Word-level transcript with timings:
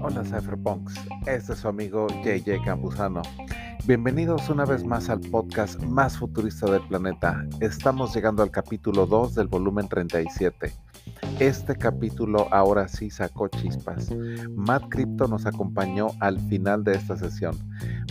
Hola 0.00 0.24
Cypherpunks, 0.24 0.94
este 1.26 1.52
es 1.52 1.58
su 1.58 1.68
amigo 1.68 2.06
JJ 2.24 2.64
Campuzano. 2.64 3.20
Bienvenidos 3.84 4.48
una 4.48 4.64
vez 4.64 4.82
más 4.84 5.10
al 5.10 5.20
podcast 5.20 5.78
más 5.82 6.16
futurista 6.16 6.70
del 6.70 6.80
planeta. 6.88 7.44
Estamos 7.60 8.14
llegando 8.14 8.42
al 8.42 8.50
capítulo 8.50 9.04
2 9.04 9.34
del 9.34 9.48
volumen 9.48 9.88
37. 9.88 10.72
Este 11.40 11.76
capítulo 11.76 12.48
ahora 12.50 12.88
sí 12.88 13.10
sacó 13.10 13.46
chispas. 13.46 14.10
Matt 14.56 14.86
Crypto 14.88 15.28
nos 15.28 15.46
acompañó 15.46 16.08
al 16.18 16.40
final 16.48 16.82
de 16.82 16.94
esta 16.94 17.16
sesión. 17.16 17.56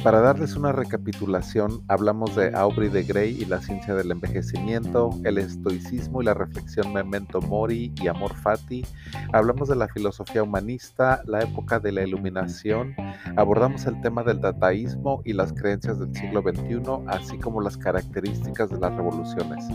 Para 0.02 0.22
darles 0.22 0.56
una 0.56 0.72
recapitulación, 0.72 1.84
hablamos 1.90 2.38
de 2.38 2.56
Aubrey 2.56 2.88
de 2.88 3.04
Grey 3.04 3.38
y 3.38 3.44
la 3.44 3.60
ciencia 3.60 3.96
del 3.96 4.12
envejecimiento, 4.12 5.10
el 5.26 5.40
estoicismo 5.40 6.22
y 6.22 6.26
la 6.26 6.36
reflexión 6.36 6.94
Memento 6.94 7.42
Mori 7.42 7.94
y 8.02 8.08
Amor 8.08 8.34
Fati. 8.34 8.86
Hablamos 9.34 9.68
de 9.68 9.76
la 9.76 9.90
filosofía 9.90 10.44
humanista, 10.44 11.22
la 11.26 11.42
época 11.42 11.82
de 11.82 11.92
la 11.92 12.04
iluminación. 12.04 12.96
Abordamos 13.36 13.86
el 13.88 14.00
tema 14.00 14.24
del 14.24 14.40
dataísmo 14.40 15.22
y 15.26 15.34
las 15.34 15.52
creencias 15.52 16.00
del 16.00 16.16
siglo 16.16 16.42
XXI, 16.44 16.80
así 17.08 17.38
como 17.40 17.60
las 17.60 17.76
características 17.76 18.70
de 18.70 18.80
las 18.80 18.96
revoluciones. 18.96 19.66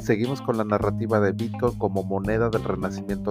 Seguimos 0.00 0.40
con 0.40 0.56
la 0.56 0.64
narrativa 0.64 1.20
de 1.20 1.32
Bitcoin 1.32 1.76
como 1.78 2.02
moneda 2.04 2.48
del 2.48 2.62
renacimiento 2.62 2.85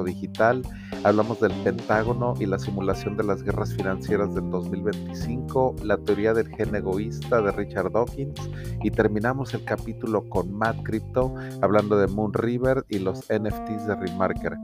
digital. 0.06 0.62
Hablamos 1.04 1.40
del 1.40 1.54
Pentágono 1.64 2.34
y 2.40 2.46
la 2.46 2.60
simulación 2.60 3.16
de 3.16 3.24
las 3.24 3.44
guerras 3.44 3.74
financieras 3.74 4.34
del 4.34 4.50
2025, 4.50 5.76
la 5.84 5.98
teoría 5.98 6.34
del 6.34 6.48
gen 6.50 6.76
egoísta 6.76 7.42
de 7.42 7.52
Richard 7.52 7.92
Dawkins 7.92 8.50
y 8.84 8.92
terminamos 8.92 9.54
el 9.54 9.64
capítulo 9.64 10.28
con 10.30 10.54
Matt 10.54 10.84
Crypto 10.84 11.34
hablando 11.62 11.98
de 11.98 12.08
Moon 12.08 12.34
River 12.34 12.86
y 12.90 13.00
los 13.00 13.20
NFTs 13.30 13.88
de 13.88 13.96
Remarker. 13.96 14.58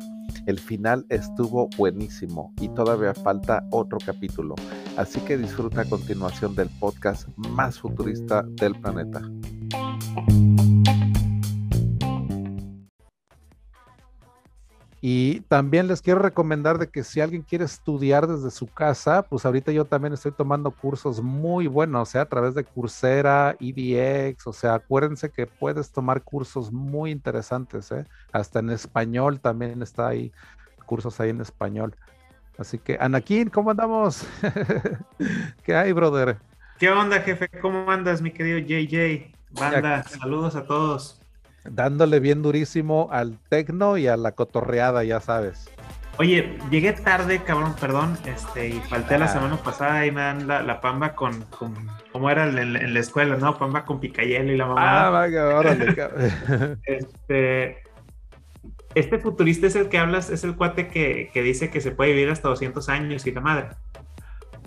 El 0.45 0.59
final 0.59 1.05
estuvo 1.09 1.69
buenísimo 1.77 2.53
y 2.59 2.69
todavía 2.69 3.13
falta 3.13 3.67
otro 3.71 3.99
capítulo, 4.03 4.55
así 4.97 5.19
que 5.21 5.37
disfruta 5.37 5.81
a 5.81 5.85
continuación 5.85 6.55
del 6.55 6.69
podcast 6.79 7.27
más 7.37 7.79
futurista 7.79 8.43
del 8.43 8.79
planeta. 8.79 9.21
Y 15.03 15.39
también 15.41 15.87
les 15.87 16.03
quiero 16.03 16.19
recomendar 16.19 16.77
de 16.77 16.87
que 16.87 17.03
si 17.03 17.21
alguien 17.21 17.41
quiere 17.41 17.65
estudiar 17.65 18.27
desde 18.27 18.51
su 18.51 18.67
casa, 18.67 19.23
pues 19.23 19.47
ahorita 19.47 19.71
yo 19.71 19.85
también 19.85 20.13
estoy 20.13 20.31
tomando 20.31 20.69
cursos 20.69 21.23
muy 21.23 21.65
buenos, 21.65 22.07
o 22.07 22.11
sea, 22.11 22.21
a 22.21 22.29
través 22.29 22.53
de 22.53 22.63
Coursera, 22.63 23.55
EDX, 23.59 24.45
o 24.45 24.53
sea, 24.53 24.75
acuérdense 24.75 25.31
que 25.31 25.47
puedes 25.47 25.91
tomar 25.91 26.21
cursos 26.21 26.71
muy 26.71 27.09
interesantes, 27.09 27.91
¿eh? 27.91 28.05
Hasta 28.31 28.59
en 28.59 28.69
español 28.69 29.39
también 29.39 29.81
está 29.81 30.07
ahí, 30.07 30.31
cursos 30.85 31.19
ahí 31.19 31.31
en 31.31 31.41
español. 31.41 31.95
Así 32.59 32.77
que, 32.77 32.95
Anakin, 32.99 33.49
¿cómo 33.49 33.71
andamos? 33.71 34.27
¿Qué 35.63 35.75
hay, 35.75 35.93
brother? 35.93 36.37
¿Qué 36.77 36.91
onda, 36.91 37.21
jefe? 37.21 37.49
¿Cómo 37.59 37.89
andas, 37.89 38.21
mi 38.21 38.29
querido 38.29 38.59
JJ? 38.59 39.33
Banda, 39.49 40.03
saludos 40.03 40.55
a 40.55 40.65
todos 40.65 41.20
dándole 41.63 42.19
bien 42.19 42.41
durísimo 42.41 43.09
al 43.11 43.37
tecno 43.49 43.97
y 43.97 44.07
a 44.07 44.17
la 44.17 44.33
cotorreada, 44.33 45.03
ya 45.03 45.19
sabes. 45.19 45.69
Oye, 46.17 46.57
llegué 46.69 46.91
tarde, 46.93 47.41
cabrón, 47.41 47.73
perdón, 47.79 48.17
este, 48.25 48.67
y 48.67 48.73
falté 48.73 49.17
la 49.17 49.25
ah. 49.25 49.29
semana 49.29 49.57
pasada 49.57 50.05
y 50.05 50.11
me 50.11 50.21
dan 50.21 50.47
la, 50.47 50.81
pamba 50.81 51.15
con, 51.15 51.41
con 51.45 51.73
¿cómo 52.11 52.29
era 52.29 52.47
en, 52.47 52.93
la 52.93 52.99
escuela, 52.99 53.37
no? 53.37 53.57
Pamba 53.57 53.85
con 53.85 53.99
picayelo 53.99 54.51
y 54.51 54.57
la 54.57 54.67
mamá. 54.67 55.07
Ah, 55.07 55.09
vaya, 55.09 55.47
órale, 55.47 55.95
este, 56.85 57.81
este 58.93 59.19
futurista 59.19 59.67
es 59.67 59.75
el 59.75 59.89
que 59.89 59.97
hablas, 59.97 60.29
es 60.29 60.43
el 60.43 60.55
cuate 60.55 60.89
que, 60.89 61.31
que 61.33 61.41
dice 61.41 61.71
que 61.71 61.81
se 61.81 61.91
puede 61.91 62.11
vivir 62.11 62.29
hasta 62.29 62.49
200 62.49 62.87
años 62.89 63.25
y 63.25 63.31
la 63.31 63.41
madre. 63.41 63.69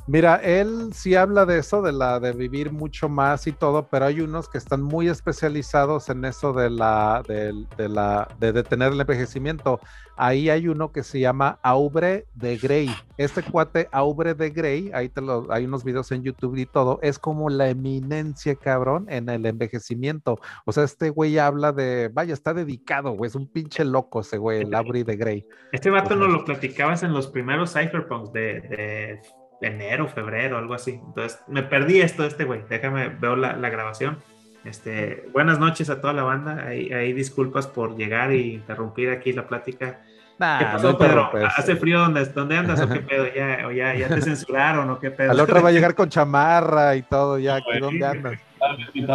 Mira, 0.06 0.36
él 0.36 0.90
sí 0.92 1.14
habla 1.14 1.46
de 1.46 1.58
eso, 1.58 1.80
de 1.80 1.92
la 1.92 2.20
de 2.20 2.32
vivir 2.32 2.70
mucho 2.70 3.08
más 3.08 3.46
y 3.46 3.52
todo, 3.52 3.88
pero 3.88 4.04
hay 4.04 4.20
unos 4.20 4.50
que 4.50 4.58
están 4.58 4.82
muy 4.82 5.08
especializados 5.08 6.10
en 6.10 6.26
eso 6.26 6.52
de 6.52 6.68
la 6.68 7.22
de, 7.26 7.88
la 7.88 8.28
de 8.38 8.52
detener 8.52 8.92
el 8.92 9.00
envejecimiento. 9.00 9.80
Ahí 10.16 10.50
hay 10.50 10.68
uno 10.68 10.92
que 10.92 11.02
se 11.02 11.20
llama 11.20 11.58
Aubre 11.62 12.26
de 12.34 12.58
Grey. 12.58 12.90
Este 13.16 13.42
cuate 13.42 13.88
Aubre 13.92 14.34
de 14.34 14.50
Grey, 14.50 14.90
ahí 14.92 15.08
te 15.08 15.22
lo, 15.22 15.50
hay 15.50 15.64
unos 15.64 15.84
videos 15.84 16.12
en 16.12 16.22
YouTube 16.22 16.56
y 16.56 16.66
todo, 16.66 16.98
es 17.00 17.18
como 17.18 17.48
la 17.48 17.70
eminencia, 17.70 18.54
cabrón, 18.56 19.06
en 19.08 19.30
el 19.30 19.46
envejecimiento. 19.46 20.38
O 20.66 20.72
sea, 20.72 20.84
este 20.84 21.08
güey 21.08 21.38
habla 21.38 21.72
de, 21.72 22.10
vaya, 22.12 22.34
está 22.34 22.52
dedicado, 22.52 23.12
güey, 23.12 23.28
es 23.28 23.34
un 23.34 23.50
pinche 23.50 23.86
loco 23.86 24.20
ese 24.20 24.36
güey, 24.36 24.60
el 24.60 24.74
Aubre 24.74 25.02
de 25.02 25.16
Grey. 25.16 25.46
Este 25.72 25.88
vato 25.88 26.14
nos 26.14 26.28
lo 26.28 26.44
platicabas 26.44 27.02
en 27.02 27.14
los 27.14 27.26
primeros 27.26 27.72
cypherpunks 27.72 28.32
de, 28.32 28.60
de 28.60 29.20
enero, 29.66 30.08
febrero, 30.08 30.58
algo 30.58 30.74
así. 30.74 30.92
Entonces, 30.92 31.40
me 31.48 31.62
perdí 31.62 32.00
esto 32.00 32.22
de 32.22 32.28
este 32.28 32.44
güey. 32.44 32.62
Déjame, 32.68 33.08
veo 33.08 33.36
la, 33.36 33.54
grabación. 33.68 34.18
Este, 34.64 35.28
buenas 35.32 35.58
noches 35.58 35.90
a 35.90 36.00
toda 36.00 36.12
la 36.12 36.22
banda. 36.22 36.64
Ahí, 36.66 37.12
disculpas 37.12 37.66
por 37.66 37.96
llegar 37.96 38.32
y 38.32 38.54
interrumpir 38.54 39.10
aquí 39.10 39.32
la 39.32 39.46
plática. 39.46 40.00
¿Qué 40.38 40.64
pasó, 40.64 40.98
Pedro? 40.98 41.30
¿Hace 41.56 41.76
frío 41.76 42.00
donde, 42.00 42.24
dónde 42.26 42.56
andas 42.56 42.80
o 42.80 42.88
qué 42.88 43.00
pedo? 43.00 43.26
¿Ya, 43.34 43.66
o 43.66 43.70
ya, 43.70 43.94
ya 43.94 44.08
te 44.08 44.20
censuraron 44.20 44.90
o 44.90 44.98
qué 44.98 45.10
pedo? 45.10 45.30
Al 45.30 45.40
otro 45.40 45.62
va 45.62 45.68
a 45.68 45.72
llegar 45.72 45.94
con 45.94 46.08
chamarra 46.08 46.96
y 46.96 47.02
todo, 47.02 47.38
ya. 47.38 47.60
¿Dónde 47.80 48.04
andas? 48.04 48.34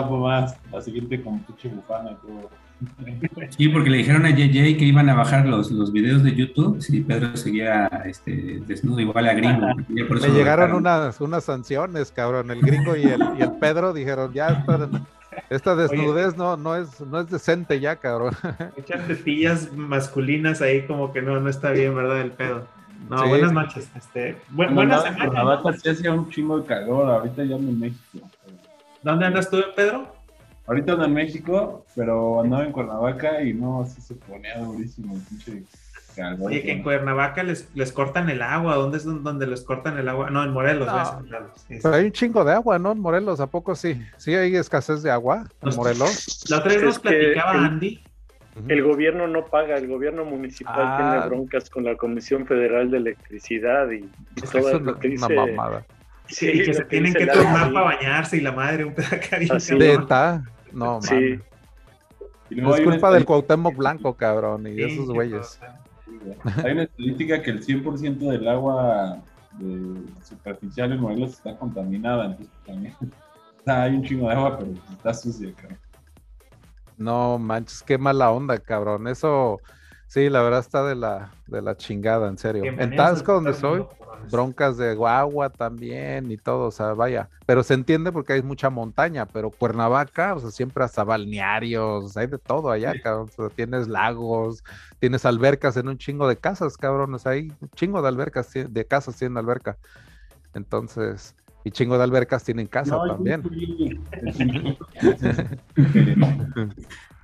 más. 0.10 0.58
La 0.72 0.82
siguiente 0.82 1.22
con 1.22 1.40
pinche 1.40 1.70
bufana 1.70 2.12
y 2.12 2.16
todo. 2.16 2.50
Sí, 3.50 3.68
porque 3.70 3.90
le 3.90 3.98
dijeron 3.98 4.26
a 4.26 4.30
JJ 4.30 4.78
que 4.78 4.86
iban 4.86 5.10
a 5.10 5.16
bajar 5.16 5.46
los, 5.46 5.72
los 5.72 5.92
videos 5.92 6.24
de 6.24 6.36
YouTube 6.36 6.82
si 6.82 7.02
Pedro 7.02 7.36
seguía 7.36 7.88
este, 8.06 8.62
desnudo 8.66 9.00
igual 9.00 9.28
a 9.28 9.34
Gringo. 9.34 9.68
Me 9.88 10.30
llegaron 10.30 10.74
unas, 10.74 11.20
unas 11.20 11.44
sanciones, 11.44 12.12
cabrón. 12.12 12.52
El 12.52 12.62
Gringo 12.62 12.96
y 12.96 13.04
el, 13.04 13.22
y 13.38 13.42
el 13.42 13.52
Pedro 13.54 13.94
dijeron, 13.94 14.32
ya 14.34 14.66
esta, 15.50 15.76
desnudez 15.76 16.38
no, 16.38 16.58
no, 16.58 16.76
es, 16.76 17.02
no 17.02 17.20
es 17.20 17.30
decente 17.30 17.80
ya, 17.80 17.96
cabrón. 17.98 18.34
Muchas 18.78 19.08
tetillas 19.08 19.74
masculinas 19.74 20.62
ahí 20.62 20.86
como 20.86 21.12
que 21.12 21.22
no, 21.22 21.40
no 21.40 21.50
está 21.50 21.72
bien, 21.72 21.96
¿verdad? 21.96 22.22
El 22.22 22.32
pedo. 22.32 22.66
No, 23.10 23.28
buenas 23.28 23.52
noches. 23.52 23.90
Este, 23.96 24.38
buenas 24.50 25.04
semanas. 25.04 25.82
sí 25.82 25.90
hacía 25.90 26.14
un 26.14 26.30
chingo 26.30 26.60
de 26.60 26.66
calor, 26.66 27.10
ahorita 27.10 27.44
ya 27.44 27.56
en 27.56 27.80
México. 27.80 28.30
¿Dónde 29.02 29.26
andas 29.26 29.50
tú, 29.50 29.58
Pedro? 29.76 30.19
Ahorita 30.70 30.92
ando 30.92 31.06
en 31.06 31.14
México, 31.16 31.84
pero 31.96 32.42
andaba 32.42 32.64
en 32.64 32.72
Cuernavaca 32.72 33.42
y 33.42 33.56
no, 33.56 33.82
así 33.82 34.00
se 34.02 34.14
ponía 34.14 34.60
durísimo 34.60 35.16
el 35.16 35.22
pinche 35.22 35.64
calor. 36.16 36.48
Oye, 36.48 36.62
que 36.62 36.72
en 36.72 36.84
Cuernavaca 36.84 37.42
les, 37.42 37.68
les 37.74 37.92
cortan 37.92 38.30
el 38.30 38.44
agua. 38.44 38.76
¿Dónde 38.76 38.98
es 38.98 39.04
donde 39.04 39.48
les 39.48 39.62
cortan 39.64 39.98
el 39.98 40.08
agua? 40.08 40.30
No, 40.30 40.44
en 40.44 40.52
Morelos. 40.54 40.88
Pero 41.68 41.96
hay 41.96 42.06
un 42.06 42.12
chingo 42.12 42.46
de 42.46 42.54
agua, 42.54 42.78
¿no? 42.78 42.92
En 42.92 43.00
Morelos, 43.00 43.40
¿a 43.40 43.48
poco 43.48 43.74
sí? 43.74 44.00
¿Sí 44.18 44.36
hay 44.36 44.56
escasez 44.56 45.02
de 45.02 45.10
agua 45.10 45.48
en 45.64 45.76
Morelos? 45.76 46.46
La 46.52 46.60
otra 46.60 46.72
vez 46.72 46.84
nos 46.84 47.00
platicaba 47.00 47.66
Andy. 47.66 48.04
El 48.68 48.84
gobierno 48.84 49.28
no 49.28 49.46
paga, 49.46 49.76
el 49.76 49.88
gobierno 49.88 50.24
municipal 50.24 50.76
tiene 50.98 51.18
ah. 51.18 51.26
broncas 51.26 51.68
con 51.72 51.84
la 51.84 51.96
Comisión 51.96 52.46
Federal 52.46 52.92
de 52.92 52.98
Electricidad 52.98 53.90
y, 53.90 54.08
todo 54.52 54.80
lo 54.80 55.00
que 55.00 55.08
dice. 55.08 55.26
Una 55.26 55.46
mamada. 55.48 55.86
Sí, 56.28 56.48
y 56.48 56.64
que 56.64 56.76
se 56.76 56.86
tienen 56.86 57.14
que 57.14 57.26
tomar 57.26 57.74
para 57.74 57.86
bañarse 57.86 58.38
y 58.38 58.42
la 58.42 58.52
madre 58.52 58.86
un 58.86 58.94
pedazo 58.94 59.78
de 59.78 59.98
no, 60.74 61.02
sí. 61.02 61.40
es 62.50 62.82
culpa 62.82 63.12
del 63.12 63.26
Cuauhtémoc 63.26 63.76
Blanco, 63.76 64.14
cabrón, 64.16 64.68
y 64.68 64.72
de 64.74 64.86
esos 64.86 65.10
güeyes. 65.10 65.60
Hay 66.64 66.72
una 66.72 66.84
estadística 66.84 67.42
que 67.42 67.52
el 67.52 67.66
100% 67.66 68.18
del 68.18 68.48
agua 68.48 69.22
superficial 70.24 70.92
en 70.92 71.02
Morelos 71.02 71.34
está 71.34 71.58
contaminada, 71.58 72.26
entonces 72.26 72.54
también 72.66 72.96
hay 73.66 73.96
un 73.96 74.04
chingo 74.04 74.28
de 74.28 74.36
agua, 74.36 74.58
pero 74.58 74.72
está 74.92 75.14
sucia, 75.14 75.54
cabrón. 75.56 75.80
No 76.98 77.38
manches, 77.38 77.82
qué 77.82 77.98
mala 77.98 78.30
onda, 78.32 78.58
cabrón. 78.58 79.08
Eso, 79.08 79.62
sí, 80.08 80.30
la 80.30 80.42
verdad 80.42 80.60
está 80.60 80.84
de 80.84 80.96
la, 80.96 81.32
de 81.48 81.62
la 81.62 81.78
chingada, 81.78 82.28
en 82.28 82.38
serio. 82.38 82.64
En 82.66 82.96
Tasco, 82.96 83.34
donde 83.34 83.54
soy, 83.54 83.86
broncas 84.32 84.78
de 84.78 84.98
agua 85.06 85.50
también 85.50 86.32
y 86.32 86.38
todo, 86.38 86.68
o 86.68 86.72
sea, 86.72 86.94
vaya, 86.94 87.30
pero 87.46 87.64
se 87.64 87.74
entiende 87.74 88.12
porque 88.12 88.34
hay 88.34 88.42
mucha 88.42 88.70
montaña, 88.70 89.26
pero 89.26 89.50
Cuernavaca, 89.50 90.36
o 90.36 90.40
sea, 90.40 90.52
siempre 90.52 90.84
hasta 90.84 91.04
balnearios, 91.04 92.16
hay 92.18 92.28
de 92.28 92.38
todo 92.38 92.72
allá, 92.72 92.94
cabrón, 93.02 93.30
o 93.30 93.32
sea, 93.32 93.50
tienes 93.50 93.88
lagos, 93.88 94.64
tienes 95.00 95.26
albercas 95.26 95.78
en 95.78 95.88
un 95.88 95.98
chingo 95.98 96.28
de 96.28 96.38
casas, 96.38 96.78
cabrón, 96.78 97.14
o 97.14 97.20
sea, 97.20 97.34
hay 97.34 97.52
un 97.62 97.70
chingo 97.76 98.02
de 98.02 98.08
albercas, 98.08 98.52
de 98.54 98.86
casas 98.86 99.16
tienen 99.16 99.38
alberca, 99.38 99.78
entonces, 100.54 101.36
y 101.64 101.72
chingo 101.72 101.98
de 101.98 102.04
albercas 102.04 102.44
tienen 102.44 102.68
casa 102.68 102.98
también. 103.08 103.44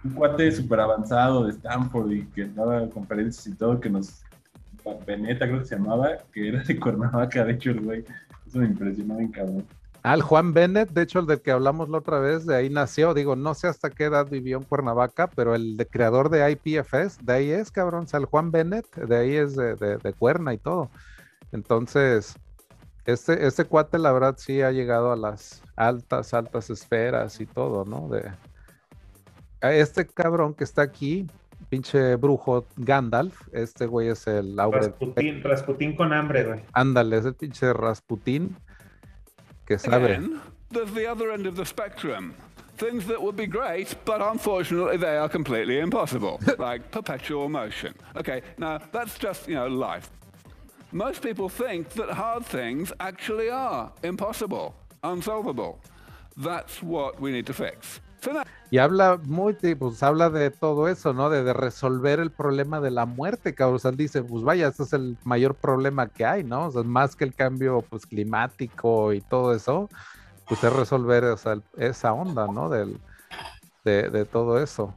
un 0.06 0.14
cuate 0.14 0.52
súper 0.52 0.80
avanzado 0.80 1.46
de 1.46 1.52
Stanford 1.52 2.12
y 2.12 2.26
que 2.28 2.46
daba 2.46 2.88
conferencias 2.90 3.48
y 3.48 3.56
todo, 3.56 3.80
que 3.80 3.90
nos 3.90 4.24
Veneta, 5.06 5.48
creo 5.48 5.60
que 5.60 5.66
se 5.66 5.76
llamaba, 5.76 6.18
que 6.32 6.50
era 6.50 6.64
de 6.64 6.80
Cuernavaca, 6.80 7.46
de 7.46 7.54
hecho, 7.54 7.72
el 7.72 7.82
güey. 7.82 8.06
Eso 8.46 8.60
me 8.60 8.66
impresionó 8.66 9.18
bien 9.18 9.32
cabrón. 9.32 9.66
Al 10.06 10.22
Juan 10.22 10.54
Bennett, 10.54 10.92
de 10.92 11.02
hecho, 11.02 11.18
el 11.18 11.26
del 11.26 11.42
que 11.42 11.50
hablamos 11.50 11.90
la 11.90 11.98
otra 11.98 12.20
vez, 12.20 12.46
de 12.46 12.56
ahí 12.56 12.70
nació. 12.70 13.16
Digo, 13.16 13.36
no 13.36 13.56
sé 13.56 13.68
hasta 13.68 13.90
qué 13.90 14.04
edad 14.04 14.28
vivió 14.30 14.58
en 14.58 14.64
Cuernavaca, 14.64 15.32
pero 15.36 15.56
el 15.56 15.84
creador 15.90 16.30
de 16.30 16.52
IPFS, 16.52 17.26
de 17.26 17.34
ahí 17.34 17.50
es, 17.50 17.72
cabrón. 17.72 18.04
O 18.04 18.08
sea, 18.08 18.20
el 18.20 18.28
Juan 18.28 18.52
Bennett, 18.52 18.86
de 18.96 19.18
ahí 19.18 19.36
es 19.36 19.56
de, 19.56 19.76
de, 19.76 20.14
Cuerna 20.14 20.54
y 20.54 20.60
todo. 20.60 20.92
Entonces, 21.52 22.36
este, 23.06 23.48
este 23.48 23.66
cuate, 23.66 23.98
la 23.98 24.12
verdad, 24.12 24.36
sí 24.38 24.62
ha 24.62 24.72
llegado 24.72 25.12
a 25.12 25.16
las 25.16 25.64
altas, 25.76 26.36
altas 26.36 26.70
esferas 26.70 27.42
y 27.42 27.48
todo, 27.48 27.84
¿no? 27.84 28.08
De, 28.08 28.32
este 29.62 30.06
cabrón 30.06 30.54
que 30.54 30.66
está 30.66 30.84
aquí, 30.84 31.26
pinche 31.66 32.16
brujo 32.16 32.66
Gandalf, 32.78 33.48
este 33.52 33.86
güey 33.86 34.10
es 34.10 34.28
el 34.28 34.56
Rasputín, 34.58 35.44
Rasputín 35.44 35.96
con 35.96 36.14
hambre, 36.14 36.44
güey. 36.44 36.60
Ándale, 36.74 37.18
es 37.18 37.26
el 37.26 37.36
pinche 37.36 37.74
Rasputín 37.74 38.56
que 39.66 39.78
sabe. 39.78 40.16
Again, 40.16 40.42
there's 40.72 40.94
the 40.94 41.08
other 41.08 41.32
end 41.32 41.48
of 41.48 41.56
the 41.56 41.66
spectrum. 41.66 42.34
Things 42.78 43.06
that 43.08 43.22
would 43.22 43.38
be 43.38 43.48
great, 43.48 43.96
but 44.04 44.22
unfortunately 44.22 44.98
they 44.98 45.18
are 45.18 45.30
completely 45.30 45.80
impossible, 45.80 46.40
like 46.60 46.92
perpetual 46.92 47.48
motion. 47.48 47.94
Okay, 48.18 48.42
now 48.58 48.80
that's 48.92 49.18
just, 49.18 49.48
you 49.48 49.56
know, 49.56 49.68
life. 49.68 50.10
Most 50.92 51.22
people 51.22 51.50
think 51.50 51.90
that 51.92 52.10
hard 52.10 52.46
things 52.46 52.92
actually 53.00 53.50
are 53.50 53.92
impossible, 54.04 54.76
unsolvable. 55.04 55.80
That's 56.38 56.84
what 56.84 57.20
we 57.22 57.32
need 57.32 57.46
to 57.48 57.54
fix. 57.54 58.02
Y 58.76 58.78
habla 58.78 59.22
muy, 59.24 59.54
pues 59.54 60.04
habla 60.04 60.30
de 60.30 60.52
todo 60.52 60.90
eso, 60.90 61.14
¿no? 61.14 61.30
De, 61.30 61.54
resolver 61.54 62.20
el 62.20 62.30
problema 62.30 62.82
de 62.82 62.92
la 62.92 63.06
muerte, 63.06 63.56
cabrón. 63.56 63.78
O 63.78 63.80
sea, 63.80 63.92
dice, 63.92 64.22
pues 64.22 64.44
vaya, 64.44 64.68
este 64.68 64.84
es 64.84 64.92
el 64.92 65.16
mayor 65.24 65.56
problema 65.56 66.10
que 66.10 66.26
hay, 66.26 66.44
¿no? 66.44 66.66
O 66.66 66.72
sea, 66.72 66.84
más 66.84 67.16
que 67.16 67.24
el 67.24 67.34
cambio 67.34 67.86
pues, 67.90 68.06
climático 68.06 69.14
y 69.14 69.22
todo 69.22 69.56
eso, 69.56 69.88
pues 70.46 70.62
es 70.62 70.74
resolver 70.74 71.24
esa 71.78 72.12
onda, 72.12 72.48
¿no? 72.48 72.68
Del, 72.68 73.00
de, 73.86 74.26
todo 74.26 74.62
eso. 74.62 74.94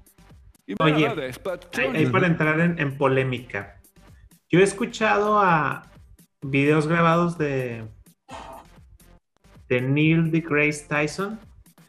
Oye, 0.81 1.07
ahí, 1.07 2.07
para 2.07 2.27
entrar 2.27 2.59
en, 2.59 2.81
en, 2.81 2.99
polémica. 2.99 3.81
Yo 4.51 4.59
he 4.59 4.65
escuchado 4.65 5.39
a 5.39 5.87
videos 6.43 6.89
grabados 6.89 7.39
de, 7.39 7.85
de 9.69 9.81
Neil 9.83 10.33
deGrasse 10.33 10.85
Tyson. 10.89 11.39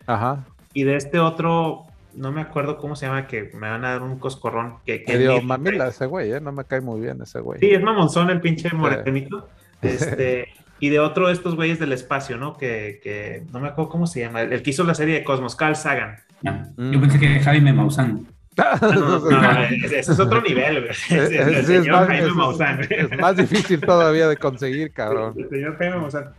Ajá 0.05 0.45
y 0.79 0.83
de 0.83 0.95
este 0.95 1.19
otro, 1.19 1.87
no 2.15 2.31
me 2.31 2.39
acuerdo 2.39 2.77
cómo 2.77 2.95
se 2.95 3.05
llama, 3.05 3.27
que 3.27 3.51
me 3.53 3.69
van 3.69 3.83
a 3.83 3.91
dar 3.91 4.01
un 4.01 4.17
coscorrón. 4.17 4.75
Que, 4.85 5.03
que 5.03 5.17
dio 5.17 5.41
mamila 5.41 5.89
ese 5.89 6.05
güey, 6.05 6.31
¿eh? 6.31 6.39
No 6.39 6.53
me 6.53 6.63
cae 6.63 6.79
muy 6.79 7.01
bien 7.01 7.21
ese 7.21 7.41
güey. 7.41 7.59
Sí, 7.59 7.69
es 7.71 7.83
mamonzón 7.83 8.29
el 8.29 8.39
pinche 8.39 8.69
morenito. 8.73 9.49
Este, 9.81 10.49
y 10.81 10.89
de 10.89 10.99
otro 10.99 11.27
de 11.27 11.33
estos 11.33 11.55
güeyes 11.55 11.79
del 11.79 11.93
espacio, 11.93 12.35
¿no? 12.35 12.57
Que, 12.57 12.99
que 13.01 13.43
no 13.53 13.61
me 13.61 13.69
acuerdo 13.69 13.89
cómo 13.89 14.07
se 14.07 14.19
llama, 14.19 14.41
el, 14.41 14.61
que 14.61 14.71
hizo 14.71 14.83
la 14.83 14.93
serie 14.93 15.15
de 15.15 15.23
Cosmos, 15.23 15.55
Carl 15.55 15.77
Sagan. 15.77 16.17
Mm. 16.41 16.91
Yo 16.91 16.99
pensé 16.99 17.17
que 17.17 17.39
Jaime 17.39 17.73
Maussan. 17.73 18.25
No, 18.81 19.19
no, 19.19 19.63
ese 19.63 19.99
es 19.99 20.19
otro 20.19 20.41
nivel, 20.41 20.81
güey. 20.81 20.91
Es, 21.09 21.31
el, 21.31 21.65
señor 21.65 22.07
Jaime 22.07 22.33
Maussan. 22.33 22.81
Es 22.89 23.17
más 23.17 23.37
difícil 23.37 23.79
todavía 23.79 24.27
de 24.27 24.35
conseguir, 24.35 24.91
cabrón. 24.91 25.33
El 25.37 25.49
señor 25.49 25.77
Jaime 25.77 25.95
Maussan. 25.95 26.33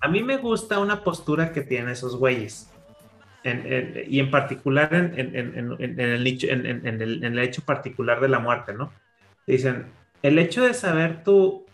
A 0.00 0.08
mí 0.08 0.22
me 0.22 0.38
gusta 0.38 0.78
una 0.78 1.04
postura 1.04 1.52
que 1.52 1.60
tienen 1.60 1.90
esos 1.90 2.16
güeyes 2.16 2.70
y 4.08 4.20
en 4.20 4.30
particular 4.30 4.92
en, 4.92 5.98
el 5.98 6.24
nicho, 6.24 6.46
en, 6.48 6.66
el, 6.66 7.38
hecho 7.38 7.62
particular 7.62 8.20
de 8.20 8.28
la 8.28 8.38
muerte, 8.38 8.72
¿no? 8.72 8.92
Dicen, 9.46 9.86
el 10.22 10.38
hecho 10.38 10.64
de 10.64 10.74
saber 10.74 11.22
tú, 11.22 11.66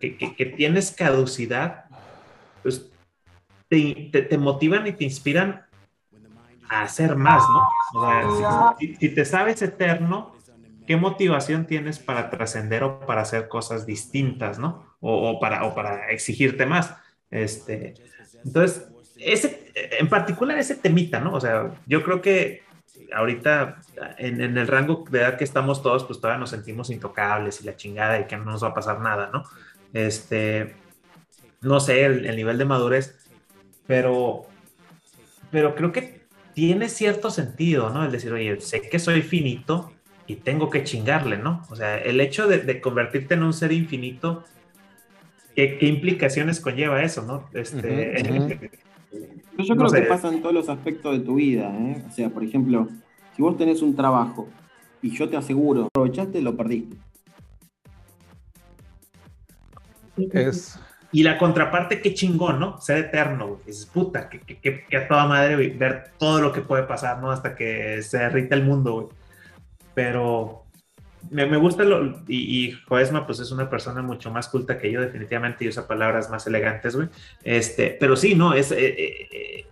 que, 0.00 0.54
tienes 0.56 0.92
caducidad, 0.92 1.86
pues 2.62 2.90
te, 3.68 4.38
motivan 4.38 4.86
y 4.86 4.92
te 4.92 5.04
inspiran 5.04 5.64
a 6.68 6.82
hacer 6.82 7.16
más, 7.16 7.42
¿no? 7.94 8.76
si, 8.78 9.08
te 9.08 9.24
sabes 9.24 9.62
eterno, 9.62 10.36
¿qué 10.86 10.96
motivación 10.96 11.66
tienes 11.66 11.98
para 11.98 12.30
trascender 12.30 12.82
o 12.82 13.00
para 13.00 13.22
hacer 13.22 13.48
cosas 13.48 13.86
distintas, 13.86 14.58
¿no? 14.58 14.96
O, 15.00 15.40
para, 15.40 15.64
o 15.64 15.74
para 15.74 16.10
exigirte 16.10 16.64
más. 16.64 16.94
Este, 17.30 17.94
entonces, 18.44 18.91
ese, 19.24 19.72
en 19.74 20.08
particular 20.08 20.58
ese 20.58 20.74
temita, 20.74 21.20
¿no? 21.20 21.34
O 21.34 21.40
sea, 21.40 21.70
yo 21.86 22.02
creo 22.02 22.20
que 22.20 22.62
ahorita 23.14 23.80
en, 24.18 24.40
el 24.40 24.66
rango 24.66 25.04
de 25.10 25.20
edad 25.20 25.36
que 25.36 25.44
estamos 25.44 25.82
todos, 25.82 26.04
pues 26.04 26.20
todavía 26.20 26.40
nos 26.40 26.50
sentimos 26.50 26.90
intocables 26.90 27.60
y 27.60 27.64
la 27.64 27.76
chingada 27.76 28.20
y 28.20 28.26
que 28.26 28.36
no 28.36 28.44
nos 28.44 28.62
va 28.62 28.68
a 28.68 28.74
pasar 28.74 29.00
nada, 29.00 29.30
¿no? 29.32 29.44
Este, 29.92 30.74
no 31.60 31.80
sé, 31.80 32.04
el, 32.04 32.36
nivel 32.36 32.58
de 32.58 32.64
madurez, 32.64 33.18
pero, 33.86 34.46
pero 35.50 35.74
creo 35.74 35.92
que 35.92 36.22
tiene 36.54 36.88
cierto 36.88 37.30
sentido, 37.30 37.90
¿no? 37.90 38.04
El 38.04 38.12
decir, 38.12 38.32
oye, 38.32 38.60
sé 38.60 38.82
que 38.82 38.98
soy 38.98 39.22
finito 39.22 39.92
y 40.26 40.36
tengo 40.36 40.70
que 40.70 40.84
chingarle, 40.84 41.38
¿no? 41.38 41.66
O 41.70 41.76
sea, 41.76 41.98
el 41.98 42.20
hecho 42.20 42.46
de, 42.48 42.80
convertirte 42.80 43.34
en 43.34 43.42
un 43.42 43.52
ser 43.52 43.72
infinito, 43.72 44.44
¿qué, 45.54 45.78
implicaciones 45.82 46.60
conlleva 46.60 47.02
eso, 47.02 47.22
¿no? 47.22 47.48
Este, 47.52 48.70
yo 49.58 49.76
creo 49.76 49.90
que 49.90 50.02
pasa 50.02 50.28
en 50.28 50.40
todos 50.40 50.54
los 50.54 50.68
aspectos 50.68 51.18
de 51.18 51.24
tu 51.24 51.34
vida. 51.36 51.72
¿eh? 51.78 52.02
O 52.08 52.10
sea, 52.10 52.30
por 52.30 52.44
ejemplo, 52.44 52.88
si 53.36 53.42
vos 53.42 53.56
tenés 53.56 53.82
un 53.82 53.94
trabajo 53.94 54.48
y 55.00 55.10
yo 55.10 55.28
te 55.28 55.36
aseguro, 55.36 55.86
aprovechaste, 55.86 56.40
lo 56.40 56.56
perdiste. 56.56 56.96
Es... 60.32 60.78
Y 61.14 61.22
la 61.22 61.36
contraparte, 61.36 62.00
qué 62.00 62.14
chingón, 62.14 62.58
¿no? 62.58 62.80
Ser 62.80 62.98
eterno, 62.98 63.58
Es 63.66 63.84
puta, 63.84 64.30
que, 64.30 64.40
que, 64.40 64.86
que, 64.86 64.96
a 64.96 65.06
toda 65.06 65.26
madre 65.26 65.56
ver 65.56 66.12
todo 66.18 66.40
lo 66.40 66.52
que 66.52 66.62
puede 66.62 66.84
pasar, 66.84 67.20
¿no? 67.20 67.30
Hasta 67.30 67.54
que 67.54 68.02
se 68.02 68.18
derrita 68.18 68.54
el 68.54 68.64
mundo, 68.64 68.94
güey. 68.94 69.06
Pero 69.94 70.61
me, 71.30 71.46
me 71.46 71.56
gusta 71.56 71.84
lo, 71.84 72.22
y, 72.28 72.66
y, 72.66 72.72
Joesma 72.86 73.26
pues 73.26 73.40
es 73.40 73.50
una 73.50 73.68
persona 73.70 74.02
mucho 74.02 74.30
más 74.30 74.48
culta 74.48 74.78
que 74.78 74.90
yo 74.90 75.00
definitivamente 75.00 75.64
y 75.64 75.68
usa 75.68 75.86
palabras 75.86 76.30
más 76.30 76.46
elegantes, 76.46 76.96
güey. 76.96 77.08
Este, 77.42 77.96
pero 77.98 78.16
sí, 78.16 78.34
no, 78.34 78.54
es, 78.54 78.72
eh, 78.72 78.76
eh, 78.88 79.66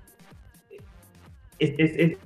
eh, 1.58 2.18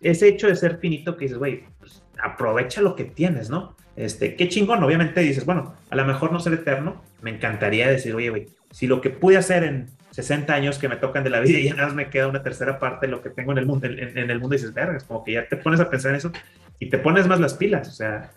ese 0.00 0.28
hecho 0.28 0.48
de 0.48 0.56
ser 0.56 0.78
finito 0.78 1.16
que 1.16 1.24
dices, 1.24 1.38
güey, 1.38 1.64
pues, 1.78 2.02
aprovecha 2.22 2.80
lo 2.80 2.94
que 2.96 3.04
tienes, 3.04 3.50
¿no? 3.50 3.76
Este, 3.96 4.36
qué 4.36 4.48
chingón, 4.48 4.82
obviamente 4.82 5.20
dices, 5.20 5.46
bueno, 5.46 5.74
a 5.88 5.96
lo 5.96 6.04
mejor 6.04 6.32
no 6.32 6.40
ser 6.40 6.52
eterno, 6.52 7.02
me 7.22 7.30
encantaría 7.30 7.88
decir, 7.88 8.14
oye, 8.14 8.28
güey, 8.30 8.46
si 8.70 8.86
lo 8.86 9.00
que 9.00 9.10
pude 9.10 9.38
hacer 9.38 9.64
en 9.64 9.95
60 10.16 10.54
años 10.54 10.78
que 10.78 10.88
me 10.88 10.96
tocan 10.96 11.24
de 11.24 11.28
la 11.28 11.40
vida 11.40 11.58
y 11.58 11.64
ya 11.64 11.88
me 11.88 12.08
queda 12.08 12.26
una 12.28 12.42
tercera 12.42 12.78
parte 12.78 13.04
de 13.04 13.12
lo 13.12 13.20
que 13.20 13.28
tengo 13.28 13.52
en 13.52 13.58
el 13.58 13.66
mundo, 13.66 13.86
en, 13.86 14.30
el 14.30 14.40
mundo 14.40 14.54
y 14.54 14.58
dices, 14.58 14.72
verga, 14.72 14.96
es 14.96 15.04
como 15.04 15.22
que 15.22 15.32
ya 15.32 15.46
te 15.46 15.58
pones 15.58 15.78
a 15.78 15.90
pensar 15.90 16.12
en 16.12 16.16
eso 16.16 16.32
y 16.78 16.88
te 16.88 16.96
pones 16.96 17.26
más 17.26 17.38
las 17.38 17.52
pilas, 17.52 17.86
o 17.86 17.92
sea, 17.92 18.32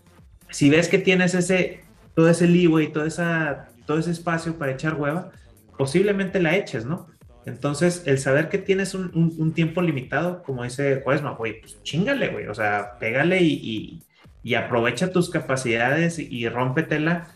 si 0.49 0.69
ves 0.69 0.89
que 0.89 0.97
tienes 0.97 1.35
ese, 1.35 1.79
todo 2.15 2.29
ese 2.29 2.47
leeway, 2.47 2.89
todo, 2.91 3.05
esa, 3.05 3.69
todo 3.85 3.97
ese 3.97 4.11
espacio 4.11 4.57
para 4.57 4.73
echar 4.73 4.95
hueva, 4.95 5.31
posiblemente 5.77 6.41
la 6.41 6.57
eches, 6.57 6.85
¿no? 6.85 7.07
Entonces, 7.45 8.03
el 8.05 8.19
saber 8.19 8.49
que 8.49 8.57
tienes 8.57 8.93
un, 8.93 9.53
tiempo 9.53 9.81
limitado, 9.81 10.43
como 10.43 10.65
dice 10.65 10.99
Juezma, 11.01 11.31
güey, 11.31 11.61
pues 11.61 11.81
chingale, 11.83 12.27
güey, 12.27 12.47
o 12.47 12.53
sea, 12.53 12.97
pégale 12.99 13.41
y, 13.41 14.03
y, 14.43 14.53
aprovecha 14.55 15.13
tus 15.13 15.29
capacidades 15.29 16.19
y, 16.19 16.27
y 16.29 16.49
rómpetela, 16.49 17.29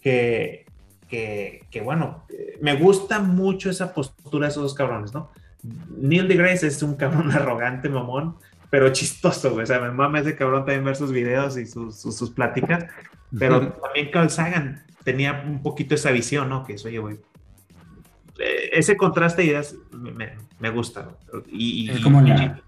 que, 0.00 0.64
que, 1.10 1.82
bueno, 1.84 2.24
me 2.60 2.74
gusta 2.76 3.18
mucho 3.18 3.70
esa 3.70 3.92
postura 3.92 4.46
de 4.46 4.50
esos 4.52 4.62
dos 4.62 4.74
cabrones, 4.74 5.12
¿no? 5.12 5.30
Neil 5.98 6.28
deGrasse 6.28 6.68
es 6.68 6.82
un 6.82 6.94
cabrón 6.94 7.30
arrogante, 7.32 7.88
mamón, 7.88 8.36
pero 8.70 8.90
chistoso, 8.92 9.50
güey. 9.50 9.64
O 9.64 9.66
sea, 9.66 9.80
me 9.80 9.90
mama 9.90 10.20
ese 10.20 10.36
cabrón 10.36 10.64
también 10.64 10.84
ver 10.84 10.96
sus 10.96 11.12
videos 11.12 11.58
y 11.58 11.66
sus, 11.66 12.00
sus, 12.00 12.30
pláticas. 12.30 12.86
Pero 13.36 13.72
también 13.72 14.10
Carl 14.10 14.30
Sagan 14.30 14.84
tenía 15.04 15.44
un 15.46 15.62
poquito 15.62 15.94
esa 15.94 16.10
visión, 16.12 16.48
¿no? 16.48 16.64
Que 16.64 16.74
es, 16.74 16.84
oye, 16.84 16.98
güey, 16.98 17.16
eh, 18.38 18.70
ese 18.72 18.96
contraste 18.96 19.42
de 19.42 19.48
ideas 19.48 19.76
me, 19.92 20.32
me 20.58 20.70
gusta. 20.70 21.10
Y, 21.50 21.90
es 21.90 22.00
como, 22.00 22.22
la, 22.22 22.62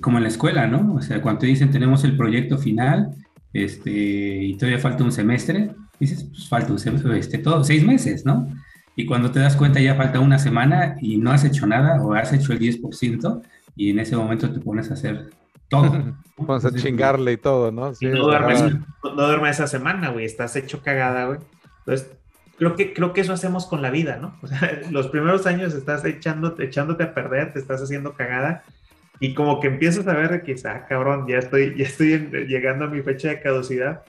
como 0.00 0.18
en 0.18 0.22
la 0.22 0.28
escuela, 0.28 0.66
¿no? 0.66 0.94
O 0.94 1.02
sea, 1.02 1.20
cuando 1.20 1.40
te 1.40 1.46
dicen 1.46 1.70
tenemos 1.70 2.04
el 2.04 2.16
proyecto 2.16 2.58
final 2.58 3.14
este, 3.52 3.90
y 3.90 4.56
todavía 4.56 4.78
falta 4.78 5.04
un 5.04 5.12
semestre, 5.12 5.70
dices, 6.10 6.24
pues 6.24 6.48
falta 6.48 6.72
un, 6.72 7.14
este, 7.14 7.38
todo, 7.38 7.64
seis 7.64 7.84
meses, 7.84 8.24
¿no? 8.24 8.48
Y 8.96 9.06
cuando 9.06 9.30
te 9.30 9.40
das 9.40 9.56
cuenta 9.56 9.80
ya 9.80 9.94
falta 9.94 10.20
una 10.20 10.38
semana 10.38 10.96
y 11.00 11.16
no 11.16 11.32
has 11.32 11.44
hecho 11.44 11.66
nada 11.66 12.02
o 12.02 12.14
has 12.14 12.32
hecho 12.32 12.52
el 12.52 12.60
10% 12.60 13.42
y 13.76 13.90
en 13.90 13.98
ese 13.98 14.16
momento 14.16 14.52
te 14.52 14.60
pones 14.60 14.90
a 14.90 14.94
hacer 14.94 15.30
todo. 15.68 16.14
Vamos 16.36 16.64
a 16.64 16.72
chingarle 16.72 17.32
y 17.32 17.36
todo, 17.36 17.72
¿no? 17.72 17.94
Sí, 17.94 18.06
no, 18.06 18.24
duermes, 18.24 18.62
no, 19.02 19.10
duermes, 19.10 19.56
esa 19.56 19.66
semana, 19.66 20.10
güey, 20.10 20.24
estás 20.24 20.54
hecho 20.56 20.80
cagada, 20.80 21.26
güey. 21.26 21.38
Entonces, 21.80 22.12
creo 22.56 22.76
que, 22.76 22.94
creo 22.94 23.12
que 23.12 23.22
eso 23.22 23.32
hacemos 23.32 23.66
con 23.66 23.82
la 23.82 23.90
vida, 23.90 24.16
¿no? 24.16 24.38
O 24.42 24.46
sea, 24.46 24.80
los 24.90 25.08
primeros 25.08 25.46
años 25.46 25.74
estás 25.74 26.04
echando, 26.04 26.54
echándote 26.58 27.02
a 27.02 27.14
perder, 27.14 27.52
te 27.52 27.58
estás 27.58 27.82
haciendo 27.82 28.14
cagada 28.14 28.62
y 29.18 29.34
como 29.34 29.60
que 29.60 29.68
empiezas 29.68 30.06
a 30.06 30.14
ver 30.14 30.42
que, 30.42 30.54
ah, 30.66 30.86
cabrón, 30.88 31.26
ya 31.26 31.38
estoy, 31.38 31.74
ya 31.76 31.84
estoy 31.84 32.18
llegando 32.46 32.84
a 32.84 32.88
mi 32.88 33.02
fecha 33.02 33.28
de 33.28 33.40
caducidad 33.40 34.02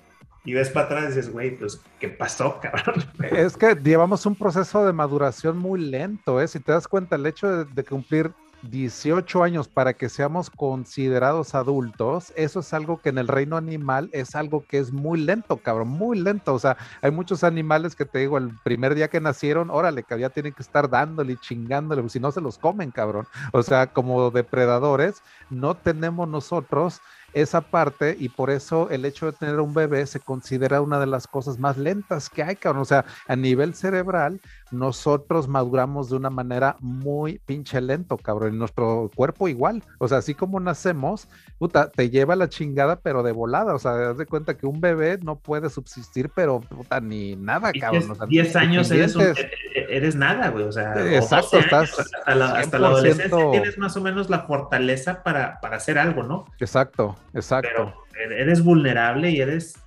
y 0.46 0.54
ves 0.54 0.70
para 0.70 0.86
atrás 0.86 1.04
y 1.04 1.08
dices, 1.08 1.32
güey, 1.32 1.58
pues, 1.58 1.82
¿qué 2.00 2.08
pasó, 2.08 2.60
cabrón? 2.62 3.04
Es 3.20 3.58
que 3.58 3.76
llevamos 3.76 4.26
un 4.26 4.36
proceso 4.36 4.86
de 4.86 4.94
maduración 4.94 5.58
muy 5.58 5.82
lento, 5.82 6.40
¿eh? 6.40 6.48
Si 6.48 6.60
te 6.60 6.72
das 6.72 6.88
cuenta, 6.88 7.16
el 7.16 7.26
hecho 7.26 7.66
de, 7.66 7.84
cumplir 7.84 8.32
18 8.62 9.44
años 9.44 9.68
para 9.68 9.94
que 9.94 10.10
seamos 10.10 10.50
considerados 10.50 11.54
adultos, 11.54 12.32
eso 12.36 12.60
es 12.62 12.74
algo 12.74 13.00
que 13.00 13.10
en 13.10 13.18
el 13.18 13.28
reino 13.28 13.58
animal 13.58 14.10
es 14.12 14.36
algo 14.36 14.66
que 14.68 14.80
es 14.80 14.92
muy 14.92 15.20
lento, 15.20 15.58
cabrón, 15.58 15.90
muy 15.90 16.20
lento. 16.20 16.54
O 16.54 16.60
sea, 16.60 16.78
hay 17.02 17.12
muchos 17.12 17.44
animales 17.44 17.96
que 17.96 18.06
te 18.06 18.20
digo, 18.20 18.38
el 18.38 18.52
primer 18.64 18.96
día 18.96 19.08
que 19.08 19.20
nacieron, 19.22 19.70
órale, 19.72 20.04
que 20.04 20.20
ya 20.20 20.30
tienen 20.30 20.54
que 20.54 20.64
estar 20.64 20.90
dándole 20.90 21.34
y 21.34 21.38
chingándole, 21.38 22.02
pues, 22.02 22.14
si 22.14 22.20
no 22.20 22.32
se 22.32 22.42
los 22.42 22.58
comen, 22.58 22.92
cabrón. 22.92 23.28
O 23.52 23.64
sea, 23.64 23.88
como 23.88 24.30
depredadores, 24.30 25.22
no 25.50 25.76
tenemos 25.76 26.28
nosotros 26.28 27.02
esa 27.36 27.60
parte 27.60 28.16
y 28.18 28.30
por 28.30 28.50
eso 28.50 28.90
el 28.90 29.04
hecho 29.04 29.26
de 29.26 29.34
tener 29.34 29.60
un 29.60 29.74
bebé 29.74 30.08
se 30.08 30.22
considera 30.22 30.82
una 30.82 31.00
de 31.02 31.06
las 31.06 31.28
cosas 31.28 31.60
más 31.60 31.78
lentas 31.78 32.30
que 32.30 32.42
hay, 32.42 32.56
cabrón. 32.56 32.84
O 32.84 32.86
sea, 32.86 33.04
a 33.28 33.36
nivel 33.36 33.76
cerebral, 33.76 34.40
nosotros 34.72 35.48
maduramos 35.48 36.10
de 36.10 36.16
una 36.16 36.30
manera 36.30 36.76
muy 36.80 37.40
pinche 37.46 37.80
lento, 37.82 38.18
cabrón. 38.18 38.56
Y 38.56 38.58
nuestro 38.58 39.12
cuerpo 39.16 39.48
igual. 39.48 39.84
O 40.00 40.08
sea, 40.08 40.20
así 40.20 40.34
como 40.34 40.60
nacemos, 40.60 41.28
puta, 41.58 41.90
te 41.90 42.10
lleva 42.10 42.36
la 42.36 42.50
chingada, 42.50 43.00
pero 43.00 43.24
de 43.24 43.32
volada. 43.32 43.76
O 43.76 43.80
sea, 43.80 43.92
das 43.94 44.18
de 44.18 44.26
cuenta 44.26 44.58
que 44.58 44.66
un 44.66 44.82
bebé 44.82 45.18
no 45.22 45.38
puede 45.38 45.70
subsistir, 45.70 46.30
pero 46.34 46.60
puta, 46.62 47.00
ni 47.00 47.36
nada, 47.36 47.72
cabrón. 47.74 48.18
O 48.20 48.26
10 48.26 48.56
años 48.56 48.92
eres, 48.92 49.16
e, 49.16 49.32
e, 49.76 49.88
eres, 49.90 50.16
nada, 50.16 50.50
güey. 50.50 50.66
O 50.66 50.72
sea, 50.72 50.94
exacto, 51.16 51.60
estás 51.60 51.98
hasta 52.00 52.36
la, 52.36 52.52
hasta 52.54 52.80
la, 52.80 52.88
adolescencia 52.88 53.52
tienes 53.52 53.78
más 53.78 53.96
o 53.96 54.02
menos 54.02 54.30
la 54.30 54.42
fortaleza 54.42 55.24
para, 55.24 55.60
para 55.60 55.78
hacer 55.78 55.98
algo, 55.98 56.24
¿no? 56.24 56.46
Exacto. 56.60 57.16
Exacto. 57.34 57.70
Pero 58.12 58.32
eres 58.36 58.64
vulnerable 58.64 59.30
y 59.30 59.42
eres 59.42 59.78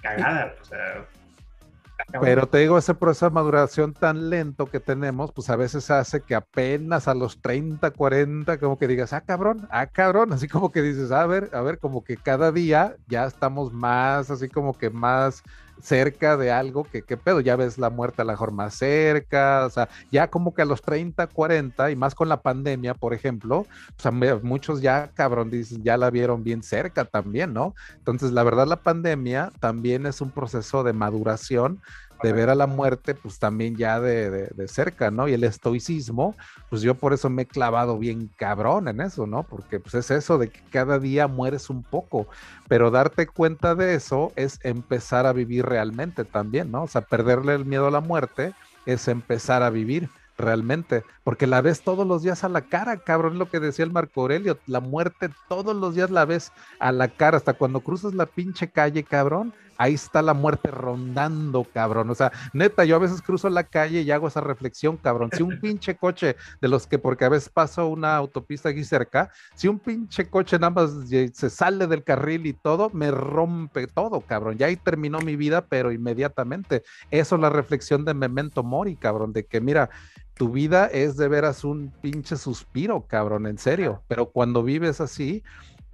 cagada, 0.00 0.54
o 0.60 0.64
sea. 0.64 1.06
Pero 2.20 2.46
te 2.48 2.58
digo, 2.58 2.78
ese 2.78 2.94
proceso 2.94 3.26
de 3.26 3.32
maduración 3.32 3.92
tan 3.92 4.30
lento 4.30 4.66
que 4.66 4.78
tenemos, 4.80 5.32
pues 5.32 5.50
a 5.50 5.56
veces 5.56 5.90
hace 5.90 6.22
que 6.22 6.34
apenas 6.34 7.08
a 7.08 7.14
los 7.14 7.40
30, 7.40 7.90
40, 7.90 8.58
como 8.58 8.78
que 8.78 8.86
digas, 8.86 9.12
ah, 9.12 9.22
cabrón, 9.22 9.66
ah, 9.70 9.86
cabrón, 9.86 10.32
así 10.32 10.46
como 10.48 10.70
que 10.70 10.82
dices, 10.82 11.10
a 11.10 11.26
ver, 11.26 11.50
a 11.52 11.60
ver, 11.60 11.78
como 11.78 12.04
que 12.04 12.16
cada 12.16 12.52
día 12.52 12.96
ya 13.08 13.26
estamos 13.26 13.72
más, 13.72 14.30
así 14.30 14.48
como 14.48 14.78
que 14.78 14.90
más 14.90 15.42
cerca 15.80 16.36
de 16.36 16.50
algo 16.50 16.84
que, 16.84 17.02
¿qué 17.02 17.16
pedo? 17.16 17.40
Ya 17.40 17.56
ves 17.56 17.78
la 17.78 17.90
muerte 17.90 18.22
a 18.22 18.24
la 18.24 18.32
mejor 18.32 18.52
más 18.52 18.74
cerca, 18.74 19.66
o 19.66 19.70
sea, 19.70 19.88
ya 20.10 20.28
como 20.28 20.54
que 20.54 20.62
a 20.62 20.64
los 20.64 20.82
30, 20.82 21.26
40 21.26 21.90
y 21.90 21.96
más 21.96 22.14
con 22.14 22.28
la 22.28 22.40
pandemia, 22.40 22.94
por 22.94 23.14
ejemplo, 23.14 23.66
muchos 24.42 24.80
ya, 24.80 25.10
cabrón, 25.14 25.50
ya 25.82 25.96
la 25.96 26.10
vieron 26.10 26.42
bien 26.44 26.62
cerca 26.62 27.04
también, 27.04 27.52
¿no? 27.52 27.74
Entonces, 27.96 28.32
la 28.32 28.42
verdad, 28.42 28.66
la 28.66 28.76
pandemia 28.76 29.50
también 29.60 30.06
es 30.06 30.20
un 30.20 30.30
proceso 30.30 30.82
de 30.82 30.92
maduración 30.92 31.80
de 32.24 32.32
ver 32.32 32.48
a 32.48 32.54
la 32.54 32.66
muerte, 32.66 33.14
pues 33.14 33.38
también 33.38 33.76
ya 33.76 34.00
de, 34.00 34.48
cerca, 34.66 35.10
¿no? 35.10 35.28
Y 35.28 35.34
el 35.34 35.44
estoicismo, 35.44 36.34
pues 36.70 36.80
yo 36.80 36.94
por 36.94 37.12
eso 37.12 37.28
me 37.28 37.42
he 37.42 37.46
clavado 37.46 37.98
bien 37.98 38.30
cabrón 38.34 38.88
en 38.88 39.02
eso, 39.02 39.26
¿no? 39.26 39.42
Porque 39.42 39.78
pues 39.78 39.94
es 39.94 40.10
eso 40.10 40.38
de 40.38 40.48
que 40.48 40.60
cada 40.70 40.98
día 40.98 41.28
mueres 41.28 41.68
un 41.68 41.82
poco, 41.82 42.26
pero 42.66 42.90
darte 42.90 43.26
cuenta 43.26 43.74
de 43.74 43.94
eso 43.94 44.32
es 44.36 44.58
empezar 44.62 45.26
a 45.26 45.34
vivir 45.34 45.66
realmente 45.66 46.24
también, 46.24 46.70
¿no? 46.70 46.84
O 46.84 46.88
sea, 46.88 47.02
perderle 47.02 47.56
el 47.56 47.66
miedo 47.66 47.88
a 47.88 47.90
la 47.90 48.00
muerte 48.00 48.54
es 48.86 49.06
empezar 49.08 49.62
a 49.62 49.68
vivir 49.68 50.08
realmente, 50.38 51.04
porque 51.24 51.46
la 51.46 51.60
ves 51.60 51.82
todos 51.82 52.06
los 52.06 52.22
días 52.22 52.42
a 52.42 52.48
la 52.48 52.62
cara, 52.62 52.96
cabrón, 52.96 53.38
lo 53.38 53.50
que 53.50 53.60
decía 53.60 53.84
el 53.84 53.92
Marco 53.92 54.22
Aurelio, 54.22 54.58
la 54.66 54.80
muerte 54.80 55.28
todos 55.46 55.76
los 55.76 55.94
días 55.94 56.10
la 56.10 56.24
ves 56.24 56.52
a 56.80 56.90
la 56.90 57.08
cara, 57.08 57.36
hasta 57.36 57.52
cuando 57.52 57.80
cruzas 57.80 58.14
la 58.14 58.24
pinche 58.24 58.70
calle, 58.70 59.04
cabrón, 59.04 59.52
ahí 59.78 59.94
está 59.94 60.22
la 60.22 60.34
muerte 60.34 60.70
rondando, 60.70 61.64
cabrón. 61.64 62.10
O 62.10 62.14
sea, 62.14 62.32
neta, 62.52 62.84
yo 62.84 62.96
a 62.96 62.98
veces 62.98 63.22
cruzo 63.22 63.48
la 63.48 63.64
calle 63.64 64.02
y 64.02 64.10
hago 64.10 64.28
esa 64.28 64.40
reflexión, 64.40 64.96
cabrón. 64.96 65.30
Si 65.32 65.42
un 65.42 65.58
pinche 65.60 65.96
coche 65.96 66.36
de 66.60 66.68
los 66.68 66.86
que, 66.86 66.98
porque 66.98 67.24
a 67.24 67.28
veces 67.28 67.48
paso 67.48 67.86
una 67.86 68.16
autopista 68.16 68.68
aquí 68.68 68.84
cerca, 68.84 69.30
si 69.54 69.68
un 69.68 69.78
pinche 69.78 70.28
coche 70.28 70.58
nada 70.58 70.70
más 70.70 70.90
se 71.32 71.50
sale 71.50 71.86
del 71.86 72.04
carril 72.04 72.46
y 72.46 72.52
todo, 72.52 72.90
me 72.90 73.10
rompe 73.10 73.86
todo, 73.86 74.20
cabrón. 74.20 74.58
Ya 74.58 74.66
ahí 74.66 74.76
terminó 74.76 75.20
mi 75.20 75.36
vida, 75.36 75.66
pero 75.66 75.92
inmediatamente. 75.92 76.82
Eso 77.10 77.34
es 77.36 77.40
la 77.40 77.50
reflexión 77.50 78.04
de 78.04 78.14
Memento 78.14 78.62
Mori, 78.62 78.96
cabrón, 78.96 79.32
de 79.32 79.46
que 79.46 79.60
mira, 79.60 79.90
tu 80.34 80.50
vida 80.50 80.86
es 80.86 81.16
de 81.16 81.28
veras 81.28 81.64
un 81.64 81.92
pinche 82.02 82.36
suspiro, 82.36 83.06
cabrón, 83.06 83.46
en 83.46 83.58
serio. 83.58 84.02
Pero 84.08 84.30
cuando 84.30 84.62
vives 84.62 85.00
así, 85.00 85.42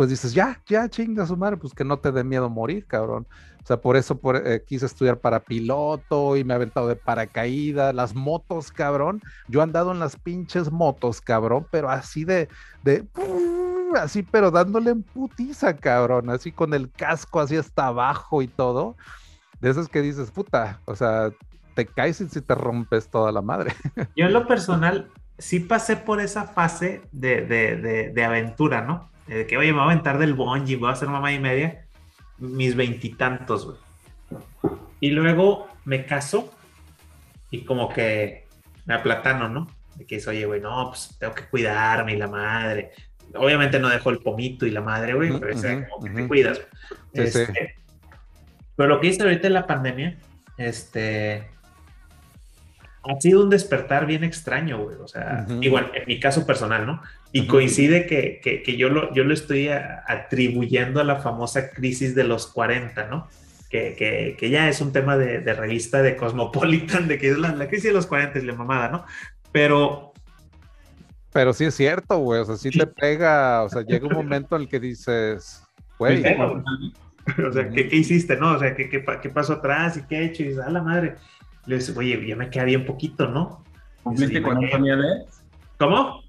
pues 0.00 0.08
dices, 0.08 0.32
ya, 0.32 0.58
ya, 0.66 0.88
chinga 0.88 1.26
su 1.26 1.36
madre, 1.36 1.58
pues 1.58 1.74
que 1.74 1.84
no 1.84 1.98
te 1.98 2.10
dé 2.10 2.24
miedo 2.24 2.48
morir, 2.48 2.86
cabrón. 2.86 3.26
O 3.62 3.66
sea, 3.66 3.82
por 3.82 3.98
eso 3.98 4.18
eh, 4.46 4.64
quise 4.66 4.86
estudiar 4.86 5.18
para 5.18 5.40
piloto 5.40 6.38
y 6.38 6.42
me 6.42 6.54
he 6.54 6.56
aventado 6.56 6.88
de 6.88 6.96
paracaídas, 6.96 7.94
las 7.94 8.14
motos, 8.14 8.72
cabrón. 8.72 9.20
Yo 9.46 9.60
he 9.60 9.62
andado 9.62 9.92
en 9.92 9.98
las 9.98 10.16
pinches 10.16 10.72
motos, 10.72 11.20
cabrón, 11.20 11.66
pero 11.70 11.90
así 11.90 12.24
de, 12.24 12.48
de, 12.82 13.06
así, 14.00 14.22
pero 14.22 14.50
dándole 14.50 14.92
en 14.92 15.02
putiza, 15.02 15.76
cabrón, 15.76 16.30
así 16.30 16.50
con 16.50 16.72
el 16.72 16.90
casco 16.90 17.38
así 17.38 17.58
hasta 17.58 17.88
abajo 17.88 18.40
y 18.40 18.48
todo. 18.48 18.96
De 19.60 19.68
esas 19.68 19.86
que 19.86 20.00
dices, 20.00 20.30
puta, 20.30 20.80
o 20.86 20.96
sea, 20.96 21.30
te 21.74 21.84
caes 21.84 22.22
y 22.22 22.28
si 22.30 22.40
te 22.40 22.54
rompes 22.54 23.10
toda 23.10 23.32
la 23.32 23.42
madre. 23.42 23.74
Yo 24.16 24.24
en 24.24 24.32
lo 24.32 24.46
personal 24.46 25.10
sí 25.36 25.60
pasé 25.60 25.98
por 25.98 26.22
esa 26.22 26.44
fase 26.44 27.02
de, 27.12 27.42
de, 27.42 28.12
de 28.14 28.24
aventura, 28.24 28.80
¿no? 28.80 29.10
De 29.34 29.46
que, 29.46 29.56
oye, 29.56 29.68
me 29.68 29.78
voy 29.78 29.82
a 29.82 29.92
aventar 29.92 30.18
del 30.18 30.34
bungee, 30.34 30.76
voy 30.76 30.88
a 30.88 30.92
hacer 30.92 31.08
mamá 31.08 31.32
y 31.32 31.38
media, 31.38 31.84
mis 32.38 32.74
veintitantos, 32.74 33.66
güey. 33.66 33.78
Y 35.00 35.10
luego 35.10 35.68
me 35.84 36.04
caso 36.04 36.52
y 37.50 37.64
como 37.64 37.88
que 37.88 38.46
me 38.86 38.94
aplatano, 38.94 39.48
¿no? 39.48 39.68
De 39.94 40.06
que 40.06 40.16
es, 40.16 40.26
oye, 40.28 40.44
güey, 40.46 40.60
no, 40.60 40.88
pues 40.88 41.16
tengo 41.18 41.34
que 41.34 41.46
cuidarme 41.46 42.14
y 42.14 42.16
la 42.16 42.28
madre. 42.28 42.92
Obviamente 43.34 43.78
no 43.78 43.88
dejo 43.88 44.10
el 44.10 44.18
pomito 44.18 44.66
y 44.66 44.70
la 44.70 44.80
madre, 44.80 45.14
güey, 45.14 45.38
pero 45.38 45.52
es 45.52 45.62
como 45.88 46.04
que 46.04 46.10
te 46.10 46.28
cuidas. 46.28 46.60
Este, 47.12 47.76
pero 48.76 48.88
lo 48.88 49.00
que 49.00 49.08
hice 49.08 49.22
ahorita 49.22 49.46
en 49.46 49.54
la 49.54 49.66
pandemia, 49.66 50.18
este, 50.56 51.48
ha 53.02 53.20
sido 53.20 53.42
un 53.42 53.50
despertar 53.50 54.06
bien 54.06 54.24
extraño, 54.24 54.82
güey. 54.82 54.96
O 54.96 55.06
sea, 55.08 55.46
igual, 55.60 55.92
en 55.94 56.06
mi 56.06 56.18
caso 56.18 56.46
personal, 56.46 56.86
¿no? 56.86 57.02
Y 57.32 57.46
coincide 57.46 58.06
que, 58.06 58.40
que, 58.42 58.76
yo, 58.76 58.88
lo, 58.88 59.14
yo 59.14 59.22
lo 59.22 59.32
estoy 59.32 59.68
atribuyendo 59.68 61.00
a 61.00 61.04
la 61.04 61.16
famosa 61.16 61.70
crisis 61.70 62.14
de 62.14 62.24
los 62.24 62.48
40, 62.48 63.06
¿no? 63.06 63.28
Que, 63.68 64.36
que 64.36 64.50
ya 64.50 64.68
es 64.68 64.80
un 64.80 64.92
tema 64.92 65.16
de, 65.16 65.38
de, 65.38 65.54
revista 65.54 66.02
de 66.02 66.16
Cosmopolitan, 66.16 67.06
de 67.06 67.18
que 67.18 67.30
es 67.30 67.38
la, 67.38 67.68
crisis 67.68 67.84
de 67.84 67.92
los 67.92 68.06
40 68.06 68.40
es 68.40 68.44
la 68.44 68.54
mamada, 68.54 68.88
¿no? 68.88 69.04
Pero... 69.52 70.12
Pero 71.32 71.52
sí 71.52 71.66
es 71.66 71.74
cierto, 71.76 72.18
güey. 72.18 72.40
O 72.40 72.44
sea, 72.44 72.56
sí 72.56 72.70
te 72.70 72.84
pega. 72.88 73.62
O 73.62 73.68
sea, 73.68 73.82
llega 73.82 74.08
un 74.08 74.14
momento 74.14 74.56
en 74.56 74.62
el 74.62 74.68
que 74.68 74.80
dices, 74.80 75.62
güey. 75.98 76.24
O 77.46 77.52
sea, 77.52 77.68
¿qué, 77.68 77.86
¿qué, 77.86 77.96
hiciste, 77.96 78.36
no? 78.36 78.52
O 78.52 78.58
sea, 78.58 78.74
¿qué, 78.74 78.88
¿qué, 78.88 79.04
qué, 79.22 79.28
pasó 79.28 79.52
atrás 79.52 79.96
y 79.96 80.02
qué 80.02 80.16
he 80.16 80.24
hecho? 80.24 80.42
Y 80.42 80.48
dices, 80.48 80.64
a 80.64 80.70
la 80.70 80.82
madre 80.82 81.16
le 81.66 81.76
dice, 81.76 81.92
oye, 81.96 82.26
ya 82.26 82.34
me 82.34 82.50
queda 82.50 82.64
bien 82.64 82.84
poquito, 82.84 83.28
¿no? 83.28 83.62
¿Cumpliste 84.02 84.42
40 84.42 84.78
Nieves? 84.78 85.44
¿Cómo? 85.78 86.19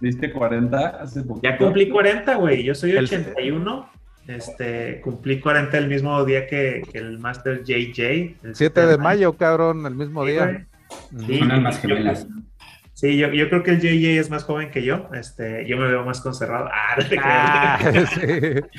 ¿Viste 0.00 0.32
40 0.32 0.78
hace 1.00 1.22
poco? 1.22 1.40
Ya 1.42 1.56
cumplí 1.56 1.88
40, 1.88 2.34
güey. 2.36 2.62
Yo 2.62 2.74
soy 2.74 2.96
81. 2.96 3.90
Este, 4.28 5.00
cumplí 5.02 5.40
40 5.40 5.78
el 5.78 5.88
mismo 5.88 6.24
día 6.24 6.46
que, 6.46 6.82
el 6.92 7.18
Master 7.18 7.62
JJ. 7.62 8.36
El 8.42 8.54
7 8.54 8.86
de 8.86 8.98
mayo, 8.98 9.32
cabrón, 9.34 9.86
el 9.86 9.94
mismo 9.94 10.24
día. 10.24 10.66
Sí, 11.26 11.38
Son 11.38 11.50
almas 11.50 11.80
gemelas. 11.80 12.26
Sí, 12.96 13.18
yo, 13.18 13.28
yo, 13.28 13.50
creo 13.50 13.62
que 13.62 13.72
el 13.72 13.80
JJ 13.80 14.18
es 14.18 14.30
más 14.30 14.44
joven 14.44 14.70
que 14.70 14.82
yo. 14.82 15.10
Este, 15.12 15.66
yo 15.68 15.76
me 15.76 15.86
veo 15.86 16.02
más 16.02 16.22
conservado. 16.22 16.70
Ah, 16.72 16.96
ah 17.22 17.78
sí. 18.08 18.20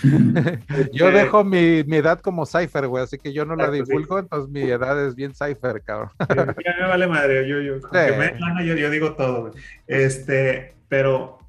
yo 0.92 1.10
este, 1.10 1.20
dejo 1.20 1.44
mi, 1.44 1.84
mi, 1.84 1.98
edad 1.98 2.20
como 2.20 2.48
Cypher, 2.48 2.88
güey, 2.88 3.04
así 3.04 3.20
que 3.20 3.32
yo 3.32 3.46
no 3.46 3.56
la 3.56 3.70
divulgo, 3.70 4.18
entonces 4.18 4.50
mi 4.50 4.62
edad 4.62 5.06
es 5.06 5.14
bien 5.14 5.34
Cypher, 5.36 5.84
cabrón. 5.84 6.10
ya 6.30 6.76
me 6.80 6.88
vale 6.88 7.06
madre, 7.06 7.48
yo, 7.48 7.62
yo, 7.62 7.76
me, 7.94 8.66
yo, 8.66 8.74
yo, 8.74 8.90
digo 8.90 9.14
todo, 9.14 9.42
güey. 9.42 9.54
Este, 9.86 10.74
pero, 10.90 11.40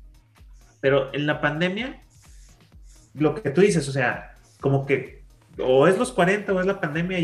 pero 0.81 1.13
en 1.15 1.27
la 1.27 1.41
pandemia, 1.41 2.03
lo 3.15 3.35
que 3.35 3.51
tú 3.51 3.61
dices, 3.61 3.89
o 3.89 3.93
sea, 3.93 4.37
como 4.61 4.87
que 4.87 5.19
o 5.59 5.87
es 5.87 5.99
los 5.99 6.13
40 6.13 6.53
o 6.53 6.61
es 6.61 6.67
la 6.67 6.81
pandemia, 6.81 7.19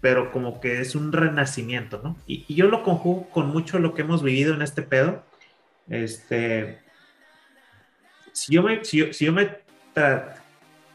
pero 0.00 0.30
como 0.32 0.60
que 0.60 0.80
es 0.80 0.94
un 0.94 1.12
renacimiento, 1.12 2.00
¿no? 2.02 2.16
Y, 2.26 2.52
yo 2.52 2.66
lo 2.66 2.82
conjugo 2.82 3.30
con 3.30 3.48
mucho 3.48 3.78
lo 3.78 3.94
que 3.94 4.02
hemos 4.02 4.22
vivido 4.22 4.54
en 4.54 4.62
este 4.62 4.82
pedo. 4.82 5.24
Este, 5.88 6.78
si 8.32 8.54
yo 8.54 8.62
me, 8.62 8.84
si 8.84 9.10
yo, 9.24 9.32
me 9.32 9.58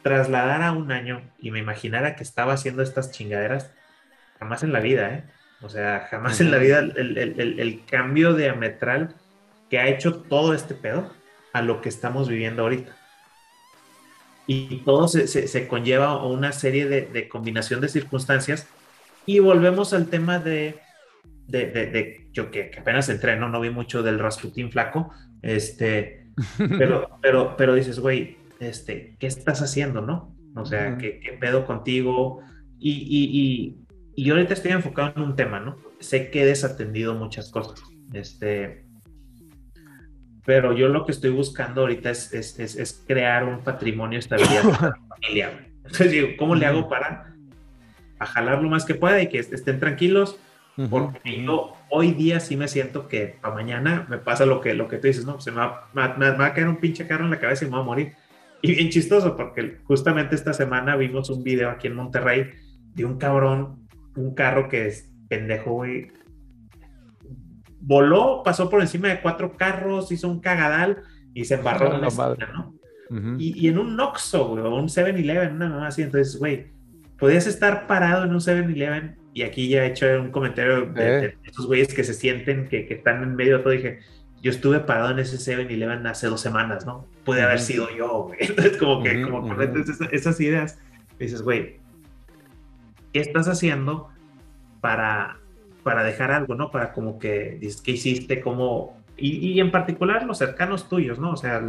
trasladara 0.04 0.72
un 0.72 0.92
año 0.92 1.22
y 1.40 1.52
me 1.52 1.60
imaginara 1.60 2.16
que 2.16 2.24
estaba 2.24 2.54
haciendo 2.54 2.84
estas 2.84 3.12
chingaderas, 3.12 3.72
jamás 4.38 4.64
en 4.64 4.74
la 4.74 4.80
vida, 4.80 5.14
¿eh? 5.14 5.24
O 5.62 5.70
sea, 5.70 6.08
jamás 6.10 6.40
en 6.40 6.52
la 6.52 6.58
vida 6.58 6.80
el, 6.80 7.18
el, 7.18 7.60
el, 7.60 7.86
cambio 7.86 8.34
diametral 8.34 9.16
que 9.70 9.80
ha 9.80 9.88
hecho 9.88 10.22
todo 10.22 10.54
este 10.54 10.74
pedo 10.74 11.12
a 11.54 11.62
lo 11.62 11.82
que 11.82 11.90
estamos 11.90 12.28
viviendo 12.30 12.64
ahorita. 12.64 12.96
y 14.48 14.78
todo 14.78 15.08
se, 15.08 15.28
se, 15.28 15.68
conlleva 15.68 16.08
a 16.08 16.26
una 16.26 16.52
serie 16.52 16.88
de, 16.88 17.02
de, 17.02 17.30
combinación 17.30 17.82
de 17.82 17.88
circunstancias 17.88 18.68
y 19.26 19.38
volvemos 19.40 19.94
al 19.94 20.08
tema 20.08 20.40
de, 20.40 20.80
de, 21.48 21.68
de 21.68 22.28
yo 22.34 22.52
que, 22.52 22.72
apenas 22.80 23.10
entré, 23.10 23.38
¿no? 23.38 23.50
no 23.50 23.60
vi 23.60 23.70
mucho 23.70 24.04
del 24.04 24.20
Rasputín 24.20 24.72
flaco, 24.72 25.12
este, 25.42 26.28
pero, 26.78 27.20
pero, 27.22 27.56
pero 27.58 27.76
dices, 27.76 28.00
güey, 28.00 28.38
este, 28.60 29.16
¿qué 29.20 29.28
estás 29.28 29.62
haciendo, 29.62 30.02
no? 30.02 30.36
O 30.56 30.66
sea, 30.66 30.98
¿qué, 30.98 31.20
¿qué, 31.20 31.34
pedo 31.34 31.66
contigo? 31.66 32.42
Y, 32.80 32.92
y, 32.92 33.24
y, 33.40 33.86
y, 34.16 34.24
yo 34.26 34.34
ahorita 34.34 34.54
estoy 34.54 34.72
enfocado 34.72 35.14
en 35.16 35.22
un 35.22 35.36
tema, 35.36 35.60
¿no? 35.60 35.78
Sé 36.00 36.32
que 36.32 36.42
he 36.42 36.46
desatendido 36.46 37.14
muchas 37.16 37.52
cosas, 37.52 37.82
este, 38.14 38.86
pero 40.50 40.74
yo 40.74 40.88
lo 40.88 41.06
que 41.06 41.12
estoy 41.12 41.30
buscando 41.30 41.82
ahorita 41.82 42.10
es, 42.10 42.34
es, 42.34 42.58
es, 42.60 43.04
crear 43.06 43.44
un 43.44 43.60
patrimonio 43.60 44.18
estabilidad 44.18 44.64
familiar. 45.22 45.68
Entonces 45.76 46.12
digo, 46.12 46.30
¿cómo 46.40 46.56
le 46.56 46.66
hago 46.66 46.90
para 46.90 47.36
a 48.18 48.26
jalar 48.26 48.60
lo 48.60 48.68
más 48.68 48.84
que 48.84 48.96
pueda 48.96 49.22
y 49.22 49.30
que 49.30 49.38
estén 49.38 49.80
tranquilos? 49.80 50.40
Porque 50.90 51.44
yo 51.44 51.74
hoy 51.92 52.14
día 52.14 52.40
sí 52.40 52.58
me 52.58 52.68
siento 52.68 53.08
que 53.08 53.38
para 53.40 53.54
mañana 53.54 54.08
me 54.10 54.18
pasa 54.18 54.48
lo 54.48 54.60
que, 54.60 54.74
lo 54.74 54.88
que 54.88 54.98
tú 54.98 55.06
dices, 55.06 55.24
¿no? 55.24 55.40
Se 55.40 55.52
me 55.52 55.58
va, 55.58 55.88
me, 55.94 56.08
me 56.16 56.32
va 56.32 56.48
a 56.48 56.54
caer 56.56 56.68
un 56.68 56.78
pinche 56.78 57.06
carro 57.06 57.26
en 57.26 57.30
la 57.30 57.40
cabeza 57.40 57.66
y 57.66 57.68
me 57.68 57.76
va 57.76 57.82
a 57.82 57.86
morir. 57.86 58.14
Y 58.64 58.74
bien 58.74 58.90
chistoso, 58.90 59.38
porque 59.38 59.78
justamente 59.84 60.34
esta 60.34 60.54
semana 60.54 60.96
vimos 60.96 61.30
un 61.30 61.44
video 61.44 61.70
aquí 61.70 61.86
en 61.86 61.94
Monterrey 61.94 62.50
de 62.96 63.06
un 63.06 63.20
cabrón, 63.20 63.88
un 64.16 64.34
carro 64.34 64.68
que 64.68 64.88
es 64.88 65.12
pendejo, 65.28 65.74
güey. 65.74 66.12
Voló, 67.82 68.42
pasó 68.44 68.70
por 68.70 68.82
encima 68.82 69.08
de 69.08 69.22
cuatro 69.22 69.56
carros, 69.56 70.12
hizo 70.12 70.28
un 70.28 70.40
cagadal 70.40 71.04
y 71.34 71.46
se 71.46 71.56
embarró 71.56 71.96
en 71.96 72.02
la 72.02 72.08
esquina, 72.08 72.50
¿no? 72.54 72.76
y, 73.40 73.66
y, 73.66 73.70
en 73.70 73.80
un 73.80 73.96
Noxo, 73.96 74.50
güey, 74.50 74.64
o 74.64 74.76
un 74.76 74.88
7-Eleven, 74.88 75.54
una 75.54 75.70
mamá 75.70 75.88
así. 75.88 76.04
Entonces, 76.04 76.38
güey, 76.38 76.68
podías 77.18 77.48
estar 77.48 77.88
parado 77.88 78.26
en 78.26 78.32
un 78.32 78.40
7-Eleven 78.40 79.16
y 79.34 79.44
aquí 79.44 79.68
ya 79.70 79.86
he 79.86 79.88
hecho 79.88 80.06
un 80.22 80.32
comentario 80.32 80.86
de, 80.88 81.26
eh. 81.26 81.38
esos 81.44 81.66
güeyes 81.66 81.94
que 81.94 82.04
se 82.04 82.14
sienten 82.14 82.68
que, 82.68 82.86
que, 82.86 82.96
están 82.96 83.24
en 83.24 83.36
medio 83.36 83.58
de 83.58 83.64
todo. 83.64 83.74
Dije, 83.74 84.00
yo 84.42 84.52
estuve 84.52 84.80
parado 84.80 85.12
en 85.12 85.20
ese 85.20 85.38
7-Eleven 85.38 86.06
hace 86.08 86.28
dos 86.28 86.42
semanas, 86.42 86.86
¿no? 86.86 87.08
Puede 87.26 87.42
haber 87.42 87.60
sido 87.60 87.90
yo, 87.96 88.24
güey. 88.24 88.40
Entonces, 88.42 88.78
como 88.78 89.04
que, 89.04 89.22
como 89.22 89.54
esas, 89.62 90.40
ideas, 90.40 90.80
dices, 91.20 91.42
güey, 91.42 91.80
¿qué 93.14 93.20
estás 93.20 93.48
haciendo 93.48 94.10
para, 94.82 95.40
para 95.84 96.04
dejar 96.04 96.32
algo, 96.32 96.56
¿no? 96.56 96.72
Para 96.72 96.94
como 96.94 97.20
que, 97.20 97.60
¿qué 97.84 97.92
hiciste? 97.92 98.42
¿Cómo? 98.42 99.02
Y, 99.18 99.60
en 99.60 99.72
particular 99.72 100.26
los 100.26 100.38
cercanos 100.38 100.88
tuyos, 100.88 101.20
¿no? 101.20 101.32
O 101.32 101.38
sea, 101.38 101.62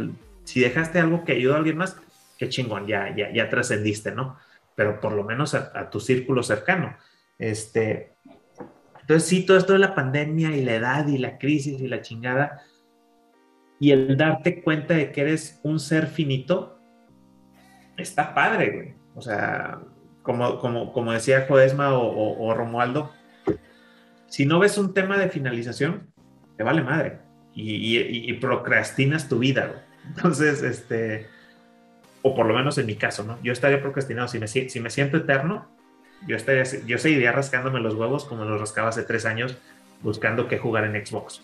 si 0.43 0.61
dejaste 0.61 0.99
algo 0.99 1.23
que 1.25 1.33
ayudó 1.33 1.55
a 1.55 1.57
alguien 1.57 1.77
más, 1.77 1.99
qué 2.37 2.49
chingón, 2.49 2.87
ya, 2.87 3.15
ya, 3.15 3.31
ya 3.33 3.49
trascendiste, 3.49 4.11
¿no? 4.11 4.37
Pero 4.75 4.99
por 4.99 5.13
lo 5.13 5.23
menos 5.23 5.53
a, 5.53 5.71
a 5.75 5.89
tu 5.89 5.99
círculo 5.99 6.43
cercano. 6.43 6.95
Este, 7.37 8.13
entonces, 9.01 9.27
sí, 9.27 9.45
todo 9.45 9.57
esto 9.57 9.73
de 9.73 9.79
la 9.79 9.95
pandemia 9.95 10.55
y 10.55 10.63
la 10.63 10.75
edad 10.75 11.07
y 11.07 11.17
la 11.17 11.37
crisis 11.37 11.81
y 11.81 11.87
la 11.87 12.01
chingada, 12.01 12.61
y 13.79 13.91
el 13.91 14.15
darte 14.15 14.61
cuenta 14.61 14.93
de 14.93 15.11
que 15.11 15.21
eres 15.21 15.59
un 15.63 15.79
ser 15.79 16.07
finito, 16.07 16.79
está 17.97 18.33
padre, 18.33 18.69
güey. 18.69 18.93
O 19.15 19.21
sea, 19.21 19.81
como, 20.21 20.59
como, 20.59 20.93
como 20.93 21.11
decía 21.11 21.45
Joesma 21.47 21.93
o, 21.93 22.53
Romualdo, 22.53 23.11
si 24.31 24.45
no 24.45 24.59
ves 24.59 24.77
un 24.77 24.93
tema 24.93 25.17
de 25.17 25.27
finalización, 25.27 26.07
te 26.55 26.63
vale 26.63 26.81
madre. 26.81 27.19
Y, 27.53 28.31
procrastinas 28.35 29.27
tu 29.27 29.39
vida, 29.39 29.67
güey. 29.67 29.79
Entonces, 30.07 30.63
este, 30.63 31.27
o 32.21 32.33
por 32.33 32.45
lo 32.45 32.53
menos 32.53 32.77
en 32.77 32.85
mi 32.85 32.95
caso, 32.95 33.25
¿no? 33.25 33.37
Yo 33.43 33.51
estaría 33.51 33.81
procrastinado. 33.81 34.29
Si 34.29 34.39
me, 34.39 34.47
si 34.47 34.79
me 34.79 34.89
siento 34.89 35.17
eterno, 35.17 35.67
yo, 36.25 36.37
estaría, 36.37 36.63
yo 36.85 36.97
seguiría 36.97 37.33
rascándome 37.33 37.81
los 37.81 37.95
huevos 37.95 38.23
como 38.23 38.45
los 38.45 38.57
rascaba 38.57 38.87
hace 38.87 39.03
tres 39.03 39.25
años, 39.25 39.57
buscando 40.01 40.47
qué 40.47 40.57
jugar 40.57 40.85
en 40.85 41.05
Xbox. 41.05 41.41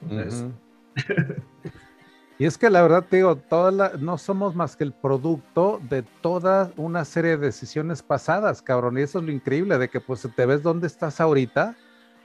y 2.38 2.46
es 2.46 2.56
que 2.56 2.70
la 2.70 2.80
verdad, 2.80 3.04
te 3.06 3.16
digo, 3.16 3.36
toda 3.36 3.98
no 3.98 4.16
somos 4.16 4.54
más 4.54 4.76
que 4.76 4.84
el 4.84 4.94
producto 4.94 5.78
de 5.90 6.04
toda 6.22 6.72
una 6.78 7.04
serie 7.04 7.32
de 7.32 7.48
decisiones 7.48 8.02
pasadas, 8.02 8.62
cabrón. 8.62 8.96
Y 8.96 9.02
eso 9.02 9.18
es 9.18 9.26
lo 9.26 9.30
increíble, 9.30 9.76
de 9.76 9.90
que 9.90 10.00
pues 10.00 10.26
te 10.34 10.46
ves 10.46 10.62
dónde 10.62 10.86
estás 10.86 11.20
ahorita 11.20 11.76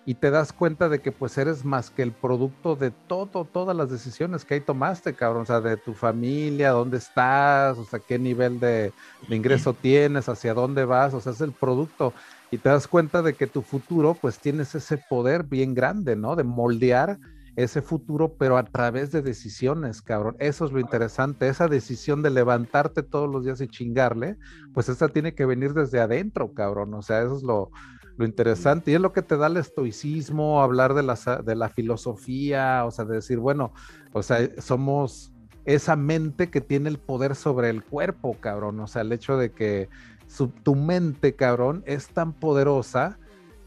y 0.05 0.13
te 0.15 0.29
das 0.29 0.53
cuenta 0.53 0.87
de 0.87 0.99
que 0.99 1.11
pues 1.11 1.37
eres 1.37 1.65
más 1.65 1.89
que 1.89 2.03
el 2.03 2.11
producto 2.11 2.75
de 2.75 2.91
todo, 2.91 3.43
todas 3.45 3.75
las 3.75 3.89
decisiones 3.89 4.45
que 4.45 4.53
ahí 4.53 4.61
tomaste, 4.61 5.15
cabrón, 5.15 5.43
o 5.43 5.45
sea, 5.45 5.61
de 5.61 5.77
tu 5.77 5.93
familia, 5.93 6.71
dónde 6.71 6.97
estás, 6.97 7.77
o 7.77 7.85
sea, 7.85 7.99
qué 7.99 8.19
nivel 8.19 8.59
de, 8.59 8.93
ingreso 9.29 9.73
tienes, 9.73 10.29
hacia 10.29 10.53
dónde 10.53 10.85
vas, 10.85 11.13
o 11.15 11.21
sea, 11.21 11.31
es 11.31 11.41
el 11.41 11.51
producto 11.51 12.13
y 12.51 12.59
te 12.59 12.69
das 12.69 12.87
cuenta 12.87 13.23
de 13.23 13.33
que 13.33 13.47
tu 13.47 13.63
futuro 13.63 14.15
pues 14.19 14.37
tienes 14.37 14.75
ese 14.75 14.97
poder 15.09 15.43
bien 15.43 15.73
grande, 15.73 16.15
¿no? 16.15 16.35
De 16.35 16.43
moldear 16.43 17.17
ese 17.55 17.81
futuro, 17.81 18.35
pero 18.37 18.57
a 18.57 18.65
través 18.65 19.11
de 19.11 19.21
decisiones, 19.21 20.01
cabrón. 20.01 20.35
Eso 20.39 20.65
es 20.65 20.71
lo 20.71 20.79
interesante, 20.79 21.47
esa 21.47 21.67
decisión 21.67 22.21
de 22.21 22.29
levantarte 22.29 23.01
todos 23.01 23.29
los 23.29 23.45
días 23.45 23.61
y 23.61 23.67
chingarle, 23.67 24.37
pues 24.73 24.89
esa 24.89 25.07
tiene 25.07 25.33
que 25.33 25.45
venir 25.45 25.73
desde 25.73 26.01
adentro, 26.01 26.53
cabrón. 26.53 26.93
O 26.93 27.01
sea, 27.01 27.21
eso 27.21 27.37
es 27.37 27.43
lo, 27.43 27.71
lo 28.17 28.25
interesante. 28.25 28.91
Y 28.91 28.95
es 28.95 29.01
lo 29.01 29.13
que 29.13 29.21
te 29.21 29.37
da 29.37 29.47
el 29.47 29.57
estoicismo, 29.57 30.61
hablar 30.61 30.93
de 30.93 31.03
la, 31.03 31.15
de 31.43 31.55
la 31.55 31.69
filosofía, 31.69 32.85
o 32.85 32.91
sea, 32.91 33.05
de 33.05 33.15
decir, 33.15 33.39
bueno, 33.39 33.73
o 34.13 34.23
sea, 34.23 34.49
somos 34.61 35.31
esa 35.65 35.95
mente 35.95 36.49
que 36.49 36.61
tiene 36.61 36.89
el 36.89 36.99
poder 36.99 37.35
sobre 37.35 37.69
el 37.69 37.83
cuerpo, 37.83 38.37
cabrón. 38.39 38.79
O 38.79 38.87
sea, 38.87 39.01
el 39.01 39.11
hecho 39.11 39.37
de 39.37 39.51
que 39.51 39.89
tu 40.63 40.75
mente, 40.75 41.35
cabrón, 41.35 41.83
es 41.85 42.07
tan 42.07 42.33
poderosa 42.33 43.19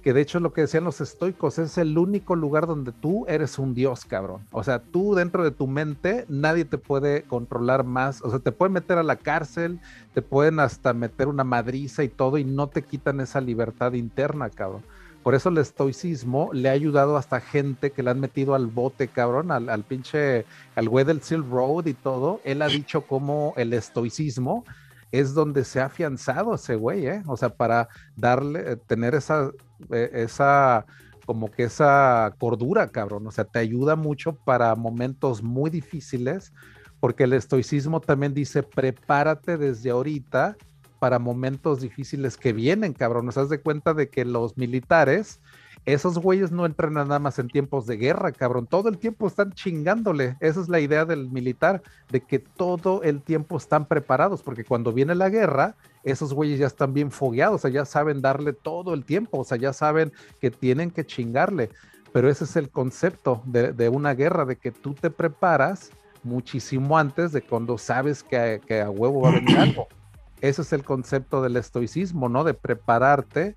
que 0.09 0.15
de 0.15 0.23
hecho 0.23 0.41
lo 0.41 0.55
que 0.55 0.63
decían 0.63 0.85
los 0.85 1.03
estoicos 1.03 1.59
es 1.59 1.77
el 1.77 1.99
único 1.99 2.35
lugar 2.35 2.67
donde 2.67 2.93
tú 2.93 3.27
eres 3.29 3.59
un 3.59 3.75
dios, 3.75 4.07
cabrón. 4.07 4.41
O 4.53 4.65
sea, 4.65 4.79
tú 4.79 5.15
dentro 5.15 5.45
de 5.45 5.51
tu 5.51 5.67
mente 5.67 6.25
nadie 6.31 6.65
te 6.65 6.79
puede 6.79 7.25
controlar 7.25 7.85
más, 7.85 8.23
o 8.23 8.31
sea, 8.31 8.39
te 8.39 8.51
pueden 8.51 8.73
meter 8.73 8.97
a 8.97 9.03
la 9.03 9.17
cárcel, 9.17 9.81
te 10.15 10.23
pueden 10.23 10.61
hasta 10.61 10.95
meter 10.95 11.29
una 11.29 11.45
madriza 11.45 12.05
y 12.05 12.09
todo 12.09 12.39
y 12.39 12.45
no 12.45 12.69
te 12.69 12.81
quitan 12.81 13.21
esa 13.21 13.43
libertad 13.43 13.93
interna, 13.93 14.49
cabrón. 14.49 14.83
Por 15.23 15.35
eso 15.35 15.51
el 15.51 15.59
estoicismo 15.59 16.49
le 16.55 16.71
ha 16.71 16.73
ayudado 16.73 17.19
hasta 17.19 17.43
gente 17.43 17.91
que 17.91 18.03
le 18.03 18.09
han 18.09 18.21
metido 18.21 18.55
al 18.55 18.67
bote, 18.67 19.09
cabrón, 19.09 19.51
al, 19.51 19.85
pinche, 19.85 20.47
al 20.75 20.89
güey 20.89 21.05
del 21.05 21.21
Silk 21.21 21.51
Road 21.51 21.85
y 21.85 21.93
todo. 21.93 22.41
Él 22.45 22.63
ha 22.63 22.69
dicho 22.69 23.03
como 23.03 23.53
el 23.59 23.75
estoicismo 23.75 24.65
es 25.13 25.35
donde 25.35 25.65
se 25.65 25.81
ha 25.81 25.87
afianzado 25.87 26.55
ese 26.55 26.77
güey, 26.77 27.07
¿eh? 27.07 27.23
O 27.27 27.37
sea, 27.37 27.51
para 27.51 27.89
darle, 28.17 28.73
eh, 28.73 28.77
tener 28.77 29.15
esa, 29.15 29.51
esa, 29.91 30.87
como 31.27 31.51
que 31.51 31.65
esa 31.65 32.35
cordura, 32.39 32.89
cabrón. 32.89 33.27
O 33.27 33.31
sea, 33.31 33.45
te 33.45 33.59
ayuda 33.59 33.97
mucho 33.97 34.35
para 34.35 34.75
momentos 34.75 35.43
muy 35.43 35.71
difíciles, 35.71 36.53
porque 37.01 37.25
el 37.25 37.33
estoicismo 37.33 38.01
también 38.01 38.35
dice, 38.35 38.63
prepárate 38.63 39.57
desde 39.57 39.91
ahorita 39.91 40.57
para 40.99 41.19
momentos 41.19 41.81
difíciles 41.81 42.37
que 42.37 42.53
vienen, 42.53 42.93
cabrón. 42.93 43.27
Nos 43.27 43.37
das 43.37 43.49
de 43.49 43.61
cuenta 43.61 43.95
de 43.95 44.09
que 44.09 44.25
los 44.25 44.57
militares 44.57 45.41
esos 45.89 46.19
güeyes 46.19 46.53
no 46.53 46.67
entran 46.67 46.93
nada 46.93 47.19
más 47.19 47.39
en 47.39 47.49
tiempos 47.49 47.87
de 47.87 47.97
guerra, 47.97 48.33
cabrón. 48.33 48.67
Todo 48.67 48.91
el 48.91 48.99
tiempo 48.99 49.27
están 49.27 49.53
chingándole. 49.53 50.37
Esa 50.41 50.61
es 50.61 50.69
la 50.69 50.81
idea 50.81 51.07
del 51.07 51.31
militar, 51.31 51.83
de 52.11 52.21
que 52.21 52.39
todo 52.39 53.03
el 53.03 53.23
tiempo 53.23 53.57
están 53.57 53.87
preparados, 53.87 54.43
porque 54.43 54.65
cuando 54.65 54.93
viene 54.93 55.15
la 55.15 55.31
guerra, 55.31 55.77
esos 56.11 56.35
güeyes 56.35 56.59
ya 56.59 56.67
están 56.67 56.95
bien 56.95 57.11
fogueados, 57.11 57.57
o 57.57 57.59
sea, 57.59 57.71
ya 57.71 57.85
saben 57.85 58.21
darle 58.21 58.53
todo 58.53 58.95
el 58.95 59.05
tiempo, 59.05 59.39
o 59.39 59.45
sea, 59.45 59.59
ya 59.59 59.73
saben 59.73 60.13
que 60.41 60.51
tienen 60.51 60.91
que 60.91 61.05
chingarle. 61.05 61.71
Pero 62.13 62.31
ese 62.31 62.45
es 62.45 62.57
el 62.57 62.71
concepto 62.71 63.43
de, 63.45 63.89
una 63.89 64.15
guerra, 64.15 64.45
de 64.45 64.57
que 64.57 64.73
tú 64.73 64.95
te 64.95 65.11
preparas 65.11 65.91
muchísimo 66.23 66.97
antes 66.97 67.33
de 67.33 67.43
cuando 67.43 67.79
sabes 67.79 68.23
que, 68.23 68.61
que 68.67 68.81
a 68.81 68.91
huevo 68.91 69.23
va 69.23 69.29
a 69.29 69.33
venir 69.33 69.59
algo. 69.59 69.89
Ese 70.41 70.63
es 70.63 70.73
el 70.73 70.85
concepto 70.85 71.43
del 71.43 71.57
estoicismo, 71.57 72.29
¿no? 72.29 72.45
De 72.45 72.55
prepararte 72.55 73.57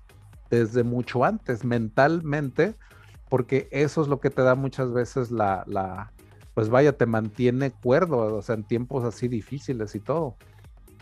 desde 0.50 0.82
mucho 0.82 1.24
antes, 1.24 1.64
mentalmente, 1.64 2.74
porque 3.28 3.68
eso 3.70 4.02
es 4.02 4.08
lo 4.08 4.20
que 4.20 4.30
te 4.30 4.42
da 4.42 4.56
muchas 4.56 4.92
veces 4.92 5.30
la, 5.30 5.62
la 5.68 6.12
pues 6.54 6.68
vaya, 6.68 6.92
te 6.92 7.06
mantiene 7.06 7.70
cuerdo, 7.70 8.36
o 8.36 8.42
sea, 8.42 8.56
en 8.56 8.64
tiempos 8.64 9.04
así 9.04 9.28
difíciles 9.28 9.94
y 9.94 10.00
todo. 10.00 10.36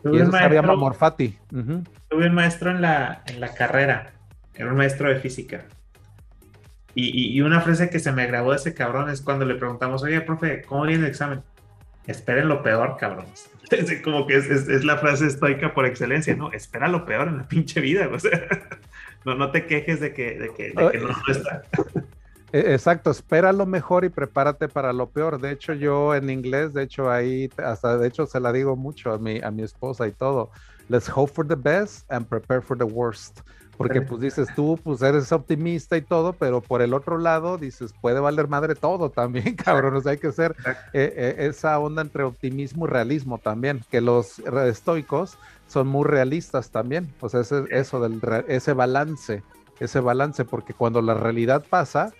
Y 0.04 0.18
eso 0.18 0.32
sabía 0.32 0.62
Morfati. 0.62 1.36
Tuve 1.50 2.26
un 2.26 2.34
maestro 2.34 2.70
en 2.70 2.80
la, 2.80 3.22
en 3.26 3.40
la 3.40 3.54
carrera, 3.54 4.12
era 4.54 4.70
un 4.70 4.76
maestro 4.76 5.08
de 5.08 5.16
física. 5.16 5.64
Y, 6.94 7.36
y, 7.36 7.40
una 7.40 7.60
frase 7.60 7.88
que 7.88 8.00
se 8.00 8.10
me 8.10 8.26
grabó 8.26 8.50
de 8.50 8.56
ese 8.56 8.74
cabrón 8.74 9.10
es 9.10 9.22
cuando 9.22 9.44
le 9.44 9.54
preguntamos, 9.54 10.02
oye, 10.02 10.20
profe, 10.22 10.62
¿cómo 10.62 10.82
viene 10.82 11.04
el 11.04 11.10
examen? 11.10 11.40
Esperen 12.06 12.48
lo 12.48 12.62
peor, 12.62 12.96
cabrones. 12.98 13.48
Como 14.04 14.26
que 14.26 14.36
es, 14.36 14.50
es, 14.50 14.68
es, 14.68 14.84
la 14.84 14.98
frase 14.98 15.28
estoica 15.28 15.72
por 15.72 15.86
excelencia, 15.86 16.34
¿no? 16.34 16.50
Espera 16.50 16.88
lo 16.88 17.04
peor 17.04 17.28
en 17.28 17.38
la 17.38 17.46
pinche 17.46 17.80
vida, 17.80 18.08
o 18.12 18.18
sea 18.18 18.40
no, 19.24 19.34
no 19.34 19.50
te 19.50 19.66
quejes 19.66 20.00
de 20.00 20.14
que, 20.14 20.38
de 20.38 20.54
que, 20.54 20.70
de 20.70 20.90
que 20.90 20.98
no, 20.98 21.10
está. 21.28 21.62
E, 22.52 22.72
exacto, 22.72 23.10
espera 23.10 23.52
lo 23.52 23.66
mejor 23.66 24.04
y 24.04 24.08
prepárate 24.08 24.68
para 24.68 24.92
lo 24.92 25.08
peor. 25.08 25.40
De 25.40 25.52
hecho, 25.52 25.72
yo 25.72 26.14
en 26.14 26.30
inglés, 26.30 26.72
de 26.72 26.82
hecho, 26.82 27.10
ahí, 27.10 27.50
hasta 27.64 27.96
de 27.96 28.08
hecho 28.08 28.26
se 28.26 28.40
la 28.40 28.52
digo 28.52 28.76
mucho 28.76 29.12
a 29.12 29.18
mi, 29.18 29.40
a 29.40 29.50
mi 29.50 29.62
esposa 29.62 30.06
y 30.06 30.12
todo. 30.12 30.50
Let's 30.88 31.10
hope 31.14 31.32
for 31.32 31.46
the 31.46 31.54
best 31.54 32.10
and 32.10 32.26
prepare 32.26 32.60
for 32.60 32.76
the 32.76 32.84
worst. 32.84 33.40
Porque 33.80 34.02
pues 34.02 34.20
dices 34.20 34.46
tú, 34.54 34.78
pues 34.84 35.00
eres 35.00 35.32
optimista 35.32 35.96
y 35.96 36.02
todo, 36.02 36.34
pero 36.34 36.60
por 36.60 36.82
el 36.82 36.92
otro 36.92 37.16
lado 37.16 37.56
dices, 37.56 37.94
puede 37.98 38.20
valer 38.20 38.46
madre 38.46 38.74
todo 38.74 39.08
también, 39.08 39.54
cabrón. 39.56 39.96
O 39.96 40.02
sea, 40.02 40.12
hay 40.12 40.18
que 40.18 40.32
ser 40.32 40.54
eh, 40.92 41.14
eh, 41.16 41.46
esa 41.46 41.78
onda 41.78 42.02
entre 42.02 42.24
optimismo 42.24 42.86
y 42.86 42.90
realismo 42.90 43.38
también, 43.38 43.80
que 43.90 44.02
los 44.02 44.38
estoicos 44.40 45.38
son 45.66 45.86
muy 45.86 46.04
realistas 46.04 46.70
también. 46.70 47.10
O 47.20 47.30
sea, 47.30 47.40
ese, 47.40 47.64
eso 47.70 48.00
del 48.02 48.20
ese 48.48 48.74
balance, 48.74 49.42
ese 49.78 50.00
balance, 50.00 50.44
porque 50.44 50.74
cuando 50.74 51.00
la 51.00 51.14
realidad 51.14 51.64
pasa, 51.66 52.12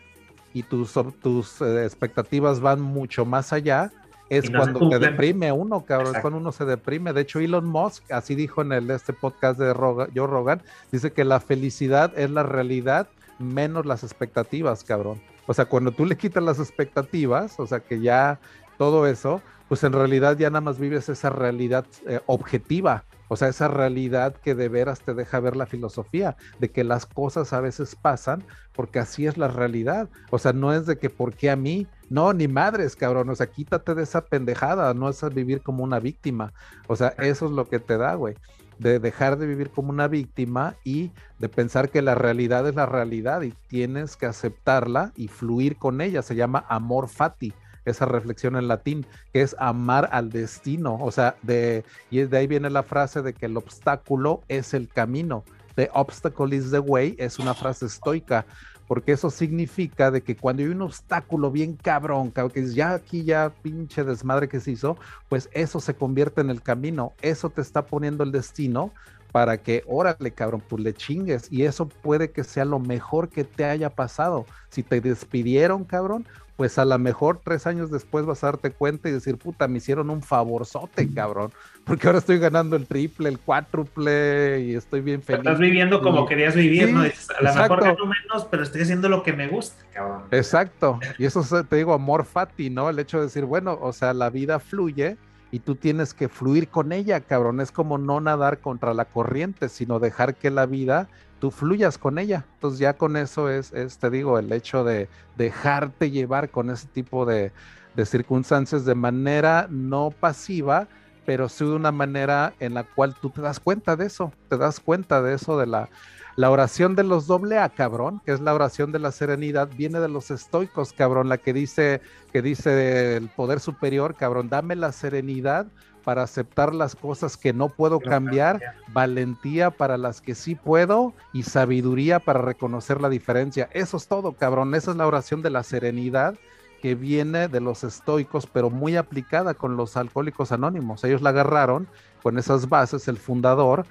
y 0.53 0.63
tus, 0.63 0.95
tus 1.23 1.61
eh, 1.61 1.85
expectativas 1.85 2.61
van 2.61 2.81
mucho 2.81 3.25
más 3.25 3.53
allá, 3.53 3.93
es 4.31 4.49
cuando 4.49 4.89
te 4.89 5.01
deprime 5.01 5.51
uno, 5.51 5.85
cabrón, 5.85 6.15
es 6.15 6.23
cuando 6.23 6.39
uno 6.39 6.53
se 6.53 6.65
deprime. 6.65 7.13
De 7.13 7.23
hecho, 7.23 7.41
Elon 7.41 7.67
Musk, 7.67 8.11
así 8.13 8.37
dijo 8.37 8.63
en 8.63 8.73
el, 8.73 8.89
este 8.91 9.13
podcast 9.13 9.59
de 9.59 9.73
Joe 9.75 10.27
Rogan, 10.29 10.63
dice 10.93 11.13
que 11.13 11.25
la 11.25 11.41
felicidad 11.41 12.17
es 12.17 12.31
la 12.31 12.45
realidad 12.45 13.09
menos 13.41 13.87
las 13.87 14.05
expectativas, 14.05 14.85
cabrón. 14.85 15.21
O 15.47 15.55
sea, 15.55 15.65
cuando 15.65 15.91
tú 15.91 16.07
le 16.07 16.17
quitas 16.17 16.45
las 16.45 16.61
expectativas, 16.61 17.59
o 17.59 17.67
sea, 17.67 17.81
que 17.81 18.01
ya 18.01 18.39
todo 18.79 19.09
eso, 19.09 19.43
pues 19.69 19.83
en 19.83 19.93
realidad 19.93 20.39
ya 20.39 20.49
nada 20.49 20.61
más 20.61 20.79
vives 20.79 21.09
esa 21.09 21.31
realidad 21.31 21.85
eh, 22.07 22.21
objetiva. 22.27 23.05
O 23.33 23.37
sea, 23.37 23.47
esa 23.47 23.69
realidad 23.69 24.35
que 24.35 24.57
de 24.57 24.69
veras 24.69 25.03
te 25.03 25.15
deja 25.15 25.39
ver 25.39 25.55
la 25.55 25.67
filosofía, 25.67 26.37
de 26.59 26.69
que 26.69 26.83
las 26.83 27.07
cosas 27.07 27.53
a 27.53 27.61
veces 27.61 27.95
pasan 27.95 28.43
porque 28.73 28.99
así 28.99 29.25
es 29.25 29.39
la 29.39 29.47
realidad. 29.47 30.09
O 30.31 30.39
sea, 30.41 30.53
no 30.53 30.75
es 30.75 30.85
de 30.85 30.99
que 30.99 31.11
por 31.11 31.35
qué 31.35 31.49
a 31.49 31.55
mí, 31.55 31.87
no, 32.09 32.33
ni 32.33 32.49
madres, 32.49 32.97
cabrón. 32.97 33.29
O 33.29 33.37
sea, 33.37 33.47
quítate 33.47 33.95
de 33.95 34.03
esa 34.03 34.23
pendejada, 34.23 34.93
no 34.95 35.09
es 35.09 35.23
vivir 35.33 35.63
como 35.63 35.85
una 35.85 36.01
víctima. 36.01 36.53
O 36.89 36.97
sea, 36.97 37.15
eso 37.19 37.47
es 37.47 37.53
lo 37.53 37.69
que 37.69 37.79
te 37.79 37.99
da, 37.99 38.17
güey. 38.17 38.35
De 38.81 38.99
dejar 38.99 39.39
de 39.39 39.47
vivir 39.47 39.71
como 39.71 39.91
una 39.91 40.09
víctima 40.09 40.75
y 40.83 41.13
de 41.39 41.49
pensar 41.49 41.91
que 41.91 42.03
la 42.03 42.17
realidad 42.17 42.67
es 42.67 42.75
la 42.75 42.87
realidad 42.87 43.43
y 43.43 43.55
tienes 43.69 44.17
que 44.17 44.27
aceptarla 44.27 45.13
y 45.15 45.29
fluir 45.29 45.77
con 45.77 46.01
ella. 46.01 46.23
Se 46.23 46.35
llama 46.35 46.65
amor 46.69 47.09
fati 47.09 47.55
esa 47.85 48.07
reflexión 48.07 48.57
en 48.57 48.69
latín, 48.69 49.07
que 49.33 49.43
es 49.43 49.57
amar 49.59 50.09
al 50.13 50.31
destino, 50.31 50.99
o 51.01 51.11
sea, 51.11 51.37
de, 51.43 51.85
y 52.11 52.23
de 52.23 52.39
ahí 52.39 52.47
viene 52.47 52.71
la 52.71 52.83
frase 52.83 53.23
de 53.23 53.33
que 53.33 53.47
el 53.47 53.57
obstáculo 53.57 54.43
es 54.49 54.75
el 54.75 54.89
camino. 54.89 55.45
The 55.77 55.91
obstacle 55.95 56.55
is 56.55 56.71
the 56.71 56.81
way 56.81 57.15
es 57.19 57.39
una 57.39 57.55
frase 57.55 57.87
estoica, 57.87 58.45
porque 58.89 59.13
eso 59.13 59.31
significa 59.31 60.11
de 60.11 60.23
que 60.23 60.37
cuando 60.37 60.63
hay 60.63 60.69
un 60.69 60.83
obstáculo 60.83 61.51
bien 61.51 61.77
cabrón, 61.77 62.33
que 62.33 62.61
es 62.61 62.75
ya 62.75 62.95
aquí 62.95 63.23
ya 63.23 63.53
pinche 63.63 64.03
desmadre 64.03 64.49
que 64.49 64.61
se 64.61 64.73
hizo, 64.73 64.97
pues 65.29 65.49
eso 65.53 65.79
se 65.79 65.95
convierte 65.95 66.41
en 66.41 66.51
el 66.51 66.61
camino, 66.61 67.13
eso 67.23 67.51
te 67.51 67.61
está 67.61 67.87
poniendo 67.87 68.25
el 68.25 68.33
destino 68.33 68.93
para 69.31 69.59
que, 69.59 69.85
órale, 69.87 70.33
cabrón, 70.33 70.63
pues 70.69 70.83
le 70.83 70.93
chingues. 70.93 71.51
Y 71.51 71.63
eso 71.63 71.89
puede 71.89 72.31
que 72.31 72.45
sea 72.45 72.65
lo 72.65 72.79
mejor 72.79 73.29
que 73.29 73.45
te 73.45 73.65
haya 73.65 73.91
pasado. 73.91 74.45
Si 74.71 74.83
te 74.83 75.01
despidieron, 75.01 75.85
cabrón, 75.85 76.27
pues 76.61 76.79
a 76.79 76.85
lo 76.85 76.99
mejor 76.99 77.41
tres 77.43 77.67
años 77.67 77.91
después 77.91 78.27
vas 78.27 78.45
a 78.45 78.49
darte 78.49 78.71
cuenta 78.71 79.09
y 79.09 79.13
decir, 79.13 79.39
puta, 79.39 79.67
me 79.67 79.79
hicieron 79.79 80.11
un 80.11 80.21
favorzote, 80.21 81.09
cabrón, 81.15 81.53
porque 81.85 82.07
ahora 82.07 82.19
estoy 82.19 82.39
ganando 82.39 82.77
el 82.77 82.87
triple, 82.87 83.31
el 83.31 83.39
cuádruple 83.39 84.61
y 84.61 84.75
estoy 84.75 85.01
bien 85.01 85.23
feliz. 85.23 85.39
Estás 85.39 85.59
viviendo 85.59 86.03
como 86.03 86.27
querías 86.27 86.55
vivir, 86.55 86.93
¿no? 86.93 87.05
Dices, 87.05 87.31
a 87.31 87.43
lo 87.43 87.55
mejor 87.55 87.83
gano 87.83 88.05
menos, 88.05 88.47
pero 88.51 88.63
estoy 88.63 88.83
haciendo 88.83 89.09
lo 89.09 89.23
que 89.23 89.33
me 89.33 89.49
gusta, 89.49 89.83
cabrón. 89.91 90.25
Exacto, 90.33 91.01
y 91.17 91.25
eso 91.25 91.43
te 91.65 91.77
digo, 91.77 91.95
amor 91.95 92.27
fati, 92.27 92.69
¿no? 92.69 92.91
El 92.91 92.99
hecho 92.99 93.17
de 93.17 93.25
decir, 93.25 93.47
bueno, 93.47 93.79
o 93.81 93.95
sea, 93.95 94.13
la 94.13 94.29
vida 94.29 94.59
fluye 94.59 95.17
y 95.51 95.61
tú 95.61 95.77
tienes 95.77 96.13
que 96.13 96.29
fluir 96.29 96.69
con 96.69 96.93
ella, 96.93 97.23
cabrón. 97.23 97.63
Es 97.63 97.73
como 97.73 97.97
no 97.97 98.21
nadar 98.21 98.59
contra 98.59 98.93
la 98.93 99.07
corriente, 99.07 99.71
sino 99.71 99.99
dejar 99.99 100.35
que 100.35 100.51
la 100.51 100.67
vida 100.67 101.09
tú 101.41 101.51
fluyas 101.51 101.99
con 101.99 102.19
ella. 102.19 102.45
Entonces 102.55 102.79
ya 102.79 102.93
con 102.93 103.17
eso 103.17 103.49
es, 103.49 103.73
te 103.73 104.11
digo, 104.11 104.39
el 104.39 104.53
hecho 104.53 104.85
de 104.85 105.09
dejarte 105.37 106.11
llevar 106.11 106.51
con 106.51 106.71
ese 106.71 106.87
tipo 106.89 107.27
de, 107.27 107.53
de 107.97 108.07
circunstancias 108.07 108.85
de 108.85 108.95
manera 108.95 109.67
no 109.71 110.11
pasiva, 110.11 110.87
pero 111.27 111.49
sí 111.49 111.65
de 111.65 111.73
una 111.73 111.93
manera 111.93 112.55
en 112.61 112.75
la 112.75 112.85
cual 112.85 113.15
tú 113.21 113.31
te 113.31 113.41
das 113.41 113.59
cuenta 113.59 113.97
de 113.97 114.07
eso, 114.07 114.33
te 114.49 114.57
das 114.57 114.81
cuenta 114.81 115.23
de 115.23 115.35
eso 115.35 115.59
de 115.59 115.67
la, 115.67 115.89
la 116.37 116.51
oración 116.51 116.95
de 116.95 117.05
los 117.05 117.27
doble 117.27 117.59
A, 117.59 117.69
cabrón, 117.69 118.21
que 118.25 118.33
es 118.33 118.41
la 118.41 118.55
oración 118.55 118.93
de 118.93 118.99
la 118.99 119.13
serenidad, 119.13 119.69
viene 119.77 120.01
de 120.01 120.09
los 120.09 120.31
estoicos, 120.31 120.93
cabrón, 120.93 121.29
la 121.29 121.39
que 121.39 121.53
dice, 121.53 122.01
que 122.33 122.43
dice 122.43 123.17
el 123.17 123.29
poder 123.29 123.61
superior, 123.61 124.15
cabrón, 124.15 124.49
dame 124.49 124.77
la 124.77 124.93
serenidad 124.93 125.67
para 126.01 126.23
aceptar 126.23 126.75
las 126.75 126.97
cosas 126.97 127.37
que 127.37 127.53
no 127.53 127.69
puedo 127.69 128.01
cambiar, 128.01 128.61
valentía 128.93 129.71
para 129.71 129.97
las 129.97 130.21
que 130.21 130.35
sí 130.35 130.55
puedo 130.55 131.15
y 131.33 131.45
sabiduría 131.45 132.19
para 132.19 132.43
reconocer 132.43 133.01
la 133.01 133.09
diferencia. 133.09 133.69
Eso 133.73 133.97
es 133.97 134.07
todo, 134.07 134.33
cabrón. 134.33 134.75
Esa 134.75 134.91
es 134.93 134.97
la 134.97 135.07
oración 135.07 135.43
de 135.43 135.51
la 135.51 135.63
serenidad 135.63 136.35
que 136.81 136.95
viene 136.95 137.49
de 137.49 137.61
los 137.61 137.85
estoicos, 137.85 138.47
pero 138.47 138.71
muy 138.71 138.97
aplicada 138.97 139.55
con 139.55 139.77
los 139.77 139.97
alcohólicos 139.97 140.51
anónimos. 140.53 141.05
Ellos 141.05 141.23
la 141.23 141.31
agarraron 141.31 141.87
con 142.23 142.39
esas 142.39 142.69
bases, 142.69 143.07
el 143.09 143.19
fundador, 143.19 143.87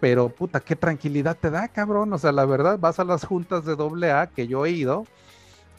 pero 0.00 0.28
puta, 0.28 0.60
qué 0.60 0.76
tranquilidad 0.76 1.36
te 1.40 1.50
da, 1.50 1.68
cabrón. 1.68 2.12
O 2.12 2.18
sea, 2.18 2.32
la 2.32 2.44
verdad, 2.44 2.78
vas 2.78 3.00
a 3.00 3.04
las 3.04 3.24
juntas 3.24 3.64
de 3.64 3.74
doble 3.74 4.12
A 4.12 4.28
que 4.28 4.46
yo 4.46 4.64
he 4.66 4.70
ido 4.70 5.04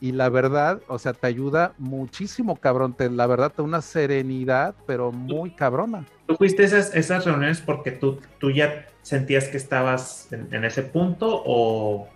y 0.02 0.14
la 0.14 0.30
verdad, 0.30 0.82
o 0.88 0.98
sea, 0.98 1.14
te 1.14 1.28
ayuda 1.28 1.74
muchísimo, 1.78 2.56
cabrón. 2.56 2.94
Te, 2.94 3.10
la 3.10 3.28
verdad, 3.28 3.52
te 3.52 3.58
da 3.58 3.64
una 3.64 3.82
serenidad, 3.82 4.74
pero 4.86 5.12
muy 5.12 5.52
cabrona. 5.52 6.06
¿Tú 6.26 6.36
fuiste 6.36 6.64
esas, 6.64 6.96
esas 6.96 7.26
reuniones 7.26 7.60
porque 7.60 7.92
tú, 7.92 8.20
tú 8.40 8.52
ya 8.52 8.88
sentías 9.02 9.48
que 9.48 9.58
estabas 9.58 10.32
en, 10.32 10.64
ese 10.64 10.84
punto 10.84 11.42
o...? 11.46 12.08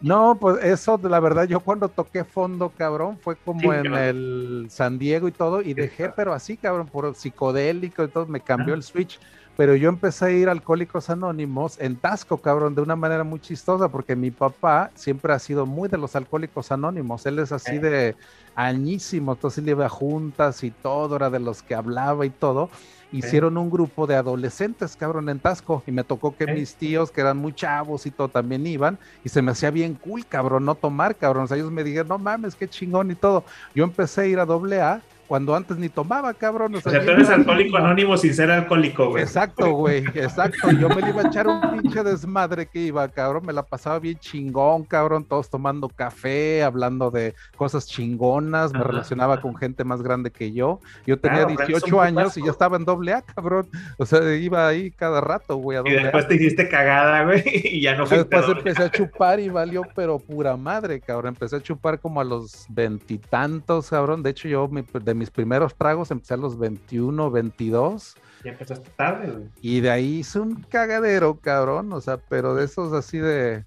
No, 0.00 0.36
pues 0.38 0.62
eso, 0.62 1.00
la 1.02 1.18
verdad, 1.18 1.44
yo 1.44 1.58
cuando 1.58 1.88
toqué 1.88 2.22
fondo, 2.22 2.70
cabrón, 2.76 3.18
fue 3.18 3.34
como 3.34 3.72
en 3.72 3.92
el 3.94 4.66
San 4.70 4.96
Diego 4.96 5.26
y 5.26 5.32
todo, 5.32 5.60
y 5.60 5.74
dejé, 5.74 6.10
pero 6.10 6.32
así, 6.32 6.56
cabrón, 6.56 6.86
por 6.86 7.12
psicodélico 7.16 8.04
y 8.04 8.08
todo, 8.08 8.26
me 8.26 8.40
cambió 8.40 8.74
el 8.74 8.84
switch 8.84 9.18
pero 9.58 9.74
yo 9.74 9.88
empecé 9.88 10.24
a 10.24 10.30
ir 10.30 10.48
a 10.48 10.52
Alcohólicos 10.52 11.10
Anónimos 11.10 11.80
en 11.80 11.96
Tasco, 11.96 12.36
cabrón, 12.36 12.76
de 12.76 12.80
una 12.80 12.94
manera 12.94 13.24
muy 13.24 13.40
chistosa, 13.40 13.88
porque 13.88 14.14
mi 14.14 14.30
papá 14.30 14.92
siempre 14.94 15.32
ha 15.32 15.38
sido 15.40 15.66
muy 15.66 15.88
de 15.88 15.98
los 15.98 16.14
Alcohólicos 16.14 16.70
Anónimos, 16.70 17.26
él 17.26 17.40
es 17.40 17.50
así 17.50 17.78
de 17.78 18.14
añísimo, 18.54 19.32
entonces 19.32 19.58
él 19.58 19.70
iba 19.70 19.86
a 19.86 19.88
juntas 19.88 20.62
y 20.62 20.70
todo, 20.70 21.16
era 21.16 21.28
de 21.28 21.40
los 21.40 21.64
que 21.64 21.74
hablaba 21.74 22.24
y 22.24 22.30
todo. 22.30 22.70
Hicieron 23.10 23.56
un 23.58 23.68
grupo 23.68 24.06
de 24.06 24.14
adolescentes, 24.14 24.94
cabrón, 24.94 25.28
en 25.28 25.40
Tasco, 25.40 25.82
y 25.88 25.90
me 25.90 26.04
tocó 26.04 26.36
que 26.36 26.46
mis 26.46 26.76
tíos, 26.76 27.10
que 27.10 27.22
eran 27.22 27.38
muy 27.38 27.52
chavos 27.52 28.06
y 28.06 28.12
todo, 28.12 28.28
también 28.28 28.64
iban, 28.64 28.96
y 29.24 29.28
se 29.28 29.42
me 29.42 29.50
hacía 29.50 29.72
bien 29.72 29.94
cool, 29.94 30.24
cabrón, 30.24 30.66
no 30.66 30.76
tomar, 30.76 31.16
cabrón. 31.16 31.44
O 31.44 31.46
sea, 31.48 31.56
ellos 31.56 31.72
me 31.72 31.82
dijeron, 31.82 32.06
no 32.06 32.18
mames, 32.18 32.54
qué 32.54 32.68
chingón 32.68 33.10
y 33.10 33.16
todo. 33.16 33.42
Yo 33.74 33.82
empecé 33.82 34.20
a 34.20 34.26
ir 34.26 34.38
a 34.38 34.46
doble 34.46 34.80
A 34.80 35.02
cuando 35.28 35.54
antes 35.54 35.76
ni 35.76 35.90
tomaba, 35.90 36.32
cabrón. 36.32 36.74
O 36.74 36.80
sea, 36.80 37.04
tú 37.04 37.10
eres 37.10 37.28
alcohólico 37.28 37.76
anónimo 37.76 38.16
sin 38.16 38.32
ser 38.32 38.50
alcohólico, 38.50 39.10
güey. 39.10 39.22
Exacto, 39.22 39.70
güey, 39.72 39.98
exacto. 40.14 40.70
Yo 40.72 40.88
me 40.88 41.06
iba 41.06 41.22
a 41.22 41.26
echar 41.26 41.46
un 41.46 41.60
pinche 41.82 42.02
desmadre 42.02 42.66
que 42.66 42.80
iba, 42.80 43.06
cabrón. 43.08 43.44
Me 43.44 43.52
la 43.52 43.62
pasaba 43.62 43.98
bien 43.98 44.18
chingón, 44.18 44.84
cabrón. 44.84 45.24
Todos 45.24 45.50
tomando 45.50 45.88
café, 45.90 46.62
hablando 46.62 47.10
de 47.10 47.34
cosas 47.56 47.86
chingonas. 47.86 48.72
Me 48.72 48.82
relacionaba 48.82 49.40
con 49.42 49.54
gente 49.54 49.84
más 49.84 50.02
grande 50.02 50.30
que 50.30 50.52
yo. 50.52 50.80
Yo 51.06 51.18
tenía 51.18 51.44
18 51.44 52.00
años 52.00 52.36
y 52.38 52.44
ya 52.44 52.50
estaba 52.50 52.78
en 52.78 52.86
doble 52.86 53.12
A, 53.12 53.20
cabrón. 53.20 53.68
O 53.98 54.06
sea, 54.06 54.34
iba 54.34 54.66
ahí 54.66 54.90
cada 54.90 55.20
rato, 55.20 55.56
güey, 55.56 55.78
Y 55.84 55.92
después 55.92 56.26
te 56.26 56.36
hiciste 56.36 56.68
cagada, 56.68 57.24
güey, 57.24 57.42
y 57.64 57.82
ya 57.82 57.94
no 57.94 58.06
fui 58.06 58.16
Después 58.16 58.48
empecé 58.48 58.82
a 58.82 58.90
chupar 58.90 59.40
y 59.40 59.50
valió, 59.50 59.82
pero 59.94 60.18
pura 60.18 60.56
madre, 60.56 61.00
cabrón. 61.00 61.34
Empecé 61.34 61.56
a 61.56 61.60
chupar 61.60 62.00
como 62.00 62.20
a 62.20 62.24
los 62.24 62.64
veintitantos, 62.70 63.90
cabrón. 63.90 64.22
De 64.22 64.30
hecho, 64.30 64.48
yo 64.48 64.68
de 64.68 65.17
mis 65.18 65.30
primeros 65.30 65.74
tragos 65.74 66.10
empecé 66.10 66.34
a 66.34 66.36
los 66.38 66.58
21, 66.58 67.30
22. 67.30 68.16
Y 68.44 68.48
empezaste 68.48 68.90
tarde, 68.96 69.30
güey. 69.30 69.44
Y 69.60 69.80
de 69.80 69.90
ahí 69.90 70.18
hice 70.18 70.40
un 70.40 70.62
cagadero, 70.62 71.38
cabrón. 71.40 71.92
O 71.92 72.00
sea, 72.00 72.18
pero 72.18 72.54
de 72.54 72.64
esos 72.64 72.92
así 72.92 73.18
de 73.18 73.64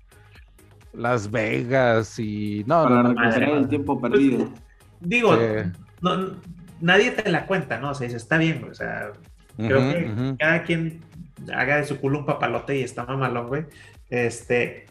Las 0.93 1.29
Vegas 1.29 2.17
y. 2.17 2.63
No, 2.65 2.83
Para 2.83 3.03
no, 3.03 3.09
recuperar 3.09 3.49
el 3.57 3.67
tiempo 3.67 3.99
perdido. 3.99 4.47
Pues, 4.47 4.61
digo, 5.01 5.37
no, 6.01 6.35
nadie 6.79 7.11
te 7.11 7.29
la 7.29 7.45
cuenta, 7.45 7.79
¿no? 7.79 7.91
O 7.91 7.93
sea, 7.93 8.07
dice, 8.07 8.17
está 8.17 8.37
bien, 8.37 8.65
O 8.69 8.73
sea, 8.73 9.11
creo 9.57 9.79
que 9.79 10.35
cada 10.39 10.63
quien 10.63 11.01
haga 11.53 11.77
de 11.77 11.85
su 11.85 11.99
culo 11.99 12.19
un 12.19 12.25
papalote 12.25 12.77
y 12.77 12.83
está 12.83 13.05
mamalón, 13.05 13.47
güey. 13.47 13.65
Este. 14.09 14.85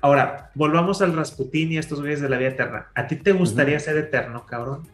Ahora, 0.00 0.50
volvamos 0.54 1.02
al 1.02 1.14
Rasputín 1.16 1.72
y 1.72 1.78
estos 1.78 2.00
güeyes 2.00 2.20
de 2.20 2.28
la 2.28 2.38
vida 2.38 2.50
eterna. 2.50 2.86
¿A 2.94 3.06
ti 3.06 3.16
te 3.16 3.32
gustaría 3.32 3.80
ser 3.80 3.96
eterno, 3.96 4.46
cabrón? 4.46 4.86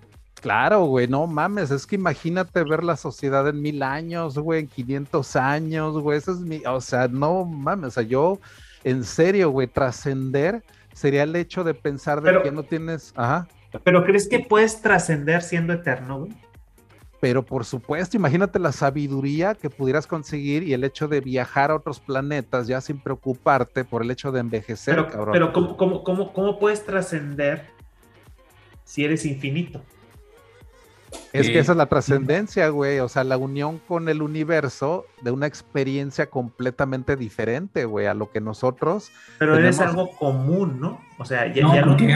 Claro, 0.44 0.85
güey, 0.85 1.09
no 1.09 1.26
mames, 1.26 1.70
es 1.70 1.87
que 1.87 1.94
imagínate 1.94 2.64
ver 2.64 2.85
la 2.85 2.98
sociedad 2.98 3.48
en 3.48 3.62
mil 3.62 3.83
años, 3.83 4.38
güey, 4.38 4.61
en 4.61 4.68
500 4.68 5.37
años, 5.37 5.98
güey, 5.98 6.18
eso 6.18 6.33
es 6.33 6.40
mi, 6.40 6.61
o 6.66 6.83
sea, 6.83 7.09
no 7.09 7.46
mames, 7.46 7.87
o 7.87 7.90
sea, 7.92 8.02
yo, 8.02 8.38
en 8.85 9.04
serio, 9.04 9.48
güey, 9.48 9.68
trascender, 9.68 10.62
sería 10.92 11.22
el 11.22 11.35
hecho 11.35 11.64
de 11.64 11.72
pensar 11.72 12.20
de 12.20 12.42
que 12.42 12.52
no 12.52 12.62
tienes, 12.62 13.14
ajá. 13.16 13.48
Pero 13.85 14.04
¿crees 14.04 14.28
que 14.28 14.40
puedes 14.40 14.83
trascender 14.83 15.40
siendo 15.40 15.72
eterno, 15.72 16.18
güey? 16.18 16.33
Pero 17.20 17.42
por 17.42 17.64
supuesto, 17.64 18.18
imagínate 18.18 18.59
la 18.59 18.72
sabiduría 18.72 19.54
que 19.54 19.70
pudieras 19.70 20.07
conseguir 20.07 20.62
y 20.62 20.74
el 20.74 20.85
hecho 20.85 21.09
de 21.09 21.22
viajar 21.22 21.70
a 21.70 21.76
otros 21.76 22.00
planetas 22.00 22.66
ya 22.66 22.83
sin 22.83 22.98
preocuparte 22.98 23.83
por 23.83 24.02
el 24.02 24.11
hecho 24.11 24.30
de 24.30 24.40
envejecer, 24.40 24.94
pero, 24.94 25.09
cabrón. 25.09 25.33
Pero 25.33 25.52
¿cómo, 25.54 25.78
cómo, 25.78 26.04
cómo, 26.04 26.35
cómo 26.35 26.59
puedes 26.59 26.85
trascender 26.85 27.64
si 28.85 29.07
eres 29.07 29.24
infinito? 29.24 29.80
Es 31.33 31.48
que 31.48 31.59
esa 31.59 31.72
es 31.72 31.79
la 31.79 31.87
trascendencia, 31.87 32.68
güey. 32.68 33.00
O 33.00 33.09
sea, 33.09 33.24
la 33.24 33.37
unión 33.37 33.81
con 33.88 34.09
el 34.09 34.22
universo 34.22 35.07
de 35.22 35.31
una 35.31 35.46
experiencia 35.46 36.31
completamente 36.31 37.16
diferente, 37.16 37.85
güey, 37.85 38.07
a 38.07 38.14
lo 38.14 38.31
que 38.31 38.40
nosotros. 38.40 39.11
Pero 39.38 39.57
eres 39.57 39.81
algo 39.81 40.11
común, 40.16 40.81
¿no? 40.81 41.00
O 41.18 41.24
sea, 41.24 41.53
ya, 41.53 41.62
no, 41.62 41.88
porque, 41.88 42.14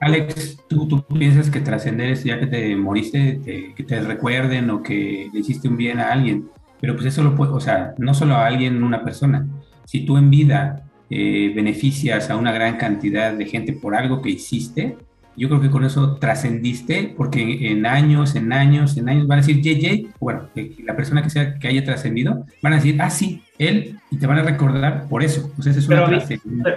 Alex, 0.00 0.58
¿tú, 0.68 0.88
tú, 0.88 1.04
piensas 1.06 1.50
que 1.50 1.60
trascender 1.60 2.10
es 2.10 2.24
ya 2.24 2.38
que 2.38 2.46
te 2.46 2.76
moriste, 2.76 3.72
que 3.76 3.82
te 3.82 4.00
recuerden 4.00 4.70
o 4.70 4.82
que 4.82 5.28
le 5.32 5.40
hiciste 5.40 5.68
un 5.68 5.76
bien 5.76 5.98
a 6.00 6.12
alguien. 6.12 6.48
Pero 6.80 6.94
pues 6.94 7.06
eso 7.06 7.22
lo 7.22 7.34
puede, 7.34 7.52
o 7.52 7.60
sea, 7.60 7.94
no 7.98 8.12
solo 8.14 8.34
a 8.34 8.46
alguien, 8.46 8.82
una 8.82 9.02
persona. 9.04 9.46
Si 9.84 10.04
tú 10.04 10.16
en 10.16 10.30
vida 10.30 10.84
eh, 11.10 11.52
beneficias 11.54 12.30
a 12.30 12.36
una 12.36 12.52
gran 12.52 12.76
cantidad 12.76 13.32
de 13.32 13.46
gente 13.46 13.72
por 13.72 13.94
algo 13.94 14.20
que 14.20 14.30
hiciste, 14.30 14.96
yo 15.36 15.48
creo 15.48 15.60
que 15.60 15.70
con 15.70 15.84
eso 15.84 16.16
trascendiste, 16.16 17.12
porque 17.16 17.70
en, 17.70 17.86
años, 17.86 18.36
en 18.36 18.52
años, 18.52 18.96
en 18.96 19.08
años 19.08 19.26
van 19.26 19.38
a 19.38 19.42
decir 19.42 19.60
JJ, 19.60 20.14
bueno, 20.20 20.48
la 20.84 20.96
persona 20.96 21.22
que 21.22 21.30
sea 21.30 21.58
que 21.58 21.68
haya 21.68 21.84
trascendido, 21.84 22.46
van 22.62 22.72
a 22.72 22.76
decir, 22.76 23.00
ah, 23.00 23.10
sí, 23.10 23.42
él, 23.58 23.98
y 24.10 24.18
te 24.18 24.26
van 24.26 24.38
a 24.38 24.42
recordar 24.42 25.08
por 25.08 25.22
eso. 25.22 25.52
Pues 25.56 25.66
es 25.68 25.86
pero, 25.86 26.08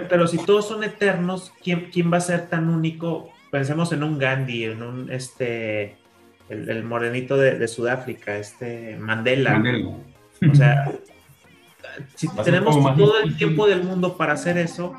pero, 0.08 0.26
si 0.26 0.38
todos 0.38 0.66
son 0.66 0.82
eternos, 0.82 1.52
¿quién, 1.62 1.88
¿quién 1.92 2.12
va 2.12 2.16
a 2.16 2.22
ser 2.22 2.48
tan 2.48 2.68
único? 2.68 3.30
Pensemos 3.50 3.92
en 3.92 4.02
un 4.02 4.18
Gandhi, 4.18 4.64
en 4.64 4.82
un, 4.82 5.10
este, 5.12 5.96
el, 6.48 6.82
morenito 6.82 7.36
de, 7.36 7.66
Sudáfrica, 7.68 8.36
este, 8.36 8.96
Mandela. 8.96 9.52
Mandela. 9.52 9.88
O 10.50 10.54
sea, 10.54 10.90
si 12.16 12.28
tenemos 12.44 12.76
todo 12.96 13.20
el 13.22 13.36
tiempo 13.36 13.68
del 13.68 13.84
mundo 13.84 14.16
para 14.16 14.32
hacer 14.32 14.58
eso, 14.58 14.94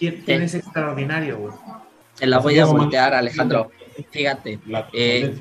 ¿quién, 0.00 0.22
quién 0.24 0.42
es 0.42 0.54
extraordinario, 0.54 1.38
güey? 1.38 1.54
Te 2.18 2.26
la 2.26 2.38
voy 2.38 2.58
a 2.58 2.64
voltear, 2.64 3.14
Alejandro. 3.14 3.70
Fíjate, 4.10 4.58
eh, 4.92 5.34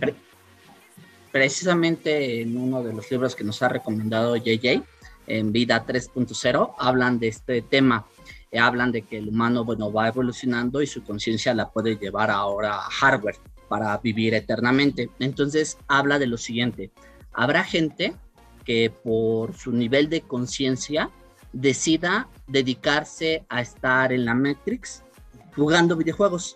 precisamente 1.32 2.42
en 2.42 2.58
uno 2.58 2.84
de 2.84 2.94
los 2.94 3.10
libros 3.10 3.36
que 3.36 3.44
nos 3.44 3.62
ha 3.62 3.70
recomendado 3.70 4.36
JJ, 4.36 4.84
en 5.28 5.52
Vida 5.52 5.86
3.0, 5.86 6.76
hablan 6.78 7.20
de 7.20 7.28
este 7.30 7.62
tema. 7.62 8.06
Eh, 8.52 8.60
hablan 8.60 8.92
de 8.92 9.02
que 9.04 9.18
el 9.18 9.30
humano, 9.30 9.64
bueno, 9.64 9.92
va 9.92 10.08
evolucionando 10.08 10.82
y 10.82 10.88
su 10.88 11.04
conciencia 11.04 11.54
la 11.54 11.70
puede 11.70 11.96
llevar 11.96 12.30
ahora 12.30 12.76
a 12.76 12.90
hardware 12.90 13.38
para 13.68 13.98
vivir 13.98 14.34
eternamente. 14.34 15.10
Entonces, 15.20 15.78
habla 15.88 16.20
de 16.20 16.28
lo 16.28 16.38
siguiente. 16.38 16.92
Habrá 17.34 17.64
gente 17.64 18.14
que 18.64 18.92
por 18.92 19.56
su 19.56 19.72
nivel 19.72 20.10
de 20.10 20.22
conciencia 20.22 21.10
decida 21.52 22.28
dedicarse 22.48 23.44
a 23.50 23.62
estar 23.62 24.14
en 24.14 24.26
la 24.26 24.36
Matrix 24.36 25.04
jugando 25.56 25.96
videojuegos. 25.96 26.56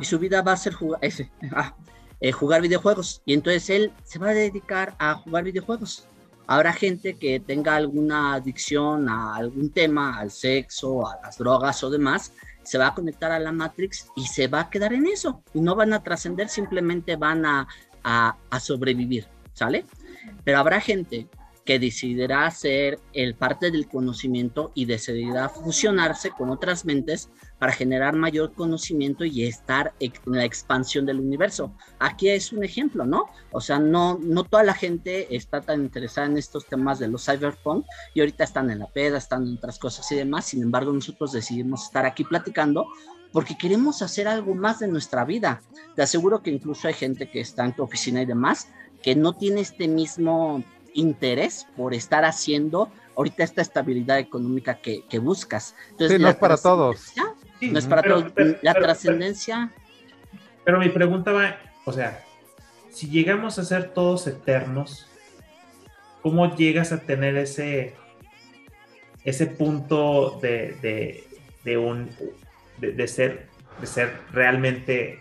Y 0.00 0.04
su 0.04 0.18
vida 0.18 0.42
va 0.42 0.52
a 0.52 0.56
ser 0.56 0.74
ah, 1.54 1.74
eh, 2.20 2.32
jugar 2.32 2.62
videojuegos. 2.62 3.22
Y 3.24 3.34
entonces 3.34 3.70
él 3.70 3.92
se 4.04 4.18
va 4.18 4.30
a 4.30 4.34
dedicar 4.34 4.94
a 4.98 5.14
jugar 5.14 5.44
videojuegos. 5.44 6.06
Habrá 6.46 6.72
gente 6.72 7.14
que 7.14 7.40
tenga 7.40 7.76
alguna 7.76 8.34
adicción 8.34 9.08
a 9.08 9.36
algún 9.36 9.70
tema, 9.70 10.18
al 10.18 10.30
sexo, 10.30 11.06
a 11.06 11.18
las 11.22 11.36
drogas 11.36 11.84
o 11.84 11.90
demás, 11.90 12.32
se 12.62 12.78
va 12.78 12.88
a 12.88 12.94
conectar 12.94 13.30
a 13.30 13.38
la 13.38 13.52
Matrix 13.52 14.08
y 14.16 14.26
se 14.26 14.48
va 14.48 14.60
a 14.60 14.70
quedar 14.70 14.94
en 14.94 15.06
eso. 15.06 15.42
Y 15.52 15.60
no 15.60 15.74
van 15.74 15.92
a 15.92 16.02
trascender, 16.02 16.48
simplemente 16.48 17.16
van 17.16 17.44
a, 17.44 17.68
a 18.02 18.60
sobrevivir, 18.60 19.26
¿sale? 19.52 19.84
Pero 20.42 20.58
habrá 20.58 20.80
gente 20.80 21.28
que 21.68 21.78
decidirá 21.78 22.50
ser 22.50 22.98
el 23.12 23.34
parte 23.34 23.70
del 23.70 23.88
conocimiento 23.88 24.72
y 24.74 24.86
decidirá 24.86 25.50
fusionarse 25.50 26.30
con 26.30 26.48
otras 26.48 26.86
mentes 26.86 27.28
para 27.58 27.72
generar 27.72 28.16
mayor 28.16 28.54
conocimiento 28.54 29.26
y 29.26 29.44
estar 29.44 29.92
en 30.00 30.14
la 30.24 30.46
expansión 30.46 31.04
del 31.04 31.20
universo. 31.20 31.70
Aquí 31.98 32.30
es 32.30 32.54
un 32.54 32.64
ejemplo, 32.64 33.04
¿no? 33.04 33.26
O 33.52 33.60
sea, 33.60 33.78
no, 33.78 34.18
no 34.18 34.44
toda 34.44 34.62
la 34.62 34.72
gente 34.72 35.36
está 35.36 35.60
tan 35.60 35.82
interesada 35.82 36.26
en 36.28 36.38
estos 36.38 36.64
temas 36.64 37.00
de 37.00 37.08
los 37.08 37.26
cyberpunk 37.26 37.84
y 38.14 38.20
ahorita 38.20 38.44
están 38.44 38.70
en 38.70 38.78
la 38.78 38.86
peda, 38.86 39.18
están 39.18 39.46
en 39.46 39.58
otras 39.58 39.78
cosas 39.78 40.10
y 40.10 40.16
demás. 40.16 40.46
Sin 40.46 40.62
embargo, 40.62 40.90
nosotros 40.90 41.32
decidimos 41.32 41.84
estar 41.84 42.06
aquí 42.06 42.24
platicando 42.24 42.86
porque 43.30 43.58
queremos 43.58 44.00
hacer 44.00 44.26
algo 44.26 44.54
más 44.54 44.78
de 44.78 44.88
nuestra 44.88 45.26
vida. 45.26 45.60
Te 45.94 46.00
aseguro 46.00 46.42
que 46.42 46.48
incluso 46.48 46.88
hay 46.88 46.94
gente 46.94 47.30
que 47.30 47.40
está 47.40 47.66
en 47.66 47.76
tu 47.76 47.82
oficina 47.82 48.22
y 48.22 48.24
demás 48.24 48.68
que 49.02 49.14
no 49.14 49.34
tiene 49.34 49.60
este 49.60 49.86
mismo 49.86 50.64
interés 50.94 51.66
por 51.76 51.94
estar 51.94 52.24
haciendo 52.24 52.90
ahorita 53.16 53.42
esta 53.42 53.62
estabilidad 53.62 54.18
económica 54.18 54.76
que, 54.80 55.18
buscas. 55.18 55.74
Entonces, 55.90 56.20
no 56.20 56.28
es 56.28 56.36
para 56.36 56.56
todos. 56.56 57.12
no 57.60 57.78
es 57.78 57.86
para 57.86 58.02
todos. 58.02 58.32
la 58.62 58.74
trascendencia. 58.74 59.72
Pero, 60.64 60.78
mi 60.78 60.88
pregunta 60.88 61.32
va, 61.32 61.58
o 61.84 61.92
sea, 61.92 62.24
si 62.90 63.08
llegamos 63.08 63.58
a 63.58 63.64
ser 63.64 63.90
todos 63.90 64.26
eternos, 64.26 65.08
¿cómo 66.22 66.54
llegas 66.54 66.92
a 66.92 67.00
tener 67.00 67.36
ese, 67.36 67.94
ese 69.24 69.46
punto 69.46 70.38
de, 70.40 71.24
un 71.76 72.08
de, 72.78 73.08
ser 73.08 73.48
de 73.80 73.86
ser 73.86 74.20
realmente 74.32 75.20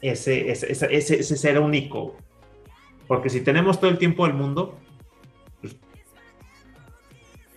ese, 0.00 0.50
ese, 0.50 0.72
ese, 0.72 1.20
ese 1.20 1.36
ser 1.36 1.58
único? 1.58 2.16
Porque 3.06 3.30
si 3.30 3.40
tenemos 3.40 3.80
todo 3.80 3.90
el 3.90 3.98
tiempo 3.98 4.26
del 4.26 4.34
mundo, 4.34 4.78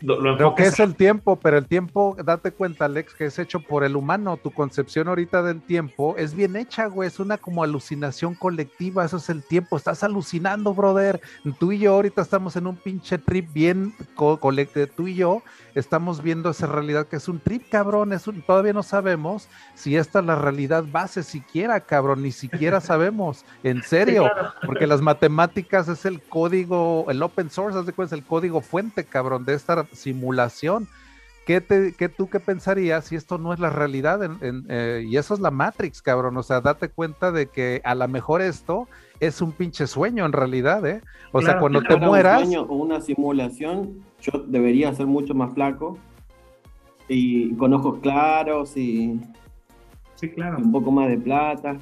lo, 0.02 0.56
que 0.56 0.64
es 0.64 0.80
el 0.80 0.96
tiempo, 0.96 1.38
pero 1.38 1.58
el 1.58 1.68
tiempo, 1.68 2.18
date 2.24 2.52
cuenta, 2.52 2.86
Alex, 2.86 3.14
que 3.14 3.26
es 3.26 3.40
hecho 3.40 3.62
por 3.62 3.84
el 3.84 3.96
humano. 3.96 4.38
Tu 4.38 4.52
concepción 4.52 5.08
ahorita 5.08 5.42
del 5.42 5.62
tiempo 5.62 6.16
es 6.18 6.36
bien 6.36 6.56
hecha, 6.58 6.88
güey. 6.88 7.08
Es 7.08 7.20
una 7.20 7.38
como 7.38 7.64
alucinación 7.64 8.36
colectiva. 8.36 9.06
Eso 9.06 9.18
es 9.18 9.30
el 9.30 9.42
tiempo. 9.42 9.78
Estás 9.78 10.04
alucinando, 10.04 10.74
brother. 10.74 11.22
Tú 11.60 11.72
y 11.72 11.80
yo 11.80 11.94
ahorita 11.94 12.22
estamos 12.22 12.56
en 12.58 12.68
un 12.68 12.76
pinche 12.76 13.18
trip 13.18 13.52
bien 13.54 13.94
colectivo. 14.16 14.88
Tú 14.96 15.08
y 15.08 15.16
yo 15.16 15.42
estamos 15.76 16.22
viendo 16.22 16.50
esa 16.50 16.68
realidad 16.68 17.08
que 17.08 17.16
es 17.16 17.28
un 17.30 17.40
trip, 17.40 17.70
cabrón. 17.70 18.12
Es 18.12 18.28
un, 18.28 18.42
todavía 18.42 18.74
no 18.74 18.84
sabemos 18.84 19.48
si 19.76 19.96
esta 19.96 20.20
es 20.20 20.26
la 20.26 20.36
realidad 20.36 20.84
base 20.92 21.24
siquiera, 21.24 21.80
cabrón. 21.80 22.22
Ni 22.22 22.32
siquiera 22.32 22.82
sabemos. 22.82 23.46
En 23.64 23.82
serio. 23.82 24.30
Porque 24.66 24.88
las 24.88 25.02
matemáticas 25.02 25.88
es 25.88 26.06
el 26.06 26.22
código, 26.22 27.06
el 27.10 27.24
open 27.24 27.50
source, 27.50 27.80
es 27.80 28.12
el 28.12 28.24
código 28.24 28.60
fuente, 28.62 29.06
cabrón, 29.06 29.46
de 29.46 29.54
esta 29.54 29.85
simulación. 29.94 30.88
¿Qué, 31.46 31.62
te, 31.62 31.94
qué 31.94 32.10
tú 32.10 32.28
qué 32.28 32.40
pensarías 32.40 33.06
si 33.06 33.16
esto 33.16 33.38
no 33.38 33.54
es 33.54 33.60
la 33.60 33.70
realidad? 33.70 34.20
Eh, 34.42 35.06
y 35.08 35.18
eso 35.18 35.36
es 35.36 35.40
la 35.40 35.52
Matrix, 35.52 36.02
cabrón. 36.02 36.36
O 36.38 36.44
sea, 36.44 36.60
date 36.60 36.90
cuenta 36.90 37.32
de 37.32 37.48
que 37.48 37.82
a 37.84 37.94
lo 37.94 38.08
mejor 38.08 38.42
esto 38.42 38.88
es 39.20 39.42
un 39.42 39.52
pinche 39.52 39.86
sueño 39.86 40.26
en 40.26 40.32
realidad, 40.32 40.86
¿eh? 40.88 41.02
O 41.32 41.42
sea, 41.42 41.60
cuando 41.60 41.84
te 41.84 41.98
mueras. 41.98 42.42
Un 42.42 42.46
sueño 42.48 42.62
o 42.64 42.76
una 42.76 43.00
simulación, 43.00 44.02
yo 44.22 44.44
debería 44.48 44.92
ser 44.96 45.06
mucho 45.06 45.36
más 45.36 45.54
flaco 45.54 46.00
y 47.08 47.54
con 47.58 47.74
ojos 47.74 48.00
claros 48.00 48.76
y, 48.76 49.22
sí, 50.16 50.30
claro. 50.30 50.58
un 50.58 50.72
poco 50.72 50.92
más 50.92 51.10
de 51.10 51.18
plata. 51.20 51.78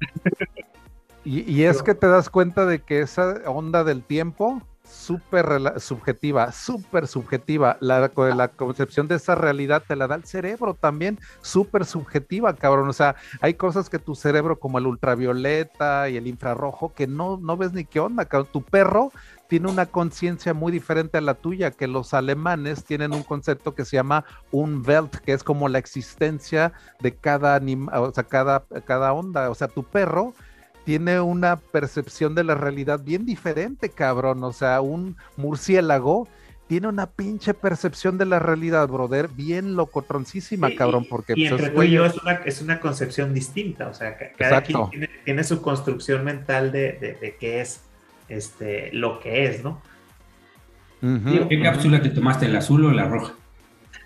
y, 1.24 1.50
y 1.52 1.64
es 1.64 1.82
que 1.82 1.96
te 1.96 2.06
das 2.06 2.30
cuenta 2.30 2.64
de 2.64 2.80
que 2.80 3.00
esa 3.00 3.42
onda 3.46 3.82
del 3.82 4.04
tiempo 4.04 4.62
súper 4.90 5.80
subjetiva, 5.80 6.52
súper 6.52 7.06
subjetiva. 7.06 7.76
La, 7.80 8.10
la 8.34 8.48
concepción 8.48 9.08
de 9.08 9.16
esa 9.16 9.34
realidad 9.34 9.82
te 9.86 9.96
la 9.96 10.06
da 10.06 10.16
el 10.16 10.24
cerebro 10.24 10.74
también, 10.74 11.18
súper 11.40 11.84
subjetiva, 11.84 12.54
cabrón. 12.54 12.88
O 12.88 12.92
sea, 12.92 13.16
hay 13.40 13.54
cosas 13.54 13.88
que 13.88 13.98
tu 13.98 14.14
cerebro, 14.14 14.58
como 14.58 14.78
el 14.78 14.86
ultravioleta 14.86 16.08
y 16.08 16.16
el 16.16 16.26
infrarrojo, 16.26 16.92
que 16.94 17.06
no, 17.06 17.36
no 17.38 17.56
ves 17.56 17.72
ni 17.72 17.84
qué 17.84 18.00
onda, 18.00 18.24
cabrón. 18.24 18.50
Tu 18.52 18.62
perro 18.62 19.12
tiene 19.48 19.68
una 19.68 19.86
conciencia 19.86 20.54
muy 20.54 20.70
diferente 20.70 21.18
a 21.18 21.20
la 21.20 21.34
tuya, 21.34 21.70
que 21.72 21.88
los 21.88 22.14
alemanes 22.14 22.84
tienen 22.84 23.12
un 23.12 23.22
concepto 23.22 23.74
que 23.74 23.84
se 23.84 23.96
llama 23.96 24.24
un 24.52 24.82
Welt, 24.86 25.16
que 25.16 25.32
es 25.32 25.42
como 25.42 25.68
la 25.68 25.78
existencia 25.78 26.72
de 27.00 27.14
cada 27.14 27.56
anima, 27.56 28.00
o 28.00 28.12
sea, 28.12 28.24
cada, 28.24 28.64
cada 28.84 29.12
onda. 29.12 29.50
O 29.50 29.54
sea, 29.54 29.68
tu 29.68 29.82
perro 29.82 30.34
tiene 30.84 31.20
una 31.20 31.56
percepción 31.56 32.34
de 32.34 32.44
la 32.44 32.54
realidad 32.54 33.00
bien 33.02 33.26
diferente, 33.26 33.90
cabrón. 33.90 34.42
O 34.44 34.52
sea, 34.52 34.80
un 34.80 35.16
murciélago 35.36 36.28
tiene 36.70 36.86
una 36.86 37.06
pinche 37.06 37.52
percepción 37.52 38.16
de 38.16 38.26
la 38.26 38.38
realidad, 38.38 38.86
brother, 38.86 39.28
bien 39.28 39.74
locotroncísima, 39.74 40.72
cabrón, 40.76 41.04
porque... 41.10 41.32
Y 41.36 41.48
pues, 41.48 41.60
entre 41.60 41.74
tú 41.74 41.82
y 41.82 41.90
yo 41.90 42.06
es 42.06 42.16
una, 42.16 42.32
es 42.44 42.62
una 42.62 42.78
concepción 42.78 43.34
distinta, 43.34 43.88
o 43.88 43.94
sea, 43.94 44.16
cada 44.38 44.62
quien 44.62 45.08
tiene, 45.24 45.42
su 45.42 45.62
construcción 45.62 46.24
mental 46.24 46.70
de, 46.70 46.92
de, 47.20 47.36
qué 47.40 47.60
es 47.60 47.80
este, 48.28 48.92
lo 48.92 49.18
que 49.18 49.46
es, 49.46 49.64
¿no? 49.64 49.82
¿Qué 51.00 51.60
cápsula 51.60 52.00
te 52.02 52.10
tomaste, 52.10 52.48
la 52.48 52.60
azul 52.60 52.84
o 52.84 52.92
la 52.92 53.08
roja? 53.08 53.34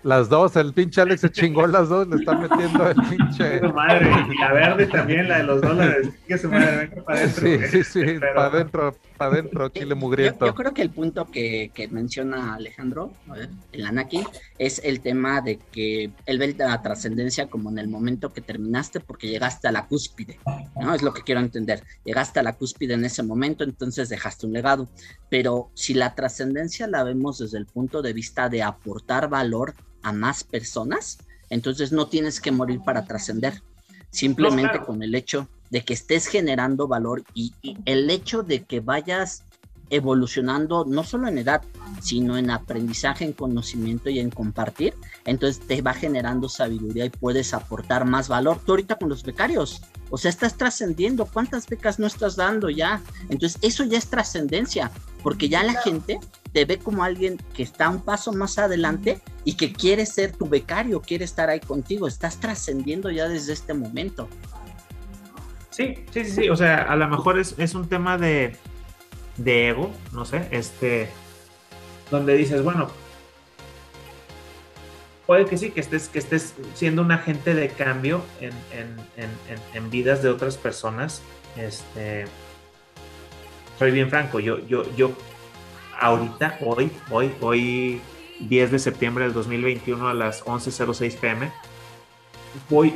Las 0.05 0.29
dos, 0.29 0.55
el 0.55 0.71
pinche 0.71 1.01
Alex 1.01 1.21
se 1.21 1.31
chingó 1.31 1.65
las 1.67 1.89
dos, 1.89 2.07
le 2.07 2.17
está 2.17 2.37
metiendo 2.37 2.87
el 2.87 2.95
pinche. 2.95 3.59
madre, 3.73 4.07
y 4.31 4.39
la 4.39 4.53
verde 4.53 4.85
también, 4.85 5.27
la 5.27 5.37
de 5.37 5.43
los 5.45 5.61
dólares. 5.61 6.09
Que 6.27 6.37
su 6.37 6.47
madre, 6.47 6.89
venga 6.91 7.03
para 7.03 7.17
adentro. 7.21 7.47
Sí, 7.47 7.59
sí, 7.71 7.83
sí, 7.83 8.19
para 8.19 8.45
adentro, 8.45 8.95
adentro, 9.19 9.69
chile 9.69 9.95
mugriento. 9.95 10.45
Yo, 10.45 10.55
creo 10.55 10.73
que 10.73 10.81
el 10.81 10.89
punto 10.89 11.25
que, 11.25 11.71
que 11.73 11.87
menciona 11.87 12.55
Alejandro, 12.55 13.11
ver, 13.27 13.49
el 13.71 13.85
Anaki, 13.85 14.23
es 14.57 14.81
el 14.83 15.01
tema 15.01 15.41
de 15.41 15.57
que 15.57 16.11
él 16.25 16.37
ve 16.37 16.55
la 16.57 16.81
trascendencia 16.81 17.47
como 17.47 17.69
en 17.69 17.77
el 17.77 17.87
momento 17.87 18.33
que 18.33 18.41
terminaste 18.41 18.99
porque 18.99 19.27
llegaste 19.27 19.67
a 19.67 19.71
la 19.71 19.87
cúspide, 19.87 20.39
¿no? 20.79 20.93
Es 20.93 21.01
lo 21.01 21.13
que 21.13 21.23
quiero 21.23 21.41
entender. 21.41 21.83
Llegaste 22.03 22.39
a 22.39 22.43
la 22.43 22.53
cúspide 22.53 22.93
en 22.93 23.05
ese 23.05 23.23
momento, 23.23 23.63
entonces 23.63 24.09
dejaste 24.09 24.45
un 24.45 24.53
legado. 24.53 24.89
Pero 25.29 25.71
si 25.73 25.93
la 25.93 26.15
trascendencia 26.15 26.87
la 26.87 27.03
vemos 27.03 27.39
desde 27.39 27.57
el 27.57 27.65
punto 27.65 28.01
de 28.01 28.13
vista 28.13 28.49
de 28.49 28.63
aportar 28.63 29.29
valor 29.29 29.73
a 30.03 30.13
más 30.13 30.43
personas, 30.43 31.17
entonces 31.49 31.91
no 31.91 32.07
tienes 32.07 32.39
que 32.39 32.51
morir 32.51 32.81
para 32.85 33.05
trascender. 33.05 33.61
Simplemente 34.09 34.79
con 34.79 35.03
el 35.03 35.13
hecho 35.13 35.49
de 35.75 35.81
que 35.81 35.93
estés 35.93 36.27
generando 36.27 36.87
valor 36.87 37.25
y, 37.33 37.53
el 37.83 38.09
hecho 38.09 38.43
de 38.43 38.63
que 38.63 38.79
vayas 38.79 39.43
evolucionando 39.89 40.85
no 40.85 41.03
solo 41.03 41.27
en 41.27 41.37
edad, 41.37 41.63
sino 42.01 42.37
en 42.37 42.49
aprendizaje, 42.49 43.25
en 43.25 43.33
conocimiento 43.33 44.09
y 44.09 44.19
en 44.19 44.29
compartir, 44.29 44.93
entonces 45.25 45.67
te 45.67 45.81
va 45.81 45.93
generando 45.93 46.47
sabiduría 46.47 47.03
y 47.03 47.09
puedes 47.09 47.53
aportar 47.53 48.05
más 48.05 48.29
valor. 48.29 48.61
Tú 48.65 48.71
ahorita 48.71 48.95
con 48.95 49.09
los 49.09 49.23
becarios, 49.23 49.81
o 50.11 50.17
sea, 50.17 50.29
estás 50.29 50.55
trascendiendo. 50.55 51.25
¿Cuántas 51.25 51.67
becas 51.67 51.99
no 51.99 52.07
estás 52.07 52.37
dando 52.37 52.69
ya? 52.69 53.01
Entonces, 53.27 53.59
eso 53.61 53.83
ya 53.83 53.97
es 53.97 54.07
trascendencia, 54.07 54.91
porque 55.23 55.49
ya 55.49 55.61
la 55.61 55.73
gente 55.81 56.21
te 56.53 56.63
ve 56.63 56.79
como 56.79 57.03
alguien 57.03 57.35
que 57.53 57.63
está 57.63 57.89
un 57.89 57.99
paso 57.99 58.31
más 58.31 58.57
adelante 58.59 59.19
y 59.43 59.55
que 59.55 59.73
quiere 59.73 60.05
ser 60.05 60.31
tu 60.31 60.47
becario, 60.47 61.01
quiere 61.01 61.25
estar 61.25 61.49
ahí 61.49 61.59
contigo. 61.59 62.07
Estás 62.07 62.39
trascendiendo 62.39 63.11
ya 63.11 63.27
desde 63.27 63.51
este 63.51 63.73
momento. 63.73 64.29
Sí, 65.75 65.93
sí, 66.09 66.23
sí, 66.23 66.31
sí. 66.31 66.49
O 66.49 66.55
sea, 66.55 66.83
a 66.83 66.95
lo 66.95 67.05
mejor 67.09 67.37
es, 67.37 67.53
es 67.57 67.75
un 67.75 67.89
tema 67.89 68.17
de, 68.17 68.55
de 69.35 69.67
ego, 69.67 69.91
no 70.13 70.23
sé, 70.23 70.47
este, 70.51 71.09
donde 72.09 72.37
dices, 72.37 72.63
bueno, 72.63 72.87
puede 75.27 75.45
que 75.45 75.57
sí, 75.57 75.71
que 75.71 75.81
estés, 75.81 76.07
que 76.07 76.19
estés 76.19 76.55
siendo 76.75 77.01
un 77.01 77.11
agente 77.11 77.53
de 77.53 77.67
cambio 77.67 78.23
en, 78.39 78.53
en, 79.73 79.89
vidas 79.89 80.23
de 80.23 80.29
otras 80.29 80.55
personas. 80.55 81.21
Este, 81.57 82.23
soy 83.77 83.91
bien 83.91 84.09
franco, 84.09 84.39
yo, 84.39 84.59
yo, 84.59 84.83
yo 84.95 85.11
ahorita, 85.99 86.57
hoy, 86.61 86.89
hoy, 87.11 87.33
hoy 87.41 88.01
10 88.39 88.71
de 88.71 88.79
septiembre 88.79 89.25
del 89.25 89.33
2021 89.33 90.07
a 90.07 90.13
las 90.13 90.45
11.06 90.45 91.17
pm, 91.17 91.51
voy, 92.69 92.93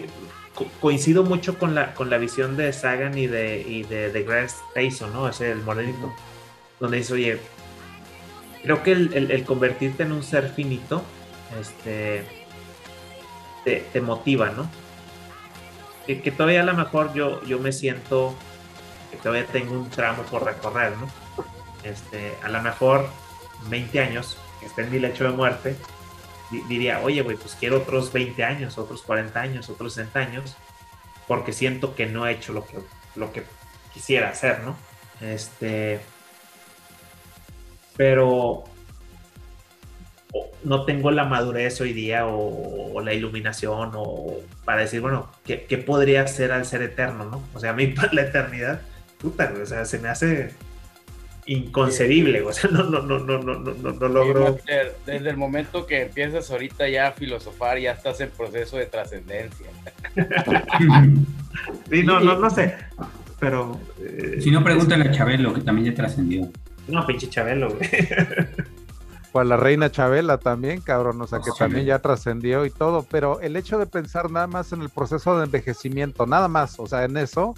coincido 0.81 1.23
mucho 1.23 1.57
con 1.57 1.75
la, 1.75 1.93
con 1.93 2.09
la 2.09 2.17
visión 2.17 2.57
de 2.57 2.73
Sagan 2.73 3.17
y 3.17 3.27
de, 3.27 3.61
y 3.61 3.83
de, 3.83 4.11
de 4.11 4.23
Grace 4.23 4.55
Tyson, 4.73 5.13
¿no? 5.13 5.27
Ese 5.29 5.51
el 5.51 5.61
morenito, 5.63 6.13
donde 6.79 6.97
dice, 6.97 7.13
oye, 7.13 7.39
creo 8.63 8.83
que 8.83 8.91
el, 8.91 9.31
el 9.31 9.43
convertirte 9.45 10.03
en 10.03 10.11
un 10.11 10.23
ser 10.23 10.49
finito 10.49 11.03
este, 11.59 12.23
te, 13.63 14.01
motiva, 14.01 14.49
¿no? 14.51 14.69
Que, 16.05 16.31
todavía 16.31 16.61
a 16.61 16.65
lo 16.65 16.73
mejor 16.73 17.13
yo, 17.13 17.43
yo 17.43 17.59
me 17.59 17.71
siento 17.71 18.35
que 19.11 19.17
todavía 19.17 19.45
tengo 19.45 19.73
un 19.73 19.89
tramo 19.89 20.23
por 20.23 20.43
recorrer, 20.43 20.93
¿no? 20.97 21.07
Este, 21.83 22.33
a 22.43 22.49
lo 22.49 22.61
mejor 22.61 23.07
20 23.69 23.99
años, 23.99 24.37
que 24.59 24.65
esté 24.65 24.83
en 24.83 24.91
mi 24.91 24.99
lecho 24.99 25.23
de 25.23 25.31
muerte, 25.31 25.75
diría, 26.51 27.01
oye, 27.01 27.21
güey, 27.21 27.37
pues 27.37 27.55
quiero 27.59 27.77
otros 27.77 28.11
20 28.11 28.43
años, 28.43 28.77
otros 28.77 29.01
40 29.03 29.39
años, 29.39 29.69
otros 29.69 29.93
60 29.93 30.19
años, 30.19 30.55
porque 31.27 31.53
siento 31.53 31.95
que 31.95 32.05
no 32.05 32.27
he 32.27 32.33
hecho 32.33 32.53
lo 32.53 32.65
que, 32.65 32.77
lo 33.15 33.31
que 33.31 33.43
quisiera 33.93 34.29
hacer, 34.29 34.61
¿no? 34.61 34.75
Este, 35.21 35.99
pero 37.95 38.63
no 40.63 40.85
tengo 40.85 41.11
la 41.11 41.25
madurez 41.25 41.81
hoy 41.81 41.93
día 41.93 42.25
o, 42.27 43.01
la 43.01 43.13
iluminación 43.13 43.91
o 43.95 44.37
para 44.65 44.81
decir, 44.81 45.01
bueno, 45.01 45.29
¿qué, 45.45 45.83
podría 45.85 46.27
ser 46.27 46.51
al 46.51 46.65
ser 46.65 46.81
eterno, 46.81 47.25
no? 47.25 47.43
O 47.53 47.59
sea, 47.59 47.71
a 47.71 47.73
mí 47.73 47.93
la 48.11 48.21
eternidad, 48.21 48.81
puta, 49.19 49.53
o 49.61 49.65
sea, 49.65 49.85
se 49.85 49.99
me 49.99 50.09
hace 50.09 50.53
inconcebible, 51.49 52.41
o 52.45 52.53
sea, 52.53 52.69
no, 52.69 52.83
no, 52.83 53.01
no, 53.01 53.19
no, 53.19 53.39
no, 53.39 53.59
no, 53.59 53.91
no 53.91 54.07
logro. 54.07 54.57
Desde 55.05 55.29
el 55.29 55.37
momento 55.37 55.85
que 55.85 56.03
empiezas 56.03 56.49
ahorita 56.51 56.87
ya 56.87 57.07
a 57.07 57.11
filosofar, 57.11 57.79
ya 57.79 57.91
estás 57.91 58.21
en 58.21 58.29
proceso 58.29 58.77
de 58.77 58.85
trascendencia. 58.85 59.67
sí, 61.89 62.03
no, 62.03 62.19
no, 62.19 62.37
no 62.37 62.49
sé, 62.49 62.75
pero... 63.39 63.79
Eh, 63.99 64.39
si 64.41 64.51
no, 64.51 64.63
pregúntale 64.63 65.09
a 65.09 65.11
Chabelo, 65.11 65.53
que 65.53 65.61
también 65.61 65.91
ya 65.91 65.95
trascendió. 65.95 66.49
No, 66.87 67.05
pinche 67.05 67.29
Chabelo, 67.29 67.69
güey. 67.69 67.89
Pues 69.31 69.47
la 69.47 69.57
reina 69.57 69.91
Chabela 69.91 70.39
también, 70.39 70.81
cabrón, 70.81 71.21
o 71.21 71.27
sea, 71.27 71.39
que 71.39 71.51
también 71.57 71.85
ya 71.85 71.99
trascendió 71.99 72.65
y 72.65 72.71
todo, 72.71 73.05
pero 73.09 73.39
el 73.41 73.55
hecho 73.55 73.77
de 73.77 73.85
pensar 73.85 74.31
nada 74.31 74.47
más 74.47 74.71
en 74.73 74.81
el 74.81 74.89
proceso 74.89 75.37
de 75.37 75.45
envejecimiento, 75.45 76.25
nada 76.25 76.47
más, 76.47 76.79
o 76.79 76.87
sea, 76.87 77.03
en 77.03 77.15
eso, 77.15 77.53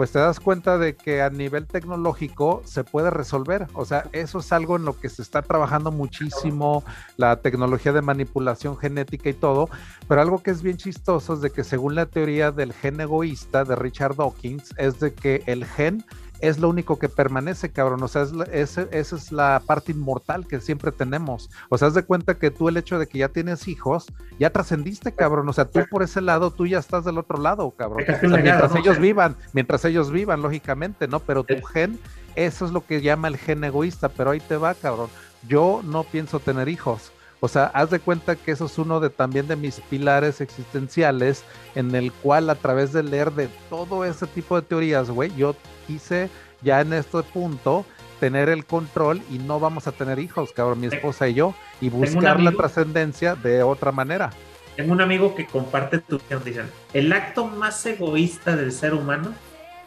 pues 0.00 0.12
te 0.12 0.18
das 0.18 0.40
cuenta 0.40 0.78
de 0.78 0.96
que 0.96 1.20
a 1.20 1.28
nivel 1.28 1.66
tecnológico 1.66 2.62
se 2.64 2.84
puede 2.84 3.10
resolver, 3.10 3.66
o 3.74 3.84
sea, 3.84 4.08
eso 4.12 4.38
es 4.38 4.50
algo 4.50 4.76
en 4.76 4.86
lo 4.86 4.98
que 4.98 5.10
se 5.10 5.20
está 5.20 5.42
trabajando 5.42 5.92
muchísimo, 5.92 6.82
la 7.18 7.36
tecnología 7.42 7.92
de 7.92 8.00
manipulación 8.00 8.78
genética 8.78 9.28
y 9.28 9.34
todo, 9.34 9.68
pero 10.08 10.22
algo 10.22 10.42
que 10.42 10.52
es 10.52 10.62
bien 10.62 10.78
chistoso 10.78 11.34
es 11.34 11.42
de 11.42 11.50
que 11.50 11.64
según 11.64 11.96
la 11.96 12.06
teoría 12.06 12.50
del 12.50 12.72
gen 12.72 12.98
egoísta 12.98 13.64
de 13.64 13.76
Richard 13.76 14.16
Dawkins, 14.16 14.72
es 14.78 15.00
de 15.00 15.12
que 15.12 15.42
el 15.44 15.66
gen 15.66 16.02
es 16.40 16.58
lo 16.58 16.68
único 16.68 16.98
que 16.98 17.08
permanece, 17.08 17.70
cabrón. 17.70 18.02
O 18.02 18.08
sea, 18.08 18.26
es, 18.52 18.78
esa 18.78 19.16
es 19.16 19.32
la 19.32 19.62
parte 19.66 19.92
inmortal 19.92 20.46
que 20.46 20.60
siempre 20.60 20.92
tenemos. 20.92 21.50
O 21.68 21.78
sea, 21.78 21.88
haz 21.88 21.94
de 21.94 22.04
cuenta 22.04 22.38
que 22.38 22.50
tú 22.50 22.68
el 22.68 22.76
hecho 22.76 22.98
de 22.98 23.06
que 23.06 23.18
ya 23.18 23.28
tienes 23.28 23.68
hijos, 23.68 24.06
ya 24.38 24.50
trascendiste, 24.50 25.12
cabrón. 25.12 25.48
O 25.48 25.52
sea, 25.52 25.66
tú 25.66 25.80
por 25.90 26.02
ese 26.02 26.20
lado, 26.20 26.50
tú 26.50 26.66
ya 26.66 26.78
estás 26.78 27.04
del 27.04 27.18
otro 27.18 27.38
lado, 27.38 27.70
cabrón. 27.70 28.04
mientras 28.22 28.74
ellos 28.74 28.98
vivan, 28.98 29.36
mientras 29.52 29.84
ellos 29.84 30.10
vivan, 30.10 30.42
lógicamente, 30.42 31.08
¿no? 31.08 31.20
Pero 31.20 31.44
tu 31.44 31.60
gen, 31.62 31.98
eso 32.34 32.64
es 32.64 32.72
lo 32.72 32.84
que 32.84 33.02
llama 33.02 33.28
el 33.28 33.36
gen 33.36 33.62
egoísta, 33.64 34.08
pero 34.08 34.30
ahí 34.30 34.40
te 34.40 34.56
va, 34.56 34.74
cabrón. 34.74 35.08
Yo 35.46 35.82
no 35.84 36.04
pienso 36.04 36.40
tener 36.40 36.68
hijos. 36.68 37.12
O 37.40 37.48
sea, 37.48 37.64
haz 37.66 37.90
de 37.90 38.00
cuenta 38.00 38.36
que 38.36 38.52
eso 38.52 38.66
es 38.66 38.78
uno 38.78 39.00
de 39.00 39.08
también 39.08 39.48
de 39.48 39.56
mis 39.56 39.80
pilares 39.80 40.42
existenciales, 40.42 41.42
en 41.74 41.94
el 41.94 42.12
cual 42.12 42.50
a 42.50 42.54
través 42.54 42.92
de 42.92 43.02
leer 43.02 43.32
de 43.32 43.48
todo 43.70 44.04
ese 44.04 44.26
tipo 44.26 44.60
de 44.60 44.66
teorías, 44.66 45.10
güey, 45.10 45.34
yo 45.34 45.56
quise 45.86 46.28
ya 46.62 46.82
en 46.82 46.92
este 46.92 47.22
punto 47.22 47.86
tener 48.20 48.50
el 48.50 48.66
control 48.66 49.22
y 49.30 49.38
no 49.38 49.58
vamos 49.58 49.86
a 49.86 49.92
tener 49.92 50.18
hijos, 50.18 50.52
cabrón, 50.52 50.80
mi 50.80 50.88
esposa 50.88 51.28
y 51.28 51.34
yo, 51.34 51.54
y 51.80 51.88
buscar 51.88 52.38
la 52.40 52.52
trascendencia 52.52 53.34
de 53.34 53.62
otra 53.62 53.90
manera. 53.90 54.30
Tengo 54.76 54.92
un 54.92 55.00
amigo 55.00 55.34
que 55.34 55.46
comparte 55.46 55.98
tu 55.98 56.20
dicen, 56.44 56.70
el 56.92 57.12
acto 57.12 57.46
más 57.46 57.84
egoísta 57.86 58.54
del 58.54 58.72
ser 58.72 58.92
humano 58.92 59.32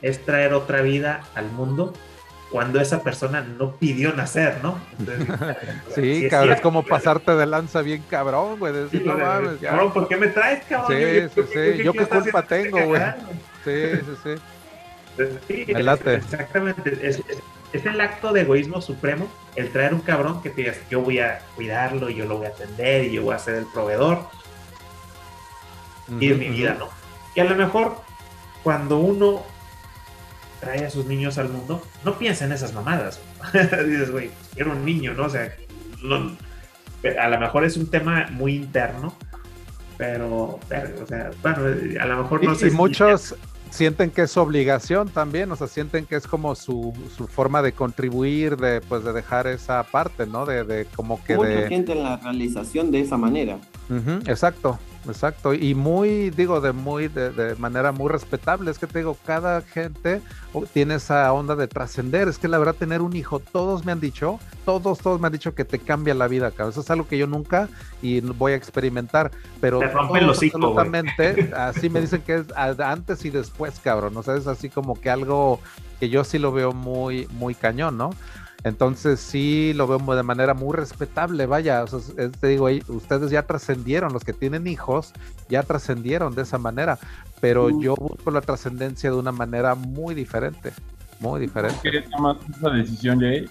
es 0.02 0.26
traer 0.26 0.54
otra 0.54 0.82
vida 0.82 1.24
al 1.36 1.50
mundo 1.52 1.94
cuando 2.54 2.80
esa 2.80 3.02
persona 3.02 3.42
no 3.42 3.78
pidió 3.78 4.14
nacer, 4.14 4.60
¿no? 4.62 4.80
sí, 5.96 6.28
cabrón, 6.30 6.54
es, 6.54 6.62
como 6.62 6.84
pasarte 6.84 7.36
de 7.36 7.48
lanza 7.48 7.82
bien 7.82 8.04
cabrón, 8.08 8.60
güey. 8.60 8.72
Decir, 8.72 9.04
no 9.04 9.18
mames, 9.18 9.58
Cabrón, 9.60 9.92
¿por 9.92 10.08
qué 10.08 10.18
me 10.18 10.28
traes, 10.28 10.64
cabrón? 10.66 10.96
Sí, 10.96 11.30
sí, 11.34 11.42
sí. 11.52 11.84
Yo 11.84 11.94
qué 11.94 12.06
culpa 12.06 12.44
tengo, 12.44 12.86
güey. 12.86 13.02
Sí, 13.66 13.72
sí, 13.96 14.36
sí. 15.18 15.36
sí 15.48 15.66
exactamente. 15.68 17.00
Es, 17.02 17.24
el 17.74 18.00
acto 18.00 18.32
de 18.32 18.42
egoísmo 18.42 18.82
supremo, 18.82 19.28
el 19.56 19.72
traer 19.72 19.96
un 19.96 20.02
cabrón 20.02 20.44
que 20.44 20.52
te 20.52 20.58
digas, 20.58 20.78
yo 20.92 21.02
voy 21.02 21.22
a 21.22 21.40
cuidarlo, 21.56 22.08
y 22.12 22.14
yo 22.14 22.26
lo 22.26 22.38
voy 22.38 22.46
a 22.46 22.50
atender, 22.50 23.06
y 23.06 23.14
yo 23.14 23.24
voy 23.24 23.34
a 23.34 23.40
ser 23.40 23.56
el 23.56 23.66
proveedor. 23.66 24.28
y 26.20 26.32
en 26.32 26.38
mi 26.38 26.50
vida, 26.50 26.76
¿no? 26.78 26.90
Y 27.34 27.40
a 27.40 27.46
lo 27.46 27.56
mejor 27.56 27.98
cuando 28.62 29.00
uno 29.00 29.44
trae 30.64 30.86
a 30.86 30.90
sus 30.90 31.06
niños 31.06 31.38
al 31.38 31.50
mundo, 31.50 31.82
no 32.06 32.18
piensa 32.18 32.46
en 32.46 32.54
esas 32.54 32.74
mamadas. 32.74 33.20
Dices, 33.54 34.12
güey, 34.12 34.32
era 34.56 34.72
un 34.72 34.86
niño, 34.86 35.14
¿no? 35.14 35.26
O 35.26 35.30
sea, 35.30 35.54
a 37.20 37.30
lo 37.30 37.40
mejor 37.40 37.66
es 37.66 37.78
un 37.78 37.88
tema 37.88 38.28
muy 38.32 38.56
interno, 38.56 39.14
pero, 39.98 40.60
o 40.60 41.06
sea, 41.08 41.32
bueno, 41.42 41.60
a 42.00 42.06
lo 42.06 42.24
mejor 42.24 42.44
no 42.44 42.56
sé. 42.56 42.68
Y 42.68 42.72
muchos 42.72 43.36
sienten 43.70 44.12
que 44.12 44.22
es 44.22 44.38
obligación 44.38 45.10
también, 45.10 45.52
o 45.52 45.56
sea, 45.56 45.68
sienten 45.68 46.06
que 46.06 46.16
es 46.16 46.28
como 46.28 46.56
su, 46.56 46.94
su 47.18 47.28
forma 47.28 47.62
de 47.62 47.74
contribuir, 47.74 48.56
de 48.56 48.82
pues 48.82 49.04
de 49.04 49.14
dejar 49.14 49.48
esa 49.48 49.84
parte, 49.84 50.28
¿no? 50.28 50.46
De, 50.46 50.64
de 50.64 50.86
como 50.96 51.24
que 51.24 51.36
Mucha 51.36 51.50
de... 51.50 51.68
gente 51.70 51.92
en 51.94 52.04
la 52.04 52.18
realización 52.18 52.92
de 52.92 53.02
esa 53.02 53.18
manera. 53.18 53.58
exacto, 54.26 54.80
exacto. 55.06 55.54
Y 55.54 55.76
muy, 55.76 56.30
digo, 56.30 56.62
de 56.62 56.72
muy, 56.72 57.08
de, 57.08 57.56
manera 57.58 57.92
muy 57.92 58.10
respetable. 58.10 58.72
Es 58.72 58.80
que 58.80 58.88
te 58.88 59.00
digo, 59.00 59.18
cada 59.26 59.62
gente 59.62 60.22
tiene 60.74 60.96
esa 60.96 61.32
onda 61.34 61.56
de 61.56 61.68
trascender. 61.68 62.28
Es 62.28 62.38
que 62.38 62.48
la 62.48 62.58
verdad, 62.58 62.76
tener 62.76 63.02
un 63.02 63.16
hijo, 63.16 63.40
todos 63.40 63.86
me 63.86 63.92
han 63.92 64.00
dicho 64.00 64.40
todos, 64.66 65.00
todos 65.00 65.20
me 65.20 65.28
han 65.28 65.34
dicho 65.34 65.54
que 65.54 65.66
te 65.66 65.80
cambia 65.80 66.14
la 66.14 66.28
vida, 66.28 66.52
cabrón. 66.52 66.70
Eso 66.70 66.82
es 66.82 66.90
algo 66.90 67.08
que 67.08 67.18
yo 67.18 67.28
nunca 67.28 67.70
y 68.02 68.22
voy 68.22 68.54
a 68.54 68.56
experimentar, 68.56 69.32
pero 69.60 69.80
te 69.80 69.88
rompen 69.88 70.28
los 70.28 70.42
absolutamente, 70.42 71.52
así 71.58 71.90
me 71.90 72.02
dicen 72.02 72.22
que 72.22 72.36
es 72.36 72.46
antes 72.56 73.26
y 73.26 73.30
después, 73.30 73.80
cabrón. 73.80 74.16
O 74.18 74.24
sea, 74.24 74.36
es 74.36 74.48
así 74.48 74.70
como 74.70 75.00
que 75.00 75.10
algo 75.10 75.60
que 76.00 76.10
yo 76.10 76.24
sí 76.24 76.40
lo 76.40 76.52
veo 76.52 76.72
muy, 76.72 77.28
muy 77.32 77.56
cañón, 77.56 77.98
¿no? 77.98 78.12
Entonces 78.64 79.20
sí 79.20 79.74
lo 79.76 79.88
veo 79.88 80.16
de 80.16 80.24
manera 80.24 80.54
muy 80.54 80.74
respetable, 80.76 81.46
vaya, 81.46 81.84
te 82.40 82.48
digo, 82.48 82.70
ustedes 82.88 83.30
ya 83.30 83.44
trascendieron, 83.44 84.14
los 84.14 84.24
que 84.24 84.32
tienen 84.32 84.68
hijos 84.68 85.12
ya 85.50 85.64
trascendieron 85.64 86.34
de 86.34 86.44
esa 86.44 86.58
manera, 86.58 86.98
pero 87.42 87.82
yo 87.82 87.96
busco 87.96 88.32
la 88.32 88.40
trascendencia 88.40 89.12
de 89.12 89.18
una 89.18 89.34
manera 89.34 89.76
muy 89.76 90.16
diferente, 90.16 90.72
muy 91.20 91.42
diferente. 91.42 91.78
¿Qué 91.84 92.02
tomas 92.04 92.38
esa 92.50 92.70
decisión, 92.70 93.20
Jay? 93.20 93.50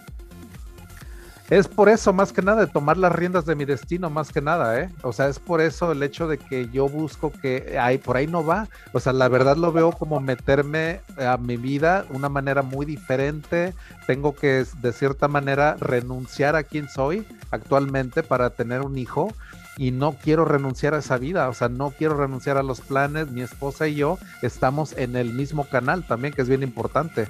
Es 1.52 1.68
por 1.68 1.90
eso, 1.90 2.14
más 2.14 2.32
que 2.32 2.40
nada, 2.40 2.64
de 2.64 2.72
tomar 2.72 2.96
las 2.96 3.12
riendas 3.12 3.44
de 3.44 3.54
mi 3.54 3.66
destino, 3.66 4.08
más 4.08 4.32
que 4.32 4.40
nada, 4.40 4.80
¿eh? 4.80 4.88
O 5.02 5.12
sea, 5.12 5.28
es 5.28 5.38
por 5.38 5.60
eso 5.60 5.92
el 5.92 6.02
hecho 6.02 6.26
de 6.26 6.38
que 6.38 6.70
yo 6.70 6.88
busco 6.88 7.30
que 7.30 7.78
ahí, 7.78 7.98
por 7.98 8.16
ahí 8.16 8.26
no 8.26 8.42
va. 8.42 8.68
O 8.94 9.00
sea, 9.00 9.12
la 9.12 9.28
verdad 9.28 9.58
lo 9.58 9.70
veo 9.70 9.92
como 9.92 10.18
meterme 10.18 11.02
a 11.18 11.36
mi 11.36 11.58
vida 11.58 12.04
de 12.04 12.16
una 12.16 12.30
manera 12.30 12.62
muy 12.62 12.86
diferente. 12.86 13.74
Tengo 14.06 14.34
que, 14.34 14.64
de 14.80 14.92
cierta 14.94 15.28
manera, 15.28 15.76
renunciar 15.78 16.56
a 16.56 16.62
quien 16.62 16.88
soy 16.88 17.26
actualmente 17.50 18.22
para 18.22 18.48
tener 18.48 18.80
un 18.80 18.96
hijo 18.96 19.30
y 19.76 19.90
no 19.90 20.12
quiero 20.12 20.46
renunciar 20.46 20.94
a 20.94 21.00
esa 21.00 21.18
vida, 21.18 21.50
o 21.50 21.52
sea, 21.52 21.68
no 21.68 21.90
quiero 21.90 22.16
renunciar 22.16 22.56
a 22.56 22.62
los 22.62 22.80
planes, 22.80 23.30
mi 23.30 23.42
esposa 23.42 23.88
y 23.88 23.96
yo 23.96 24.18
estamos 24.40 24.96
en 24.96 25.16
el 25.16 25.34
mismo 25.34 25.64
canal 25.64 26.06
también, 26.06 26.32
que 26.32 26.40
es 26.40 26.48
bien 26.48 26.62
importante. 26.62 27.28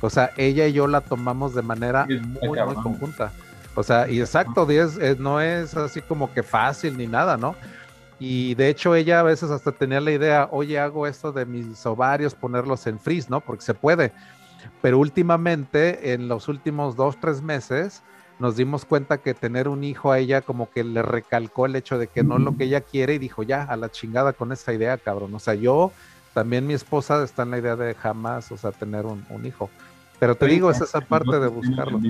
O 0.00 0.08
sea, 0.08 0.30
ella 0.38 0.66
y 0.66 0.72
yo 0.72 0.86
la 0.86 1.02
tomamos 1.02 1.54
de 1.54 1.60
manera 1.60 2.06
muy, 2.06 2.58
muy 2.58 2.74
conjunta. 2.76 3.30
O 3.78 3.84
sea, 3.84 4.08
y 4.08 4.20
exacto, 4.20 4.66
no 5.20 5.40
es 5.40 5.76
así 5.76 6.02
como 6.02 6.32
que 6.34 6.42
fácil 6.42 6.96
ni 6.96 7.06
nada, 7.06 7.36
¿no? 7.36 7.54
Y 8.18 8.56
de 8.56 8.70
hecho 8.70 8.96
ella 8.96 9.20
a 9.20 9.22
veces 9.22 9.52
hasta 9.52 9.70
tenía 9.70 10.00
la 10.00 10.10
idea, 10.10 10.48
oye, 10.50 10.80
hago 10.80 11.06
esto 11.06 11.30
de 11.30 11.46
mis 11.46 11.86
ovarios, 11.86 12.34
ponerlos 12.34 12.88
en 12.88 12.98
freeze, 12.98 13.28
¿no? 13.30 13.40
Porque 13.40 13.62
se 13.62 13.74
puede. 13.74 14.10
Pero 14.82 14.98
últimamente, 14.98 16.12
en 16.12 16.26
los 16.26 16.48
últimos 16.48 16.96
dos, 16.96 17.20
tres 17.20 17.40
meses, 17.40 18.02
nos 18.40 18.56
dimos 18.56 18.84
cuenta 18.84 19.18
que 19.18 19.32
tener 19.32 19.68
un 19.68 19.84
hijo 19.84 20.10
a 20.10 20.18
ella 20.18 20.40
como 20.40 20.68
que 20.72 20.82
le 20.82 21.02
recalcó 21.02 21.66
el 21.66 21.76
hecho 21.76 21.98
de 21.98 22.08
que 22.08 22.24
no 22.24 22.38
es 22.38 22.42
lo 22.42 22.56
que 22.56 22.64
ella 22.64 22.80
quiere 22.80 23.14
y 23.14 23.18
dijo, 23.18 23.44
ya, 23.44 23.62
a 23.62 23.76
la 23.76 23.90
chingada 23.92 24.32
con 24.32 24.50
esa 24.50 24.72
idea, 24.72 24.98
cabrón. 24.98 25.32
O 25.36 25.38
sea, 25.38 25.54
yo, 25.54 25.92
también 26.34 26.66
mi 26.66 26.74
esposa 26.74 27.22
está 27.22 27.44
en 27.44 27.52
la 27.52 27.58
idea 27.58 27.76
de 27.76 27.94
jamás, 27.94 28.50
o 28.50 28.56
sea, 28.56 28.72
tener 28.72 29.06
un, 29.06 29.46
hijo. 29.46 29.70
Pero 30.18 30.34
te 30.34 30.46
digo, 30.46 30.68
es 30.68 30.80
esa 30.80 31.00
parte 31.00 31.38
de 31.38 31.46
buscarlo. 31.46 32.00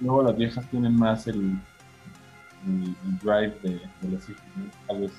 Luego 0.00 0.22
las 0.22 0.36
viejas 0.36 0.68
tienen 0.70 0.96
más 0.96 1.26
el, 1.26 1.58
drive 3.22 3.54
de, 3.62 3.80
los 4.08 4.28
hijos, 4.28 5.12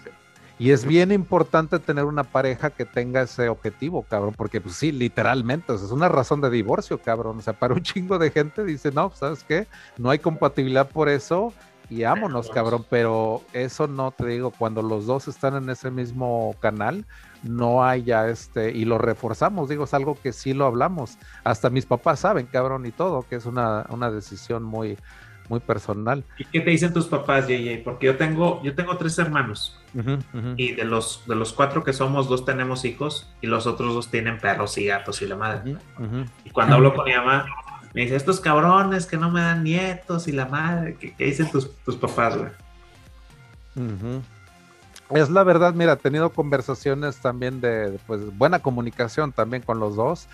Y 0.58 0.72
es 0.72 0.86
bien 0.86 1.12
importante 1.12 1.80
tener 1.80 2.06
una 2.06 2.24
pareja 2.24 2.70
que 2.70 2.86
tenga 2.86 3.22
ese 3.22 3.50
objetivo, 3.50 4.04
cabrón, 4.04 4.34
porque 4.36 4.60
pues 4.62 4.76
sí, 4.76 4.92
literalmente, 4.92 5.74
es 5.74 5.92
una 5.92 6.10
razón 6.10 6.42
de 6.42 6.50
divorcio, 6.50 7.00
cabrón. 7.00 7.38
O 7.40 7.42
sea, 7.42 7.54
para 7.54 7.74
un 7.74 7.82
chingo 7.82 8.18
de 8.18 8.32
gente 8.32 8.64
dice, 8.64 8.92
no, 8.92 9.12
¿sabes 9.14 9.44
qué? 9.44 9.68
No 9.98 10.10
hay 10.10 10.20
compatibilidad 10.20 10.90
por 10.90 11.10
eso 11.10 11.54
y 11.90 12.04
ámonos, 12.04 12.50
cabrón. 12.50 12.86
Pero 12.90 13.42
eso 13.54 13.88
no 13.88 14.12
te 14.12 14.26
digo, 14.28 14.52
cuando 14.52 14.82
los 14.82 15.06
dos 15.06 15.28
están 15.28 15.56
en 15.56 15.70
ese 15.70 15.92
mismo 15.92 16.56
canal, 16.60 17.06
no 17.44 17.84
haya 17.84 18.28
este, 18.28 18.72
y 18.72 18.86
lo 18.86 18.98
reforzamos, 18.98 19.70
digo, 19.70 19.84
es 19.84 19.94
algo 19.94 20.18
que 20.22 20.34
sí 20.34 20.54
lo 20.54 20.66
hablamos, 20.66 21.18
hasta 21.44 21.70
mis 21.70 21.86
papás 21.86 22.22
saben, 22.22 22.48
cabrón, 22.48 22.86
y 22.86 22.92
todo, 22.92 23.24
que 23.24 23.36
es 23.36 23.46
una, 23.46 23.86
una 23.90 24.10
decisión 24.10 24.64
muy, 24.64 24.98
muy 25.50 25.60
personal. 25.60 26.24
¿Y 26.38 26.46
qué 26.46 26.62
te 26.62 26.72
dicen 26.72 26.94
tus 26.94 27.08
papás, 27.08 27.48
JJ? 27.48 27.84
Porque 27.84 28.08
yo 28.08 28.18
tengo, 28.18 28.62
yo 28.64 28.76
tengo 28.76 28.98
tres 28.98 29.18
hermanos 29.20 29.80
y 30.58 30.74
de 30.74 30.84
los, 30.84 31.24
de 31.26 31.36
los 31.36 31.54
cuatro 31.54 31.84
que 31.84 31.94
somos, 31.94 32.28
dos 32.28 32.44
tenemos 32.44 32.84
hijos 32.84 33.30
y 33.42 33.48
los 33.48 33.66
otros 33.66 33.94
dos 33.94 34.12
tienen 34.12 34.40
perros 34.40 34.78
y 34.78 34.88
gatos 34.88 35.22
y 35.22 35.28
la 35.28 35.36
madre. 35.36 35.78
Y 36.44 36.50
cuando 36.50 36.76
hablo 36.76 36.94
con 36.94 37.06
mi 37.06 37.14
mamá, 37.14 37.46
me 37.96 38.02
dice, 38.02 38.18
estos 38.18 38.41
cabrones 38.41 39.06
que 39.06 39.16
no 39.16 39.32
me 39.32 39.39
dan 39.39 39.64
nietos 39.64 40.28
y 40.28 40.34
la 40.34 40.46
madre, 40.48 40.98
¿qué, 41.00 41.16
dicen 41.18 41.50
tus, 41.50 41.74
tus 41.86 41.96
papás, 41.96 42.38
güey? 42.38 42.50
Es 45.12 45.30
la 45.30 45.43
verdad, 45.46 45.74
mira, 45.74 45.93
he 45.93 45.98
tenido 45.98 46.30
conversaciones 46.30 47.16
también 47.18 47.62
de 47.62 47.98
pues, 48.06 48.38
buena 48.38 48.60
comunicación 48.60 49.32
también 49.32 49.64
con 49.64 49.80
los 49.80 49.96
dos 49.96 50.28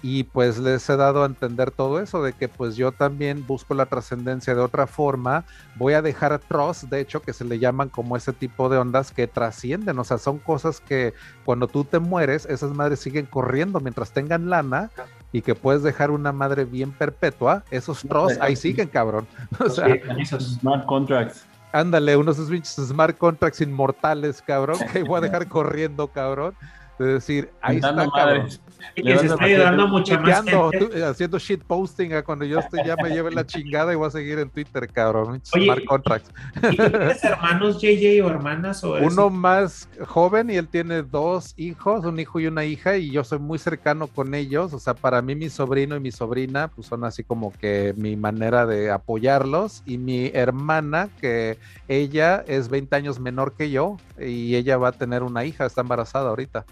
y 0.00 0.24
pues 0.24 0.58
les 0.58 0.88
he 0.88 0.96
dado 0.96 1.22
a 1.22 1.26
entender 1.26 1.70
todo 1.70 2.00
eso 2.00 2.22
de 2.22 2.32
que 2.32 2.48
pues 2.48 2.76
yo 2.76 2.92
también 2.92 3.46
busco 3.46 3.74
la 3.74 3.86
trascendencia 3.86 4.54
de 4.54 4.62
otra 4.62 4.86
forma, 4.86 5.44
voy 5.76 5.92
a 5.92 6.02
dejar 6.02 6.38
trust, 6.40 6.84
de 6.84 7.00
hecho 7.00 7.20
que 7.20 7.34
se 7.34 7.44
le 7.44 7.58
llaman 7.58 7.90
como 7.90 8.16
ese 8.16 8.32
tipo 8.32 8.70
de 8.70 8.78
ondas 8.78 9.12
que 9.12 9.26
trascienden, 9.28 9.98
o 9.98 10.04
sea, 10.04 10.16
son 10.16 10.38
cosas 10.38 10.80
que 10.80 11.12
cuando 11.44 11.68
tú 11.68 11.84
te 11.84 11.98
mueres, 11.98 12.46
esas 12.46 12.72
madres 12.72 13.00
siguen 13.00 13.26
corriendo 13.26 13.80
mientras 13.80 14.12
tengan 14.12 14.48
lana 14.48 14.90
y 15.32 15.42
que 15.42 15.54
puedes 15.54 15.82
dejar 15.82 16.10
una 16.10 16.32
madre 16.32 16.64
bien 16.64 16.92
perpetua, 16.92 17.64
esos 17.70 18.02
trust 18.02 18.40
ahí 18.40 18.54
siguen, 18.54 18.88
cabrón. 18.88 19.26
O 19.58 19.68
sea, 19.68 19.86
esos 20.18 20.58
smart 20.60 20.84
contracts. 20.86 21.46
Ándale, 21.72 22.16
unos 22.16 22.48
de 22.48 22.56
esos 22.58 22.88
smart 22.88 23.16
contracts 23.16 23.60
inmortales, 23.62 24.42
cabrón, 24.42 24.78
que 24.92 25.02
voy 25.02 25.18
a 25.18 25.20
dejar 25.22 25.48
corriendo, 25.48 26.08
cabrón. 26.08 26.54
De 26.98 27.14
decir, 27.14 27.50
ahí 27.60 27.76
está, 27.76 27.94
cabrón. 28.14 28.48
Y 28.94 29.02
que 29.02 29.18
se 29.18 29.26
está 29.26 29.44
ayudando 29.44 29.88
mucho 29.88 30.18
más 30.20 30.44
gente. 30.44 31.04
Haciendo 31.04 31.38
shit 31.38 31.62
posting 31.62 32.12
a 32.12 32.22
cuando 32.22 32.44
yo 32.44 32.58
estoy, 32.58 32.80
ya 32.84 32.96
me 32.96 33.10
lleve 33.10 33.30
la 33.30 33.46
chingada 33.46 33.92
y 33.92 33.96
voy 33.96 34.08
a 34.08 34.10
seguir 34.10 34.38
en 34.38 34.50
Twitter, 34.50 34.88
cabrón. 34.88 35.40
Smart 35.44 35.84
contracts. 35.84 36.30
¿Y 36.70 36.76
tienes 36.76 37.24
hermanos, 37.24 37.80
JJ, 37.80 38.22
o 38.22 38.28
hermanas? 38.28 38.84
O 38.84 38.94
Uno 38.94 39.30
más 39.30 39.88
joven 40.06 40.50
y 40.50 40.56
él 40.56 40.68
tiene 40.68 41.02
dos 41.02 41.54
hijos, 41.56 42.04
un 42.04 42.18
hijo 42.20 42.40
y 42.40 42.46
una 42.46 42.64
hija, 42.64 42.96
y 42.96 43.10
yo 43.10 43.24
soy 43.24 43.38
muy 43.38 43.58
cercano 43.58 44.08
con 44.08 44.34
ellos. 44.34 44.72
O 44.72 44.78
sea, 44.78 44.94
para 44.94 45.22
mí 45.22 45.34
mi 45.34 45.48
sobrino 45.48 45.96
y 45.96 46.00
mi 46.00 46.12
sobrina, 46.12 46.68
pues 46.68 46.86
son 46.86 47.04
así 47.04 47.24
como 47.24 47.52
que 47.52 47.94
mi 47.96 48.16
manera 48.16 48.66
de 48.66 48.90
apoyarlos. 48.90 49.82
Y 49.86 49.98
mi 49.98 50.30
hermana, 50.34 51.08
que 51.20 51.58
ella 51.88 52.44
es 52.46 52.68
20 52.68 52.94
años 52.96 53.20
menor 53.20 53.54
que 53.54 53.70
yo, 53.70 53.96
y 54.20 54.56
ella 54.56 54.76
va 54.76 54.88
a 54.88 54.92
tener 54.92 55.22
una 55.22 55.44
hija, 55.44 55.66
está 55.66 55.80
embarazada 55.80 56.28
ahorita. 56.28 56.64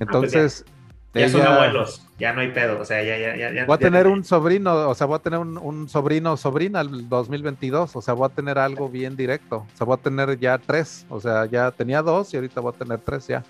Ah, 0.00 0.06
pues 0.10 0.34
Entonces, 0.34 0.64
ya 1.12 1.28
son 1.28 1.42
abuelos, 1.42 2.06
ya 2.18 2.32
no 2.32 2.40
hay 2.40 2.52
pedo, 2.52 2.80
o 2.80 2.84
sea, 2.84 3.02
ya, 3.02 3.18
ya, 3.18 3.52
ya. 3.52 3.64
Voy 3.66 3.74
a 3.74 3.78
tener 3.78 4.06
un 4.06 4.24
sobrino, 4.24 4.88
o 4.88 4.94
sea, 4.94 5.06
voy 5.06 5.16
a 5.16 5.18
tener 5.18 5.40
un, 5.40 5.88
sobrino 5.88 6.32
o 6.32 6.36
sobrina 6.36 6.80
el 6.80 7.08
2022, 7.08 7.96
o 7.96 8.00
sea, 8.00 8.14
voy 8.14 8.26
a 8.26 8.28
tener 8.28 8.58
algo 8.58 8.88
bien 8.88 9.16
directo, 9.16 9.66
o 9.72 9.76
sea, 9.76 9.84
voy 9.84 9.94
a 9.98 10.02
tener 10.02 10.38
ya 10.38 10.56
tres, 10.58 11.04
o 11.08 11.20
sea, 11.20 11.46
ya 11.46 11.70
tenía 11.72 12.00
dos 12.00 12.32
y 12.32 12.36
ahorita 12.36 12.60
voy 12.60 12.72
a 12.74 12.78
tener 12.78 12.98
tres 13.00 13.26
ya. 13.26 13.42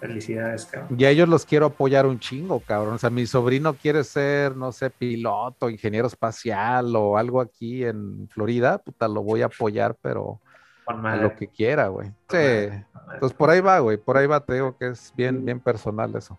Felicidades, 0.00 0.66
cabrón. 0.66 0.98
Y 0.98 1.04
a 1.04 1.10
ellos 1.10 1.28
los 1.28 1.46
quiero 1.46 1.66
apoyar 1.66 2.06
un 2.06 2.18
chingo, 2.18 2.58
cabrón. 2.58 2.94
O 2.94 2.98
sea, 2.98 3.08
mi 3.08 3.24
sobrino 3.24 3.74
quiere 3.74 4.02
ser, 4.02 4.56
no 4.56 4.72
sé, 4.72 4.90
piloto, 4.90 5.70
ingeniero 5.70 6.08
espacial 6.08 6.96
o 6.96 7.16
algo 7.16 7.40
aquí 7.40 7.84
en 7.84 8.28
Florida, 8.28 8.78
puta, 8.78 9.06
lo 9.06 9.22
voy 9.22 9.42
a 9.42 9.46
apoyar, 9.46 9.96
pero 10.02 10.40
a 10.86 11.16
lo 11.16 11.34
que 11.36 11.48
quiera, 11.48 11.88
güey. 11.88 12.08
Sí. 12.28 12.68
Entonces 13.14 13.36
por 13.36 13.50
ahí 13.50 13.60
va, 13.60 13.78
güey, 13.80 13.96
por 13.96 14.16
ahí 14.16 14.26
va, 14.26 14.40
te 14.40 14.54
digo 14.54 14.76
que 14.76 14.88
es 14.88 15.12
bien, 15.16 15.44
bien 15.44 15.60
personal 15.60 16.14
eso. 16.16 16.38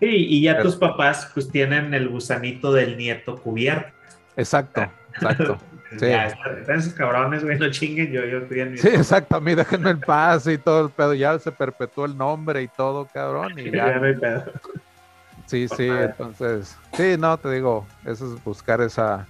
Sí, 0.00 0.06
y 0.06 0.42
ya 0.42 0.60
tus 0.62 0.76
papás 0.76 1.30
pues 1.34 1.50
tienen 1.50 1.92
el 1.92 2.08
gusanito 2.08 2.72
del 2.72 2.96
nieto 2.96 3.36
cubierto. 3.36 3.92
Exacto, 4.36 4.90
exacto. 5.14 5.58
Sí. 5.98 6.06
Ya, 6.06 6.26
están 6.26 6.80
esos 6.80 6.92
cabrones, 6.92 7.42
güey, 7.42 7.58
no 7.58 7.70
chinguen, 7.70 8.12
yo, 8.12 8.22
yo 8.26 8.40
estoy 8.40 8.60
en 8.60 8.76
Sí, 8.76 8.88
exacto, 8.88 9.36
a 9.36 9.40
mí 9.40 9.54
déjenme 9.54 9.88
en 9.88 10.00
paz 10.00 10.46
y 10.46 10.58
todo 10.58 10.84
el 10.84 10.90
pedo, 10.90 11.14
ya 11.14 11.38
se 11.38 11.50
perpetuó 11.50 12.04
el 12.04 12.14
nombre 12.14 12.60
y 12.60 12.68
todo, 12.68 13.06
cabrón, 13.06 13.58
y 13.58 13.70
ya. 13.74 13.98
pedo. 13.98 14.52
Sí, 15.46 15.66
sí, 15.66 15.88
entonces, 15.88 16.76
sí, 16.92 17.16
no, 17.18 17.38
te 17.38 17.50
digo, 17.50 17.86
eso 18.04 18.34
es 18.34 18.44
buscar 18.44 18.82
esa, 18.82 19.26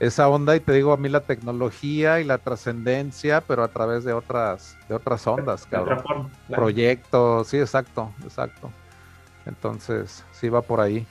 esa 0.00 0.28
onda 0.28 0.56
y 0.56 0.60
te 0.60 0.72
digo 0.72 0.92
a 0.92 0.96
mí 0.96 1.10
la 1.10 1.20
tecnología 1.20 2.20
y 2.20 2.24
la 2.24 2.38
trascendencia, 2.38 3.42
pero 3.42 3.62
a 3.62 3.68
través 3.68 4.02
de 4.02 4.14
otras, 4.14 4.76
de 4.88 4.94
otras 4.94 5.26
ondas, 5.26 5.66
cabrón. 5.66 6.30
Proyectos, 6.48 7.48
sí, 7.48 7.58
exacto, 7.58 8.10
exacto. 8.24 8.72
Entonces, 9.44 10.24
sí 10.32 10.48
va 10.48 10.62
por 10.62 10.80
ahí. 10.80 11.06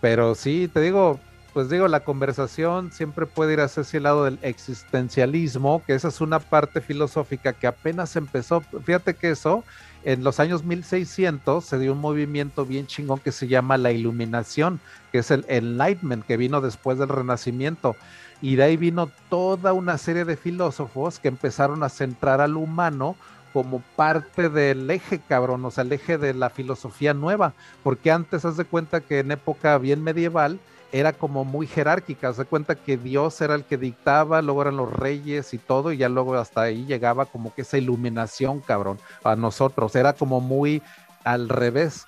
Pero 0.00 0.36
sí, 0.36 0.70
te 0.72 0.80
digo, 0.80 1.18
pues 1.52 1.68
digo, 1.68 1.88
la 1.88 2.00
conversación 2.00 2.92
siempre 2.92 3.26
puede 3.26 3.54
ir 3.54 3.60
hacia 3.60 3.80
ese 3.80 3.98
lado 3.98 4.24
del 4.24 4.38
existencialismo, 4.42 5.82
que 5.84 5.94
esa 5.94 6.08
es 6.08 6.20
una 6.20 6.38
parte 6.38 6.80
filosófica 6.80 7.52
que 7.52 7.66
apenas 7.66 8.14
empezó. 8.14 8.60
Fíjate 8.60 9.14
que 9.14 9.30
eso, 9.30 9.64
en 10.04 10.22
los 10.22 10.38
años 10.40 10.64
1600 10.64 11.64
se 11.64 11.78
dio 11.78 11.92
un 11.92 12.00
movimiento 12.00 12.66
bien 12.66 12.86
chingón 12.86 13.20
que 13.20 13.32
se 13.32 13.48
llama 13.48 13.78
la 13.78 13.90
iluminación, 13.90 14.80
que 15.12 15.18
es 15.18 15.30
el 15.30 15.44
enlightenment, 15.48 16.24
que 16.24 16.36
vino 16.36 16.60
después 16.60 16.98
del 16.98 17.08
renacimiento. 17.08 17.96
Y 18.42 18.56
de 18.56 18.64
ahí 18.64 18.76
vino 18.76 19.10
toda 19.30 19.72
una 19.72 19.96
serie 19.96 20.24
de 20.24 20.36
filósofos 20.36 21.18
que 21.18 21.28
empezaron 21.28 21.82
a 21.82 21.88
centrar 21.88 22.40
al 22.40 22.56
humano 22.56 23.16
como 23.54 23.82
parte 23.96 24.50
del 24.50 24.90
eje, 24.90 25.20
cabrón, 25.20 25.64
o 25.64 25.70
sea, 25.70 25.84
el 25.84 25.92
eje 25.92 26.18
de 26.18 26.34
la 26.34 26.50
filosofía 26.50 27.14
nueva, 27.14 27.54
porque 27.84 28.10
antes 28.10 28.44
haz 28.44 28.56
de 28.56 28.64
cuenta 28.64 29.00
que 29.00 29.20
en 29.20 29.30
época 29.30 29.78
bien 29.78 30.02
medieval, 30.02 30.58
era 30.94 31.12
como 31.12 31.44
muy 31.44 31.66
jerárquica. 31.66 32.32
Se 32.32 32.44
cuenta 32.44 32.76
que 32.76 32.96
Dios 32.96 33.40
era 33.40 33.56
el 33.56 33.64
que 33.64 33.76
dictaba, 33.76 34.40
luego 34.42 34.62
eran 34.62 34.76
los 34.76 34.92
reyes 34.92 35.52
y 35.52 35.58
todo, 35.58 35.90
y 35.90 35.96
ya 35.96 36.08
luego 36.08 36.36
hasta 36.36 36.62
ahí 36.62 36.86
llegaba 36.86 37.26
como 37.26 37.52
que 37.52 37.62
esa 37.62 37.78
iluminación, 37.78 38.60
cabrón, 38.60 39.00
a 39.24 39.34
nosotros. 39.34 39.96
Era 39.96 40.12
como 40.12 40.40
muy 40.40 40.82
al 41.24 41.48
revés 41.48 42.06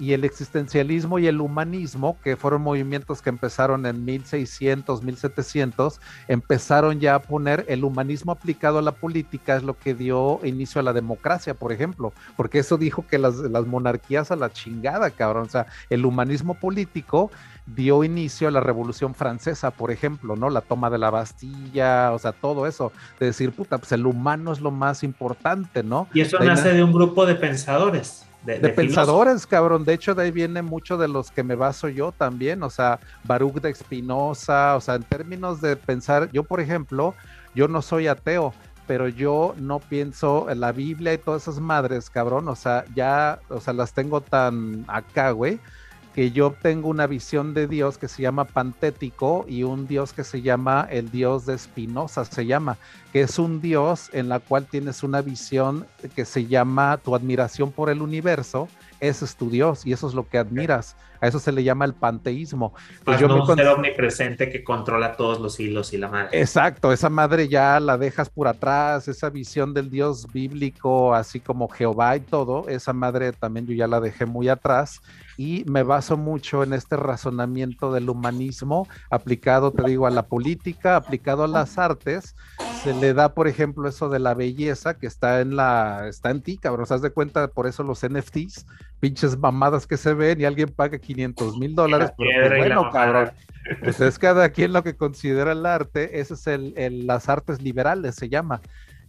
y 0.00 0.14
el 0.14 0.24
existencialismo 0.24 1.18
y 1.18 1.26
el 1.26 1.42
humanismo, 1.42 2.16
que 2.24 2.36
fueron 2.36 2.62
movimientos 2.62 3.20
que 3.20 3.28
empezaron 3.28 3.84
en 3.84 4.02
1600, 4.04 5.02
1700, 5.02 6.00
empezaron 6.26 7.00
ya 7.00 7.16
a 7.16 7.22
poner 7.22 7.66
el 7.68 7.84
humanismo 7.84 8.32
aplicado 8.32 8.78
a 8.78 8.82
la 8.82 8.92
política, 8.92 9.56
es 9.56 9.62
lo 9.62 9.78
que 9.78 9.94
dio 9.94 10.40
inicio 10.42 10.80
a 10.80 10.84
la 10.84 10.94
democracia, 10.94 11.52
por 11.52 11.70
ejemplo, 11.70 12.14
porque 12.36 12.60
eso 12.60 12.78
dijo 12.78 13.06
que 13.06 13.18
las, 13.18 13.36
las 13.36 13.66
monarquías 13.66 14.30
a 14.30 14.36
la 14.36 14.50
chingada, 14.50 15.10
cabrón, 15.10 15.44
o 15.44 15.50
sea, 15.50 15.66
el 15.90 16.06
humanismo 16.06 16.54
político 16.54 17.30
dio 17.66 18.02
inicio 18.02 18.48
a 18.48 18.50
la 18.50 18.60
Revolución 18.60 19.14
Francesa, 19.14 19.70
por 19.70 19.90
ejemplo, 19.90 20.34
¿no? 20.34 20.48
La 20.48 20.62
toma 20.62 20.88
de 20.88 20.96
la 20.96 21.10
Bastilla, 21.10 22.12
o 22.12 22.18
sea, 22.18 22.32
todo 22.32 22.66
eso, 22.66 22.90
de 23.18 23.26
decir, 23.26 23.52
puta, 23.52 23.76
pues 23.76 23.92
el 23.92 24.06
humano 24.06 24.50
es 24.52 24.60
lo 24.60 24.70
más 24.70 25.04
importante, 25.04 25.82
¿no? 25.82 26.08
Y 26.14 26.22
eso 26.22 26.38
nace 26.40 26.72
de 26.72 26.82
un 26.82 26.92
grupo 26.92 27.26
de 27.26 27.34
pensadores. 27.34 28.26
De, 28.44 28.58
pensadores, 28.70 29.46
cabrón. 29.46 29.84
De 29.84 29.92
hecho, 29.92 30.14
de 30.14 30.24
ahí 30.24 30.30
viene 30.30 30.62
mucho 30.62 30.96
de 30.96 31.08
los 31.08 31.30
que 31.30 31.42
me 31.42 31.54
baso 31.54 31.88
yo 31.88 32.12
también. 32.12 32.62
O 32.62 32.70
sea, 32.70 32.98
Baruch 33.24 33.60
de 33.60 33.70
Espinosa. 33.70 34.76
O 34.76 34.80
sea, 34.80 34.94
en 34.94 35.02
términos 35.02 35.60
de 35.60 35.76
pensar, 35.76 36.30
yo, 36.32 36.44
por 36.44 36.60
ejemplo, 36.60 37.14
yo 37.54 37.68
no 37.68 37.82
soy 37.82 38.06
ateo, 38.06 38.54
pero 38.86 39.08
yo 39.08 39.54
no 39.58 39.78
pienso 39.78 40.48
en 40.50 40.60
la 40.60 40.72
Biblia 40.72 41.12
y 41.12 41.18
todas 41.18 41.42
esas 41.42 41.60
madres, 41.60 42.08
cabrón. 42.08 42.48
O 42.48 42.56
sea, 42.56 42.84
ya, 42.94 43.40
o 43.48 43.60
sea, 43.60 43.74
las 43.74 43.92
tengo 43.92 44.20
tan 44.20 44.84
acá, 44.88 45.32
güey 45.32 45.60
que 46.20 46.32
yo 46.32 46.54
tengo 46.60 46.90
una 46.90 47.06
visión 47.06 47.54
de 47.54 47.66
Dios 47.66 47.96
que 47.96 48.06
se 48.06 48.20
llama 48.20 48.44
pantético 48.44 49.46
y 49.48 49.62
un 49.62 49.86
Dios 49.86 50.12
que 50.12 50.22
se 50.22 50.42
llama 50.42 50.86
el 50.90 51.10
Dios 51.10 51.46
de 51.46 51.54
Espinosa, 51.54 52.26
se 52.26 52.44
llama, 52.44 52.76
que 53.10 53.22
es 53.22 53.38
un 53.38 53.62
Dios 53.62 54.10
en 54.12 54.28
la 54.28 54.38
cual 54.38 54.66
tienes 54.66 55.02
una 55.02 55.22
visión 55.22 55.86
que 56.14 56.26
se 56.26 56.44
llama 56.44 56.98
tu 56.98 57.14
admiración 57.14 57.72
por 57.72 57.88
el 57.88 58.02
universo, 58.02 58.68
es 59.00 59.36
tu 59.36 59.50
Dios 59.50 59.86
y 59.86 59.92
eso 59.92 60.08
es 60.08 60.14
lo 60.14 60.28
que 60.28 60.38
admiras. 60.38 60.96
A 61.20 61.26
eso 61.26 61.38
se 61.38 61.52
le 61.52 61.62
llama 61.62 61.84
el 61.84 61.92
panteísmo. 61.92 62.72
Pues 63.04 63.20
yo 63.20 63.28
no 63.28 63.42
un 63.42 63.56
ser 63.56 63.68
omnipresente 63.68 64.48
que 64.48 64.64
controla 64.64 65.16
todos 65.16 65.38
los 65.38 65.60
hilos 65.60 65.92
y 65.92 65.98
la 65.98 66.08
madre. 66.08 66.40
Exacto, 66.40 66.92
esa 66.92 67.10
madre 67.10 67.48
ya 67.48 67.78
la 67.78 67.98
dejas 67.98 68.30
por 68.30 68.48
atrás, 68.48 69.06
esa 69.06 69.28
visión 69.28 69.74
del 69.74 69.90
Dios 69.90 70.32
bíblico, 70.32 71.14
así 71.14 71.40
como 71.40 71.68
Jehová 71.68 72.16
y 72.16 72.20
todo, 72.20 72.68
esa 72.68 72.94
madre 72.94 73.32
también 73.32 73.66
yo 73.66 73.74
ya 73.74 73.86
la 73.86 74.00
dejé 74.00 74.24
muy 74.24 74.48
atrás 74.48 75.02
y 75.36 75.64
me 75.66 75.82
baso 75.82 76.18
mucho 76.18 76.62
en 76.62 76.74
este 76.74 76.96
razonamiento 76.96 77.92
del 77.92 78.10
humanismo 78.10 78.86
aplicado, 79.08 79.72
te 79.72 79.82
digo, 79.84 80.06
a 80.06 80.10
la 80.10 80.26
política, 80.26 80.96
aplicado 80.96 81.44
a 81.44 81.48
las 81.48 81.78
artes. 81.78 82.34
Se 82.82 82.92
le 82.92 83.14
da, 83.14 83.34
por 83.34 83.48
ejemplo, 83.48 83.88
eso 83.88 84.10
de 84.10 84.18
la 84.18 84.34
belleza 84.34 84.98
que 84.98 85.06
está 85.06 85.40
en 85.40 85.56
la, 85.56 86.08
está 86.08 86.30
en 86.30 86.42
ti, 86.42 86.58
cabrón. 86.58 86.86
¿Se 86.86 86.98
de 86.98 87.10
cuenta? 87.10 87.48
Por 87.48 87.66
eso 87.66 87.82
los 87.82 88.06
NFTs, 88.06 88.66
pinches 89.00 89.36
mamadas 89.36 89.86
que 89.86 89.96
se 89.96 90.14
ven 90.14 90.40
y 90.40 90.44
alguien 90.44 90.68
paga 90.68 90.98
500 90.98 91.58
mil 91.58 91.74
dólares, 91.74 92.12
pero 92.16 92.48
pues 92.48 92.58
bueno, 92.58 92.90
cabrón. 92.90 93.30
Pues 93.82 94.00
es 94.00 94.18
cada 94.18 94.48
quien 94.50 94.72
lo 94.72 94.82
que 94.82 94.96
considera 94.96 95.52
el 95.52 95.66
arte, 95.66 96.20
ese 96.20 96.34
es 96.34 96.46
el, 96.46 97.06
las 97.06 97.28
artes 97.28 97.60
liberales, 97.60 98.14
se 98.14 98.28
llama. 98.28 98.60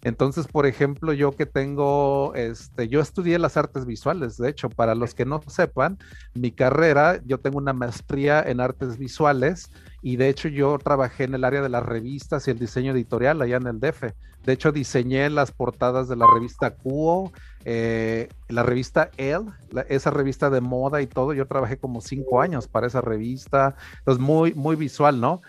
Entonces, 0.03 0.47
por 0.47 0.65
ejemplo, 0.65 1.13
yo 1.13 1.31
que 1.31 1.45
tengo, 1.45 2.33
este, 2.35 2.87
yo 2.87 3.01
estudié 3.01 3.37
las 3.37 3.55
artes 3.55 3.85
visuales, 3.85 4.37
de 4.37 4.49
hecho, 4.49 4.69
para 4.69 4.95
los 4.95 5.13
que 5.13 5.25
no 5.25 5.41
sepan, 5.47 5.99
mi 6.33 6.51
carrera, 6.51 7.21
yo 7.25 7.39
tengo 7.39 7.59
una 7.59 7.73
maestría 7.73 8.41
en 8.41 8.61
artes 8.61 8.97
visuales 8.97 9.69
y 10.01 10.15
de 10.15 10.29
hecho 10.29 10.47
yo 10.47 10.77
trabajé 10.79 11.25
en 11.25 11.35
el 11.35 11.43
área 11.43 11.61
de 11.61 11.69
las 11.69 11.83
revistas 11.83 12.47
y 12.47 12.51
el 12.51 12.57
diseño 12.57 12.93
editorial 12.93 13.41
allá 13.41 13.57
en 13.57 13.67
el 13.67 13.79
DF. 13.79 14.05
De 14.43 14.53
hecho, 14.53 14.71
diseñé 14.71 15.29
las 15.29 15.51
portadas 15.51 16.07
de 16.07 16.15
la 16.15 16.25
revista 16.33 16.71
Cuo, 16.71 17.31
eh, 17.63 18.27
la 18.49 18.63
revista 18.63 19.11
Elle, 19.17 19.51
esa 19.87 20.09
revista 20.09 20.49
de 20.49 20.61
moda 20.61 21.01
y 21.03 21.07
todo. 21.07 21.33
Yo 21.33 21.45
trabajé 21.45 21.77
como 21.77 22.01
cinco 22.01 22.41
años 22.41 22.67
para 22.67 22.87
esa 22.87 23.01
revista. 23.01 23.75
Entonces, 23.99 24.19
muy, 24.19 24.55
muy 24.55 24.75
visual, 24.75 25.21
¿no? 25.21 25.43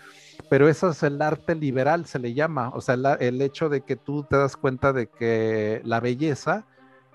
Pero 0.49 0.67
eso 0.67 0.89
es 0.89 1.03
el 1.03 1.21
arte 1.21 1.55
liberal, 1.55 2.05
se 2.05 2.19
le 2.19 2.33
llama, 2.33 2.71
o 2.73 2.81
sea, 2.81 2.95
el 3.19 3.41
hecho 3.41 3.69
de 3.69 3.81
que 3.81 3.95
tú 3.95 4.23
te 4.23 4.37
das 4.37 4.55
cuenta 4.55 4.93
de 4.93 5.07
que 5.07 5.81
la 5.83 5.99
belleza 5.99 6.65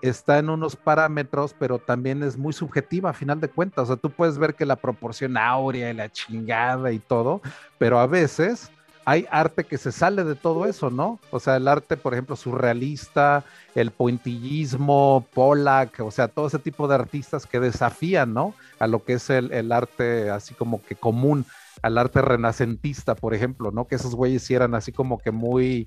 está 0.03 0.39
en 0.39 0.51
unos 0.51 0.77
parámetros, 0.77 1.55
pero 1.59 1.79
también 1.79 2.23
es 2.23 2.37
muy 2.37 2.53
subjetiva 2.53 3.11
a 3.11 3.15
final 3.15 3.41
de 3.41 3.49
cuentas, 3.49 3.85
o 3.85 3.87
sea, 3.87 3.97
tú 3.97 4.11
puedes 4.11 4.39
ver 4.39 4.55
que 4.55 4.67
la 4.67 4.77
proporción 4.77 5.37
áurea 5.37 5.91
y 5.91 5.95
la 5.95 6.11
chingada 6.11 6.93
y 6.93 6.99
todo, 6.99 7.41
pero 7.79 7.99
a 7.99 8.07
veces 8.07 8.71
hay 9.09 9.27
arte 9.31 9.65
que 9.65 9.79
se 9.79 9.91
sale 9.91 10.23
de 10.23 10.35
todo 10.35 10.67
eso, 10.67 10.91
¿no? 10.91 11.19
O 11.31 11.41
sea, 11.41 11.57
el 11.57 11.67
arte, 11.67 11.97
por 11.97 12.13
ejemplo, 12.13 12.37
surrealista, 12.37 13.43
el 13.75 13.91
pointillismo, 13.91 15.27
Pollack, 15.33 16.01
o 16.01 16.11
sea, 16.11 16.29
todo 16.29 16.47
ese 16.47 16.59
tipo 16.59 16.87
de 16.87 16.97
artistas 16.97 17.47
que 17.47 17.59
desafían, 17.59 18.35
¿no? 18.35 18.53
A 18.79 18.87
lo 18.87 19.03
que 19.03 19.15
es 19.15 19.31
el, 19.31 19.51
el 19.51 19.73
arte 19.73 20.29
así 20.29 20.53
como 20.53 20.83
que 20.83 20.95
común 20.95 21.47
al 21.83 21.99
arte 21.99 22.23
renacentista, 22.23 23.15
por 23.15 23.35
ejemplo, 23.35 23.71
¿no? 23.71 23.87
Que 23.87 23.97
esos 23.97 24.15
güeyes 24.15 24.51
eran 24.51 24.75
así 24.75 24.93
como 24.93 25.19
que 25.19 25.31
muy 25.31 25.87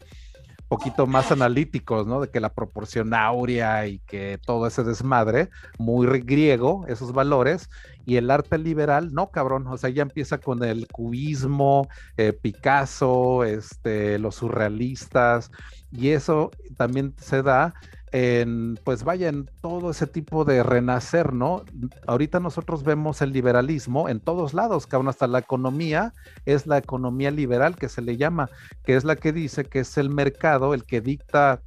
poquito 0.71 1.05
más 1.05 1.33
analíticos, 1.33 2.07
¿no? 2.07 2.21
De 2.21 2.29
que 2.29 2.39
la 2.39 2.53
proporción 2.53 3.13
áurea 3.13 3.87
y 3.87 3.99
que 3.99 4.39
todo 4.45 4.67
ese 4.67 4.85
desmadre, 4.85 5.49
muy 5.77 6.07
griego, 6.21 6.85
esos 6.87 7.11
valores, 7.11 7.69
y 8.05 8.15
el 8.15 8.31
arte 8.31 8.57
liberal, 8.57 9.13
no, 9.13 9.31
cabrón, 9.31 9.67
o 9.67 9.77
sea, 9.77 9.89
ya 9.89 10.03
empieza 10.03 10.37
con 10.37 10.63
el 10.63 10.87
cubismo, 10.87 11.89
eh, 12.15 12.31
Picasso, 12.31 13.43
este, 13.43 14.17
los 14.17 14.35
surrealistas, 14.35 15.51
y 15.91 16.11
eso 16.11 16.51
también 16.77 17.15
se 17.17 17.43
da 17.43 17.73
en, 18.11 18.77
pues 18.83 19.03
vaya, 19.03 19.29
en 19.29 19.49
todo 19.61 19.91
ese 19.91 20.05
tipo 20.05 20.43
de 20.43 20.63
renacer, 20.63 21.33
¿no? 21.33 21.63
Ahorita 22.07 22.39
nosotros 22.39 22.83
vemos 22.83 23.21
el 23.21 23.31
liberalismo 23.31 24.09
en 24.09 24.19
todos 24.19 24.53
lados, 24.53 24.85
cabrón, 24.87 25.09
hasta 25.09 25.27
la 25.27 25.39
economía 25.39 26.13
es 26.45 26.67
la 26.67 26.77
economía 26.77 27.31
liberal 27.31 27.75
que 27.75 27.89
se 27.89 28.01
le 28.01 28.17
llama, 28.17 28.49
que 28.83 28.95
es 28.95 29.05
la 29.05 29.15
que 29.15 29.31
dice 29.31 29.65
que 29.65 29.79
es 29.79 29.97
el 29.97 30.09
mercado 30.09 30.73
el 30.73 30.83
que 30.83 31.01
dicta 31.01 31.61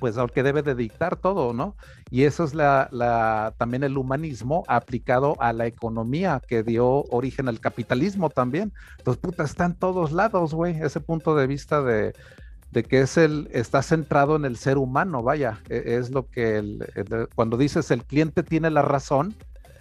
pues 0.00 0.18
al 0.18 0.32
que 0.32 0.42
debe 0.42 0.62
de 0.62 0.74
dictar 0.74 1.16
todo, 1.16 1.52
¿no? 1.52 1.76
Y 2.10 2.24
eso 2.24 2.44
es 2.44 2.52
la, 2.54 3.54
también 3.56 3.84
el 3.84 3.96
humanismo 3.96 4.64
aplicado 4.68 5.34
a 5.40 5.52
la 5.52 5.66
economía 5.66 6.42
que 6.46 6.62
dio 6.62 7.04
origen 7.04 7.48
al 7.48 7.60
capitalismo 7.60 8.28
también. 8.28 8.72
Entonces, 8.98 9.22
puta, 9.22 9.44
está 9.44 9.64
en 9.66 9.74
todos 9.74 10.12
lados, 10.12 10.52
güey, 10.52 10.78
ese 10.80 11.00
punto 11.00 11.34
de 11.34 11.46
vista 11.46 11.80
de, 11.80 12.12
de 12.74 12.82
que 12.82 13.00
es 13.00 13.16
el, 13.16 13.48
está 13.52 13.82
centrado 13.82 14.34
en 14.34 14.44
el 14.44 14.56
ser 14.56 14.78
humano, 14.78 15.22
vaya, 15.22 15.60
e, 15.70 15.96
es 15.96 16.10
lo 16.10 16.28
que 16.28 16.76
cuando 17.36 17.56
dices 17.56 17.90
el 17.92 18.04
cliente 18.04 18.42
tiene 18.42 18.68
la 18.68 18.82
razón, 18.82 19.34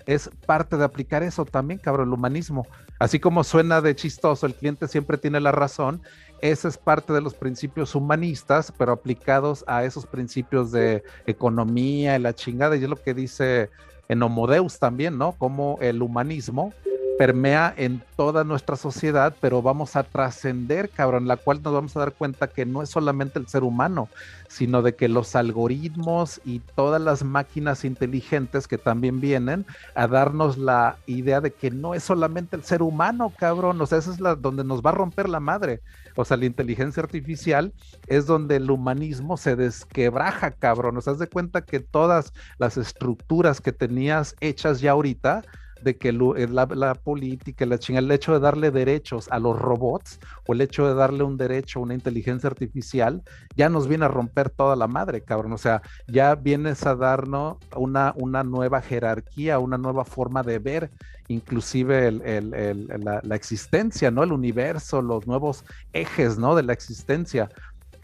es 0.05 0.29
parte 0.45 0.77
de 0.77 0.83
aplicar 0.83 1.23
eso 1.23 1.43
también, 1.43 1.79
cabrón, 1.79 2.09
el 2.09 2.13
humanismo. 2.13 2.67
Así 2.99 3.19
como 3.19 3.43
suena 3.43 3.81
de 3.81 3.95
chistoso, 3.95 4.45
el 4.45 4.53
cliente 4.53 4.87
siempre 4.87 5.17
tiene 5.17 5.39
la 5.39 5.51
razón, 5.51 6.01
ese 6.39 6.67
es 6.67 6.77
parte 6.77 7.13
de 7.13 7.21
los 7.21 7.33
principios 7.33 7.95
humanistas, 7.95 8.71
pero 8.77 8.91
aplicados 8.91 9.65
a 9.65 9.83
esos 9.83 10.05
principios 10.05 10.71
de 10.71 11.03
economía 11.25 12.15
y 12.15 12.19
la 12.19 12.33
chingada, 12.33 12.75
y 12.77 12.83
es 12.83 12.89
lo 12.89 13.01
que 13.01 13.15
dice 13.15 13.71
en 14.07 14.21
Homodeus 14.21 14.77
también, 14.77 15.17
¿no? 15.17 15.31
Como 15.31 15.79
el 15.81 16.01
humanismo 16.03 16.73
permea 17.17 17.73
en 17.77 18.03
toda 18.15 18.43
nuestra 18.43 18.75
sociedad, 18.75 19.35
pero 19.39 19.61
vamos 19.61 19.95
a 19.95 20.03
trascender, 20.03 20.89
cabrón, 20.89 21.27
la 21.27 21.37
cual 21.37 21.61
nos 21.61 21.73
vamos 21.73 21.95
a 21.95 21.99
dar 21.99 22.13
cuenta 22.13 22.47
que 22.47 22.65
no 22.65 22.81
es 22.81 22.89
solamente 22.89 23.39
el 23.39 23.47
ser 23.47 23.63
humano, 23.63 24.09
sino 24.47 24.81
de 24.81 24.95
que 24.95 25.07
los 25.09 25.35
algoritmos 25.35 26.41
y 26.43 26.59
todas 26.59 27.01
las 27.01 27.23
máquinas 27.23 27.85
inteligentes 27.85 28.67
que 28.67 28.77
también 28.77 29.19
vienen 29.19 29.65
a 29.95 30.07
darnos 30.07 30.57
la 30.57 30.97
idea 31.05 31.41
de 31.41 31.51
que 31.51 31.71
no 31.71 31.93
es 31.93 32.03
solamente 32.03 32.55
el 32.55 32.63
ser 32.63 32.81
humano, 32.81 33.31
cabrón, 33.37 33.79
o 33.81 33.85
sea, 33.85 33.99
esa 33.99 34.11
es 34.11 34.19
la 34.19 34.35
donde 34.35 34.63
nos 34.63 34.81
va 34.81 34.89
a 34.89 34.93
romper 34.93 35.29
la 35.29 35.39
madre. 35.39 35.81
O 36.15 36.25
sea, 36.25 36.37
la 36.37 36.45
inteligencia 36.45 37.01
artificial 37.01 37.73
es 38.07 38.25
donde 38.27 38.57
el 38.57 38.69
humanismo 38.69 39.37
se 39.37 39.55
desquebraja, 39.55 40.51
cabrón. 40.51 40.95
Nos 40.95 41.05
das 41.05 41.19
de 41.19 41.27
cuenta 41.27 41.61
que 41.61 41.79
todas 41.79 42.33
las 42.59 42.77
estructuras 42.77 43.61
que 43.61 43.71
tenías 43.71 44.35
hechas 44.39 44.79
ya 44.79 44.91
ahorita, 44.91 45.43
de 45.83 45.97
que 45.97 46.09
eh, 46.09 46.47
la, 46.47 46.95
política, 46.95 47.65
la 47.65 47.77
chinga, 47.77 47.99
el 47.99 48.11
hecho 48.11 48.33
de 48.33 48.39
darle 48.39 48.71
derechos 48.71 49.27
a 49.31 49.39
los 49.39 49.57
robots 49.59 50.19
o 50.47 50.53
el 50.53 50.61
hecho 50.61 50.87
de 50.87 50.93
darle 50.93 51.23
un 51.23 51.37
derecho 51.37 51.79
a 51.79 51.83
una 51.83 51.93
inteligencia 51.93 52.49
artificial, 52.49 53.23
ya 53.55 53.69
nos 53.69 53.87
viene 53.87 54.05
a 54.05 54.09
romper 54.09 54.49
toda 54.49 54.75
la 54.75 54.87
madre, 54.87 55.21
cabrón. 55.21 55.53
O 55.53 55.57
sea, 55.57 55.81
ya 56.07 56.35
vienes 56.35 56.85
a 56.85 56.95
darnos 56.95 57.57
una, 57.75 58.13
una 58.15 58.43
nueva 58.43 58.81
jerarquía, 58.81 59.59
una 59.59 59.77
nueva 59.77 60.05
forma 60.05 60.43
de 60.43 60.59
ver 60.59 60.91
inclusive 61.27 62.11
la, 62.11 63.21
la, 63.23 63.35
existencia, 63.35 64.11
¿no? 64.11 64.23
El 64.23 64.33
universo, 64.33 65.01
los 65.01 65.25
nuevos 65.25 65.63
ejes, 65.93 66.37
¿no? 66.37 66.55
De 66.55 66.63
la 66.63 66.73
existencia. 66.73 67.49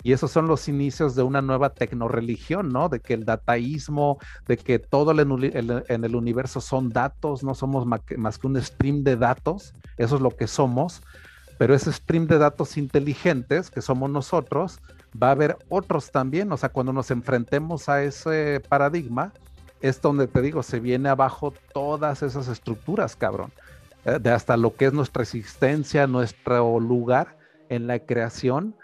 Y 0.03 0.13
esos 0.13 0.31
son 0.31 0.47
los 0.47 0.67
inicios 0.67 1.15
de 1.15 1.23
una 1.23 1.41
nueva 1.41 1.71
tecnoreligión, 1.71 2.69
¿no? 2.69 2.89
De 2.89 2.99
que 2.99 3.13
el 3.13 3.25
dataísmo, 3.25 4.17
de 4.47 4.57
que 4.57 4.79
todo 4.79 5.11
en 5.11 6.03
el 6.03 6.15
universo 6.15 6.61
son 6.61 6.89
datos, 6.89 7.43
no 7.43 7.53
somos 7.53 7.85
más 7.85 8.37
que 8.37 8.47
un 8.47 8.61
stream 8.61 9.03
de 9.03 9.17
datos. 9.17 9.73
eso 9.97 10.15
es 10.15 10.21
lo 10.21 10.31
que 10.31 10.47
somos, 10.47 11.01
pero 11.57 11.75
ese 11.75 11.91
stream 11.91 12.27
de 12.27 12.37
datos 12.37 12.77
inteligentes 12.77 13.69
que 13.69 13.81
somos 13.81 14.09
nosotros, 14.09 14.79
va 15.21 15.27
a 15.27 15.31
haber 15.31 15.57
otros 15.69 16.11
también, 16.11 16.51
o 16.51 16.57
sea, 16.57 16.69
cuando 16.69 16.93
nos 16.93 17.11
enfrentemos 17.11 17.89
a 17.89 18.03
ese 18.03 18.61
paradigma, 18.69 19.33
es 19.81 20.01
donde 20.01 20.27
te 20.27 20.41
digo, 20.41 20.63
se 20.63 20.79
viene 20.79 21.09
abajo 21.09 21.53
todas 21.73 22.21
esas 22.21 22.47
estructuras, 22.47 23.15
cabrón, 23.15 23.51
eh, 24.05 24.19
de 24.19 24.31
hasta 24.31 24.57
lo 24.57 24.75
que 24.75 24.85
es 24.85 24.93
nuestra 24.93 25.23
existencia, 25.23 26.07
nuestro 26.07 26.79
lugar 26.79 27.37
en 27.69 27.87
la 27.87 27.99
creación, 27.99 28.75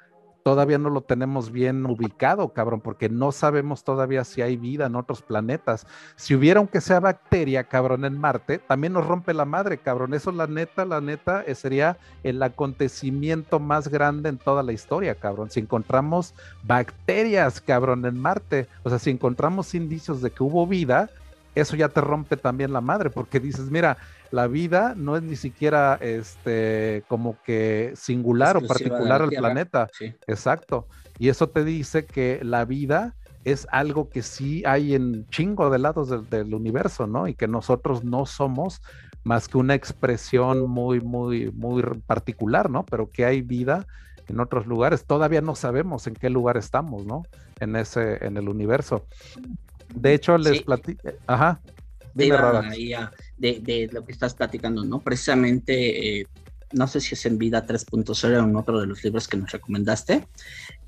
todavía 0.45 0.77
no 0.77 0.91
lo 0.91 1.01
tenemos 1.01 1.51
bien 1.51 1.87
ubicado, 1.87 2.49
cabrón, 2.49 2.79
porque 2.79 3.09
no 3.09 3.31
sabemos 3.31 3.83
todavía 3.83 4.23
si 4.23 4.43
hay 4.43 4.57
vida 4.57 4.85
en 4.85 4.95
otros 4.95 5.23
planetas. 5.23 5.87
Si 6.17 6.35
hubiera 6.35 6.59
aunque 6.59 6.81
sea 6.81 6.99
bacteria, 6.99 7.63
cabrón, 7.63 8.05
en 8.05 8.19
Marte, 8.19 8.59
también 8.59 8.93
nos 8.93 9.07
rompe 9.07 9.33
la 9.33 9.45
madre, 9.45 9.79
cabrón. 9.79 10.13
Eso 10.13 10.31
la 10.31 10.45
neta, 10.45 10.85
la 10.85 11.01
neta, 11.01 11.41
eh, 11.41 11.55
sería 11.55 11.97
el 12.21 12.43
acontecimiento 12.43 13.59
más 13.59 13.87
grande 13.87 14.29
en 14.29 14.37
toda 14.37 14.61
la 14.61 14.71
historia, 14.71 15.15
cabrón. 15.15 15.49
Si 15.49 15.61
encontramos 15.61 16.35
bacterias, 16.61 17.59
cabrón, 17.59 18.05
en 18.05 18.19
Marte, 18.19 18.67
o 18.83 18.89
sea, 18.91 18.99
si 18.99 19.09
encontramos 19.09 19.73
indicios 19.73 20.21
de 20.21 20.29
que 20.29 20.43
hubo 20.43 20.67
vida, 20.67 21.09
eso 21.55 21.75
ya 21.75 21.89
te 21.89 22.01
rompe 22.01 22.37
también 22.37 22.71
la 22.71 22.81
madre, 22.81 23.09
porque 23.09 23.39
dices, 23.39 23.71
mira, 23.71 23.97
la 24.35 24.47
vida 24.47 24.95
no 24.97 25.15
es 25.15 25.23
ni 25.23 25.37
siquiera 25.37 25.97
este 26.01 27.05
como 27.07 27.37
que 27.41 27.93
singular 27.95 28.57
o 28.57 28.67
particular 28.67 29.21
al 29.21 29.29
planeta. 29.29 29.87
Exacto. 30.27 30.87
Y 31.17 31.29
eso 31.29 31.47
te 31.47 31.63
dice 31.63 32.05
que 32.05 32.41
la 32.43 32.65
vida 32.65 33.15
es 33.45 33.65
algo 33.71 34.09
que 34.09 34.21
sí 34.21 34.61
hay 34.65 34.93
en 34.93 35.25
chingo 35.29 35.69
de 35.69 35.79
lados 35.79 36.29
del, 36.29 36.53
universo, 36.53 37.07
¿no? 37.07 37.29
Y 37.29 37.33
que 37.33 37.47
nosotros 37.47 38.03
no 38.03 38.25
somos 38.25 38.81
más 39.23 39.47
que 39.47 39.57
una 39.57 39.73
expresión 39.73 40.69
muy, 40.69 40.99
muy, 40.99 41.49
muy 41.51 41.81
particular, 42.05 42.69
¿no? 42.69 42.83
Pero 42.83 43.09
que 43.09 43.23
hay 43.23 43.41
vida 43.41 43.87
en 44.27 44.41
otros 44.41 44.67
lugares. 44.67 45.05
Todavía 45.05 45.39
no 45.39 45.55
sabemos 45.55 46.07
en 46.07 46.13
qué 46.13 46.29
lugar 46.29 46.57
estamos, 46.57 47.05
¿no? 47.05 47.23
En 47.61 47.77
ese, 47.77 48.25
en 48.25 48.35
el 48.35 48.49
universo. 48.49 49.05
De 49.93 50.13
hecho, 50.13 50.37
les 50.37 50.61
platico. 50.61 51.07
Ajá. 51.25 51.61
De, 52.15 53.11
de, 53.37 53.89
lo 53.91 54.05
que 54.05 54.11
estás 54.11 54.33
platicando, 54.33 54.83
¿no? 54.83 55.01
Precisamente, 55.01 56.21
eh, 56.21 56.27
no 56.71 56.87
sé 56.87 57.01
si 57.01 57.13
es 57.13 57.25
en 57.25 57.37
Vida 57.37 57.65
3.0 57.65 58.41
o 58.41 58.43
en 58.43 58.55
otro 58.55 58.79
de 58.79 58.87
los 58.87 59.03
libros 59.03 59.27
que 59.27 59.37
nos 59.37 59.51
recomendaste, 59.51 60.25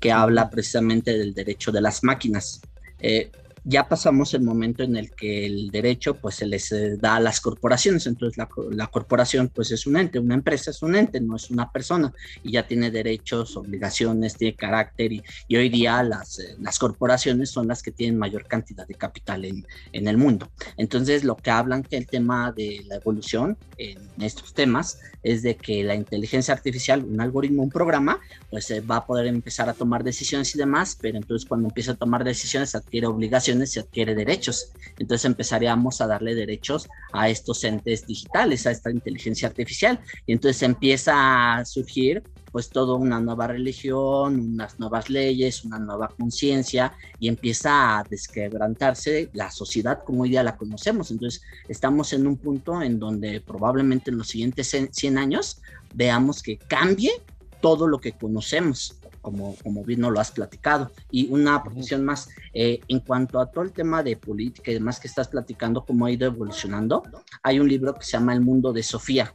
que 0.00 0.10
habla 0.10 0.50
precisamente 0.50 1.16
del 1.16 1.34
derecho 1.34 1.70
de 1.70 1.82
las 1.82 2.02
máquinas. 2.02 2.60
Eh, 2.98 3.30
ya 3.64 3.88
pasamos 3.88 4.34
el 4.34 4.42
momento 4.42 4.82
en 4.82 4.96
el 4.96 5.10
que 5.10 5.46
el 5.46 5.70
derecho 5.70 6.14
pues 6.14 6.36
se 6.36 6.46
les 6.46 6.70
eh, 6.72 6.96
da 6.96 7.16
a 7.16 7.20
las 7.20 7.40
corporaciones, 7.40 8.06
entonces 8.06 8.36
la, 8.36 8.86
corporación 8.86 9.48
pues 9.48 9.70
es 9.70 9.86
un 9.86 9.96
ente, 9.96 10.18
una 10.18 10.34
empresa 10.34 10.70
es 10.70 10.82
un 10.82 10.96
ente, 10.96 11.20
no 11.20 11.36
es 11.36 11.50
una 11.50 11.70
persona. 11.70 12.12
Y 12.42 12.52
ya 12.52 12.66
tiene 12.66 12.90
derechos, 12.90 13.56
obligaciones, 13.56 14.34
tiene 14.36 14.56
carácter. 14.56 15.12
Y, 15.12 15.56
hoy 15.56 15.68
día 15.68 16.02
las, 16.02 16.38
eh, 16.38 16.56
las 16.60 16.78
corporaciones 16.78 17.50
son 17.50 17.68
las 17.68 17.82
que 17.82 17.90
tienen 17.90 18.18
mayor 18.18 18.46
cantidad 18.46 18.86
de 18.86 18.94
capital 18.94 19.44
en, 19.44 19.66
en 19.92 20.08
el 20.08 20.16
mundo. 20.16 20.50
Entonces 20.76 21.24
lo 21.24 21.36
que 21.36 21.50
hablan 21.50 21.82
que 21.82 21.96
el 21.96 22.06
tema 22.06 22.52
de 22.52 22.82
la 22.86 22.96
evolución 22.96 23.56
en 23.76 23.98
estos 24.20 24.54
temas 24.54 24.98
es 25.22 25.42
de 25.42 25.56
que 25.56 25.84
la 25.84 25.94
inteligencia 25.94 26.54
artificial, 26.54 27.04
un 27.04 27.20
algoritmo, 27.20 27.62
un 27.62 27.70
programa, 27.70 28.20
pues 28.50 28.70
eh, 28.70 28.80
va 28.80 28.96
a 28.96 29.06
poder 29.06 29.26
empezar 29.26 29.68
a 29.68 29.74
tomar 29.74 30.04
decisiones 30.04 30.54
y 30.54 30.58
demás, 30.58 30.96
pero 31.00 31.16
entonces 31.16 31.48
cuando 31.48 31.68
empieza 31.68 31.92
a 31.92 31.96
tomar 31.96 32.24
decisiones 32.24 32.74
adquiere 32.74 33.06
obligaciones 33.06 33.48
y 33.76 33.80
adquiere 33.80 34.14
derechos. 34.14 34.72
Entonces 34.98 35.24
empezaríamos 35.24 36.00
a 36.00 36.06
darle 36.06 36.34
derechos 36.34 36.88
a 37.12 37.28
estos 37.28 37.62
entes 37.64 38.06
digitales, 38.06 38.66
a 38.66 38.70
esta 38.70 38.90
inteligencia 38.90 39.48
artificial. 39.48 40.00
Y 40.26 40.32
entonces 40.32 40.62
empieza 40.62 41.58
a 41.58 41.64
surgir 41.64 42.22
pues 42.50 42.70
toda 42.70 42.94
una 42.94 43.20
nueva 43.20 43.46
religión, 43.46 44.40
unas 44.40 44.78
nuevas 44.78 45.10
leyes, 45.10 45.64
una 45.64 45.78
nueva 45.78 46.08
conciencia 46.08 46.92
y 47.18 47.28
empieza 47.28 47.98
a 47.98 48.04
desquebrantarse 48.04 49.30
la 49.34 49.50
sociedad 49.50 50.02
como 50.04 50.22
hoy 50.22 50.30
día 50.30 50.42
la 50.42 50.56
conocemos. 50.56 51.10
Entonces 51.10 51.42
estamos 51.68 52.12
en 52.12 52.26
un 52.26 52.36
punto 52.36 52.82
en 52.82 52.98
donde 52.98 53.40
probablemente 53.40 54.10
en 54.10 54.18
los 54.18 54.28
siguientes 54.28 54.74
100 54.90 55.18
años 55.18 55.60
veamos 55.94 56.42
que 56.42 56.58
cambie 56.58 57.12
todo 57.60 57.86
lo 57.86 57.98
que 58.00 58.12
conocemos. 58.12 58.97
Como, 59.28 59.54
como 59.62 59.84
bien 59.84 60.00
no 60.00 60.10
lo 60.10 60.20
has 60.20 60.30
platicado. 60.30 60.90
Y 61.10 61.30
una 61.30 61.62
profesión 61.62 62.02
más, 62.02 62.30
eh, 62.54 62.80
en 62.88 63.00
cuanto 63.00 63.40
a 63.40 63.50
todo 63.50 63.62
el 63.62 63.72
tema 63.72 64.02
de 64.02 64.16
política 64.16 64.70
y 64.70 64.74
demás 64.74 64.98
que 64.98 65.06
estás 65.06 65.28
platicando, 65.28 65.84
cómo 65.84 66.06
ha 66.06 66.10
ido 66.10 66.26
evolucionando, 66.26 67.02
hay 67.42 67.60
un 67.60 67.68
libro 67.68 67.94
que 67.94 68.06
se 68.06 68.12
llama 68.12 68.32
El 68.32 68.40
Mundo 68.40 68.72
de 68.72 68.82
Sofía, 68.82 69.34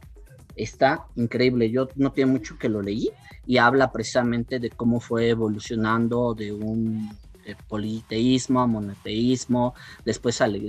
está 0.56 1.06
increíble. 1.14 1.70
Yo 1.70 1.88
no 1.94 2.10
tiene 2.10 2.32
mucho 2.32 2.58
que 2.58 2.68
lo 2.68 2.82
leí 2.82 3.10
y 3.46 3.58
habla 3.58 3.92
precisamente 3.92 4.58
de 4.58 4.70
cómo 4.70 4.98
fue 4.98 5.28
evolucionando 5.28 6.34
de 6.34 6.52
un 6.52 7.16
politeísmo 7.68 8.60
a 8.60 8.66
monoteísmo, 8.66 9.74
después 10.04 10.40
al, 10.40 10.60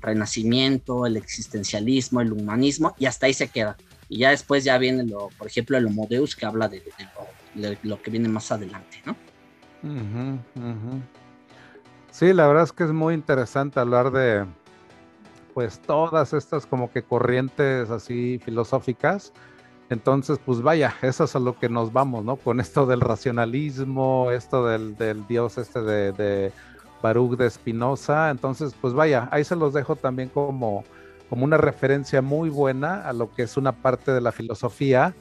renacimiento, 0.00 1.04
el 1.04 1.18
existencialismo, 1.18 2.22
el 2.22 2.32
humanismo 2.32 2.94
y 2.98 3.06
hasta 3.06 3.26
ahí 3.26 3.34
se 3.34 3.48
queda. 3.48 3.76
Y 4.08 4.20
ya 4.20 4.30
después 4.30 4.64
ya 4.64 4.78
viene, 4.78 5.04
lo, 5.04 5.28
por 5.36 5.48
ejemplo, 5.48 5.76
el 5.76 5.86
Homo 5.86 6.06
Deus 6.08 6.34
que 6.34 6.46
habla 6.46 6.68
de, 6.68 6.78
lo, 6.78 7.39
que 7.54 8.10
viene 8.10 8.28
más 8.28 8.50
adelante, 8.52 9.02
¿no? 9.04 9.16
Sí, 12.10 12.32
la 12.32 12.46
verdad 12.46 12.64
es 12.64 12.72
que 12.72 12.84
es 12.84 12.92
muy 12.92 13.14
interesante 13.14 13.80
hablar 13.80 14.10
de, 14.10 14.44
pues 15.54 15.80
todas 15.80 16.32
estas 16.32 16.66
como 16.66 16.90
que 16.90 17.02
corrientes 17.02 17.90
así 17.90 18.40
filosóficas. 18.44 19.32
Entonces, 19.88 20.38
pues 20.44 20.62
vaya, 20.62 20.94
eso 21.02 21.24
es 21.24 21.34
a 21.34 21.40
lo 21.40 21.58
que 21.58 21.68
nos 21.68 21.92
vamos, 21.92 22.24
¿no? 22.24 22.36
Con 22.36 22.60
esto 22.60 22.86
del 22.86 23.00
racionalismo, 23.00 24.30
esto 24.30 24.66
del, 24.66 24.96
dios 25.26 25.58
este 25.58 25.82
de, 25.82 26.12
de 26.12 26.52
Baruch 27.02 27.36
de 27.36 27.50
Spinoza. 27.50 28.30
Entonces, 28.30 28.74
pues 28.80 28.94
vaya, 28.94 29.28
ahí 29.32 29.42
se 29.42 29.56
los 29.56 29.72
dejo 29.72 29.96
también 29.96 30.28
como, 30.28 30.84
como 31.28 31.44
una 31.44 31.56
referencia 31.56 32.22
muy 32.22 32.50
buena 32.50 33.02
a 33.02 33.12
lo 33.12 33.32
que 33.32 33.42
es 33.42 33.56
una 33.56 33.72
parte 33.72 34.12
de 34.12 34.20
la 34.20 34.30
filosofía 34.30 35.14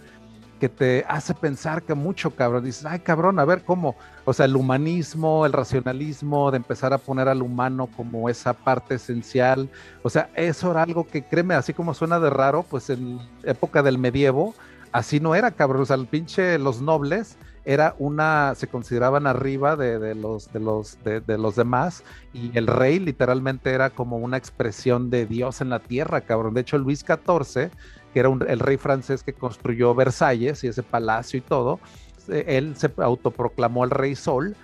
que 0.60 0.70
te 0.70 1.06
hace 1.08 1.34
pensar 1.34 1.84
que 1.84 1.94
mucho, 1.94 2.32
cabrón. 2.32 2.64
Dices, 2.64 2.86
ay, 2.86 3.00
cabrón, 3.00 3.40
a 3.40 3.46
ver 3.46 3.64
cómo. 3.64 3.96
O 4.26 4.34
sea, 4.34 4.46
el 4.46 4.56
humanismo, 4.56 5.46
el 5.46 5.54
racionalismo, 5.54 6.52
de 6.52 6.58
empezar 6.58 6.94
a 6.94 6.98
poner 6.98 7.28
al 7.28 7.42
humano 7.42 7.90
como 7.96 8.30
esa 8.30 8.54
parte 8.54 8.96
esencial. 8.96 9.70
O 10.04 10.10
sea, 10.10 10.30
eso 10.36 10.72
era 10.72 10.84
algo 10.84 11.08
que, 11.08 11.24
créeme, 11.24 11.56
así 11.56 11.74
como 11.74 11.94
suena 11.94 12.20
de 12.20 12.30
raro, 12.30 12.64
pues 12.70 12.90
en 12.90 13.20
época 13.44 13.82
del 13.82 13.98
medievo, 13.98 14.54
así 14.92 15.20
no 15.20 15.34
era, 15.34 15.52
cabrón. 15.52 15.82
O 15.82 15.86
sea, 15.86 15.96
el 15.96 16.08
pinche, 16.08 16.60
los 16.60 16.82
nobles 16.82 17.38
era 17.66 17.96
una, 18.00 18.56
se 18.56 18.68
consideraban 18.68 19.28
arriba 19.28 19.76
de, 19.76 20.16
los, 20.16 20.52
de, 20.52 20.60
los, 20.60 20.98
de, 21.04 21.22
de, 21.22 21.38
los 21.38 21.56
demás 21.56 22.04
y 22.34 22.58
el 22.58 22.68
rey 22.68 23.00
literalmente 23.00 23.72
era 23.72 23.90
como 23.90 24.18
una 24.18 24.38
expresión 24.38 25.10
de 25.10 25.26
Dios 25.26 25.62
en 25.62 25.70
la 25.70 25.80
tierra, 25.80 26.22
cabrón. 26.22 26.54
De 26.54 26.62
hecho, 26.62 26.78
Luis 26.78 27.06
XIV 27.06 27.70
que 28.14 28.20
era 28.20 28.30
el 28.48 28.60
rey 28.60 28.78
francés 28.78 29.24
que 29.24 29.34
construyó 29.34 29.94
Versalles 29.94 30.64
y 30.64 30.68
ese 30.68 30.84
palacio 30.84 31.38
y 31.38 31.42
todo, 31.42 31.80
él 32.28 32.76
se 32.76 32.92
autoproclamó 32.98 33.84
el 33.84 33.92
rey 33.92 34.16
Sol 34.16 34.56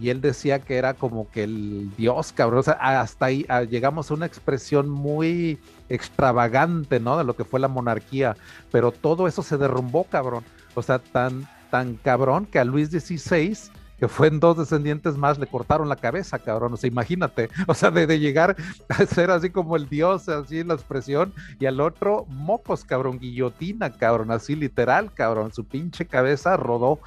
y 0.00 0.08
él 0.08 0.20
decía 0.20 0.60
que 0.60 0.76
era 0.76 0.94
como 0.94 1.30
que 1.30 1.44
el 1.44 1.90
dios, 1.96 2.32
cabrón. 2.32 2.60
O 2.60 2.62
sea, 2.62 2.74
hasta 3.00 3.26
ahí 3.26 3.46
llegamos 3.68 4.10
a 4.10 4.14
una 4.14 4.26
expresión 4.26 4.88
muy 4.88 5.58
extravagante, 5.88 6.98
¿no? 6.98 7.18
De 7.18 7.24
lo 7.24 7.36
que 7.36 7.44
fue 7.44 7.60
la 7.60 7.68
monarquía, 7.68 8.36
pero 8.70 8.90
todo 8.90 9.28
eso 9.28 9.42
se 9.42 9.58
derrumbó, 9.58 10.04
cabrón. 10.04 10.44
O 10.74 10.82
sea, 10.82 10.98
tan, 10.98 11.46
tan 11.70 11.96
cabrón 11.96 12.46
que 12.46 12.58
a 12.58 12.64
Luis 12.64 12.88
XVI 12.88 13.56
que 14.02 14.08
fue 14.08 14.26
en 14.26 14.40
dos 14.40 14.56
descendientes 14.56 15.16
más, 15.16 15.38
le 15.38 15.46
cortaron 15.46 15.88
la 15.88 15.94
cabeza, 15.94 16.40
cabrón. 16.40 16.72
O 16.72 16.76
sea, 16.76 16.88
imagínate, 16.88 17.50
o 17.68 17.72
sea, 17.72 17.92
de, 17.92 18.18
llegar 18.18 18.56
a 18.88 19.06
ser 19.06 19.30
así 19.30 19.50
como 19.50 19.76
el 19.76 19.88
dios, 19.88 20.28
así 20.28 20.64
la 20.64 20.74
expresión, 20.74 21.32
y 21.60 21.66
al 21.66 21.80
otro, 21.80 22.26
mocos, 22.28 22.84
cabrón, 22.84 23.20
guillotina, 23.20 23.90
cabrón, 23.96 24.32
así 24.32 24.56
literal, 24.56 25.12
cabrón, 25.14 25.52
su 25.52 25.64
pinche 25.64 26.04
cabeza 26.06 26.56
rodó. 26.56 26.98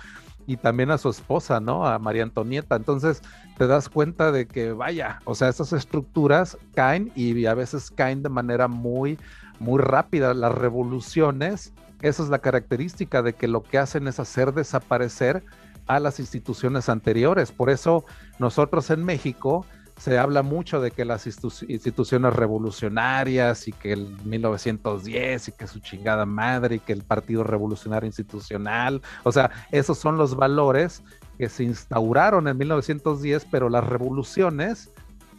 Y 0.47 0.55
también 0.55 0.89
a 0.89 0.97
su 0.97 1.09
esposa, 1.09 1.59
¿no? 1.59 1.85
A 1.85 1.99
María 1.99 2.23
Antonieta. 2.23 2.77
Entonces 2.77 3.21
te 3.57 3.67
das 3.67 3.89
cuenta 3.89 4.31
de 4.31 4.47
que, 4.47 4.71
vaya, 4.71 5.19
o 5.25 5.35
sea, 5.35 5.49
esas 5.49 5.73
estructuras 5.73 6.57
caen 6.75 7.11
y 7.13 7.45
a 7.45 7.55
veces 7.55 7.91
caen 7.91 8.23
de 8.23 8.29
manera 8.29 8.69
muy, 8.69 9.19
muy 9.59 9.81
rápida. 9.81 10.33
Las 10.33 10.55
revoluciones, 10.55 11.73
esa 12.01 12.23
es 12.23 12.29
la 12.29 12.39
característica 12.39 13.21
de 13.21 13.33
que 13.33 13.49
lo 13.49 13.63
que 13.63 13.79
hacen 13.79 14.07
es 14.07 14.17
hacer 14.21 14.53
desaparecer 14.53 15.43
a 15.87 15.99
las 15.99 16.19
instituciones 16.19 16.89
anteriores. 16.89 17.51
Por 17.51 17.69
eso 17.69 18.05
nosotros 18.39 18.89
en 18.89 19.03
México 19.03 19.65
se 19.97 20.17
habla 20.17 20.43
mucho 20.43 20.81
de 20.81 20.91
que 20.91 21.05
las 21.05 21.25
instituciones 21.25 22.33
revolucionarias 22.33 23.67
y 23.67 23.71
que 23.71 23.93
el 23.93 24.17
1910 24.25 25.47
y 25.47 25.51
que 25.53 25.67
su 25.67 25.79
chingada 25.79 26.25
madre 26.25 26.75
y 26.75 26.79
que 26.79 26.93
el 26.93 27.03
Partido 27.03 27.43
Revolucionario 27.43 28.07
Institucional, 28.07 29.01
o 29.23 29.31
sea, 29.31 29.51
esos 29.71 29.97
son 29.97 30.17
los 30.17 30.35
valores 30.35 31.01
que 31.37 31.49
se 31.49 31.63
instauraron 31.63 32.47
en 32.47 32.57
1910, 32.57 33.47
pero 33.49 33.69
las 33.69 33.85
revoluciones 33.85 34.89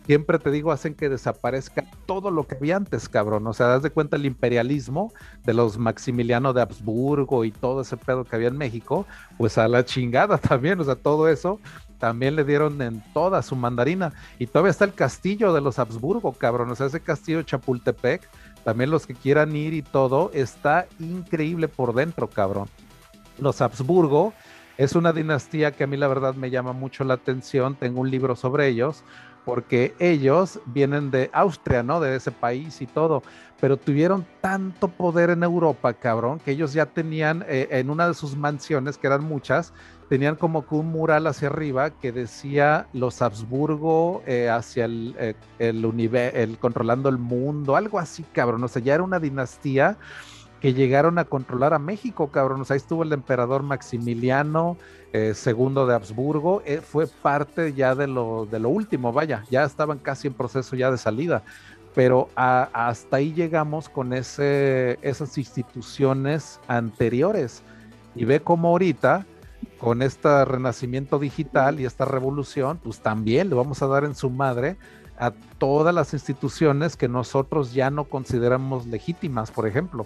siempre 0.06 0.38
te 0.38 0.50
digo, 0.50 0.70
hacen 0.70 0.94
que 0.94 1.08
desaparezca 1.08 1.84
todo 2.06 2.30
lo 2.30 2.46
que 2.46 2.54
había 2.54 2.76
antes, 2.76 3.08
cabrón. 3.08 3.46
O 3.46 3.52
sea, 3.52 3.66
das 3.66 3.82
de 3.82 3.90
cuenta 3.90 4.16
el 4.16 4.24
imperialismo 4.24 5.12
de 5.44 5.52
los 5.52 5.78
Maximiliano 5.78 6.52
de 6.52 6.62
Habsburgo 6.62 7.44
y 7.44 7.50
todo 7.50 7.80
ese 7.80 7.96
pedo 7.96 8.24
que 8.24 8.36
había 8.36 8.48
en 8.48 8.56
México, 8.56 9.06
pues 9.36 9.58
a 9.58 9.68
la 9.68 9.84
chingada 9.84 10.38
también, 10.38 10.80
o 10.80 10.84
sea, 10.84 10.94
todo 10.94 11.28
eso 11.28 11.58
también 11.98 12.36
le 12.36 12.44
dieron 12.44 12.80
en 12.82 13.02
toda 13.12 13.42
su 13.42 13.56
mandarina. 13.56 14.12
Y 14.38 14.46
todavía 14.46 14.70
está 14.70 14.84
el 14.84 14.94
castillo 14.94 15.52
de 15.52 15.60
los 15.60 15.78
Habsburgo, 15.78 16.32
cabrón. 16.32 16.70
O 16.70 16.74
sea, 16.74 16.86
ese 16.86 17.00
castillo 17.00 17.38
de 17.38 17.46
Chapultepec, 17.46 18.28
también 18.64 18.90
los 18.90 19.06
que 19.06 19.14
quieran 19.14 19.56
ir 19.56 19.74
y 19.74 19.82
todo, 19.82 20.30
está 20.34 20.86
increíble 21.00 21.68
por 21.68 21.94
dentro, 21.94 22.28
cabrón. 22.28 22.68
Los 23.38 23.60
Habsburgo 23.60 24.34
es 24.76 24.94
una 24.94 25.12
dinastía 25.12 25.72
que 25.72 25.84
a 25.84 25.86
mí 25.86 25.96
la 25.96 26.06
verdad 26.06 26.34
me 26.34 26.50
llama 26.50 26.72
mucho 26.72 27.02
la 27.02 27.14
atención. 27.14 27.76
Tengo 27.76 28.02
un 28.02 28.10
libro 28.10 28.36
sobre 28.36 28.68
ellos 28.68 29.02
porque 29.46 29.94
ellos 30.00 30.58
vienen 30.66 31.12
de 31.12 31.30
Austria, 31.32 31.84
¿no? 31.84 32.00
De 32.00 32.16
ese 32.16 32.32
país 32.32 32.82
y 32.82 32.86
todo, 32.86 33.22
pero 33.60 33.76
tuvieron 33.76 34.26
tanto 34.40 34.88
poder 34.88 35.30
en 35.30 35.44
Europa, 35.44 35.94
cabrón, 35.94 36.40
que 36.40 36.50
ellos 36.50 36.72
ya 36.72 36.86
tenían 36.86 37.44
eh, 37.48 37.68
en 37.70 37.88
una 37.88 38.08
de 38.08 38.14
sus 38.14 38.36
mansiones, 38.36 38.98
que 38.98 39.06
eran 39.06 39.22
muchas, 39.22 39.72
tenían 40.08 40.34
como 40.34 40.66
que 40.66 40.74
un 40.74 40.88
mural 40.88 41.28
hacia 41.28 41.46
arriba 41.46 41.90
que 41.90 42.10
decía 42.10 42.88
los 42.92 43.22
Habsburgo 43.22 44.20
eh, 44.26 44.50
hacia 44.50 44.86
el, 44.86 45.14
eh, 45.16 45.34
el, 45.60 45.84
el, 46.12 46.58
controlando 46.58 47.08
el 47.08 47.18
mundo, 47.18 47.76
algo 47.76 48.00
así, 48.00 48.24
cabrón, 48.32 48.64
o 48.64 48.68
sea, 48.68 48.82
ya 48.82 48.94
era 48.94 49.04
una 49.04 49.20
dinastía 49.20 49.96
que 50.60 50.74
llegaron 50.74 51.18
a 51.18 51.24
controlar 51.24 51.74
a 51.74 51.78
México, 51.78 52.28
cabrón. 52.28 52.64
Ahí 52.68 52.76
estuvo 52.76 53.02
el 53.02 53.12
emperador 53.12 53.62
Maximiliano 53.62 54.76
eh, 55.12 55.34
II 55.44 55.86
de 55.86 55.94
Habsburgo, 55.94 56.62
eh, 56.64 56.80
fue 56.80 57.06
parte 57.06 57.72
ya 57.72 57.94
de 57.94 58.06
lo, 58.06 58.46
de 58.50 58.58
lo 58.58 58.68
último, 58.68 59.12
vaya, 59.12 59.44
ya 59.50 59.64
estaban 59.64 59.98
casi 59.98 60.28
en 60.28 60.34
proceso 60.34 60.76
ya 60.76 60.90
de 60.90 60.98
salida. 60.98 61.42
Pero 61.94 62.28
hasta 62.34 63.16
ahí 63.16 63.32
llegamos 63.32 63.88
con 63.88 64.12
esas 64.12 65.38
instituciones 65.38 66.60
anteriores. 66.68 67.62
Y 68.14 68.26
ve 68.26 68.40
cómo 68.40 68.68
ahorita, 68.68 69.24
con 69.78 70.02
este 70.02 70.44
renacimiento 70.44 71.18
digital 71.18 71.80
y 71.80 71.86
esta 71.86 72.04
revolución, 72.04 72.78
pues 72.84 73.00
también 73.00 73.48
le 73.48 73.54
vamos 73.54 73.80
a 73.80 73.86
dar 73.86 74.04
en 74.04 74.14
su 74.14 74.28
madre 74.28 74.76
a 75.18 75.30
todas 75.56 75.94
las 75.94 76.12
instituciones 76.12 76.98
que 76.98 77.08
nosotros 77.08 77.72
ya 77.72 77.88
no 77.88 78.04
consideramos 78.04 78.86
legítimas, 78.86 79.50
por 79.50 79.66
ejemplo 79.66 80.04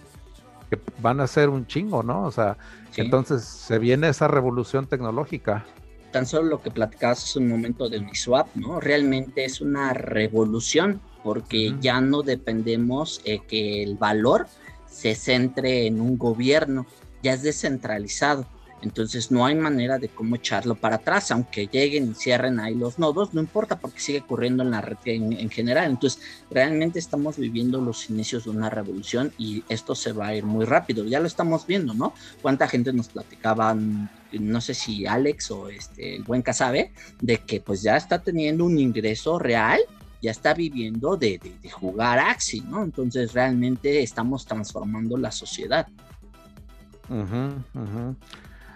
que 0.70 0.78
van 1.02 1.20
a 1.20 1.26
ser 1.26 1.48
un 1.48 1.66
chingo, 1.66 2.02
¿no? 2.02 2.24
O 2.24 2.30
sea, 2.30 2.56
entonces 2.96 3.44
se 3.44 3.78
viene 3.78 4.08
esa 4.08 4.28
revolución 4.28 4.86
tecnológica. 4.86 5.66
Tan 6.12 6.26
solo 6.26 6.48
lo 6.48 6.62
que 6.62 6.70
platicabas 6.70 7.24
hace 7.24 7.38
un 7.38 7.48
momento 7.48 7.88
de 7.88 7.98
Uniswap, 7.98 8.48
¿no? 8.54 8.80
Realmente 8.80 9.44
es 9.44 9.60
una 9.60 9.92
revolución 9.92 11.00
porque 11.22 11.74
ya 11.80 12.00
no 12.00 12.22
dependemos 12.22 13.20
eh, 13.24 13.40
que 13.46 13.82
el 13.82 13.96
valor 13.96 14.46
se 14.88 15.14
centre 15.14 15.86
en 15.86 16.00
un 16.00 16.16
gobierno, 16.16 16.86
ya 17.22 17.34
es 17.34 17.42
descentralizado. 17.42 18.46
Entonces 18.82 19.30
no 19.30 19.44
hay 19.44 19.54
manera 19.54 19.98
de 19.98 20.08
cómo 20.08 20.36
echarlo 20.36 20.74
para 20.74 20.96
atrás, 20.96 21.30
aunque 21.30 21.66
lleguen 21.66 22.10
y 22.10 22.14
cierren 22.14 22.60
ahí 22.60 22.74
los 22.74 22.98
nodos, 22.98 23.34
no 23.34 23.40
importa 23.40 23.78
porque 23.78 24.00
sigue 24.00 24.20
ocurriendo 24.20 24.62
en 24.62 24.70
la 24.70 24.80
red 24.80 24.96
en, 25.04 25.50
general. 25.50 25.90
Entonces 25.90 26.22
realmente 26.50 26.98
estamos 26.98 27.36
viviendo 27.36 27.80
los 27.80 28.08
inicios 28.08 28.44
de 28.44 28.50
una 28.50 28.70
revolución 28.70 29.32
y 29.38 29.64
esto 29.68 29.94
se 29.94 30.12
va 30.12 30.28
a 30.28 30.34
ir 30.34 30.44
muy 30.44 30.64
rápido. 30.64 31.04
Ya 31.04 31.20
lo 31.20 31.26
estamos 31.26 31.66
viendo, 31.66 31.94
¿no? 31.94 32.14
Cuánta 32.40 32.68
gente 32.68 32.92
nos 32.92 33.08
platicaban, 33.08 34.10
no 34.32 34.60
sé 34.60 34.74
si 34.74 35.06
Alex 35.06 35.50
o 35.50 35.68
este 35.68 36.16
el 36.16 36.22
buen 36.22 36.42
Casabe, 36.42 36.92
de 37.20 37.38
que 37.38 37.60
pues 37.60 37.82
ya 37.82 37.96
está 37.96 38.20
teniendo 38.20 38.64
un 38.64 38.78
ingreso 38.78 39.38
real 39.38 39.80
ya 40.22 40.30
está 40.30 40.54
viviendo 40.54 41.16
de, 41.16 41.40
jugar 41.72 42.18
Axi, 42.18 42.60
¿no? 42.60 42.82
Entonces 42.82 43.32
realmente 43.32 44.02
estamos 44.02 44.44
transformando 44.44 45.16
la 45.16 45.32
sociedad. 45.32 45.86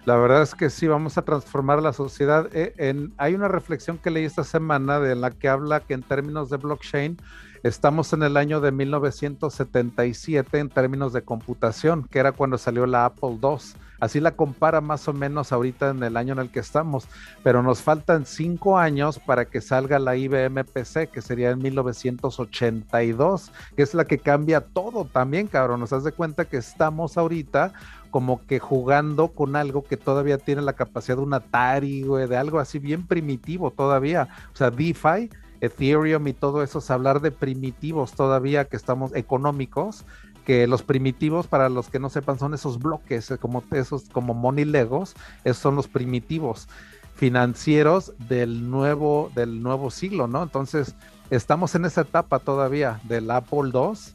La 0.05 0.17
verdad 0.17 0.43
es 0.43 0.55
que 0.55 0.69
sí, 0.69 0.87
vamos 0.87 1.17
a 1.17 1.23
transformar 1.23 1.81
la 1.81 1.95
sociedad. 1.95 2.55
Eh, 2.55 2.75
en, 2.77 3.15
hay 3.17 3.35
una 3.35 3.49
reflexión 3.49 3.97
que 3.97 4.11
leí 4.11 4.27
esta 4.27 4.45
semana 4.45 5.01
de 5.01 5.15
la 5.15 5.31
que 5.31 5.49
habla 5.49 5.81
que 5.81 5.95
en 5.95 6.03
términos 6.03 6.51
de 6.51 6.59
blockchain 6.59 7.17
estamos 7.63 8.13
en 8.13 8.23
el 8.23 8.37
año 8.37 8.61
de 8.61 8.71
1977 8.71 10.59
en 10.59 10.69
términos 10.69 11.15
de 11.15 11.23
computación, 11.23 12.07
que 12.11 12.19
era 12.19 12.33
cuando 12.33 12.59
salió 12.59 12.85
la 12.85 13.07
Apple 13.07 13.39
II. 13.43 13.57
Así 13.99 14.21
la 14.21 14.33
compara 14.33 14.83
más 14.83 15.09
o 15.09 15.15
menos 15.15 15.53
ahorita 15.53 15.89
en 15.89 16.03
el 16.03 16.19
año 16.19 16.35
en 16.35 16.41
el 16.41 16.51
que 16.51 16.61
estamos, 16.61 17.09
pero 17.43 17.63
nos 17.63 17.81
faltan 17.81 18.27
cinco 18.27 18.77
años 18.77 19.19
para 19.19 19.47
que 19.47 19.63
salga 19.63 19.99
la 19.99 20.17
IBM 20.17 20.65
PC, 20.65 21.07
que 21.07 21.23
sería 21.23 21.51
en 21.51 21.61
1982, 21.61 23.53
que 23.75 23.83
es 23.83 23.95
la 23.95 24.05
que 24.05 24.19
cambia 24.19 24.61
todo 24.61 25.07
también, 25.07 25.47
cabrón. 25.47 25.81
Nos 25.81 25.89
das 25.89 26.05
de 26.05 26.13
cuenta 26.13 26.45
que 26.45 26.59
estamos 26.59 27.17
ahorita 27.17 27.73
como 28.15 28.47
que 28.47 28.61
jugando 28.61 29.33
con 29.33 29.57
algo 29.57 29.83
que 29.83 29.97
todavía 29.97 30.39
tiene 30.39 30.62
la 30.62 30.75
capacidad 30.75 31.17
de 31.17 31.25
un 31.25 31.35
Atari, 31.35 32.05
güey, 32.05 32.29
de 32.29 32.37
algo 32.37 32.61
así 32.61 32.79
bien 32.79 33.09
primitivo 33.09 33.73
todavía. 33.73 34.29
O 34.53 34.57
sea, 34.57 34.71
DeFi, 34.71 35.31
Ethereum 35.61 36.29
y 36.29 36.33
todo 36.33 36.62
eso 36.62 36.79
es 36.79 36.89
hablar 36.93 37.21
de 37.21 37.33
primitivos 37.33 38.12
todavía 38.12 38.67
que 38.67 38.77
estamos 38.77 39.12
económicos, 39.17 40.05
que 40.45 40.69
los 40.69 40.85
primitivos, 40.85 41.49
para 41.49 41.69
los 41.69 41.89
que 41.91 41.99
no 41.99 42.09
sepan, 42.09 42.39
son 42.39 42.55
esos 42.55 42.79
bloques, 42.79 43.33
eh, 43.33 43.39
como 43.39 43.65
esos, 43.73 44.09
como 44.11 44.33
Money 44.33 44.65
Legos, 44.65 45.17
esos 45.43 45.59
son 45.59 45.75
los 45.75 45.89
primitivos 45.89 46.69
financieros 47.17 48.12
del 48.29 48.71
nuevo, 48.71 49.33
del 49.35 49.61
nuevo 49.61 49.91
siglo, 49.91 50.29
¿no? 50.29 50.45
Entonces, 50.45 50.95
estamos 51.31 51.75
en 51.75 51.85
esa 51.85 52.03
etapa 52.03 52.39
todavía 52.39 53.01
del 53.03 53.29
Apple 53.33 53.73
II 53.75 54.15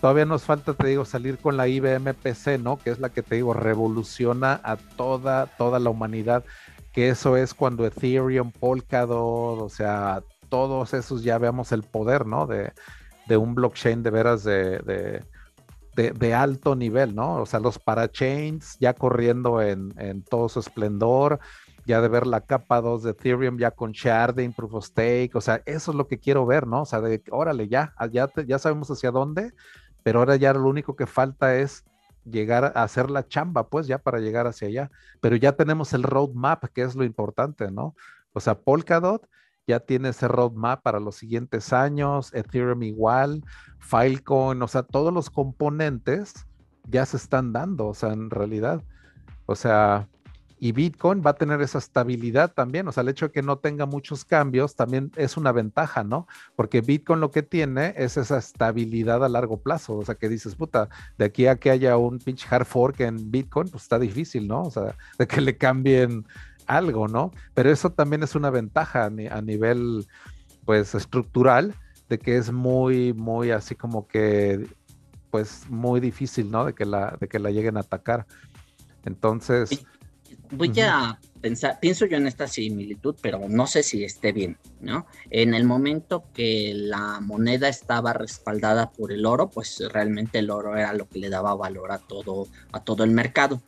Todavía 0.00 0.26
nos 0.26 0.44
falta, 0.44 0.74
te 0.74 0.88
digo, 0.88 1.04
salir 1.04 1.38
con 1.38 1.56
la 1.56 1.68
IBM 1.68 2.14
PC, 2.14 2.58
¿no? 2.58 2.76
Que 2.76 2.90
es 2.90 2.98
la 2.98 3.08
que 3.08 3.22
te 3.22 3.36
digo, 3.36 3.54
revoluciona 3.54 4.60
a 4.62 4.76
toda, 4.76 5.46
toda 5.46 5.78
la 5.78 5.90
humanidad. 5.90 6.44
Que 6.92 7.08
eso 7.08 7.36
es 7.36 7.54
cuando 7.54 7.86
Ethereum, 7.86 8.52
Polkadot, 8.52 9.60
o 9.60 9.68
sea, 9.68 10.22
todos 10.48 10.94
esos 10.94 11.22
ya 11.22 11.38
veamos 11.38 11.72
el 11.72 11.82
poder, 11.82 12.26
¿no? 12.26 12.46
De, 12.46 12.72
un 13.36 13.54
blockchain 13.54 14.02
de 14.02 14.10
veras 14.10 14.44
de, 14.44 15.22
de, 15.94 16.34
alto 16.34 16.76
nivel, 16.76 17.14
¿no? 17.14 17.36
O 17.36 17.46
sea, 17.46 17.58
los 17.58 17.78
parachains 17.78 18.76
ya 18.78 18.94
corriendo 18.94 19.60
en, 19.60 19.94
en, 19.98 20.22
todo 20.22 20.48
su 20.48 20.60
esplendor, 20.60 21.40
ya 21.86 22.00
de 22.00 22.08
ver 22.08 22.26
la 22.26 22.42
capa 22.42 22.80
2 22.80 23.02
de 23.02 23.10
Ethereum 23.10 23.58
ya 23.58 23.70
con 23.70 23.92
sharding, 23.92 24.52
proof 24.52 24.74
of 24.74 24.84
stake, 24.84 25.34
o 25.34 25.40
sea, 25.40 25.62
eso 25.66 25.90
es 25.90 25.96
lo 25.96 26.06
que 26.06 26.18
quiero 26.18 26.46
ver, 26.46 26.66
¿no? 26.66 26.82
O 26.82 26.84
sea, 26.84 27.00
de, 27.00 27.22
órale, 27.30 27.68
ya, 27.68 27.94
ya, 28.12 28.30
ya 28.46 28.58
sabemos 28.58 28.90
hacia 28.90 29.10
dónde, 29.10 29.52
pero 30.06 30.20
ahora 30.20 30.36
ya 30.36 30.52
lo 30.52 30.68
único 30.68 30.94
que 30.94 31.04
falta 31.04 31.56
es 31.56 31.84
llegar 32.24 32.62
a 32.76 32.84
hacer 32.84 33.10
la 33.10 33.26
chamba, 33.26 33.68
pues 33.68 33.88
ya 33.88 33.98
para 33.98 34.20
llegar 34.20 34.46
hacia 34.46 34.68
allá. 34.68 34.90
Pero 35.20 35.34
ya 35.34 35.56
tenemos 35.56 35.92
el 35.94 36.04
roadmap, 36.04 36.62
que 36.66 36.82
es 36.82 36.94
lo 36.94 37.02
importante, 37.02 37.72
¿no? 37.72 37.96
O 38.32 38.38
sea, 38.38 38.56
Polkadot 38.56 39.28
ya 39.66 39.80
tiene 39.80 40.10
ese 40.10 40.28
roadmap 40.28 40.80
para 40.80 41.00
los 41.00 41.16
siguientes 41.16 41.72
años, 41.72 42.32
Ethereum 42.34 42.84
igual, 42.84 43.42
Filecoin, 43.80 44.62
o 44.62 44.68
sea, 44.68 44.84
todos 44.84 45.12
los 45.12 45.28
componentes 45.28 46.34
ya 46.84 47.04
se 47.04 47.16
están 47.16 47.52
dando, 47.52 47.88
o 47.88 47.94
sea, 47.94 48.12
en 48.12 48.30
realidad. 48.30 48.84
O 49.46 49.56
sea, 49.56 50.08
y 50.58 50.72
Bitcoin 50.72 51.22
va 51.24 51.30
a 51.30 51.34
tener 51.34 51.60
esa 51.60 51.78
estabilidad 51.78 52.52
también, 52.52 52.88
o 52.88 52.92
sea, 52.92 53.02
el 53.02 53.10
hecho 53.10 53.26
de 53.26 53.32
que 53.32 53.42
no 53.42 53.58
tenga 53.58 53.84
muchos 53.84 54.24
cambios 54.24 54.74
también 54.74 55.12
es 55.16 55.36
una 55.36 55.52
ventaja, 55.52 56.02
¿no? 56.02 56.26
Porque 56.54 56.80
Bitcoin 56.80 57.20
lo 57.20 57.30
que 57.30 57.42
tiene 57.42 57.94
es 57.96 58.16
esa 58.16 58.38
estabilidad 58.38 59.24
a 59.24 59.28
largo 59.28 59.58
plazo, 59.60 59.96
o 59.96 60.04
sea, 60.04 60.14
que 60.14 60.28
dices, 60.28 60.54
puta, 60.54 60.88
de 61.18 61.26
aquí 61.26 61.46
a 61.46 61.56
que 61.56 61.70
haya 61.70 61.96
un 61.98 62.18
pinche 62.18 62.46
hard 62.50 62.64
fork 62.64 63.00
en 63.00 63.30
Bitcoin, 63.30 63.68
pues 63.68 63.82
está 63.82 63.98
difícil, 63.98 64.48
¿no? 64.48 64.62
O 64.62 64.70
sea, 64.70 64.96
de 65.18 65.26
que 65.26 65.40
le 65.42 65.58
cambien 65.58 66.24
algo, 66.66 67.06
¿no? 67.06 67.32
Pero 67.54 67.70
eso 67.70 67.90
también 67.90 68.22
es 68.22 68.34
una 68.34 68.50
ventaja 68.50 69.04
a 69.04 69.42
nivel, 69.42 70.06
pues, 70.64 70.94
estructural, 70.94 71.74
de 72.08 72.18
que 72.18 72.36
es 72.36 72.50
muy, 72.50 73.12
muy 73.12 73.50
así 73.50 73.74
como 73.74 74.06
que, 74.06 74.66
pues, 75.30 75.68
muy 75.68 76.00
difícil, 76.00 76.50
¿no? 76.50 76.64
De 76.64 76.72
que 76.72 76.86
la, 76.86 77.16
de 77.20 77.28
que 77.28 77.38
la 77.38 77.50
lleguen 77.50 77.76
a 77.76 77.80
atacar. 77.80 78.26
Entonces 79.04 79.86
voy 80.50 80.72
a 80.80 81.18
pensar, 81.40 81.78
pienso 81.80 82.06
yo 82.06 82.16
en 82.16 82.26
esta 82.26 82.46
similitud, 82.46 83.14
pero 83.20 83.48
no 83.48 83.66
sé 83.66 83.82
si 83.82 84.04
esté 84.04 84.32
bien, 84.32 84.58
¿no? 84.80 85.06
En 85.30 85.54
el 85.54 85.64
momento 85.64 86.24
que 86.34 86.72
la 86.74 87.20
moneda 87.20 87.68
estaba 87.68 88.12
respaldada 88.12 88.90
por 88.90 89.12
el 89.12 89.26
oro, 89.26 89.50
pues 89.50 89.82
realmente 89.92 90.38
el 90.38 90.50
oro 90.50 90.76
era 90.76 90.92
lo 90.92 91.08
que 91.08 91.18
le 91.18 91.28
daba 91.28 91.54
valor 91.54 91.92
a 91.92 91.98
todo, 91.98 92.48
a 92.72 92.82
todo 92.82 93.04
el 93.04 93.10
mercado. 93.10 93.62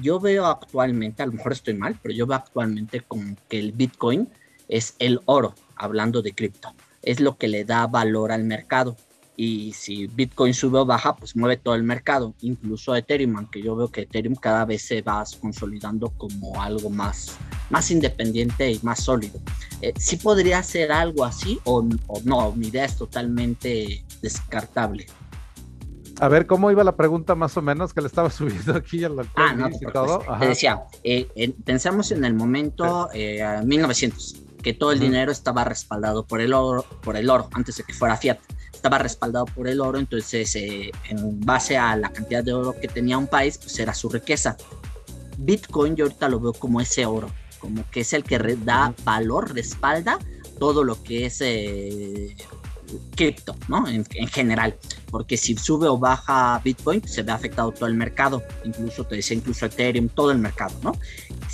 Yo 0.00 0.20
veo 0.20 0.46
actualmente, 0.46 1.22
a 1.22 1.26
lo 1.26 1.32
mejor 1.32 1.52
estoy 1.52 1.74
mal, 1.74 1.98
pero 2.02 2.14
yo 2.14 2.26
veo 2.26 2.36
actualmente 2.36 3.00
como 3.00 3.36
que 3.48 3.58
el 3.58 3.72
Bitcoin 3.72 4.28
es 4.68 4.94
el 4.98 5.20
oro, 5.24 5.54
hablando 5.74 6.22
de 6.22 6.32
cripto, 6.32 6.74
es 7.02 7.20
lo 7.20 7.38
que 7.38 7.48
le 7.48 7.64
da 7.64 7.86
valor 7.86 8.32
al 8.32 8.44
mercado. 8.44 8.96
Y 9.36 9.72
si 9.74 10.06
Bitcoin 10.06 10.54
sube 10.54 10.78
o 10.78 10.86
baja, 10.86 11.14
pues 11.16 11.36
mueve 11.36 11.56
todo 11.58 11.74
el 11.74 11.82
mercado, 11.82 12.34
incluso 12.40 12.94
Ethereum, 12.96 13.36
aunque 13.36 13.62
yo 13.62 13.76
veo 13.76 13.88
que 13.88 14.02
Ethereum 14.02 14.34
cada 14.34 14.64
vez 14.64 14.82
se 14.82 15.02
va 15.02 15.22
consolidando 15.40 16.08
como 16.10 16.60
algo 16.62 16.88
más, 16.88 17.36
más 17.70 17.90
independiente 17.90 18.70
y 18.70 18.80
más 18.82 19.02
sólido. 19.04 19.38
Eh, 19.82 19.92
¿Sí 19.98 20.16
podría 20.16 20.62
ser 20.62 20.90
algo 20.90 21.24
así 21.24 21.60
o, 21.64 21.86
o 22.06 22.20
no? 22.24 22.52
Mi 22.52 22.68
idea 22.68 22.86
es 22.86 22.96
totalmente 22.96 24.04
descartable. 24.22 25.06
A 26.18 26.28
ver, 26.28 26.46
¿cómo 26.46 26.70
iba 26.70 26.82
la 26.82 26.96
pregunta 26.96 27.34
más 27.34 27.56
o 27.58 27.62
menos 27.62 27.92
que 27.92 28.00
le 28.00 28.06
estaba 28.06 28.30
subiendo 28.30 28.74
aquí 28.74 29.04
Ah, 29.36 29.52
no, 29.54 29.68
y 29.68 29.92
todo? 29.92 30.22
te 30.40 30.46
decía, 30.48 30.82
eh, 31.04 31.54
pensamos 31.64 32.10
en 32.10 32.24
el 32.24 32.32
momento 32.32 33.10
1900, 33.12 34.34
eh, 34.34 34.38
que 34.62 34.72
todo 34.72 34.92
el 34.92 34.98
dinero 34.98 35.30
estaba 35.30 35.62
respaldado 35.64 36.24
por 36.24 36.40
el 36.40 36.54
oro, 36.54 36.84
por 37.02 37.16
el 37.16 37.28
oro, 37.28 37.48
antes 37.52 37.76
de 37.76 37.84
que 37.84 37.92
fuera 37.92 38.16
fiat 38.16 38.38
estaba 38.86 39.02
respaldado 39.02 39.46
por 39.46 39.66
el 39.66 39.80
oro, 39.80 39.98
entonces 39.98 40.54
eh, 40.54 40.92
en 41.08 41.40
base 41.40 41.76
a 41.76 41.96
la 41.96 42.08
cantidad 42.10 42.44
de 42.44 42.52
oro 42.52 42.72
que 42.80 42.86
tenía 42.86 43.18
un 43.18 43.26
país, 43.26 43.58
pues 43.58 43.76
era 43.80 43.92
su 43.92 44.08
riqueza. 44.08 44.56
Bitcoin 45.38 45.96
yo 45.96 46.04
ahorita 46.04 46.28
lo 46.28 46.38
veo 46.38 46.52
como 46.52 46.80
ese 46.80 47.04
oro, 47.04 47.28
como 47.58 47.84
que 47.90 48.00
es 48.00 48.12
el 48.12 48.22
que 48.22 48.38
da 48.38 48.94
valor, 49.02 49.52
respalda 49.52 50.20
todo 50.60 50.84
lo 50.84 51.02
que 51.02 51.26
es 51.26 51.40
eh, 51.40 52.36
cripto, 53.14 53.56
¿no? 53.68 53.86
En, 53.88 54.04
general, 54.28 54.76
porque 55.10 55.36
si 55.36 55.56
sube 55.56 55.88
o 55.88 55.98
baja 55.98 56.60
Bitcoin, 56.62 57.06
se 57.06 57.22
ve 57.22 57.32
afectado 57.32 57.72
todo 57.72 57.86
el 57.86 57.94
mercado, 57.94 58.42
incluso 58.64 59.04
te 59.04 59.16
decía, 59.16 59.36
incluso 59.36 59.66
Ethereum, 59.66 60.08
todo 60.08 60.30
el 60.30 60.38
mercado, 60.38 60.74
¿no? 60.82 60.92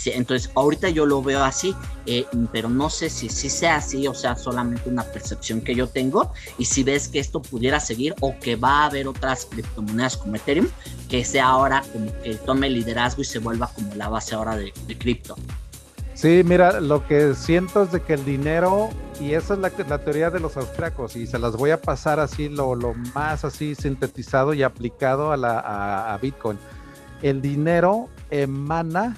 entonces, 0.07 0.51
ahorita 0.55 0.89
yo 0.89 1.07
lo 1.07 1.23
veo 1.23 1.45
así, 1.45 1.75
eh, 2.07 2.25
pero 2.51 2.69
no 2.69 2.91
sé 2.91 3.09
si, 3.09 3.29
si 3.29 3.49
sea 3.49 3.77
así 3.77 4.09
o 4.09 4.15
sea 4.15 4.35
solamente 4.35 4.89
una 4.89 5.05
percepción 5.05 5.61
que 5.61 5.75
yo 5.75 5.87
tengo, 5.87 6.33
y 6.59 6.65
si 6.65 6.83
ves 6.83 7.09
que 7.09 7.21
esto 7.21 7.41
pudiera 7.41 7.79
seguir 7.79 8.15
o 8.21 8.37
que 8.39 8.57
va 8.57 8.83
a 8.83 8.87
haber 8.87 9.07
otras 9.07 9.47
criptomonedas 9.47 10.17
como 10.17 10.37
Ethereum, 10.37 10.69
que 11.09 11.25
sea 11.25 11.47
ahora 11.49 11.83
como 11.93 12.13
que 12.23 12.35
tome 12.35 12.69
liderazgo 12.69 13.23
y 13.23 13.25
se 13.25 13.39
vuelva 13.39 13.69
como 13.69 13.95
la 13.95 14.09
base 14.09 14.35
ahora 14.35 14.57
de, 14.57 14.73
de 14.87 14.99
cripto. 14.99 15.37
Sí, 16.15 16.43
mira, 16.45 16.81
lo 16.81 17.07
que 17.07 17.35
siento 17.35 17.83
es 17.83 17.93
de 17.93 18.01
que 18.03 18.15
el 18.15 18.25
dinero, 18.25 18.91
y 19.21 19.35
esa 19.35 19.55
es 19.55 19.61
la, 19.61 19.99
teoría 19.99 20.31
de 20.31 20.41
los 20.41 20.57
austriacos, 20.57 21.17
y 21.17 21.27
se 21.27 21.39
las 21.39 21.57
voy 21.57 21.71
a 21.71 21.81
pasar 21.81 22.21
así, 22.21 22.49
lo, 22.49 22.75
lo 22.75 22.95
más 23.15 23.45
así 23.45 23.75
sintetizado 23.75 24.55
y 24.55 24.63
aplicado 24.63 25.33
a, 25.33 25.37
la, 25.37 26.13
a, 26.13 26.19
Bitcoin. 26.19 26.59
El 27.23 27.41
dinero 27.41 28.09
emana 28.31 29.17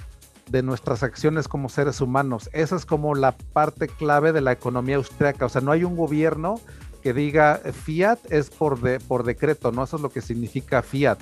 de 0.49 0.61
nuestras 0.61 1.01
acciones 1.01 1.47
como 1.47 1.69
seres 1.69 2.01
humanos. 2.01 2.49
Esa 2.53 2.75
es 2.75 2.85
como 2.85 3.15
la 3.15 3.31
parte 3.31 3.87
clave 3.87 4.31
de 4.31 4.41
la 4.41 4.51
economía 4.51 4.97
austriaca. 4.97 5.45
O 5.45 5.49
sea, 5.49 5.61
no 5.61 5.71
hay 5.71 5.83
un 5.83 5.95
gobierno 5.95 6.59
que 7.01 7.13
diga 7.13 7.59
fiat 7.83 8.19
es 8.29 8.49
por, 8.51 8.79
de, 8.81 8.99
por 8.99 9.23
decreto, 9.23 9.71
¿no? 9.71 9.83
Eso 9.83 9.95
es 9.95 10.01
lo 10.03 10.09
que 10.09 10.21
significa 10.21 10.83
fiat. 10.83 11.17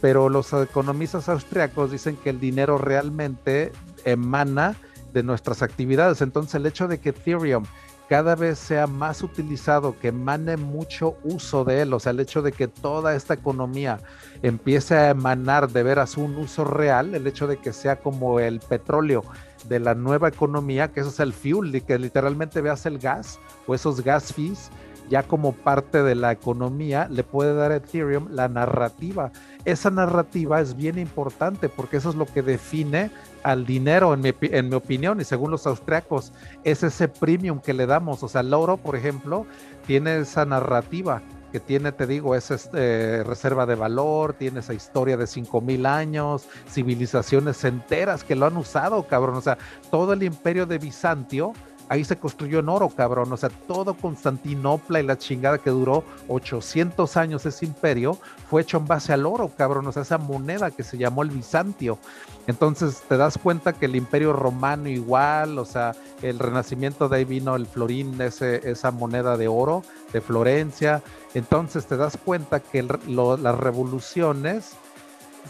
Pero 0.00 0.28
los 0.28 0.52
economistas 0.52 1.28
austriacos 1.28 1.90
dicen 1.90 2.16
que 2.16 2.30
el 2.30 2.40
dinero 2.40 2.76
realmente 2.76 3.72
emana 4.04 4.76
de 5.12 5.22
nuestras 5.22 5.62
actividades. 5.62 6.20
Entonces 6.22 6.54
el 6.54 6.66
hecho 6.66 6.88
de 6.88 6.98
que 7.00 7.10
Ethereum 7.10 7.64
cada 8.10 8.34
vez 8.34 8.58
sea 8.58 8.88
más 8.88 9.22
utilizado, 9.22 9.96
que 10.00 10.08
emane 10.08 10.56
mucho 10.56 11.16
uso 11.22 11.64
de 11.64 11.82
él, 11.82 11.92
o 11.92 12.00
sea, 12.00 12.10
el 12.10 12.18
hecho 12.18 12.42
de 12.42 12.50
que 12.50 12.66
toda 12.66 13.14
esta 13.14 13.34
economía 13.34 14.00
empiece 14.42 14.96
a 14.96 15.10
emanar 15.10 15.70
de 15.70 15.84
veras 15.84 16.16
un 16.16 16.34
uso 16.34 16.64
real, 16.64 17.14
el 17.14 17.28
hecho 17.28 17.46
de 17.46 17.58
que 17.58 17.72
sea 17.72 18.00
como 18.00 18.40
el 18.40 18.58
petróleo 18.58 19.22
de 19.68 19.78
la 19.78 19.94
nueva 19.94 20.26
economía, 20.26 20.88
que 20.88 20.98
eso 20.98 21.10
es 21.10 21.20
el 21.20 21.32
fuel, 21.32 21.72
y 21.72 21.82
que 21.82 22.00
literalmente 22.00 22.60
veas 22.60 22.84
el 22.84 22.98
gas 22.98 23.38
o 23.68 23.76
esos 23.76 24.02
gas 24.02 24.32
fees 24.34 24.72
ya 25.08 25.22
como 25.22 25.52
parte 25.52 26.02
de 26.02 26.16
la 26.16 26.32
economía, 26.32 27.06
le 27.08 27.22
puede 27.22 27.54
dar 27.54 27.70
a 27.70 27.76
Ethereum 27.76 28.28
la 28.32 28.48
narrativa. 28.48 29.30
Esa 29.64 29.90
narrativa 29.90 30.60
es 30.60 30.76
bien 30.76 30.98
importante 30.98 31.68
porque 31.68 31.98
eso 31.98 32.10
es 32.10 32.16
lo 32.16 32.26
que 32.26 32.42
define 32.42 33.10
al 33.42 33.66
dinero, 33.66 34.14
en 34.14 34.20
mi, 34.20 34.32
en 34.40 34.68
mi 34.68 34.74
opinión, 34.74 35.20
y 35.20 35.24
según 35.24 35.50
los 35.50 35.66
austriacos, 35.66 36.32
es 36.64 36.82
ese 36.82 37.08
premium 37.08 37.60
que 37.60 37.74
le 37.74 37.86
damos. 37.86 38.22
O 38.22 38.28
sea, 38.28 38.40
el 38.40 38.52
oro, 38.54 38.76
por 38.76 38.96
ejemplo, 38.96 39.46
tiene 39.86 40.20
esa 40.20 40.44
narrativa 40.44 41.22
que 41.50 41.60
tiene, 41.60 41.92
te 41.92 42.06
digo, 42.06 42.34
esa 42.34 42.54
este, 42.54 43.24
reserva 43.24 43.66
de 43.66 43.74
valor, 43.74 44.34
tiene 44.34 44.60
esa 44.60 44.74
historia 44.74 45.16
de 45.16 45.26
5000 45.26 45.86
años, 45.86 46.46
civilizaciones 46.68 47.64
enteras 47.64 48.24
que 48.24 48.36
lo 48.36 48.46
han 48.46 48.56
usado, 48.56 49.06
cabrón. 49.06 49.36
O 49.36 49.40
sea, 49.40 49.58
todo 49.90 50.12
el 50.12 50.22
imperio 50.22 50.66
de 50.66 50.78
Bizantio 50.78 51.52
ahí 51.90 52.04
se 52.04 52.16
construyó 52.16 52.60
en 52.60 52.68
oro, 52.68 52.88
cabrón. 52.88 53.32
O 53.32 53.36
sea, 53.36 53.50
todo 53.50 53.94
Constantinopla 53.94 55.00
y 55.00 55.02
la 55.02 55.18
chingada 55.18 55.58
que 55.58 55.70
duró 55.70 56.04
800 56.28 57.16
años 57.16 57.44
ese 57.44 57.66
imperio 57.66 58.16
fue 58.48 58.62
hecho 58.62 58.78
en 58.78 58.86
base 58.86 59.12
al 59.12 59.26
oro, 59.26 59.50
cabrón. 59.56 59.88
O 59.88 59.92
sea, 59.92 60.02
esa 60.02 60.16
moneda 60.16 60.70
que 60.70 60.84
se 60.84 60.96
llamó 60.96 61.24
el 61.24 61.30
Bizantio. 61.30 61.98
Entonces 62.46 63.02
te 63.08 63.16
das 63.16 63.36
cuenta 63.36 63.72
que 63.72 63.86
el 63.86 63.96
imperio 63.96 64.32
romano 64.32 64.88
igual, 64.88 65.58
o 65.58 65.64
sea, 65.64 65.96
el 66.22 66.38
renacimiento 66.38 67.08
de 67.08 67.16
ahí 67.16 67.24
vino 67.24 67.56
el 67.56 67.66
florín, 67.66 68.20
ese, 68.20 68.70
esa 68.70 68.92
moneda 68.92 69.36
de 69.36 69.48
oro 69.48 69.82
de 70.12 70.20
Florencia. 70.20 71.02
Entonces 71.34 71.86
te 71.86 71.96
das 71.96 72.16
cuenta 72.24 72.60
que 72.60 72.84
las 72.84 73.58
revoluciones 73.58 74.76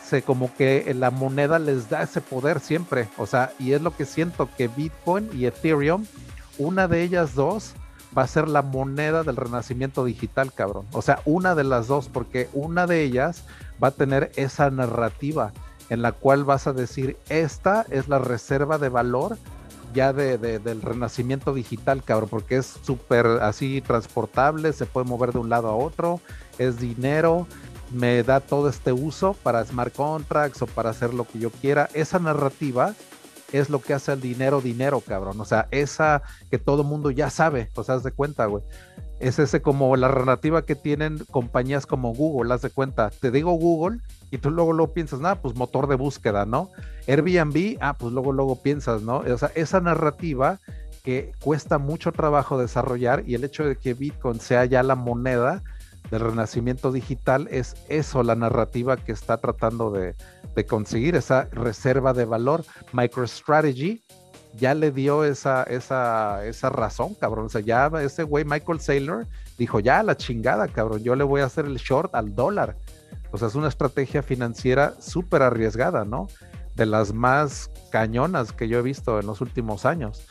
se 0.02 0.22
como 0.22 0.54
que 0.54 0.94
la 0.94 1.10
moneda 1.10 1.58
les 1.58 1.90
da 1.90 2.02
ese 2.02 2.22
poder 2.22 2.60
siempre. 2.60 3.08
O 3.18 3.26
sea, 3.26 3.52
y 3.58 3.72
es 3.72 3.82
lo 3.82 3.94
que 3.94 4.06
siento 4.06 4.48
que 4.56 4.68
Bitcoin 4.68 5.28
y 5.34 5.44
Ethereum 5.44 6.06
una 6.58 6.88
de 6.88 7.02
ellas 7.02 7.34
dos 7.34 7.74
va 8.16 8.22
a 8.22 8.26
ser 8.26 8.48
la 8.48 8.62
moneda 8.62 9.22
del 9.22 9.36
renacimiento 9.36 10.04
digital, 10.04 10.52
cabrón. 10.52 10.86
O 10.92 11.02
sea, 11.02 11.20
una 11.24 11.54
de 11.54 11.64
las 11.64 11.86
dos, 11.86 12.08
porque 12.08 12.48
una 12.52 12.86
de 12.86 13.02
ellas 13.02 13.44
va 13.82 13.88
a 13.88 13.92
tener 13.92 14.32
esa 14.36 14.70
narrativa 14.70 15.52
en 15.90 16.02
la 16.02 16.12
cual 16.12 16.44
vas 16.44 16.66
a 16.66 16.72
decir, 16.72 17.16
esta 17.28 17.84
es 17.90 18.08
la 18.08 18.18
reserva 18.18 18.78
de 18.78 18.88
valor 18.88 19.36
ya 19.92 20.12
de, 20.12 20.38
del 20.38 20.82
renacimiento 20.82 21.52
digital, 21.52 22.04
cabrón, 22.04 22.28
porque 22.30 22.56
es 22.58 22.78
súper 22.82 23.26
así 23.26 23.80
transportable, 23.80 24.72
se 24.72 24.86
puede 24.86 25.08
mover 25.08 25.32
de 25.32 25.40
un 25.40 25.48
lado 25.48 25.68
a 25.68 25.74
otro, 25.74 26.20
es 26.58 26.78
dinero, 26.78 27.48
me 27.92 28.22
da 28.22 28.38
todo 28.38 28.68
este 28.68 28.92
uso 28.92 29.34
para 29.42 29.64
smart 29.64 29.94
contracts 29.94 30.62
o 30.62 30.66
para 30.66 30.90
hacer 30.90 31.12
lo 31.12 31.26
que 31.26 31.40
yo 31.40 31.50
quiera. 31.50 31.88
Esa 31.92 32.20
narrativa 32.20 32.94
es 33.52 33.70
lo 33.70 33.80
que 33.80 33.94
hace 33.94 34.12
el 34.12 34.20
dinero 34.20 34.60
dinero, 34.60 35.00
cabrón. 35.00 35.40
O 35.40 35.44
sea, 35.44 35.68
esa 35.70 36.22
que 36.50 36.58
todo 36.58 36.84
mundo 36.84 37.10
ya 37.10 37.30
sabe, 37.30 37.70
o 37.74 37.84
sea, 37.84 37.96
haz 37.96 38.02
de 38.02 38.12
cuenta, 38.12 38.46
güey. 38.46 38.62
Es 39.18 39.38
ese 39.38 39.60
como 39.60 39.94
la 39.96 40.08
narrativa 40.08 40.64
que 40.64 40.74
tienen 40.74 41.18
compañías 41.30 41.84
como 41.84 42.14
Google, 42.14 42.54
haz 42.54 42.62
de 42.62 42.70
cuenta. 42.70 43.10
Te 43.10 43.30
digo 43.30 43.52
Google 43.52 43.98
y 44.30 44.38
tú 44.38 44.50
luego 44.50 44.72
luego 44.72 44.94
piensas, 44.94 45.20
nada, 45.20 45.42
pues 45.42 45.54
motor 45.54 45.88
de 45.88 45.96
búsqueda, 45.96 46.46
¿no? 46.46 46.70
Airbnb, 47.06 47.76
ah, 47.80 47.96
pues 47.98 48.12
luego 48.12 48.32
luego 48.32 48.62
piensas, 48.62 49.02
¿no? 49.02 49.18
O 49.18 49.38
sea, 49.38 49.50
esa 49.54 49.80
narrativa 49.80 50.58
que 51.02 51.32
cuesta 51.40 51.78
mucho 51.78 52.12
trabajo 52.12 52.58
desarrollar 52.58 53.24
y 53.26 53.34
el 53.34 53.44
hecho 53.44 53.64
de 53.64 53.76
que 53.76 53.94
Bitcoin 53.94 54.40
sea 54.40 54.64
ya 54.64 54.82
la 54.82 54.94
moneda 54.94 55.62
del 56.10 56.20
renacimiento 56.20 56.92
digital 56.92 57.48
es 57.50 57.76
eso, 57.88 58.22
la 58.22 58.34
narrativa 58.34 58.96
que 58.96 59.12
está 59.12 59.38
tratando 59.38 59.90
de, 59.90 60.14
conseguir 60.68 61.16
esa 61.16 61.48
reserva 61.52 62.12
de 62.12 62.26
valor. 62.26 62.64
MicroStrategy 62.92 64.02
ya 64.56 64.74
le 64.74 64.90
dio 64.90 65.24
esa, 65.24 65.62
esa, 65.62 66.44
esa 66.44 66.68
razón, 66.68 67.14
cabrón. 67.14 67.46
O 67.46 67.48
sea, 67.48 67.62
ya 67.62 67.90
ese 68.02 68.24
güey 68.24 68.44
Michael 68.44 68.80
Saylor 68.80 69.26
dijo, 69.56 69.80
ya 69.80 70.02
la 70.02 70.16
chingada, 70.16 70.68
cabrón, 70.68 71.02
yo 71.02 71.14
le 71.14 71.24
voy 71.24 71.40
a 71.40 71.46
hacer 71.46 71.64
el 71.64 71.76
short 71.76 72.14
al 72.14 72.34
dólar. 72.34 72.76
O 73.30 73.38
sea, 73.38 73.48
es 73.48 73.54
una 73.54 73.68
estrategia 73.68 74.22
financiera 74.22 74.94
súper 75.00 75.42
arriesgada, 75.42 76.04
¿no? 76.04 76.28
De 76.74 76.84
las 76.84 77.14
más 77.14 77.70
cañonas 77.90 78.52
que 78.52 78.68
yo 78.68 78.78
he 78.78 78.82
visto 78.82 79.18
en 79.20 79.26
los 79.26 79.40
últimos 79.40 79.86
años. 79.86 80.26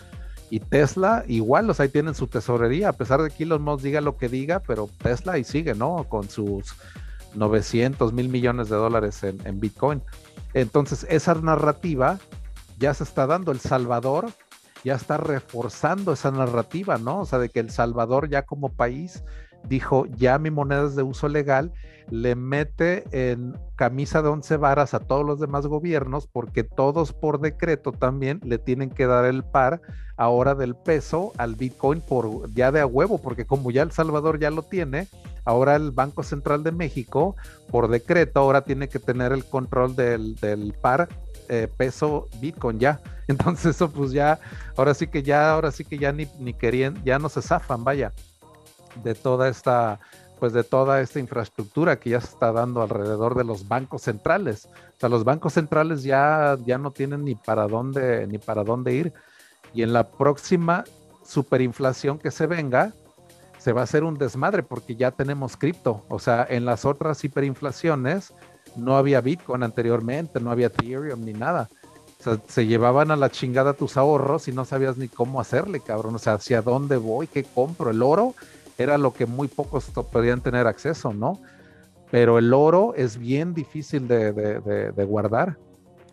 Y 0.49 0.59
Tesla, 0.59 1.23
igual, 1.27 1.69
o 1.69 1.73
sea, 1.73 1.83
ahí 1.83 1.89
tienen 1.89 2.15
su 2.15 2.27
tesorería, 2.27 2.89
a 2.89 2.93
pesar 2.93 3.21
de 3.21 3.29
que 3.29 3.43
Elon 3.43 3.61
Musk 3.61 3.83
diga 3.83 4.01
lo 4.01 4.17
que 4.17 4.29
diga, 4.29 4.59
pero 4.59 4.89
Tesla 4.97 5.33
ahí 5.33 5.43
sigue, 5.43 5.75
¿no? 5.75 6.05
Con 6.09 6.29
sus 6.29 6.75
900 7.35 8.13
mil 8.13 8.29
millones 8.29 8.69
de 8.69 8.75
dólares 8.75 9.23
en, 9.23 9.59
Bitcoin. 9.59 10.01
Entonces, 10.53 11.05
esa 11.09 11.35
narrativa 11.35 12.17
ya 12.79 12.93
se 12.93 13.03
está 13.03 13.27
dando. 13.27 13.51
El 13.51 13.59
Salvador 13.59 14.31
ya 14.83 14.95
está 14.95 15.17
reforzando 15.17 16.13
esa 16.13 16.31
narrativa, 16.31 16.97
¿no? 16.97 17.21
O 17.21 17.25
sea, 17.25 17.37
de 17.37 17.49
que 17.49 17.59
El 17.59 17.69
Salvador 17.69 18.29
ya 18.29 18.43
como 18.43 18.69
país 18.69 19.23
dijo, 19.67 20.05
ya 20.17 20.37
mi 20.39 20.51
moneda 20.51 20.85
es 20.85 20.95
de 20.95 21.03
uso 21.03 21.27
legal, 21.27 21.71
le 22.09 22.35
mete 22.35 23.03
en 23.11 23.57
camisa 23.75 24.21
de 24.21 24.29
once 24.29 24.57
varas 24.57 24.93
a 24.93 24.99
todos 24.99 25.25
los 25.25 25.39
demás 25.39 25.67
gobiernos 25.67 26.27
porque 26.27 26.63
todos 26.63 27.13
por 27.13 27.39
decreto 27.39 27.91
también 27.91 28.39
le 28.43 28.57
tienen 28.57 28.89
que 28.89 29.05
dar 29.05 29.25
el 29.25 29.43
par 29.43 29.81
ahora 30.17 30.55
del 30.55 30.75
peso 30.75 31.31
al 31.37 31.55
Bitcoin 31.55 32.01
por 32.01 32.51
ya 32.53 32.71
de 32.71 32.81
a 32.81 32.85
huevo, 32.85 33.19
porque 33.19 33.45
como 33.45 33.71
ya 33.71 33.83
El 33.83 33.91
Salvador 33.91 34.39
ya 34.39 34.49
lo 34.49 34.63
tiene, 34.63 35.07
ahora 35.45 35.75
el 35.75 35.91
Banco 35.91 36.23
Central 36.23 36.63
de 36.63 36.71
México 36.71 37.35
por 37.71 37.87
decreto 37.87 38.39
ahora 38.39 38.63
tiene 38.63 38.89
que 38.89 38.99
tener 38.99 39.31
el 39.31 39.45
control 39.45 39.95
del, 39.95 40.75
par 40.81 41.07
eh, 41.47 41.67
peso 41.77 42.27
Bitcoin 42.41 42.79
ya. 42.79 42.99
Entonces 43.27 43.75
eso 43.75 43.91
pues 43.91 44.11
ya, 44.11 44.39
ahora 44.75 44.93
sí 44.95 45.07
que 45.07 45.21
ya, 45.21 45.51
ahora 45.51 45.71
sí 45.71 45.85
que 45.85 45.99
ya 45.99 46.11
ni, 46.11 46.27
ni 46.39 46.53
querían, 46.53 47.01
ya 47.05 47.19
no 47.19 47.29
se 47.29 47.43
zafan, 47.43 47.83
vaya, 47.83 48.11
de 49.03 49.15
toda 49.15 49.49
esta 49.49 49.99
pues 50.39 50.53
de 50.53 50.63
toda 50.63 51.01
esta 51.01 51.19
infraestructura 51.19 51.99
que 51.99 52.11
ya 52.11 52.21
se 52.21 52.27
está 52.27 52.53
dando 52.53 52.81
alrededor 52.81 53.35
de 53.35 53.43
los 53.43 53.67
bancos 53.67 54.03
centrales. 54.03 54.67
O 54.67 54.99
sea, 54.99 55.09
los 55.09 55.25
bancos 55.25 55.53
centrales 55.53 56.03
ya, 56.03 56.57
ya 56.65 56.77
no 56.77 56.91
tienen 56.91 57.25
ni 57.25 57.35
para 57.35 57.67
dónde 57.67 58.25
ni 58.25 58.37
para 58.37 58.63
dónde 58.63 58.93
ir. 58.93 59.13
Y 59.73 59.83
en 59.83 59.91
la 59.91 60.09
próxima 60.09 60.85
superinflación 61.25 62.17
que 62.17 62.31
se 62.31 62.47
venga, 62.47 62.93
se 63.59 63.73
va 63.73 63.81
a 63.81 63.83
hacer 63.83 64.03
un 64.03 64.17
desmadre 64.17 64.63
porque 64.63 64.95
ya 64.95 65.11
tenemos 65.11 65.57
cripto. 65.57 66.05
O 66.07 66.19
sea, 66.19 66.47
en 66.49 66.65
las 66.65 66.85
otras 66.85 67.23
hiperinflaciones 67.23 68.33
no 68.75 68.97
había 68.97 69.21
Bitcoin 69.21 69.63
anteriormente, 69.63 70.39
no 70.39 70.51
había 70.51 70.67
Ethereum 70.67 71.23
ni 71.25 71.33
nada. 71.33 71.69
O 72.19 72.23
sea, 72.23 72.39
se 72.47 72.65
llevaban 72.65 73.11
a 73.11 73.15
la 73.15 73.29
chingada 73.29 73.73
tus 73.73 73.97
ahorros 73.97 74.47
y 74.47 74.51
no 74.51 74.65
sabías 74.65 74.97
ni 74.97 75.07
cómo 75.07 75.39
hacerle, 75.39 75.79
cabrón. 75.81 76.15
O 76.15 76.19
sea, 76.19 76.33
hacia 76.33 76.61
dónde 76.61 76.97
voy, 76.97 77.27
qué 77.27 77.43
compro. 77.43 77.91
El 77.91 78.01
oro 78.01 78.35
era 78.79 78.97
lo 78.97 79.13
que 79.13 79.25
muy 79.25 79.47
pocos 79.47 79.85
podían 80.11 80.41
tener 80.41 80.65
acceso, 80.65 81.13
¿no? 81.13 81.39
Pero 82.09 82.39
el 82.39 82.53
oro 82.53 82.93
es 82.95 83.17
bien 83.17 83.53
difícil 83.53 84.07
de, 84.07 85.05
guardar. 85.07 85.57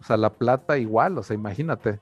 O 0.00 0.04
sea, 0.04 0.16
la 0.16 0.30
plata 0.30 0.76
igual, 0.76 1.16
o 1.16 1.22
sea, 1.22 1.34
imagínate. 1.34 2.00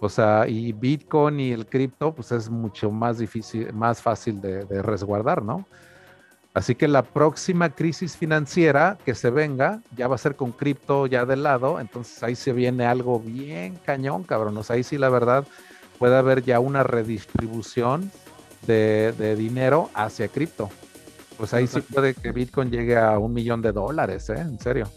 O 0.00 0.08
sea, 0.08 0.46
y 0.48 0.72
Bitcoin 0.72 1.40
y 1.40 1.52
el 1.52 1.66
cripto, 1.66 2.14
pues 2.14 2.32
es 2.32 2.50
mucho 2.50 2.90
más 2.90 3.18
difícil, 3.18 3.72
más 3.72 4.02
fácil 4.02 4.40
de, 4.40 4.82
resguardar, 4.82 5.42
¿no? 5.42 5.64
Así 6.52 6.74
que 6.74 6.88
la 6.88 7.02
próxima 7.02 7.70
crisis 7.70 8.16
financiera 8.16 8.98
que 9.04 9.14
se 9.14 9.30
venga 9.30 9.80
ya 9.96 10.08
va 10.08 10.16
a 10.16 10.18
ser 10.18 10.34
con 10.34 10.50
cripto 10.50 11.06
ya 11.06 11.24
de 11.24 11.36
lado, 11.36 11.78
entonces 11.78 12.20
ahí 12.24 12.34
se 12.34 12.52
viene 12.52 12.86
algo 12.86 13.20
bien 13.20 13.78
cañón, 13.86 14.24
cabrón. 14.24 14.56
O 14.56 14.64
sea, 14.64 14.74
ahí 14.74 14.82
sí 14.82 14.98
la 14.98 15.10
verdad 15.10 15.46
puede 16.00 16.16
haber 16.16 16.42
ya 16.42 16.58
una 16.58 16.82
redistribución 16.82 18.10
de, 18.66 19.36
dinero 19.36 19.90
hacia 19.94 20.28
cripto. 20.28 20.68
Pues 21.36 21.54
ahí 21.54 21.66
sí 21.66 21.80
puede 21.80 22.14
que 22.14 22.32
Bitcoin 22.32 22.70
llegue 22.70 22.96
a 22.98 23.18
un 23.18 23.32
millón 23.32 23.62
de 23.62 23.72
dólares, 23.72 24.28
¿eh? 24.28 24.40
En 24.40 24.58
serio. 24.58 24.88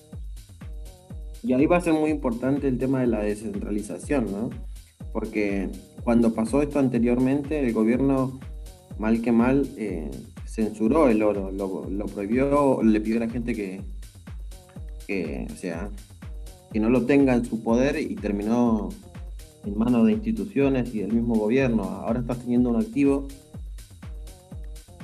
Y 1.42 1.54
ahí 1.54 1.66
va 1.66 1.78
a 1.78 1.82
ser 1.82 1.94
muy 1.94 2.10
importante 2.10 2.68
el 2.68 2.78
tema 2.78 3.02
de 3.02 3.08
la 3.08 3.20
descentralización, 3.20 4.32
¿no? 4.32 4.50
Porque 5.12 5.70
cuando 6.04 6.34
pasó 6.34 6.62
esto 6.62 6.80
anteriormente, 6.80 7.60
el 7.60 7.74
gobierno, 7.74 8.40
mal 8.98 9.22
que 9.22 9.32
mal, 9.32 9.70
eh, 9.78 10.10
censuró 10.46 11.10
el 11.10 11.24
oro, 11.24 11.52
lo, 11.52 12.06
prohibió, 12.06 12.82
le 12.84 13.00
pidió 13.02 13.18
a 13.18 13.26
la 13.26 13.30
gente 13.30 13.54
que, 13.54 13.82
que, 15.08 15.48
o 15.52 15.56
sea, 15.56 15.90
que 16.72 16.80
no 16.80 16.90
lo 16.90 17.06
tenga 17.06 17.36
en 17.36 17.46
su 17.46 17.64
poder 17.64 18.00
y 18.00 18.16
terminó 18.16 18.90
en 19.66 19.78
manos 19.78 20.06
de 20.06 20.14
instituciones 20.14 20.94
y 20.94 21.00
del 21.00 21.14
mismo 21.14 21.36
gobierno. 21.36 21.84
Ahora 21.84 22.20
estás 22.20 22.40
teniendo 22.40 22.70
un 22.70 22.78
activo 22.78 23.28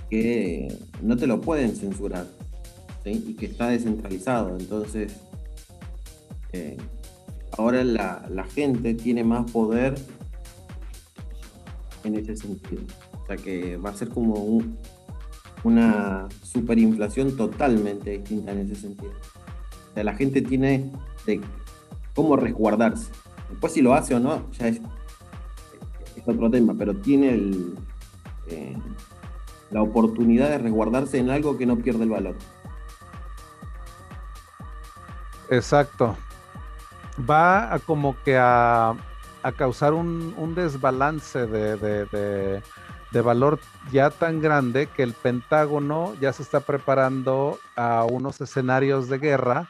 que 0.10 0.68
no 1.02 1.16
te 1.18 1.28
lo 1.28 1.42
pueden 1.42 1.76
censurar 1.76 2.26
y 3.06 3.34
que 3.34 3.48
está 3.48 3.70
descentralizado. 3.70 4.58
Entonces, 4.58 5.16
eh, 6.54 6.78
ahora 7.58 7.84
la, 7.84 8.46
gente 8.54 8.94
tiene 8.94 9.24
más 9.24 9.50
poder 9.52 9.96
en 12.04 12.16
ese 12.16 12.36
sentido. 12.36 12.84
O 13.24 13.26
sea 13.28 13.38
que 13.38 13.78
va 13.78 13.92
a 13.92 13.96
ser 13.96 14.10
como 14.10 14.62
una 15.64 16.28
superinflación 16.44 17.36
totalmente 17.36 18.12
distinta 18.12 18.52
en 18.52 18.60
ese 18.60 18.76
sentido. 18.76 19.12
O 19.92 19.94
sea, 19.94 20.04
la 20.04 20.16
gente 20.16 20.42
tiene 20.42 20.92
de 21.26 21.42
cómo 22.16 22.36
resguardarse. 22.36 23.12
Después 23.50 23.74
si 23.74 23.82
lo 23.82 23.94
hace 23.94 24.16
o 24.16 24.20
no, 24.20 24.50
ya 24.52 24.68
es, 24.68 24.82
otro 26.26 26.52
tema, 26.52 26.76
pero 26.78 26.96
tiene 26.96 27.34
el, 27.34 27.74
la 29.72 29.82
oportunidad 29.82 30.50
de 30.50 30.58
resguardarse 30.58 31.18
en 31.18 31.30
algo 31.30 31.58
que 31.58 31.66
no 31.66 31.78
pierde 31.78 32.04
el 32.04 32.10
valor. 32.10 32.36
Exacto. 35.50 36.16
Va 37.30 37.74
a 37.74 37.80
como 37.80 38.16
que 38.24 38.38
a, 38.38 38.96
causar 39.58 39.94
un, 39.94 40.54
desbalance 40.56 41.48
de, 41.48 42.62
de, 43.12 43.22
valor 43.22 43.60
ya 43.92 44.10
tan 44.10 44.42
grande 44.42 44.88
que 44.88 45.04
el 45.04 45.14
Pentágono 45.14 46.14
ya 46.22 46.32
se 46.34 46.44
está 46.44 46.60
preparando 46.60 47.60
a 47.76 48.06
unos 48.06 48.40
escenarios 48.42 49.10
de 49.10 49.18
guerra 49.18 49.70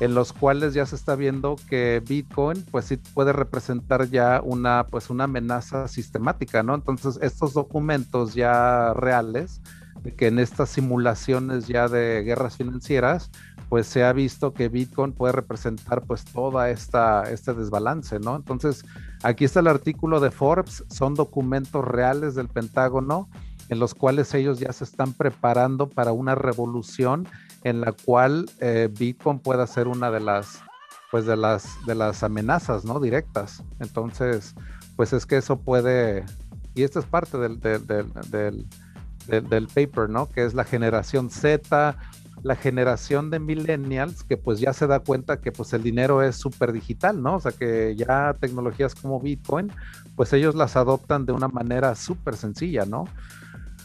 en 0.00 0.14
los 0.14 0.32
cuales 0.32 0.74
ya 0.74 0.86
se 0.86 0.96
está 0.96 1.16
viendo 1.16 1.56
que 1.68 2.02
Bitcoin 2.06 2.64
pues 2.70 2.86
sí 2.86 2.96
puede 2.96 3.32
representar 3.32 4.08
ya 4.08 4.40
una 4.42 4.86
pues 4.90 5.10
una 5.10 5.24
amenaza 5.24 5.88
sistemática, 5.88 6.62
¿no? 6.62 6.74
Entonces 6.74 7.18
estos 7.22 7.54
documentos 7.54 8.34
ya 8.34 8.94
reales 8.94 9.60
que 10.16 10.28
en 10.28 10.38
estas 10.38 10.70
simulaciones 10.70 11.66
ya 11.66 11.88
de 11.88 12.22
guerras 12.22 12.56
financieras 12.56 13.30
pues 13.68 13.86
se 13.86 14.04
ha 14.04 14.12
visto 14.12 14.54
que 14.54 14.68
Bitcoin 14.68 15.12
puede 15.12 15.32
representar 15.32 16.02
pues 16.02 16.24
toda 16.24 16.70
esta 16.70 17.24
este 17.30 17.52
desbalance, 17.52 18.18
¿no? 18.18 18.36
Entonces 18.36 18.84
aquí 19.22 19.44
está 19.44 19.60
el 19.60 19.66
artículo 19.66 20.20
de 20.20 20.30
Forbes, 20.30 20.84
son 20.88 21.14
documentos 21.14 21.84
reales 21.84 22.34
del 22.34 22.48
Pentágono 22.48 23.28
en 23.68 23.78
los 23.78 23.94
cuales 23.94 24.32
ellos 24.34 24.58
ya 24.60 24.72
se 24.72 24.84
están 24.84 25.12
preparando 25.12 25.88
para 25.88 26.12
una 26.12 26.34
revolución 26.34 27.28
en 27.64 27.80
la 27.80 27.92
cual 27.92 28.50
eh, 28.60 28.88
Bitcoin 28.90 29.38
pueda 29.38 29.66
ser 29.66 29.88
una 29.88 30.10
de 30.10 30.20
las 30.20 30.62
pues 31.10 31.24
de 31.24 31.36
las 31.36 31.68
de 31.86 31.94
las 31.94 32.22
amenazas 32.22 32.84
no 32.84 33.00
directas 33.00 33.62
entonces 33.80 34.54
pues 34.96 35.12
es 35.12 35.26
que 35.26 35.38
eso 35.38 35.58
puede 35.58 36.24
y 36.74 36.82
esto 36.82 37.00
es 37.00 37.06
parte 37.06 37.38
del, 37.38 37.60
del, 37.60 37.86
del, 37.86 38.66
del, 39.26 39.66
paper 39.68 40.10
no 40.10 40.28
que 40.30 40.44
es 40.44 40.54
la 40.54 40.64
generación 40.64 41.30
Z 41.30 41.96
la 42.42 42.56
generación 42.56 43.30
de 43.30 43.38
millennials 43.38 44.22
que 44.22 44.36
pues 44.36 44.60
ya 44.60 44.72
se 44.72 44.86
da 44.86 45.00
cuenta 45.00 45.40
que 45.40 45.52
pues 45.52 45.72
el 45.72 45.82
dinero 45.82 46.22
es 46.22 46.36
súper 46.36 46.72
digital, 46.72 47.22
¿no? 47.22 47.36
O 47.36 47.40
sea 47.40 47.52
que 47.52 47.96
ya 47.96 48.36
tecnologías 48.38 48.94
como 48.94 49.20
Bitcoin, 49.20 49.72
pues 50.16 50.32
ellos 50.32 50.54
las 50.54 50.76
adoptan 50.76 51.26
de 51.26 51.32
una 51.32 51.48
manera 51.48 51.94
súper 51.94 52.36
sencilla, 52.36 52.84
¿no? 52.84 53.06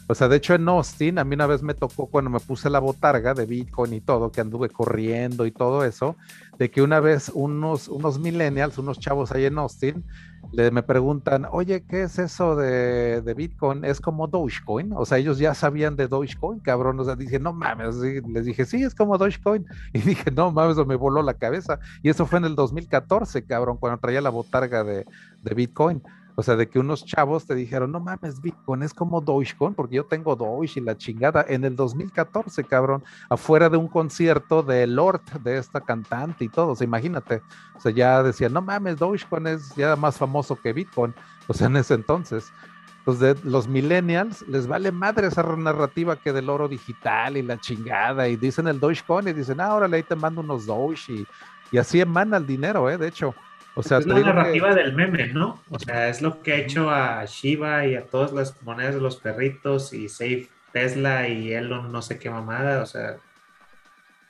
O 0.06 0.14
sea, 0.14 0.28
de 0.28 0.36
hecho 0.36 0.54
en 0.54 0.68
Austin, 0.68 1.18
a 1.18 1.24
mí 1.24 1.34
una 1.34 1.46
vez 1.46 1.62
me 1.62 1.72
tocó 1.72 2.06
cuando 2.06 2.30
me 2.30 2.40
puse 2.40 2.68
la 2.68 2.78
botarga 2.78 3.32
de 3.32 3.46
Bitcoin 3.46 3.94
y 3.94 4.00
todo, 4.00 4.30
que 4.30 4.42
anduve 4.42 4.68
corriendo 4.68 5.46
y 5.46 5.50
todo 5.50 5.84
eso, 5.84 6.16
de 6.58 6.70
que 6.70 6.82
una 6.82 7.00
vez 7.00 7.30
unos, 7.34 7.88
unos 7.88 8.18
millennials, 8.18 8.76
unos 8.76 8.98
chavos 8.98 9.32
ahí 9.32 9.46
en 9.46 9.56
Austin, 9.58 10.04
le, 10.52 10.70
me 10.70 10.82
preguntan, 10.82 11.46
oye, 11.50 11.84
¿qué 11.88 12.02
es 12.02 12.18
eso 12.18 12.54
de, 12.54 13.34
Bitcoin? 13.34 13.84
¿Es 13.84 14.00
como 14.00 14.28
Dogecoin? 14.28 14.92
O 14.92 15.04
sea, 15.04 15.18
ellos 15.18 15.38
ya 15.38 15.54
sabían 15.54 15.96
de 15.96 16.06
Dogecoin, 16.06 16.60
cabrón. 16.60 17.00
O 17.00 17.04
sea, 17.04 17.16
dije, 17.16 17.38
no 17.38 17.52
mames. 17.52 17.96
les 17.96 18.44
dije, 18.44 18.64
sí, 18.64 18.82
es 18.82 18.94
como 18.94 19.18
Dogecoin. 19.18 19.66
Y 19.92 20.00
dije, 20.00 20.30
no 20.30 20.52
mames, 20.52 20.76
me 20.86 20.96
voló 20.96 21.22
la 21.22 21.34
cabeza. 21.34 21.78
Y 22.02 22.08
eso 22.08 22.26
fue 22.26 22.38
en 22.38 22.44
el 22.44 22.54
2014, 22.54 23.44
cabrón, 23.44 23.78
cuando 23.78 23.98
traía 23.98 24.20
la 24.20 24.30
botarga 24.30 24.84
de, 24.84 25.06
de 25.42 25.54
Bitcoin. 25.54 26.02
O 26.36 26.42
sea, 26.42 26.56
de 26.56 26.68
que 26.68 26.80
unos 26.80 27.04
chavos 27.04 27.46
te 27.46 27.54
dijeron, 27.54 27.92
no 27.92 28.00
mames, 28.00 28.40
Bitcoin 28.40 28.82
es 28.82 28.92
como 28.92 29.20
Dogecoin, 29.20 29.74
porque 29.74 29.96
yo 29.96 30.04
tengo 30.04 30.34
Doge 30.34 30.80
y 30.80 30.82
la 30.82 30.96
chingada. 30.96 31.44
En 31.48 31.64
el 31.64 31.76
2014, 31.76 32.64
cabrón, 32.64 33.04
afuera 33.28 33.68
de 33.68 33.76
un 33.76 33.86
concierto 33.86 34.62
de 34.62 34.86
Lord, 34.86 35.22
de 35.44 35.58
esta 35.58 35.80
cantante 35.80 36.44
y 36.44 36.48
todo. 36.48 36.72
O 36.72 36.76
sea, 36.76 36.84
imagínate. 36.86 37.40
O 37.76 37.80
sea, 37.80 37.92
ya 37.92 38.22
decían, 38.22 38.52
no 38.52 38.62
mames, 38.62 38.98
Dogecoin 38.98 39.46
es 39.46 39.74
ya 39.76 39.94
más 39.94 40.18
famoso 40.18 40.56
que 40.56 40.72
Bitcoin. 40.72 41.14
O 41.46 41.54
sea, 41.54 41.68
en 41.68 41.76
ese 41.76 41.94
entonces. 41.94 42.52
Entonces, 42.98 43.44
los 43.44 43.68
millennials 43.68 44.42
les 44.48 44.66
vale 44.66 44.90
madre 44.90 45.28
esa 45.28 45.42
narrativa 45.42 46.16
que 46.16 46.32
del 46.32 46.50
oro 46.50 46.66
digital 46.66 47.36
y 47.36 47.42
la 47.42 47.60
chingada. 47.60 48.26
Y 48.26 48.36
dicen 48.36 48.66
el 48.66 48.80
Dogecoin 48.80 49.28
y 49.28 49.32
dicen, 49.34 49.60
ah, 49.60 49.74
órale, 49.74 49.98
ahí 49.98 50.02
te 50.02 50.16
mando 50.16 50.40
unos 50.40 50.66
Doge. 50.66 51.12
Y, 51.12 51.26
y 51.70 51.78
así 51.78 52.00
emana 52.00 52.38
el 52.38 52.46
dinero, 52.46 52.90
¿eh? 52.90 52.98
De 52.98 53.06
hecho. 53.06 53.36
O 53.76 53.82
sea, 53.82 53.98
es 53.98 54.06
la 54.06 54.20
narrativa 54.20 54.74
del 54.74 54.92
meme, 54.92 55.28
¿no? 55.28 55.62
O 55.68 55.78
sea, 55.78 56.08
es 56.08 56.22
lo 56.22 56.42
que 56.42 56.52
ha 56.52 56.56
hecho 56.56 56.90
a 56.90 57.24
Shiba 57.24 57.86
y 57.86 57.96
a 57.96 58.06
todas 58.06 58.32
las 58.32 58.62
monedas 58.62 58.94
de 58.94 59.00
los 59.00 59.16
perritos 59.16 59.92
y 59.92 60.08
Safe 60.08 60.48
Tesla 60.72 61.28
y 61.28 61.52
Elon 61.52 61.92
no 61.92 62.02
sé 62.02 62.18
qué 62.18 62.28
mamada, 62.28 62.82
o 62.82 62.86
sea, 62.86 63.16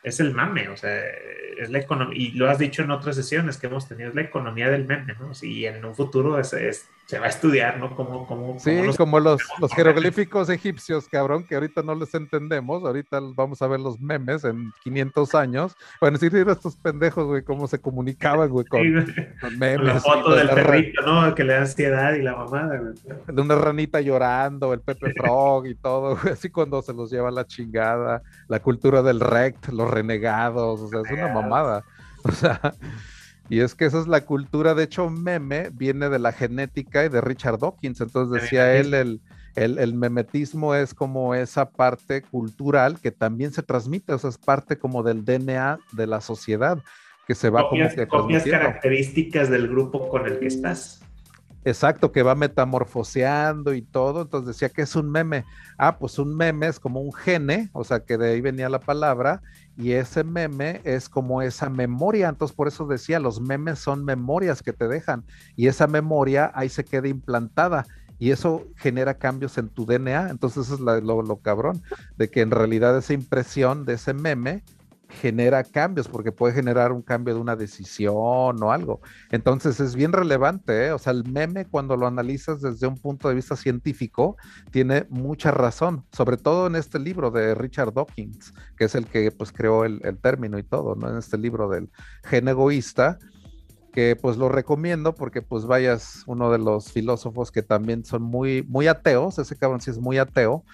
es 0.03 0.21
el 0.21 0.35
mame, 0.35 0.69
o 0.69 0.77
sea, 0.77 1.03
es 1.59 1.71
la 1.71 1.79
economía, 1.79 2.19
y 2.19 2.33
lo 2.33 2.51
has 2.51 2.59
dicho 2.59 2.83
en 2.83 2.91
otras 2.91 3.17
sesiones 3.17 3.57
que 3.57 3.67
hemos 3.67 3.89
tenido, 3.89 4.11
es 4.11 4.15
la 4.15 4.21
economía 4.21 4.69
del 4.69 4.85
meme, 4.85 5.15
¿no? 5.19 5.33
Y 5.41 5.65
en 5.65 5.83
un 5.85 5.95
futuro 5.95 6.39
es, 6.39 6.89
se 7.07 7.19
va 7.19 7.27
a 7.27 7.29
estudiar, 7.29 7.79
¿no? 7.79 7.95
Como, 7.95 8.27
como, 8.27 8.59
sí, 8.59 8.81
como 8.97 9.21
los, 9.21 9.43
los 9.61 9.73
jeroglíficos 9.73 10.49
egipcios, 10.49 11.07
cabrón, 11.09 11.45
que 11.47 11.55
ahorita 11.55 11.83
no 11.83 11.95
les 11.95 12.15
entendemos, 12.15 12.83
ahorita 12.83 13.21
vamos 13.35 13.61
a 13.61 13.67
ver 13.67 13.81
los 13.81 14.01
memes 14.01 14.45
en 14.45 14.73
500 14.83 15.35
años, 15.35 15.77
bueno, 16.01 16.17
sí, 16.17 16.29
estos 16.33 16.77
pendejos, 16.77 17.27
güey, 17.27 17.43
cómo 17.43 17.67
se 17.67 17.79
comunicaban, 17.79 18.49
güey, 18.49 18.65
con, 18.67 18.81
memes. 19.59 19.87
la 19.87 20.01
foto 20.01 20.35
del 20.35 20.49
perrito, 20.49 21.03
¿no? 21.03 21.35
Que 21.35 21.45
le 21.45 21.53
da 21.53 21.61
ansiedad 21.61 22.15
y 22.15 22.23
la 22.23 22.37
mamada, 22.37 22.79
güey. 22.79 22.95
De 23.27 23.43
una 23.43 23.55
ranita 23.55 24.01
llorando, 24.01 24.73
el 24.73 24.81
Pepe 24.81 25.13
Frog 25.13 25.67
y 25.67 25.75
todo, 25.75 26.17
güey, 26.17 26.33
así 26.33 26.49
cuando 26.51 26.81
se 26.81 26.95
los 26.95 27.11
lleva 27.11 27.31
la 27.31 27.47
chingada, 27.47 28.23
la 28.49 28.61
cultura 28.61 29.03
del 29.03 29.21
rect, 29.21 29.69
los 29.69 29.91
renegados, 29.91 30.81
o 30.81 30.89
sea, 30.89 31.01
es 31.05 31.11
una 31.11 31.29
mamada. 31.29 31.85
O 32.27 32.33
sea, 32.33 32.59
y 33.49 33.61
es 33.61 33.75
que 33.75 33.85
esa 33.85 34.01
es 34.01 34.07
la 34.07 34.25
cultura, 34.25 34.75
de 34.75 34.85
hecho, 34.85 35.11
meme 35.11 35.71
viene 35.71 36.09
de 36.09 36.19
la 36.19 36.33
genética 36.33 37.05
y 37.05 37.09
de 37.09 37.21
Richard 37.21 37.59
Dawkins. 37.59 38.01
Entonces 38.01 38.43
decía 38.43 38.75
él, 38.75 38.95
el, 38.95 39.21
el, 39.55 39.95
memetismo 39.95 40.75
es 40.75 40.95
como 40.95 41.35
esa 41.35 41.71
parte 41.71 42.23
cultural 42.23 42.99
que 43.01 43.11
también 43.11 43.53
se 43.53 43.63
transmite, 43.63 44.15
o 44.15 44.19
sea, 44.19 44.31
es 44.31 44.39
parte 44.39 44.79
como 44.79 45.03
del 45.03 45.25
DNA 45.25 45.79
de 45.93 46.07
la 46.07 46.21
sociedad 46.21 46.79
que 47.27 47.35
se 47.35 47.51
va 47.51 47.69
copias, 47.69 47.95
como 48.09 48.25
copias 48.25 48.45
características 48.45 49.51
del 49.51 49.69
grupo 49.69 50.09
con 50.09 50.27
el 50.27 50.39
que 50.39 50.47
estás. 50.47 51.01
Exacto, 51.67 52.13
que 52.13 52.23
va 52.23 52.35
metamorfoseando 52.35 53.73
y 53.73 53.81
todo. 53.81 54.23
Entonces 54.23 54.49
decía 54.49 54.69
que 54.69 54.83
es 54.83 54.95
un 54.97 55.11
meme. 55.11 55.45
Ah, 55.79 55.99
pues 55.99 56.19
un 56.19 56.37
meme 56.37 56.67
es 56.67 56.79
como 56.79 57.01
un 57.01 57.13
gene, 57.13 57.71
o 57.73 57.85
sea 57.85 58.01
que 58.01 58.19
de 58.19 58.33
ahí 58.33 58.41
venía 58.43 58.69
la 58.69 58.81
palabra, 58.81 59.41
y 59.77 59.93
ese 59.93 60.25
meme 60.25 60.81
es 60.85 61.09
como 61.09 61.43
esa 61.43 61.69
memoria. 61.69 62.29
Entonces 62.29 62.57
por 62.57 62.69
eso 62.69 62.87
decía, 62.87 63.19
los 63.19 63.41
memes 63.41 63.79
son 63.79 64.05
memorias 64.05 64.63
que 64.63 64.73
te 64.73 64.89
dejan, 64.89 65.25
y 65.57 65.67
esa 65.67 65.87
memoria 65.87 66.53
ahí 66.55 66.69
se 66.69 66.85
queda 66.85 67.09
implantada. 67.09 67.87
Y 68.19 68.31
eso 68.31 68.65
genera 68.77 69.15
cambios 69.15 69.59
en 69.59 69.69
tu 69.69 69.87
DNA. 69.87 70.31
Entonces 70.31 70.67
eso 70.67 70.75
es 70.75 70.81
lo, 70.81 71.23
lo 71.23 71.37
cabrón, 71.39 71.83
de 72.17 72.31
que 72.31 72.43
en 72.43 72.53
realidad 72.53 72.97
esa 72.97 73.13
impresión 73.13 73.85
de 73.85 73.95
ese 73.95 74.15
meme 74.15 74.63
genera 75.09 75.63
cambios, 75.65 76.09
porque 76.09 76.33
puede 76.33 76.55
generar 76.55 76.93
un 76.93 77.03
cambio 77.03 77.35
de 77.35 77.41
una 77.41 77.57
decisión 77.57 78.63
o 78.63 78.73
algo. 78.73 79.01
Entonces 79.31 79.81
es 79.81 79.95
bien 79.95 80.13
relevante, 80.13 80.87
¿eh? 80.87 80.93
o 80.93 80.99
sea, 80.99 81.13
el 81.13 81.25
meme 81.25 81.67
cuando 81.67 81.97
lo 81.97 82.07
analizas 82.07 82.61
desde 82.61 82.87
un 82.87 82.97
punto 82.97 83.29
de 83.29 83.35
vista 83.35 83.57
científico 83.57 84.37
tiene 84.71 85.07
mucha 85.11 85.51
razón, 85.51 86.05
sobre 86.13 86.37
todo 86.37 86.67
en 86.67 86.77
este 86.77 86.99
libro 86.99 87.31
de 87.31 87.55
Richard 87.55 87.93
Dawkins, 87.93 88.53
que 88.77 88.85
es 88.85 88.95
el 88.95 89.07
que 89.07 89.31
pues 89.31 89.53
creó 89.53 89.85
el, 89.85 90.01
término 90.21 90.59
y 90.59 90.63
todo, 90.63 90.95
¿no? 90.95 91.11
En 91.11 91.19
este 91.19 91.39
libro 91.39 91.69
del 91.69 91.91
gen 92.25 92.49
egoísta, 92.49 93.19
que 93.93 94.17
pues 94.17 94.37
lo 94.37 94.49
recomiendo 94.49 95.15
porque 95.15 95.43
pues 95.43 95.67
vayas 95.67 96.25
uno 96.27 96.51
de 96.51 96.59
los 96.59 96.91
filósofos 96.91 97.53
que 97.53 97.63
también 97.63 98.05
son 98.05 98.23
muy, 98.23 98.63
muy 98.63 98.89
ateos, 98.89 99.39
ese 99.39 99.57
cabrón 99.57 99.81
sí 99.81 99.91
es 99.91 99.99
muy 99.99 100.19
ateo, 100.19 100.65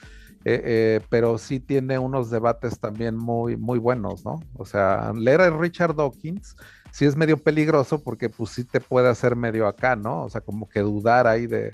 eh, 0.44 0.62
eh, 0.64 1.00
pero 1.10 1.36
sí 1.36 1.60
tiene 1.60 1.98
unos 1.98 2.30
debates 2.30 2.78
también 2.80 3.16
muy, 3.16 3.56
muy 3.56 3.78
buenos, 3.78 4.24
¿no? 4.24 4.40
O 4.56 4.64
sea, 4.64 5.12
leer 5.14 5.42
a 5.42 5.50
Richard 5.50 5.94
Dawkins 5.94 6.56
sí 6.92 7.04
es 7.04 7.16
medio 7.16 7.36
peligroso 7.36 8.02
porque 8.02 8.28
pues 8.28 8.50
sí 8.50 8.64
te 8.64 8.80
puede 8.80 9.08
hacer 9.08 9.36
medio 9.36 9.66
acá, 9.66 9.96
¿no? 9.96 10.24
O 10.24 10.30
sea, 10.30 10.40
como 10.40 10.68
que 10.68 10.80
dudar 10.80 11.26
ahí 11.26 11.46
de, 11.46 11.72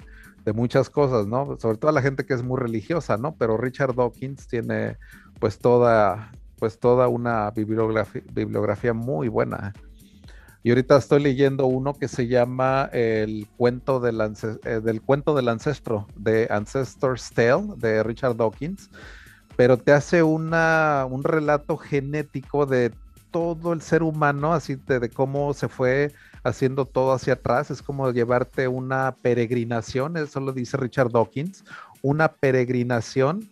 muchas 0.55 0.89
cosas, 0.89 1.27
¿no? 1.27 1.57
Sobre 1.59 1.77
todo 1.77 1.91
la 1.91 2.03
gente 2.03 2.25
que 2.25 2.33
es 2.33 2.45
muy 2.45 2.61
religiosa, 2.61 3.17
¿no? 3.17 3.35
Pero 3.35 3.57
Richard 3.57 3.97
Dawkins 3.97 4.47
tiene 4.47 4.97
pues 5.41 5.59
toda, 5.59 6.31
pues 6.61 6.79
toda 6.79 7.09
una 7.09 7.51
bibliografía, 7.51 8.23
bibliografía 8.33 8.95
muy 8.95 9.27
buena. 9.27 9.73
Y 10.63 10.71
ahorita 10.71 10.97
estoy 10.97 11.23
leyendo 11.23 11.67
uno 11.67 11.95
que 11.95 12.09
se 12.09 12.27
llama 12.27 12.89
El 12.93 13.47
cuento 13.57 14.01
del, 14.01 14.21
eh, 14.21 14.81
del 14.83 15.01
cuento 15.01 15.35
del 15.35 15.49
ancestro, 15.49 16.07
de 16.17 16.49
Ancestor's 16.51 17.31
Tale, 17.31 17.75
de 17.77 18.03
Richard 18.03 18.37
Dawkins, 18.37 18.91
pero 19.57 19.77
te 19.77 19.93
hace 19.93 20.23
una, 20.23 21.07
un 21.09 21.25
relato 21.25 21.77
genético 21.77 22.67
de 22.67 22.93
todo 23.31 23.73
el 23.73 23.83
ser 23.83 24.03
humano, 24.03 24.55
así 24.55 24.77
de, 24.77 25.11
cómo 25.11 25.53
se 25.55 25.69
fue 25.69 26.13
haciendo 26.43 26.85
todo 26.85 27.13
hacia 27.13 27.35
atrás. 27.35 27.71
Es 27.71 27.83
como 27.83 28.11
llevarte 28.11 28.67
una 28.67 29.15
peregrinación, 29.21 30.17
eso 30.17 30.41
lo 30.41 30.53
dice 30.53 30.77
Richard 30.77 31.11
Dawkins, 31.11 31.65
una 32.03 32.33
peregrinación 32.33 33.49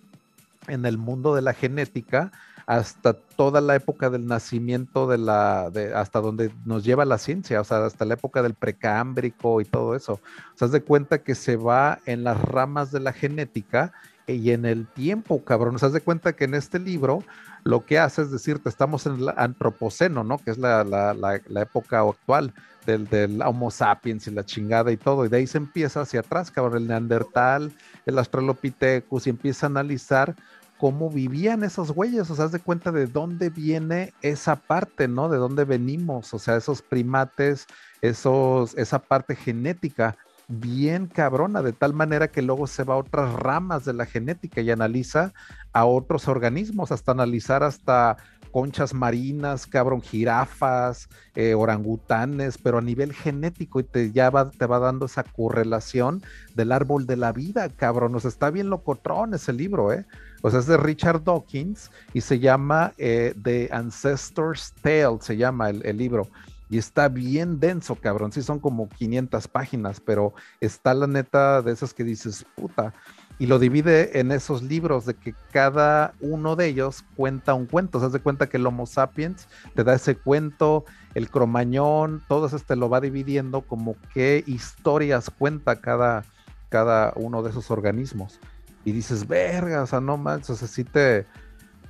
en 0.69 0.87
el 0.87 0.99
mundo 0.99 1.35
de 1.35 1.43
la 1.43 1.53
genética 1.53 2.33
hasta 2.67 3.13
toda 3.13 3.61
la 3.61 3.75
época 3.75 4.11
del 4.11 4.27
nacimiento 4.27 5.07
de 5.07 5.19
la, 5.19 5.71
de, 5.71 5.95
hasta 5.95 6.21
donde 6.21 6.51
nos 6.65 6.85
lleva 6.85 7.05
la 7.05 7.19
ciencia, 7.19 7.61
o 7.61 7.65
sea, 7.65 7.85
hasta 7.85 8.05
la 8.05 8.15
época 8.15 8.43
del 8.43 8.55
precámbrico 8.55 9.61
y 9.61 9.65
todo 9.65 9.95
eso. 9.95 10.15
O 10.15 10.59
sea, 10.59 10.67
haz 10.67 10.73
de 10.73 10.83
cuenta 10.83 11.23
que 11.23 11.35
se 11.35 11.57
va 11.57 11.99
en 12.07 12.25
las 12.25 12.41
ramas 12.41 12.91
de 12.91 13.01
la 13.01 13.13
genética 13.13 13.93
y 14.27 14.53
en 14.53 14.65
el 14.65 14.87
tiempo, 14.87 15.45
cabrón. 15.45 15.75
O 15.75 15.79
sea, 15.79 15.89
haz 15.89 15.93
de 15.93 16.01
cuenta 16.01 16.35
que 16.35 16.45
en 16.45 16.55
este 16.55 16.79
libro 16.79 17.23
lo 17.65 17.85
que 17.85 17.99
hace 17.99 18.23
es 18.23 18.31
decirte, 18.31 18.69
estamos 18.69 19.07
en 19.07 19.15
el 19.15 19.29
antropoceno, 19.37 20.25
¿no? 20.25 20.39
Que 20.39 20.51
es 20.51 20.59
la, 20.59 20.85
la, 20.85 21.15
la, 21.15 21.63
época 21.63 22.01
actual 22.01 22.53
del, 22.87 23.07
del, 23.09 23.41
Homo 23.43 23.71
sapiens 23.71 24.27
y 24.27 24.31
la 24.31 24.45
chingada 24.45 24.93
y 24.93 24.97
todo. 24.97 25.25
Y 25.25 25.29
de 25.29 25.39
ahí 25.39 25.47
se 25.47 25.59
empieza 25.59 26.03
hacia 26.03 26.21
atrás, 26.21 26.51
cabrón, 26.51 26.83
el 26.83 26.89
Neandertal, 26.89 27.73
el 28.05 28.19
Australopithecus, 28.19 29.27
y 29.27 29.31
empieza 29.31 29.67
a 29.67 29.71
analizar 29.71 30.35
cómo 30.79 31.11
vivían 31.11 31.63
esos 31.63 31.93
güeyes, 31.93 32.31
o 32.31 32.35
sea, 32.35 32.47
haz 32.47 32.53
de 32.53 32.61
cuenta 32.61 32.93
de 32.93 33.07
dónde 33.07 33.51
viene 33.51 34.13
esa 34.23 34.57
parte, 34.57 35.09
¿no? 35.09 35.29
De 35.29 35.39
dónde 35.39 35.65
venimos, 35.65 36.35
o 36.35 36.39
sea, 36.39 36.57
esos 36.57 36.83
primates, 36.83 37.67
esos, 38.03 38.75
esa 38.77 38.99
parte 38.99 39.37
genética 39.37 40.17
bien 40.47 41.07
cabrona, 41.07 41.63
de 41.63 41.73
tal 41.73 41.95
manera 41.95 42.29
que 42.29 42.43
luego 42.43 42.67
se 42.67 42.85
va 42.85 42.95
a 42.95 42.99
otras 42.99 43.33
ramas 43.33 43.85
de 43.85 43.95
la 43.95 44.05
genética 44.05 44.61
y 44.61 44.71
analiza 44.71 45.33
a 45.73 45.87
otros 45.87 46.29
organismos, 46.29 46.93
hasta 46.93 47.13
analizar 47.13 47.63
hasta 47.63 48.17
conchas 48.55 48.95
marinas, 48.95 49.67
cabrón, 49.67 50.01
jirafas, 50.01 51.09
eh, 51.35 51.55
orangutanes, 51.55 52.57
pero 52.57 52.79
a 52.79 52.83
nivel 52.83 53.13
genético 53.13 53.81
y 53.81 53.83
te 53.83 54.13
ya 54.13 54.31
va, 54.31 54.49
te 54.51 54.67
va 54.67 54.79
dando 54.79 55.07
esa 55.07 55.25
correlación 55.25 56.23
del 56.55 56.71
árbol 56.71 57.05
de 57.07 57.17
la 57.17 57.33
vida, 57.33 57.69
cabrón. 57.69 58.15
O 58.15 58.21
sea, 58.21 58.29
está 58.29 58.51
bien 58.51 58.71
locotrón 58.71 59.35
ese 59.35 59.53
libro, 59.53 59.93
¿eh? 59.93 60.07
Sea, 60.51 60.61
es 60.61 60.67
de 60.67 60.77
Richard 60.77 61.25
Dawkins 61.25 61.91
y 62.13 62.21
se 62.21 62.39
llama 62.39 62.93
eh, 62.99 63.35
The 63.43 63.71
Ancestor's 63.73 64.75
Tale, 64.83 65.19
se 65.21 65.37
llama 65.37 65.71
el, 65.71 65.97
libro. 65.97 66.29
Y 66.69 66.79
está 66.79 67.09
bien 67.09 67.61
denso, 67.61 67.95
cabrón. 67.95 68.33
Sí, 68.33 68.43
son 68.43 68.59
como 68.59 68.89
500 68.89 69.49
páginas, 69.49 70.01
pero 70.01 70.35
está 70.61 70.93
la 70.93 71.07
neta 71.07 71.63
de 71.63 71.73
esas 71.73 71.95
que 71.95 72.05
dices, 72.05 72.45
puta. 72.57 72.93
Y 73.39 73.47
lo 73.47 73.59
divide 73.59 74.21
en 74.21 74.33
esos 74.33 74.63
libros 74.63 75.07
de 75.07 75.15
que 75.15 75.35
cada 75.51 76.15
uno 76.21 76.57
de 76.57 76.67
ellos 76.67 77.05
cuenta 77.17 77.55
un 77.55 77.67
cuento. 77.67 77.99
Se 77.99 78.07
hace 78.07 78.21
cuenta 78.21 78.49
que 78.49 78.59
el 78.59 78.67
Homo 78.67 78.87
sapiens 78.87 79.49
te 79.75 79.83
da 79.83 79.95
ese 79.95 80.15
cuento, 80.15 80.85
el 81.15 81.31
cromañón, 81.31 82.23
todo 82.29 82.47
eso 82.47 82.59
te 82.59 82.77
lo 82.77 82.89
va 82.89 83.01
dividiendo 83.01 83.63
como 83.63 83.97
qué 84.13 84.45
historias 84.47 85.31
cuenta 85.31 85.81
cada, 85.81 86.25
cada 86.69 87.13
uno 87.17 87.43
de 87.43 87.51
esos 87.51 87.71
organismos 87.71 88.39
y 88.85 88.93
dices, 88.93 89.27
verga, 89.27 89.83
o 89.83 89.87
sea, 89.87 90.01
no 90.01 90.17
manches, 90.17 90.63
o 90.63 90.85
te, 90.85 91.27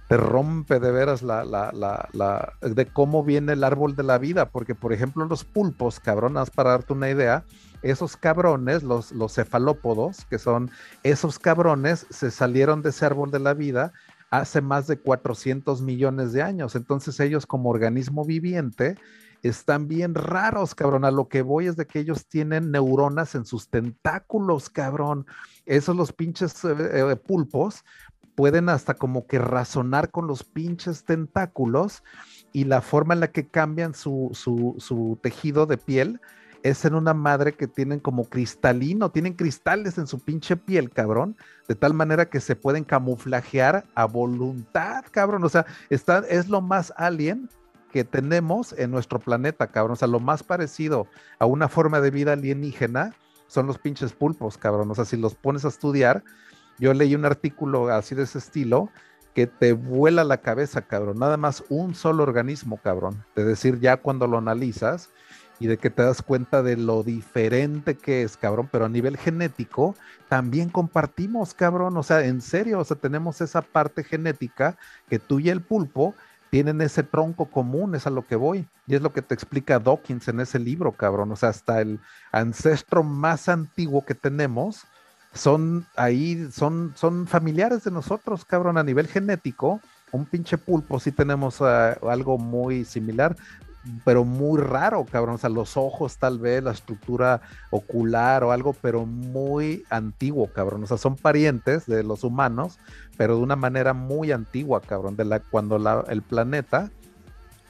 te 0.08 0.16
rompe 0.16 0.78
de 0.80 0.92
veras 0.92 1.22
la, 1.22 1.44
la, 1.44 1.72
la, 1.72 2.08
la, 2.12 2.52
de 2.60 2.86
cómo 2.86 3.24
viene 3.24 3.54
el 3.54 3.64
árbol 3.64 3.96
de 3.96 4.02
la 4.02 4.18
vida, 4.18 4.50
porque 4.50 4.74
por 4.74 4.92
ejemplo 4.92 5.24
los 5.24 5.44
pulpos, 5.44 6.00
cabronas, 6.00 6.50
para 6.50 6.70
darte 6.70 6.92
una 6.92 7.10
idea, 7.10 7.44
esos 7.82 8.16
cabrones, 8.16 8.82
los, 8.82 9.12
los 9.12 9.34
cefalópodos, 9.34 10.24
que 10.26 10.38
son 10.38 10.70
esos 11.02 11.38
cabrones, 11.38 12.06
se 12.10 12.30
salieron 12.30 12.82
de 12.82 12.90
ese 12.90 13.04
árbol 13.06 13.30
de 13.30 13.40
la 13.40 13.54
vida 13.54 13.92
hace 14.30 14.60
más 14.60 14.86
de 14.86 14.98
400 14.98 15.80
millones 15.82 16.32
de 16.32 16.42
años. 16.42 16.74
Entonces 16.74 17.20
ellos 17.20 17.46
como 17.46 17.70
organismo 17.70 18.24
viviente 18.24 18.96
están 19.48 19.88
bien 19.88 20.14
raros, 20.14 20.74
cabrón. 20.74 21.04
A 21.04 21.10
lo 21.10 21.28
que 21.28 21.42
voy 21.42 21.66
es 21.66 21.76
de 21.76 21.86
que 21.86 22.00
ellos 22.00 22.26
tienen 22.26 22.70
neuronas 22.70 23.34
en 23.34 23.44
sus 23.44 23.68
tentáculos, 23.68 24.70
cabrón. 24.70 25.26
Esos 25.66 25.94
los 25.94 26.12
pinches 26.12 26.64
eh, 26.64 26.74
eh, 26.78 27.16
pulpos 27.16 27.84
pueden 28.34 28.68
hasta 28.68 28.94
como 28.94 29.26
que 29.26 29.38
razonar 29.38 30.10
con 30.10 30.26
los 30.26 30.42
pinches 30.42 31.04
tentáculos 31.04 32.02
y 32.52 32.64
la 32.64 32.80
forma 32.80 33.14
en 33.14 33.20
la 33.20 33.30
que 33.30 33.46
cambian 33.46 33.94
su, 33.94 34.30
su, 34.32 34.76
su 34.78 35.18
tejido 35.22 35.66
de 35.66 35.76
piel 35.76 36.20
es 36.62 36.86
en 36.86 36.94
una 36.94 37.12
madre 37.12 37.52
que 37.52 37.68
tienen 37.68 38.00
como 38.00 38.24
cristalino, 38.24 39.10
tienen 39.10 39.34
cristales 39.34 39.98
en 39.98 40.06
su 40.06 40.20
pinche 40.20 40.56
piel, 40.56 40.90
cabrón, 40.90 41.36
de 41.68 41.74
tal 41.74 41.92
manera 41.92 42.30
que 42.30 42.40
se 42.40 42.56
pueden 42.56 42.84
camuflajear 42.84 43.84
a 43.94 44.06
voluntad, 44.06 45.04
cabrón. 45.10 45.44
O 45.44 45.50
sea, 45.50 45.66
está, 45.90 46.20
es 46.20 46.48
lo 46.48 46.62
más 46.62 46.94
alien 46.96 47.50
que 47.94 48.02
tenemos 48.02 48.72
en 48.72 48.90
nuestro 48.90 49.20
planeta, 49.20 49.68
cabrón. 49.68 49.92
O 49.92 49.96
sea, 49.96 50.08
lo 50.08 50.18
más 50.18 50.42
parecido 50.42 51.06
a 51.38 51.46
una 51.46 51.68
forma 51.68 52.00
de 52.00 52.10
vida 52.10 52.32
alienígena 52.32 53.14
son 53.46 53.68
los 53.68 53.78
pinches 53.78 54.12
pulpos, 54.12 54.58
cabrón. 54.58 54.90
O 54.90 54.96
sea, 54.96 55.04
si 55.04 55.16
los 55.16 55.36
pones 55.36 55.64
a 55.64 55.68
estudiar, 55.68 56.24
yo 56.80 56.92
leí 56.92 57.14
un 57.14 57.24
artículo 57.24 57.86
así 57.90 58.16
de 58.16 58.24
ese 58.24 58.38
estilo 58.38 58.90
que 59.32 59.46
te 59.46 59.74
vuela 59.74 60.24
la 60.24 60.38
cabeza, 60.38 60.82
cabrón. 60.82 61.20
Nada 61.20 61.36
más 61.36 61.62
un 61.68 61.94
solo 61.94 62.24
organismo, 62.24 62.78
cabrón. 62.78 63.24
De 63.36 63.44
decir, 63.44 63.78
ya 63.78 63.98
cuando 63.98 64.26
lo 64.26 64.38
analizas 64.38 65.10
y 65.60 65.68
de 65.68 65.76
que 65.76 65.88
te 65.88 66.02
das 66.02 66.20
cuenta 66.20 66.64
de 66.64 66.76
lo 66.76 67.04
diferente 67.04 67.94
que 67.96 68.24
es, 68.24 68.36
cabrón. 68.36 68.68
Pero 68.72 68.86
a 68.86 68.88
nivel 68.88 69.16
genético, 69.16 69.94
también 70.28 70.68
compartimos, 70.68 71.54
cabrón. 71.54 71.96
O 71.96 72.02
sea, 72.02 72.24
en 72.24 72.40
serio, 72.40 72.80
o 72.80 72.84
sea, 72.84 72.96
tenemos 72.96 73.40
esa 73.40 73.62
parte 73.62 74.02
genética 74.02 74.76
que 75.08 75.20
tú 75.20 75.38
y 75.38 75.48
el 75.48 75.62
pulpo 75.62 76.16
tienen 76.54 76.80
ese 76.82 77.02
tronco 77.02 77.46
común, 77.46 77.96
es 77.96 78.06
a 78.06 78.10
lo 78.10 78.24
que 78.28 78.36
voy. 78.36 78.64
Y 78.86 78.94
es 78.94 79.02
lo 79.02 79.12
que 79.12 79.22
te 79.22 79.34
explica 79.34 79.80
Dawkins 79.80 80.28
en 80.28 80.38
ese 80.38 80.60
libro, 80.60 80.92
cabrón. 80.92 81.32
O 81.32 81.34
sea, 81.34 81.48
hasta 81.48 81.80
el 81.80 81.98
ancestro 82.30 83.02
más 83.02 83.48
antiguo 83.48 84.04
que 84.04 84.14
tenemos 84.14 84.84
son 85.32 85.84
ahí, 85.96 86.48
son, 86.52 86.92
son 86.94 87.26
familiares 87.26 87.82
de 87.82 87.90
nosotros, 87.90 88.44
cabrón, 88.44 88.78
a 88.78 88.84
nivel 88.84 89.08
genético. 89.08 89.80
Un 90.12 90.26
pinche 90.26 90.56
pulpo, 90.56 91.00
sí 91.00 91.10
tenemos 91.10 91.60
ah, 91.60 91.98
algo 92.08 92.38
muy 92.38 92.84
similar. 92.84 93.34
Pero 94.04 94.24
muy 94.24 94.60
raro, 94.60 95.04
cabrón. 95.04 95.36
O 95.36 95.38
sea, 95.38 95.50
los 95.50 95.76
ojos 95.76 96.16
tal 96.18 96.38
vez, 96.38 96.62
la 96.62 96.72
estructura 96.72 97.40
ocular 97.70 98.44
o 98.44 98.52
algo, 98.52 98.72
pero 98.72 99.06
muy 99.06 99.84
antiguo, 99.90 100.48
cabrón. 100.52 100.84
O 100.84 100.86
sea, 100.86 100.96
son 100.96 101.16
parientes 101.16 101.86
de 101.86 102.02
los 102.02 102.24
humanos, 102.24 102.78
pero 103.16 103.36
de 103.36 103.42
una 103.42 103.56
manera 103.56 103.92
muy 103.92 104.32
antigua, 104.32 104.80
cabrón. 104.80 105.16
De 105.16 105.24
la, 105.24 105.40
cuando 105.40 105.76
el 106.08 106.22
planeta 106.22 106.90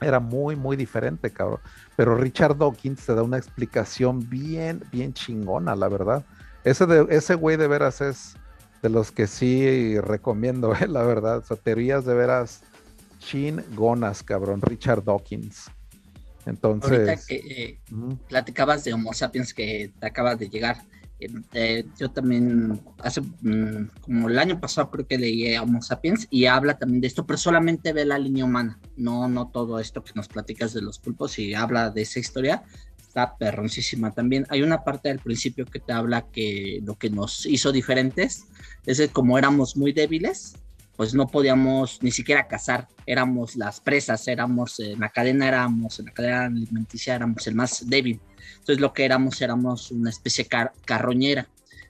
era 0.01 0.21
muy, 0.21 0.57
muy 0.57 0.77
diferente, 0.77 1.31
cabrón. 1.31 1.61
Pero 1.97 2.17
Richard 2.17 2.57
Dawkins 2.57 3.07
te 3.07 3.15
da 3.15 3.23
una 3.23 3.39
explicación 3.39 4.29
bien, 4.29 4.83
bien 4.93 5.13
chingona, 5.15 5.75
la 5.75 5.89
verdad. 5.89 6.25
Ese, 6.65 6.87
de, 6.87 7.07
ese 7.11 7.35
güey 7.35 7.57
de 7.57 7.69
veras 7.69 8.01
es 8.01 8.37
de 8.83 8.89
los 8.89 9.11
que 9.11 9.27
sí 9.27 9.99
recomiendo, 10.01 10.75
eh, 10.81 10.87
la 10.87 11.03
verdad. 11.03 11.39
O 11.39 11.43
sea, 11.43 11.57
teorías 11.57 12.05
de 12.05 12.15
veras 12.15 12.63
chingonas, 13.19 14.23
cabrón. 14.23 14.61
Richard 14.63 15.05
Dawkins. 15.05 15.71
Entonces. 16.47 16.91
Ahorita 16.91 17.17
que 17.27 17.37
eh, 17.37 17.79
platicabas 18.29 18.85
de 18.85 18.93
Homo 18.93 19.13
sapiens 19.13 19.55
que 19.55 19.93
te 19.99 20.07
acaba 20.07 20.37
de 20.37 20.49
llegar. 20.49 20.83
Eh, 21.21 21.31
eh, 21.53 21.85
yo 21.99 22.11
también 22.11 22.81
hace 22.99 23.21
mm, 23.21 23.89
como 24.01 24.29
el 24.29 24.39
año 24.39 24.61
pasado 24.61 24.91
creo 24.91 25.07
que 25.07 25.17
leí 25.17 25.57
Homo 25.57 25.81
sapiens 25.81 26.27
y 26.31 26.47
habla 26.47 26.77
también 26.77 27.01
de 27.01 27.07
esto, 27.07 27.25
pero 27.25 27.39
solamente 27.39 27.93
ve 27.93 28.05
la 28.05 28.19
línea 28.19 28.45
humana, 28.45 28.81
no, 28.97 29.29
no 29.29 29.49
todo 29.49 29.79
esto 29.79 30.03
que 30.03 30.13
nos 30.15 30.29
platicas 30.29 30.75
de 30.75 30.83
los 30.83 30.99
pulpos 30.99 31.39
y 31.39 31.55
habla 31.55 31.91
de 31.91 32.03
esa 32.03 32.19
historia. 32.19 32.63
Está 32.99 33.37
perroncísima 33.37 34.11
también. 34.11 34.45
Hay 34.49 34.63
una 34.63 34.83
parte 34.83 35.09
del 35.09 35.21
principio 35.21 35.67
que 35.67 35.79
te 35.79 35.93
habla 35.93 36.27
que 36.33 36.81
lo 36.83 36.97
que 36.97 37.11
nos 37.11 37.47
hizo 37.47 37.71
diferentes 37.71 38.47
es 38.87 38.99
que 38.99 39.09
como 39.09 39.39
éramos 39.39 39.77
muy 39.77 39.93
débiles, 39.93 40.57
pues 40.97 41.15
no 41.15 41.27
podíamos 41.27 42.03
ni 42.03 42.11
siquiera 42.11 42.47
cazar, 42.47 42.89
éramos 43.07 43.57
las 43.57 43.81
presas, 43.81 44.27
éramos 44.29 44.79
en 44.81 45.01
la 45.01 45.09
cadena, 45.09 45.49
éramos 45.49 45.99
en 45.99 46.07
la 46.07 46.13
cadena 46.13 46.45
alimenticia, 46.45 47.17
éramos 47.17 47.47
el 47.47 47.55
más 47.55 47.89
débil. 47.89 48.21
Entonces 48.53 48.81
lo 48.81 48.93
que 48.93 49.05
éramos 49.05 49.41
éramos 49.43 49.91
una 49.91 50.11
especie 50.11 50.47
carroñera, 50.85 51.49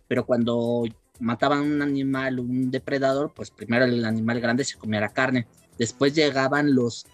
pero 0.09 0.25
cuando 0.25 0.85
mataban 1.21 1.61
un 1.61 1.83
animal, 1.83 2.41
un 2.41 2.71
depredador, 2.71 3.33
pues 3.35 3.51
primero 3.51 3.85
el 3.85 4.05
animal 4.05 4.41
grande 4.41 4.65
se 4.65 4.79
comía 4.79 5.01
la 5.01 5.11
carne, 5.11 5.47
después 5.79 6.15
llegaban 6.15 6.75
los 6.75 7.07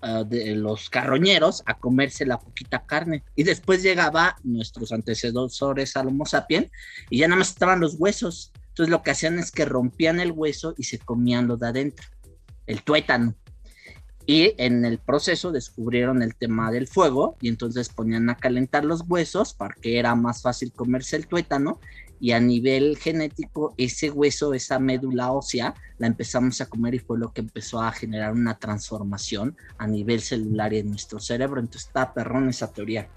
ah, 0.00 0.24
de 0.24 0.54
los 0.56 0.88
carroñeros 0.88 1.62
a 1.66 1.78
comerse 1.78 2.26
la 2.26 2.38
poquita 2.38 2.84
carne. 2.86 3.22
Y 3.36 3.42
después 3.42 3.82
llegaba 3.82 4.36
nuestros 4.44 4.92
antecesores 4.92 5.96
al 5.96 6.08
Homo 6.08 6.24
sapiens 6.26 6.70
y 7.10 7.18
ya 7.18 7.28
nada 7.28 7.40
más 7.40 7.50
estaban 7.50 7.80
los 7.80 7.96
huesos 7.98 8.52
entonces 8.74 8.90
lo 8.90 9.04
que 9.04 9.12
hacían 9.12 9.38
es 9.38 9.52
que 9.52 9.64
rompían 9.64 10.18
el 10.18 10.32
hueso 10.32 10.74
y 10.76 10.82
se 10.82 10.98
comían 10.98 11.46
lo 11.46 11.56
de 11.56 11.68
adentro, 11.68 12.08
el 12.66 12.82
tuétano. 12.82 13.36
Y 14.26 14.52
en 14.58 14.84
el 14.84 14.98
proceso 14.98 15.52
descubrieron 15.52 16.22
el 16.22 16.34
tema 16.34 16.72
del 16.72 16.88
fuego 16.88 17.36
y 17.40 17.48
entonces 17.48 17.88
ponían 17.88 18.28
a 18.30 18.36
calentar 18.36 18.84
los 18.84 19.04
huesos 19.06 19.54
porque 19.54 20.00
era 20.00 20.16
más 20.16 20.42
fácil 20.42 20.72
comerse 20.72 21.14
el 21.14 21.28
tuétano 21.28 21.78
y 22.18 22.32
a 22.32 22.40
nivel 22.40 22.96
genético 22.96 23.74
ese 23.76 24.10
hueso, 24.10 24.54
esa 24.54 24.80
médula 24.80 25.30
ósea, 25.30 25.74
la 25.98 26.08
empezamos 26.08 26.60
a 26.60 26.66
comer 26.66 26.96
y 26.96 26.98
fue 26.98 27.16
lo 27.16 27.32
que 27.32 27.42
empezó 27.42 27.80
a 27.80 27.92
generar 27.92 28.32
una 28.32 28.58
transformación 28.58 29.56
a 29.78 29.86
nivel 29.86 30.20
celular 30.20 30.72
y 30.72 30.78
en 30.78 30.88
nuestro 30.88 31.20
cerebro. 31.20 31.60
Entonces 31.60 31.86
está 31.86 32.12
perrón 32.12 32.48
esa 32.48 32.72
teoría. 32.72 33.08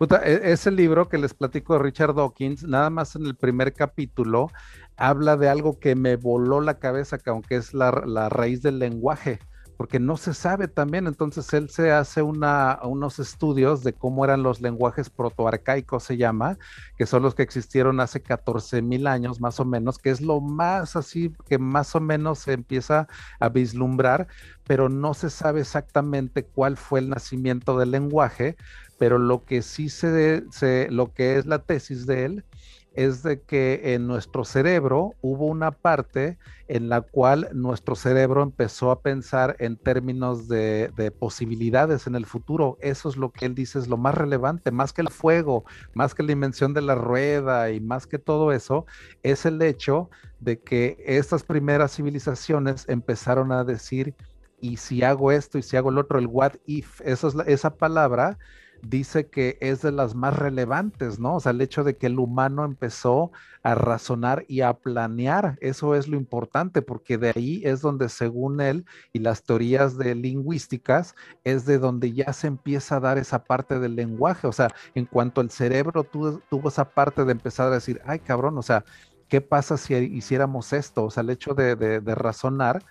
E, 0.00 0.52
ese 0.52 0.70
libro 0.70 1.08
que 1.08 1.18
les 1.18 1.34
platico 1.34 1.74
de 1.74 1.80
Richard 1.80 2.14
Dawkins, 2.14 2.62
nada 2.62 2.88
más 2.90 3.16
en 3.16 3.26
el 3.26 3.34
primer 3.34 3.72
capítulo, 3.74 4.50
habla 4.96 5.36
de 5.36 5.48
algo 5.48 5.78
que 5.78 5.94
me 5.96 6.16
voló 6.16 6.60
la 6.60 6.78
cabeza, 6.78 7.18
que 7.18 7.30
aunque 7.30 7.56
es 7.56 7.74
la, 7.74 7.90
raíz 8.28 8.62
del 8.62 8.78
lenguaje, 8.78 9.40
porque 9.78 10.00
no 10.00 10.16
se 10.16 10.34
sabe 10.34 10.66
también, 10.66 11.06
entonces 11.06 11.54
él 11.54 11.70
se 11.70 11.92
hace 11.92 12.20
una, 12.20 12.80
unos 12.82 13.20
estudios 13.20 13.84
de 13.84 13.92
cómo 13.92 14.24
eran 14.24 14.42
los 14.42 14.60
lenguajes 14.60 15.08
protoarcaicos, 15.08 16.02
se 16.02 16.16
llama, 16.16 16.58
que 16.96 17.06
son 17.06 17.22
los 17.22 17.36
que 17.36 17.44
existieron 17.44 18.00
hace 18.00 18.20
14 18.20 18.82
mil 18.82 19.06
años 19.06 19.40
más 19.40 19.60
o 19.60 19.64
menos, 19.64 19.98
que 19.98 20.10
es 20.10 20.20
lo 20.20 20.40
más 20.40 20.96
así 20.96 21.32
que 21.48 21.58
más 21.58 21.94
o 21.94 22.00
menos 22.00 22.40
se 22.40 22.54
empieza 22.54 23.06
a 23.38 23.50
vislumbrar, 23.50 24.26
pero 24.66 24.88
no 24.88 25.14
se 25.14 25.30
sabe 25.30 25.60
exactamente 25.60 26.42
cuál 26.44 26.76
fue 26.76 26.98
el 26.98 27.08
nacimiento 27.08 27.78
del 27.78 27.92
lenguaje, 27.92 28.56
pero 28.98 29.20
lo 29.20 29.44
que 29.44 29.62
sí 29.62 29.90
se, 29.90 30.42
se, 30.50 30.90
lo 30.90 31.14
que 31.14 31.38
es 31.38 31.46
la 31.46 31.60
tesis 31.60 32.04
de 32.04 32.24
él 32.24 32.44
es 32.98 33.22
de 33.22 33.40
que 33.40 33.94
en 33.94 34.08
nuestro 34.08 34.44
cerebro 34.44 35.14
hubo 35.20 35.46
una 35.46 35.70
parte 35.70 36.36
en 36.66 36.88
la 36.88 37.00
cual 37.00 37.48
nuestro 37.52 37.94
cerebro 37.94 38.42
empezó 38.42 38.90
a 38.90 39.02
pensar 39.02 39.54
en 39.60 39.76
términos 39.76 40.48
de, 40.48 40.90
de, 40.96 41.12
posibilidades 41.12 42.08
en 42.08 42.16
el 42.16 42.26
futuro. 42.26 42.76
Eso 42.80 43.08
es 43.08 43.16
lo 43.16 43.30
que 43.30 43.46
él 43.46 43.54
dice 43.54 43.78
es 43.78 43.86
lo 43.86 43.98
más 43.98 44.16
relevante, 44.16 44.72
más 44.72 44.92
que 44.92 45.02
el 45.02 45.10
fuego, 45.10 45.64
más 45.94 46.12
que 46.12 46.24
la 46.24 46.32
invención 46.32 46.74
de 46.74 46.82
la 46.82 46.96
rueda 46.96 47.70
y 47.70 47.78
más 47.78 48.08
que 48.08 48.18
todo 48.18 48.50
eso, 48.50 48.84
es 49.22 49.46
el 49.46 49.62
hecho 49.62 50.10
de 50.40 50.58
que 50.58 50.96
estas 51.06 51.44
primeras 51.44 51.94
civilizaciones 51.94 52.84
empezaron 52.88 53.52
a 53.52 53.62
decir, 53.62 54.16
y 54.60 54.78
si 54.78 55.04
hago 55.04 55.30
esto 55.30 55.56
y 55.56 55.62
si 55.62 55.76
hago 55.76 55.90
el 55.90 55.98
otro, 55.98 56.18
el 56.18 56.26
what 56.26 56.54
if, 56.66 57.00
eso 57.02 57.28
es 57.28 57.36
esa 57.46 57.76
palabra 57.76 58.38
dice 58.82 59.28
que 59.28 59.58
es 59.60 59.82
de 59.82 59.92
las 59.92 60.14
más 60.14 60.36
relevantes, 60.36 61.18
¿no? 61.18 61.36
O 61.36 61.40
sea, 61.40 61.52
el 61.52 61.60
hecho 61.60 61.84
de 61.84 61.96
que 61.96 62.06
el 62.06 62.18
humano 62.18 62.64
empezó 62.64 63.32
a 63.62 63.74
razonar 63.74 64.44
y 64.48 64.60
a 64.60 64.74
planear, 64.74 65.58
eso 65.60 65.94
es 65.94 66.08
lo 66.08 66.16
importante, 66.16 66.82
porque 66.82 67.18
de 67.18 67.32
ahí 67.34 67.62
es 67.64 67.80
donde, 67.80 68.08
según 68.08 68.60
él 68.60 68.84
y 69.12 69.18
las 69.20 69.42
teorías 69.42 69.98
de 69.98 70.14
lingüísticas, 70.14 71.14
es 71.44 71.66
de 71.66 71.78
donde 71.78 72.12
ya 72.12 72.32
se 72.32 72.46
empieza 72.46 72.96
a 72.96 73.00
dar 73.00 73.18
esa 73.18 73.44
parte 73.44 73.78
del 73.78 73.96
lenguaje. 73.96 74.46
O 74.46 74.52
sea, 74.52 74.68
en 74.94 75.06
cuanto 75.06 75.40
el 75.40 75.50
cerebro 75.50 76.04
tuvo, 76.04 76.68
esa 76.68 76.90
parte 76.90 77.24
de 77.24 77.32
empezar 77.32 77.68
a 77.68 77.74
decir, 77.74 78.00
ay, 78.04 78.20
cabrón, 78.20 78.58
o 78.58 78.62
sea, 78.62 78.84
¿qué 79.28 79.40
pasa 79.40 79.76
si 79.76 79.94
hiciéramos 79.94 80.72
esto? 80.72 81.04
O 81.04 81.10
sea, 81.10 81.22
el 81.22 81.30
hecho 81.30 81.54
de, 81.54 82.00
razonar 82.14 82.84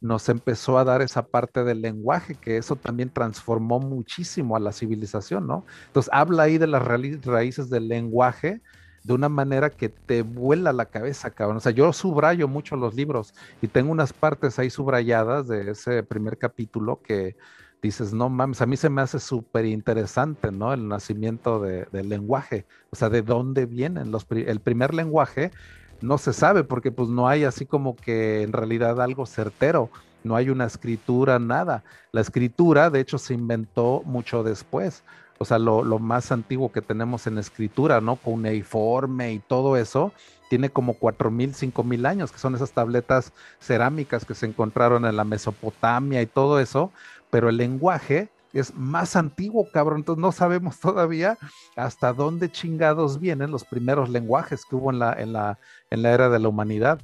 nos 0.00 0.28
empezó 0.28 0.78
a 0.78 0.84
dar 0.84 1.02
esa 1.02 1.26
parte 1.26 1.64
del 1.64 1.80
lenguaje, 1.80 2.34
que 2.34 2.56
eso 2.56 2.76
también 2.76 3.10
transformó 3.10 3.80
muchísimo 3.80 4.56
a 4.56 4.60
la 4.60 4.72
civilización, 4.72 5.46
¿no? 5.46 5.64
Entonces 5.86 6.10
habla 6.12 6.44
ahí 6.44 6.58
de 6.58 6.66
las 6.66 6.82
raíces 6.82 7.70
del 7.70 7.88
lenguaje 7.88 8.60
de 9.04 9.12
una 9.12 9.28
manera 9.28 9.70
que 9.70 9.88
te 9.88 10.22
vuela 10.22 10.72
la 10.72 10.86
cabeza, 10.86 11.30
cabrón. 11.30 11.58
O 11.58 11.60
sea, 11.60 11.72
yo 11.72 11.92
subrayo 11.92 12.48
mucho 12.48 12.74
los 12.74 12.94
libros 12.94 13.34
y 13.62 13.68
tengo 13.68 13.92
unas 13.92 14.12
partes 14.12 14.58
ahí 14.58 14.68
subrayadas 14.68 15.46
de 15.46 15.70
ese 15.70 16.02
primer 16.02 16.38
capítulo 16.38 17.00
que 17.02 17.36
dices, 17.80 18.12
no 18.12 18.28
mames, 18.28 18.60
a 18.62 18.66
mí 18.66 18.76
se 18.76 18.90
me 18.90 19.02
hace 19.02 19.20
súper 19.20 19.64
interesante, 19.64 20.50
¿no? 20.50 20.72
El 20.72 20.88
nacimiento 20.88 21.60
del 21.60 22.08
lenguaje, 22.08 22.66
o 22.90 22.96
sea, 22.96 23.08
de 23.08 23.22
dónde 23.22 23.66
vienen 23.66 24.12
el 24.30 24.60
primer 24.60 24.92
lenguaje 24.92 25.52
no 26.00 26.18
se 26.18 26.32
sabe 26.32 26.64
porque 26.64 26.92
pues 26.92 27.08
no 27.08 27.28
hay 27.28 27.44
así 27.44 27.66
como 27.66 27.96
que 27.96 28.42
en 28.42 28.52
realidad 28.52 29.00
algo 29.00 29.26
certero, 29.26 29.90
no 30.24 30.36
hay 30.36 30.50
una 30.50 30.66
escritura, 30.66 31.38
nada. 31.38 31.84
La 32.12 32.20
escritura, 32.20 32.90
de 32.90 33.00
hecho, 33.00 33.18
se 33.18 33.34
inventó 33.34 34.02
mucho 34.04 34.42
después. 34.42 35.04
O 35.38 35.44
sea, 35.44 35.58
lo, 35.58 35.84
más 35.98 36.32
antiguo 36.32 36.72
que 36.72 36.80
tenemos 36.82 37.26
en 37.26 37.38
escritura, 37.38 38.00
¿no? 38.00 38.16
Cuneiforme 38.16 39.32
y 39.34 39.38
todo 39.38 39.76
eso, 39.76 40.12
tiene 40.48 40.70
como 40.70 40.94
cuatro 40.94 41.30
mil, 41.30 41.54
cinco 41.54 41.84
mil 41.84 42.06
años, 42.06 42.32
que 42.32 42.38
son 42.38 42.54
esas 42.54 42.72
tabletas 42.72 43.32
cerámicas 43.60 44.24
que 44.24 44.34
se 44.34 44.46
encontraron 44.46 45.04
en 45.04 45.16
la 45.16 45.24
Mesopotamia 45.24 46.22
y 46.22 46.26
todo 46.26 46.58
eso, 46.58 46.90
pero 47.30 47.48
el 47.48 47.58
lenguaje 47.58 48.30
es 48.58 48.74
más 48.74 49.16
antiguo, 49.16 49.68
cabrón. 49.70 49.98
Entonces 49.98 50.20
no 50.20 50.32
sabemos 50.32 50.78
todavía 50.80 51.38
hasta 51.76 52.12
dónde 52.12 52.50
chingados 52.50 53.20
vienen 53.20 53.50
los 53.50 53.64
primeros 53.64 54.08
lenguajes 54.08 54.64
que 54.64 54.76
hubo 54.76 54.90
en 54.90 54.98
la, 54.98 55.12
en 55.12 55.32
la, 55.32 55.58
en 55.90 56.02
la 56.02 56.12
era 56.12 56.28
de 56.28 56.38
la 56.38 56.48
humanidad. 56.48 57.00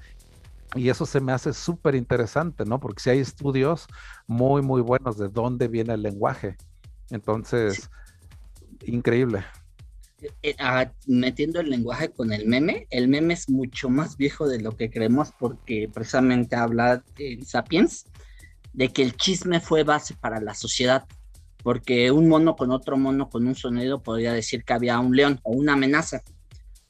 Y 0.74 0.88
eso 0.88 1.04
se 1.04 1.20
me 1.20 1.32
hace 1.32 1.52
súper 1.52 1.94
interesante, 1.94 2.64
¿no? 2.64 2.80
Porque 2.80 3.02
si 3.02 3.10
hay 3.10 3.18
estudios 3.18 3.86
muy, 4.26 4.62
muy 4.62 4.80
buenos 4.80 5.18
de 5.18 5.28
dónde 5.28 5.68
viene 5.68 5.92
el 5.94 6.02
lenguaje. 6.02 6.56
Entonces, 7.10 7.90
increíble. 8.86 9.44
Eh, 10.22 10.30
eh, 10.42 10.56
ah, 10.58 10.90
metiendo 11.06 11.60
el 11.60 11.68
lenguaje 11.68 12.10
con 12.10 12.32
el 12.32 12.46
meme, 12.46 12.86
el 12.90 13.08
meme 13.08 13.34
es 13.34 13.50
mucho 13.50 13.90
más 13.90 14.16
viejo 14.16 14.48
de 14.48 14.60
lo 14.60 14.76
que 14.76 14.90
creemos 14.90 15.32
porque 15.38 15.90
precisamente 15.92 16.56
habla 16.56 17.04
en 17.18 17.44
Sapiens 17.44 18.06
de 18.72 18.88
que 18.88 19.02
el 19.02 19.16
chisme 19.16 19.60
fue 19.60 19.84
base 19.84 20.14
para 20.14 20.40
la 20.40 20.54
sociedad 20.54 21.04
porque 21.62 22.10
un 22.10 22.28
mono 22.28 22.56
con 22.56 22.70
otro 22.70 22.96
mono 22.96 23.30
con 23.30 23.46
un 23.46 23.54
sonido 23.54 24.02
podría 24.02 24.32
decir 24.32 24.64
que 24.64 24.72
había 24.72 24.98
un 24.98 25.16
león 25.16 25.40
o 25.42 25.52
una 25.52 25.74
amenaza, 25.74 26.22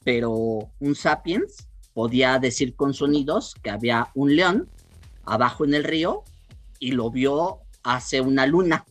pero 0.03 0.71
un 0.79 0.95
sapiens 0.95 1.67
podía 1.93 2.39
decir 2.39 2.75
con 2.75 2.93
sonidos 2.93 3.55
que 3.61 3.69
había 3.69 4.09
un 4.15 4.35
león 4.35 4.69
abajo 5.23 5.63
en 5.63 5.75
el 5.75 5.83
río 5.83 6.23
y 6.79 6.91
lo 6.91 7.11
vio 7.11 7.59
hace 7.83 8.19
una 8.19 8.47
luna. 8.47 8.85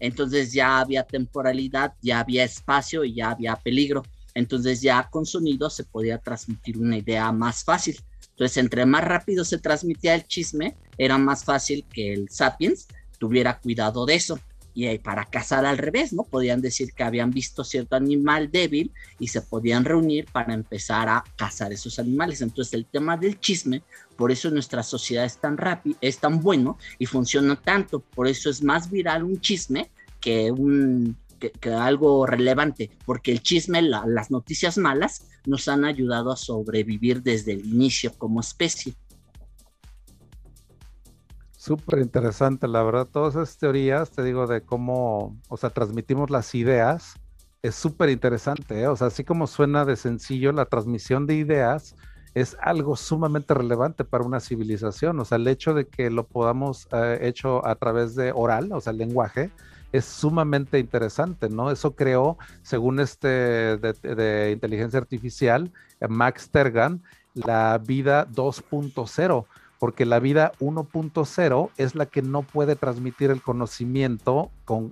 Entonces 0.00 0.52
ya 0.52 0.80
había 0.80 1.04
temporalidad, 1.04 1.94
ya 2.02 2.20
había 2.20 2.44
espacio 2.44 3.04
y 3.04 3.14
ya 3.14 3.30
había 3.30 3.56
peligro. 3.56 4.02
Entonces 4.34 4.80
ya 4.80 5.08
con 5.10 5.24
sonidos 5.24 5.74
se 5.74 5.84
podía 5.84 6.18
transmitir 6.18 6.78
una 6.78 6.98
idea 6.98 7.30
más 7.32 7.64
fácil. 7.64 7.98
Entonces 8.30 8.56
entre 8.58 8.86
más 8.86 9.04
rápido 9.04 9.44
se 9.44 9.58
transmitía 9.58 10.14
el 10.14 10.24
chisme, 10.24 10.76
era 10.96 11.16
más 11.18 11.44
fácil 11.44 11.84
que 11.92 12.12
el 12.12 12.28
sapiens 12.28 12.86
tuviera 13.18 13.58
cuidado 13.58 14.06
de 14.06 14.14
eso 14.14 14.38
y 14.78 14.98
para 14.98 15.24
cazar 15.24 15.66
al 15.66 15.76
revés, 15.76 16.12
¿no? 16.12 16.22
Podían 16.22 16.60
decir 16.60 16.92
que 16.92 17.02
habían 17.02 17.32
visto 17.32 17.64
cierto 17.64 17.96
animal 17.96 18.48
débil 18.52 18.92
y 19.18 19.26
se 19.26 19.42
podían 19.42 19.84
reunir 19.84 20.26
para 20.26 20.54
empezar 20.54 21.08
a 21.08 21.24
cazar 21.34 21.72
esos 21.72 21.98
animales. 21.98 22.42
Entonces 22.42 22.74
el 22.74 22.86
tema 22.86 23.16
del 23.16 23.40
chisme, 23.40 23.82
por 24.16 24.30
eso 24.30 24.50
nuestra 24.50 24.84
sociedad 24.84 25.24
es 25.24 25.38
tan 25.38 25.56
rápido, 25.56 25.98
es 26.00 26.18
tan 26.18 26.40
bueno 26.40 26.78
y 26.96 27.06
funciona 27.06 27.56
tanto, 27.56 27.98
por 27.98 28.28
eso 28.28 28.50
es 28.50 28.62
más 28.62 28.88
viral 28.88 29.24
un 29.24 29.40
chisme 29.40 29.90
que 30.20 30.52
un 30.52 31.16
que, 31.38 31.70
algo 31.70 32.24
relevante, 32.24 32.90
porque 33.04 33.32
el 33.32 33.42
chisme, 33.42 33.82
las 33.82 34.30
noticias 34.30 34.78
malas 34.78 35.26
nos 35.44 35.66
han 35.66 35.84
ayudado 35.84 36.30
a 36.30 36.36
sobrevivir 36.36 37.22
desde 37.22 37.52
el 37.52 37.66
inicio 37.66 38.12
como 38.16 38.40
especie. 38.40 38.94
Súper 41.68 41.98
interesante, 41.98 42.66
la 42.66 42.82
verdad, 42.82 43.06
todas 43.06 43.34
esas 43.34 43.58
teorías, 43.58 44.10
te 44.10 44.22
digo, 44.22 44.46
de 44.46 44.62
cómo, 44.62 45.36
o 45.50 45.56
sea, 45.58 45.68
transmitimos 45.68 46.30
las 46.30 46.54
ideas, 46.54 47.16
es 47.60 47.74
súper 47.74 48.08
interesante, 48.08 48.80
¿eh? 48.80 48.86
o 48.88 48.96
sea, 48.96 49.08
así 49.08 49.22
como 49.22 49.46
suena 49.46 49.84
de 49.84 49.96
sencillo, 49.96 50.50
la 50.52 50.64
transmisión 50.64 51.26
de 51.26 51.34
ideas 51.34 51.94
es 52.32 52.56
algo 52.62 52.96
sumamente 52.96 53.52
relevante 53.52 54.02
para 54.04 54.24
una 54.24 54.40
civilización, 54.40 55.20
o 55.20 55.26
sea, 55.26 55.36
el 55.36 55.46
hecho 55.46 55.74
de 55.74 55.86
que 55.86 56.08
lo 56.08 56.26
podamos 56.26 56.88
eh, 56.90 57.18
hecho 57.20 57.66
a 57.66 57.74
través 57.74 58.14
de 58.14 58.32
oral, 58.34 58.72
o 58.72 58.80
sea, 58.80 58.92
el 58.92 58.96
lenguaje, 58.96 59.50
es 59.92 60.06
sumamente 60.06 60.78
interesante, 60.78 61.50
¿no? 61.50 61.70
Eso 61.70 61.94
creó, 61.94 62.38
según 62.62 62.98
este 62.98 63.28
de, 63.28 63.92
de 63.92 64.52
inteligencia 64.52 65.00
artificial, 65.00 65.70
Max 66.08 66.48
Tergan, 66.48 67.02
la 67.34 67.76
vida 67.76 68.26
2.0 68.26 69.44
porque 69.78 70.04
la 70.04 70.18
vida 70.18 70.52
1.0 70.58 71.70
es 71.76 71.94
la 71.94 72.06
que 72.06 72.22
no 72.22 72.42
puede 72.42 72.74
transmitir 72.74 73.30
el 73.30 73.40
conocimiento 73.40 74.50
con, 74.64 74.90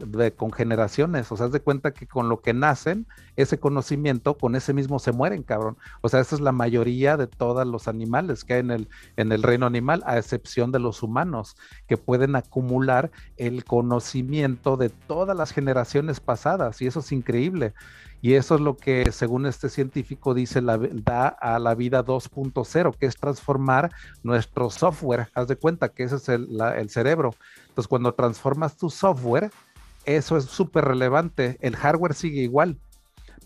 generaciones. 0.53 1.31
O 1.33 1.37
sea, 1.37 1.47
haz 1.47 1.53
de 1.53 1.61
cuenta 1.61 1.93
que 1.93 2.07
con 2.07 2.29
lo 2.29 2.41
que 2.41 2.55
nacen, 2.55 3.07
ese 3.35 3.59
conocimiento, 3.59 4.39
con 4.39 4.55
ese 4.55 4.73
mismo 4.73 4.99
se 4.99 5.13
mueren, 5.13 5.43
cabrón. 5.43 5.77
O 6.03 6.09
sea, 6.09 6.21
esa 6.21 6.37
es 6.37 6.41
la 6.41 6.53
mayoría 6.53 7.17
de 7.17 7.27
todos 7.27 7.67
los 7.67 7.89
animales 7.89 8.45
que 8.45 8.55
hay 8.55 8.61
en 8.61 8.71
el, 8.71 8.89
en 9.17 9.33
el 9.33 9.43
reino 9.43 9.67
animal, 9.67 10.03
a 10.07 10.19
excepción 10.19 10.71
de 10.73 10.79
los 10.79 11.03
humanos, 11.03 11.57
que 11.89 11.97
pueden 11.97 12.37
acumular 12.37 13.11
el 13.37 13.65
conocimiento 13.65 14.77
de 14.77 14.89
todas 14.89 15.37
las 15.37 15.53
generaciones 15.53 16.21
pasadas. 16.21 16.81
Y 16.81 16.87
eso 16.87 17.01
es 17.01 17.13
increíble. 17.13 17.75
Y 18.27 18.35
eso 18.35 18.57
es 18.57 18.61
lo 18.61 18.77
que, 18.77 19.13
según 19.13 19.47
este 19.47 19.69
científico, 19.69 20.35
dice, 20.35 20.61
la, 20.61 20.79
da 20.79 21.29
a 21.29 21.61
la 21.61 21.77
vida 21.77 22.05
2.0, 22.05 22.97
que 22.97 23.07
es 23.07 23.15
transformar 23.15 23.93
nuestro 24.25 24.69
software. 24.69 25.29
Haz 25.33 25.47
de 25.47 25.55
cuenta 25.55 25.91
que 25.91 26.03
ese 26.03 26.17
es 26.17 26.29
el, 26.29 26.61
el 26.61 26.91
cerebro. 26.91 27.37
Entonces, 27.69 27.87
cuando 27.87 28.15
transformas 28.15 28.77
tu 28.77 28.91
software, 28.91 29.53
eso 30.07 30.37
es 30.37 30.47
súper 30.47 30.87
relevante. 30.87 31.57
El 31.61 31.77
hardware 31.77 32.15
sigue 32.15 32.41
igual, 32.41 32.81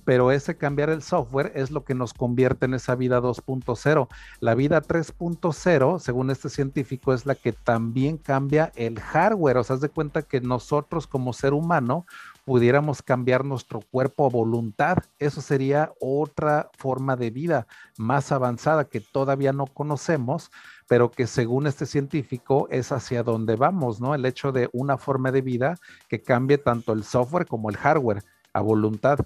pero 0.06 0.30
ese 0.30 0.56
cambiar 0.56 0.88
el 0.88 1.02
software 1.02 1.52
es 1.54 1.70
lo 1.70 1.84
que 1.84 1.94
nos 1.94 2.14
convierte 2.14 2.64
en 2.64 2.72
esa 2.72 2.94
vida 2.94 3.20
2.0. 3.20 4.08
La 4.40 4.54
vida 4.54 4.80
3.0, 4.80 5.98
según 5.98 6.30
este 6.30 6.48
científico, 6.48 7.12
es 7.12 7.26
la 7.26 7.34
que 7.34 7.52
también 7.52 8.16
cambia 8.16 8.72
el 8.76 8.98
hardware. 8.98 9.58
O 9.58 9.62
sea, 9.62 9.76
haz 9.76 9.82
de 9.82 9.90
cuenta 9.90 10.22
que 10.22 10.40
nosotros 10.40 11.06
como 11.06 11.34
ser 11.34 11.52
humano 11.52 12.06
pudiéramos 12.44 13.02
cambiar 13.02 13.44
nuestro 13.44 13.80
cuerpo 13.80 14.26
a 14.26 14.30
voluntad. 14.30 14.98
Eso 15.18 15.40
sería 15.40 15.92
otra 16.00 16.70
forma 16.76 17.16
de 17.16 17.30
vida 17.30 17.66
más 17.98 18.32
avanzada 18.32 18.84
que 18.84 19.00
todavía 19.00 19.52
no 19.52 19.66
conocemos, 19.66 20.50
pero 20.88 21.10
que 21.10 21.26
según 21.26 21.66
este 21.66 21.86
científico 21.86 22.68
es 22.70 22.92
hacia 22.92 23.22
donde 23.22 23.56
vamos, 23.56 24.00
¿no? 24.00 24.14
El 24.14 24.24
hecho 24.26 24.52
de 24.52 24.68
una 24.72 24.98
forma 24.98 25.30
de 25.32 25.42
vida 25.42 25.76
que 26.08 26.22
cambie 26.22 26.58
tanto 26.58 26.92
el 26.92 27.04
software 27.04 27.46
como 27.46 27.70
el 27.70 27.76
hardware 27.76 28.22
a 28.52 28.60
voluntad 28.60 29.18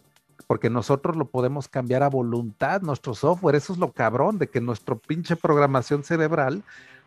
porque 0.46 0.70
nosotros 0.70 1.16
lo 1.16 1.26
podemos 1.26 1.68
cambiar 1.68 2.02
a 2.02 2.08
voluntad, 2.08 2.82
nuestro 2.82 3.14
software, 3.14 3.56
eso 3.56 3.72
es 3.72 3.78
lo 3.78 3.92
cabrón, 3.92 4.38
de 4.38 4.48
que 4.48 4.60
nuestro 4.60 4.98
pinche 4.98 5.36
programación 5.36 6.04
cerebral 6.04 6.62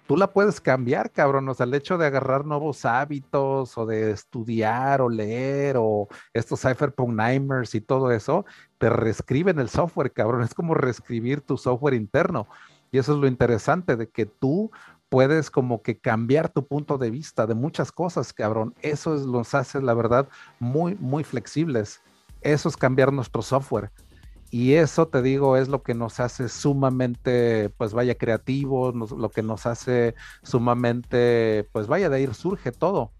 tú 0.08 0.18
la 0.18 0.32
puedes 0.32 0.60
cambiar, 0.62 1.12
cabrón. 1.12 1.48
O 1.50 1.54
sea, 1.54 1.66
el 1.66 1.74
hecho 1.74 1.98
de 1.98 2.08
agarrar 2.08 2.46
nuevos 2.46 2.86
hábitos 2.86 3.78
o 3.78 3.86
de 3.86 4.12
estudiar 4.12 5.02
o 5.02 5.10
leer 5.10 5.76
o 5.78 6.08
estos 6.34 6.62
cypherpunk 6.62 7.14
nightmares 7.14 7.76
y 7.76 7.82
todo 7.82 8.12
eso, 8.12 8.46
te 8.78 8.90
reescriben 8.90 9.60
el 9.60 9.70
software, 9.70 10.12
cabrón. 10.12 10.42
Es 10.42 10.54
como 10.54 10.74
reescribir 10.74 11.42
tu 11.42 11.58
software 11.58 11.94
interno. 11.94 12.48
Y 12.92 12.98
eso 12.98 13.14
es 13.14 13.20
lo 13.20 13.28
interesante 13.28 13.96
de 13.98 14.10
que 14.10 14.26
tú 14.26 14.72
puedes 15.10 15.52
como 15.52 15.82
que 15.82 16.00
cambiar 16.00 16.50
tu 16.50 16.66
punto 16.66 16.98
de 16.98 17.12
vista 17.12 17.46
de 17.46 17.54
muchas 17.54 17.92
cosas, 17.92 18.34
cabrón. 18.34 18.74
Eso 18.82 19.16
es, 19.16 19.26
nos 19.26 19.54
hace, 19.54 19.82
la 19.82 19.94
verdad, 19.94 20.28
muy, 20.60 20.96
muy 20.96 21.24
flexibles. 21.24 22.02
Eso 22.42 22.70
es 22.70 22.78
cambiar 22.78 23.12
nuestro 23.12 23.42
software. 23.42 23.92
Y 24.50 24.74
eso, 24.74 25.08
te 25.08 25.22
digo, 25.22 25.58
es 25.58 25.68
lo 25.68 25.84
que 25.84 25.94
nos 25.94 26.20
hace 26.20 26.48
sumamente, 26.48 27.70
pues 27.78 27.94
vaya, 27.94 28.16
creativos, 28.16 28.96
lo 29.12 29.30
que 29.30 29.44
nos 29.44 29.66
hace 29.66 30.16
sumamente, 30.42 31.68
pues 31.74 31.88
vaya, 31.88 32.10
de 32.10 32.18
ahí 32.18 32.34
surge 32.34 32.72
todo. 32.72 33.12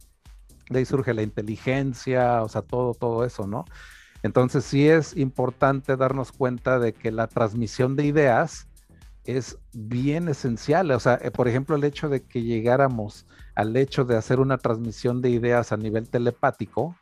De 0.70 0.80
ahí 0.80 0.86
surge 0.86 1.14
la 1.14 1.24
inteligencia, 1.24 2.44
o 2.44 2.50
sea, 2.50 2.62
todo, 2.62 2.94
todo 2.94 3.26
eso, 3.26 3.46
¿no? 3.46 3.66
Entonces 4.24 4.66
sí 4.66 4.88
es 4.88 5.16
importante 5.16 5.96
darnos 5.96 6.32
cuenta 6.32 6.80
de 6.80 6.94
que 6.94 7.12
la 7.12 7.28
transmisión 7.28 7.96
de 7.96 8.06
ideas 8.06 8.68
es 9.26 9.58
bien 9.74 10.30
esencial. 10.30 10.90
O 10.92 11.00
sea, 11.00 11.20
eh, 11.22 11.32
por 11.32 11.48
ejemplo, 11.48 11.76
el 11.76 11.84
hecho 11.84 12.10
de 12.10 12.24
que 12.24 12.42
llegáramos 12.42 13.28
al 13.56 13.76
hecho 13.76 14.06
de 14.06 14.16
hacer 14.16 14.40
una 14.40 14.58
transmisión 14.58 15.22
de 15.22 15.30
ideas 15.30 15.72
a 15.72 15.78
nivel 15.78 16.10
telepático, 16.10 16.96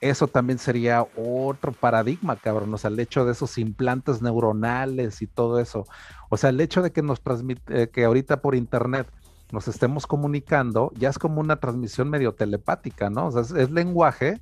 eso 0.00 0.28
también 0.28 0.58
sería 0.58 1.06
otro 1.16 1.72
paradigma, 1.72 2.36
cabrón. 2.36 2.72
O 2.72 2.78
sea, 2.78 2.90
el 2.90 3.00
hecho 3.00 3.24
de 3.24 3.32
esos 3.32 3.58
implantes 3.58 4.22
neuronales 4.22 5.22
y 5.22 5.26
todo 5.26 5.58
eso. 5.58 5.86
O 6.28 6.36
sea, 6.36 6.50
el 6.50 6.60
hecho 6.60 6.82
de 6.82 6.92
que 6.92 7.02
nos 7.02 7.20
transmite, 7.20 7.82
eh, 7.82 7.88
que 7.90 8.04
ahorita 8.04 8.40
por 8.40 8.54
internet 8.54 9.08
nos 9.50 9.66
estemos 9.66 10.06
comunicando, 10.06 10.92
ya 10.96 11.08
es 11.08 11.18
como 11.18 11.40
una 11.40 11.56
transmisión 11.56 12.10
medio 12.10 12.32
telepática, 12.34 13.10
¿no? 13.10 13.28
O 13.28 13.32
sea, 13.32 13.60
es, 13.60 13.70
lenguaje, 13.70 14.40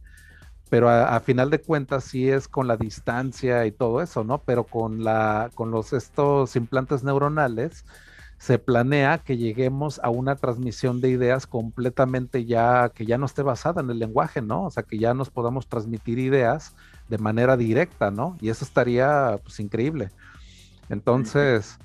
pero 0.69 0.91
a, 0.91 1.19
final 1.21 1.49
de 1.49 1.61
cuentas 1.61 2.05
sí 2.05 2.29
es 2.29 2.49
con 2.49 2.67
la 2.67 2.77
distancia 2.77 3.67
y 3.67 3.73
todo 3.73 4.03
eso, 4.03 4.25
¿no? 4.25 4.39
Pero 4.39 4.65
con 4.65 5.05
la, 5.05 5.51
con 5.55 5.71
los 5.71 5.93
estos 5.93 6.57
implantes 6.57 7.05
neuronales, 7.05 7.85
se 8.39 8.59
planea 8.59 9.19
que 9.19 9.37
lleguemos 9.37 9.99
a 10.03 10.11
una 10.11 10.37
transmisión 10.37 11.01
de 11.01 11.09
ideas 11.11 11.47
completamente 11.47 12.45
ya, 12.45 12.91
que 12.95 13.07
ya 13.07 13.19
no 13.19 13.27
esté 13.27 13.43
basada 13.43 13.81
en 13.81 13.91
el 13.91 13.99
lenguaje, 13.99 14.43
¿no? 14.43 14.65
O 14.65 14.71
sea, 14.71 14.83
que 14.83 14.99
ya 14.99 15.15
nos 15.15 15.31
podamos 15.31 15.67
transmitir 15.69 16.19
ideas 16.19 16.75
de 17.09 17.19
manera 17.19 17.57
directa, 17.57 18.11
¿no? 18.11 18.37
Y 18.41 18.51
eso 18.51 18.65
estaría, 18.65 19.39
pues, 19.43 19.59
increíble. 19.61 20.11
Entonces, 20.89 21.79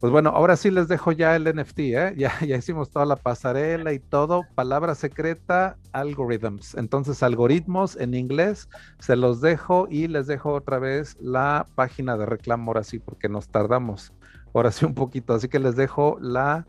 pues 0.00 0.10
bueno, 0.10 0.30
ahora 0.30 0.56
sí 0.56 0.70
les 0.70 0.88
dejo 0.88 1.12
ya 1.12 1.36
el 1.36 1.44
NFT, 1.44 1.78
¿eh? 1.78 2.14
Ya, 2.18 2.32
ya 2.40 2.56
hicimos 2.56 2.90
toda 2.90 3.06
la 3.06 3.16
pasarela 3.16 3.92
y 3.92 3.98
todo. 3.98 4.42
Palabra 4.54 4.94
secreta, 4.94 5.76
algorithms. 5.92 6.74
Entonces, 6.74 7.22
algoritmos 7.22 7.96
en 7.96 8.14
inglés, 8.14 8.68
se 8.98 9.16
los 9.16 9.40
dejo 9.40 9.86
y 9.90 10.08
les 10.08 10.26
dejo 10.26 10.52
otra 10.52 10.78
vez 10.78 11.16
la 11.20 11.66
página 11.74 12.16
de 12.16 12.26
reclamo 12.26 12.70
ahora 12.70 12.84
sí, 12.84 12.98
porque 12.98 13.28
nos 13.28 13.48
tardamos 13.48 14.12
ahora 14.54 14.70
sí 14.70 14.84
un 14.84 14.94
poquito. 14.94 15.34
Así 15.34 15.48
que 15.48 15.58
les 15.58 15.76
dejo 15.76 16.18
la 16.20 16.66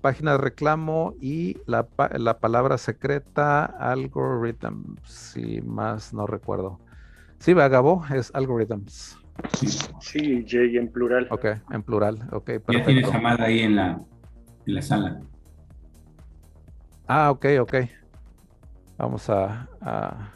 página 0.00 0.32
de 0.32 0.38
reclamo 0.38 1.14
y 1.20 1.56
la, 1.66 1.84
palabra 1.84 2.78
secreta 2.78 3.64
algorithm, 3.64 4.96
si 5.04 5.60
más 5.62 6.12
no 6.12 6.26
recuerdo. 6.26 6.78
Sí, 7.38 7.54
Gabo, 7.54 8.04
es 8.14 8.30
algorithms. 8.34 9.18
Sí, 10.00 10.44
Jay, 10.48 10.76
en 10.78 10.90
plural. 10.90 11.28
Ok, 11.30 11.44
en 11.70 11.82
plural, 11.82 12.22
ok. 12.32 12.44
Perfecto. 12.44 12.72
Ya 12.72 12.84
tienes 12.84 13.12
llamada 13.12 13.44
ahí 13.44 13.60
en 13.60 13.76
la, 13.76 14.00
en 14.66 14.74
la 14.74 14.82
sala. 14.82 15.20
Ah, 17.06 17.30
ok, 17.30 17.46
ok. 17.60 17.74
Vamos 18.96 19.28
a, 19.28 19.68
a, 19.80 20.32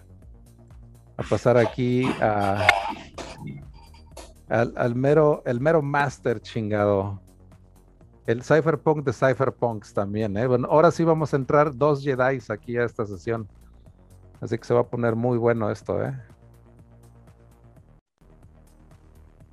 a 1.16 1.22
pasar 1.22 1.56
aquí 1.56 2.04
a 2.20 2.66
al, 4.50 4.94
mero, 4.96 5.42
el 5.46 5.60
mero 5.60 5.80
master 5.80 6.40
chingado. 6.40 7.20
El 8.26 8.42
Cypherpunk 8.42 9.04
de 9.04 9.12
Cypherpunks 9.12 9.94
también, 9.94 10.36
¿eh? 10.36 10.46
Bueno, 10.46 10.68
ahora 10.70 10.90
sí 10.90 11.04
vamos 11.04 11.32
a 11.32 11.36
entrar 11.36 11.74
dos 11.74 12.02
Jedi 12.02 12.38
aquí 12.48 12.76
a 12.76 12.84
esta 12.84 13.06
sesión. 13.06 13.48
Así 14.40 14.58
que 14.58 14.64
se 14.64 14.74
va 14.74 14.80
a 14.80 14.86
poner 14.86 15.16
muy 15.16 15.38
bueno 15.38 15.70
esto, 15.70 16.02
¿eh? 16.02 16.12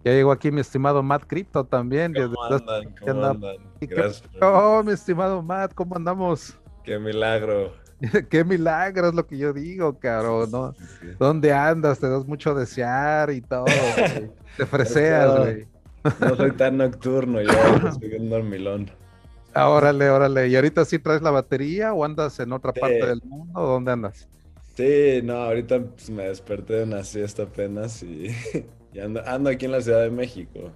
Ya 0.04 0.14
llegó 0.14 0.32
aquí 0.32 0.52
mi 0.52 0.62
estimado 0.62 1.04
Matt 1.04 1.26
Crypto 1.28 1.64
también. 1.66 2.14
¿Cómo 2.14 2.44
andan? 2.44 2.96
¿Cómo 3.00 3.26
andan? 3.26 3.58
Gracias. 3.82 4.24
Oh, 4.42 4.82
mi 4.84 4.94
estimado 4.94 5.42
Matt, 5.42 5.74
¿cómo 5.74 5.96
andamos? 5.96 6.58
Qué 6.84 6.98
milagro. 6.98 7.74
Qué 8.30 8.44
milagro 8.44 9.10
es 9.10 9.16
lo 9.16 9.26
que 9.26 9.38
yo 9.38 9.54
digo, 9.54 9.98
caro, 10.00 10.46
¿no? 10.48 10.76
¿Dónde 11.20 11.52
andas? 11.52 12.00
Te 12.00 12.08
das 12.08 12.26
mucho 12.26 12.54
desear 12.54 13.32
y 13.32 13.42
todo. 13.42 13.66
Te 14.58 14.66
freseas, 14.66 15.36
güey. 15.36 15.70
No, 16.20 16.36
soy 16.36 16.56
tan 16.56 16.78
nocturno, 16.78 17.42
yo 17.42 17.52
soy 17.92 18.16
un 18.16 18.30
dormilón. 18.30 18.92
Ah, 19.54 19.70
órale, 19.70 20.10
órale. 20.10 20.48
¿Y 20.48 20.56
ahorita 20.56 20.86
sí 20.86 21.00
traes 21.00 21.22
la 21.22 21.32
batería 21.32 21.94
o 21.94 22.04
andas 22.06 22.40
en 22.40 22.52
otra 22.54 22.74
parte 22.78 23.06
del 23.08 23.22
mundo? 23.24 23.62
¿Dónde 23.62 23.92
andas? 23.92 24.30
Sí, 24.76 25.22
no, 25.24 25.34
ahorita 25.36 25.80
pues, 25.82 26.10
me 26.10 26.24
desperté 26.28 26.76
de 26.76 26.84
una 26.84 27.04
siesta 27.04 27.44
apenas 27.44 28.04
y, 28.04 28.28
y 28.94 29.00
ando, 29.00 29.22
ando 29.26 29.50
aquí 29.50 29.66
en 29.66 29.72
la 29.72 29.82
Ciudad 29.82 30.02
de 30.04 30.12
México. 30.12 30.72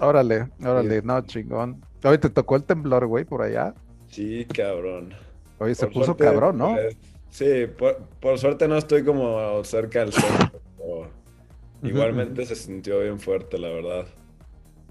Órale, 0.00 0.50
órale, 0.64 1.02
no, 1.02 1.20
chingón. 1.22 1.86
Hoy 2.04 2.18
te 2.18 2.28
tocó 2.30 2.56
el 2.56 2.64
temblor, 2.64 3.06
güey, 3.06 3.24
por 3.24 3.42
allá. 3.42 3.74
Sí, 4.06 4.46
cabrón. 4.46 5.14
Oye, 5.58 5.74
se 5.74 5.86
Por 5.86 5.92
puso 5.92 6.16
suerte, 6.16 6.24
cabrón, 6.24 6.58
¿no? 6.58 6.70
pues, 6.70 6.96
sí, 7.30 7.66
por, 7.78 8.08
por 8.20 8.38
suerte 8.38 8.68
no 8.68 8.76
estoy 8.78 9.04
como 9.04 9.62
cerca 9.64 10.00
del 10.00 10.12
centro. 10.14 10.62
Igualmente 11.82 12.46
se 12.46 12.54
sintió 12.56 13.00
bien 13.00 13.18
fuerte, 13.18 13.58
la 13.58 13.68
verdad. 13.68 14.06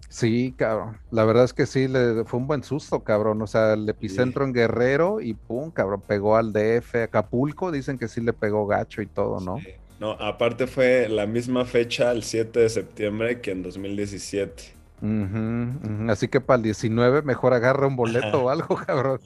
Sí, 0.10 0.54
cabrón. 0.58 0.98
La 1.10 1.24
verdad 1.24 1.46
es 1.46 1.54
que 1.54 1.66
sí, 1.66 1.88
le 1.88 2.26
fue 2.26 2.40
un 2.40 2.48
buen 2.48 2.64
susto, 2.64 3.00
cabrón. 3.02 3.42
O 3.42 3.48
sea, 3.48 3.74
el 3.74 3.88
epicentro 3.88 4.44
en 4.44 4.52
Guerrero 4.52 5.22
y 5.22 5.34
pum, 5.34 5.72
cabrón, 5.72 6.02
pegó 6.06 6.36
al 6.36 6.52
DF, 6.52 7.04
Acapulco, 7.04 7.72
dicen 7.72 7.98
que 7.98 8.10
sí 8.10 8.20
le 8.20 8.34
pegó 8.34 8.68
gacho 8.68 9.02
y 9.02 9.08
todo, 9.08 9.40
¿no? 9.40 9.60
No, 10.02 10.12
aparte 10.14 10.68
fue 10.68 11.08
la 11.08 11.28
misma 11.28 11.64
fecha, 11.64 12.12
el 12.12 12.24
7 12.24 12.60
de 12.60 12.70
septiembre, 12.70 13.40
que 13.40 13.52
en 13.52 13.64
2017. 13.64 14.74
Ujú, 15.02 15.08
ujú. 15.08 16.12
Así 16.12 16.28
que 16.28 16.42
para 16.42 16.58
el 16.58 16.64
19 16.64 17.22
mejor 17.22 17.54
agarra 17.54 17.88
un 17.88 17.96
boleto 17.96 18.44
o 18.46 18.50
algo, 18.50 18.76
cabrón. 18.86 19.20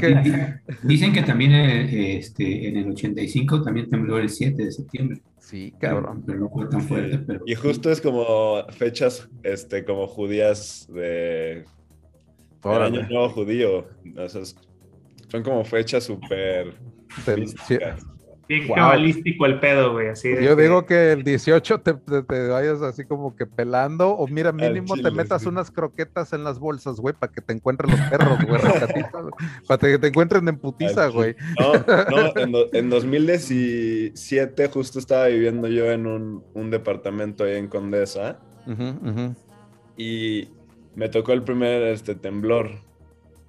Que- 0.00 0.60
Dicen 0.82 1.12
que 1.12 1.22
también 1.22 1.52
eh, 1.52 2.16
este, 2.18 2.68
en 2.68 2.76
el 2.78 2.90
85 2.90 3.62
también 3.62 3.88
tembló 3.88 4.18
el 4.18 4.28
7 4.30 4.64
de 4.64 4.72
septiembre. 4.72 5.20
Sí, 5.44 5.72
cabrón. 5.78 6.22
pero 6.26 6.38
no 6.40 6.48
fue 6.48 6.66
tan 6.68 6.80
fuerte. 6.80 7.18
Pero, 7.18 7.44
Y 7.46 7.54
justo 7.54 7.90
es 7.90 8.00
como 8.00 8.64
fechas 8.70 9.28
este, 9.42 9.84
como 9.84 10.06
judías 10.06 10.88
de 10.90 11.64
año 12.64 13.02
nuevo 13.08 13.28
judío. 13.28 13.86
O 14.16 14.28
sea, 14.28 14.40
es- 14.40 14.56
son 15.28 15.42
como 15.42 15.62
fechas 15.64 16.04
súper 16.04 16.74
místicas. 17.36 18.06
Bien 18.48 18.66
Wow. 18.68 18.76
cabalístico 18.76 19.46
el 19.46 19.58
pedo, 19.58 19.92
güey. 19.92 20.08
Así 20.08 20.28
de 20.28 20.44
Yo 20.44 20.54
que- 20.56 20.62
digo 20.62 20.84
que 20.86 21.12
el 21.12 21.24
18 21.24 21.80
te, 21.80 21.94
te- 21.94 22.22
te 22.22 22.48
vayas 22.48 22.82
así 22.82 23.04
como 23.04 23.34
que 23.34 23.46
pelando, 23.46 24.10
o 24.10 24.26
mira, 24.28 24.52
mínimo 24.52 24.94
te 24.96 25.10
metas 25.10 25.42
sí. 25.42 25.48
unas 25.48 25.70
croquetas 25.70 26.32
en 26.34 26.44
las 26.44 26.58
bolsas, 26.58 26.96
güey, 27.00 27.14
para 27.14 27.32
que 27.32 27.40
te 27.40 27.52
encuentren 27.54 27.90
los 27.92 28.00
perros, 28.10 28.38
güey, 28.46 28.60
para 29.66 29.78
que 29.92 29.98
te 29.98 30.06
encuentren 30.08 30.46
en 30.48 30.58
putiza, 30.58 31.08
güey. 31.08 31.34
No, 31.58 31.72
no, 32.10 32.32
en, 32.36 32.52
do- 32.52 32.68
en 32.72 32.90
2017 32.90 34.68
justo 34.68 34.98
estaba 34.98 35.26
viviendo 35.28 35.68
yo 35.68 35.90
en 35.90 36.06
un, 36.06 36.44
un 36.54 36.70
departamento 36.70 37.44
ahí 37.44 37.56
en 37.56 37.68
Condesa 37.68 38.38
y 39.96 40.48
me 40.94 41.08
tocó 41.08 41.32
el 41.32 41.42
primer 41.42 41.82
este, 41.82 42.14
temblor 42.14 42.70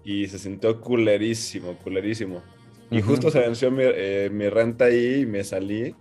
y 0.04 0.28
se 0.28 0.40
sintió 0.40 0.80
culerísimo, 0.82 1.76
culerísimo. 1.84 2.42
Y 2.92 3.02
justo 3.02 3.32
se 3.32 3.40
venció 3.40 3.72
mi, 3.72 3.84
eh, 3.84 4.30
mi 4.32 4.48
renta 4.50 4.86
ahí 4.86 5.22
y 5.22 5.26
me 5.26 5.44
salí 5.44 5.96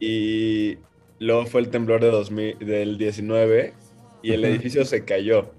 y 0.00 0.78
luego 1.18 1.46
fue 1.46 1.60
el 1.60 1.68
temblor 1.68 2.00
de 2.00 2.10
2000, 2.10 2.58
del 2.58 2.98
19 2.98 3.72
y 4.22 4.32
el 4.32 4.44
edificio 4.44 4.84
se 4.84 5.04
cayó. 5.04 5.50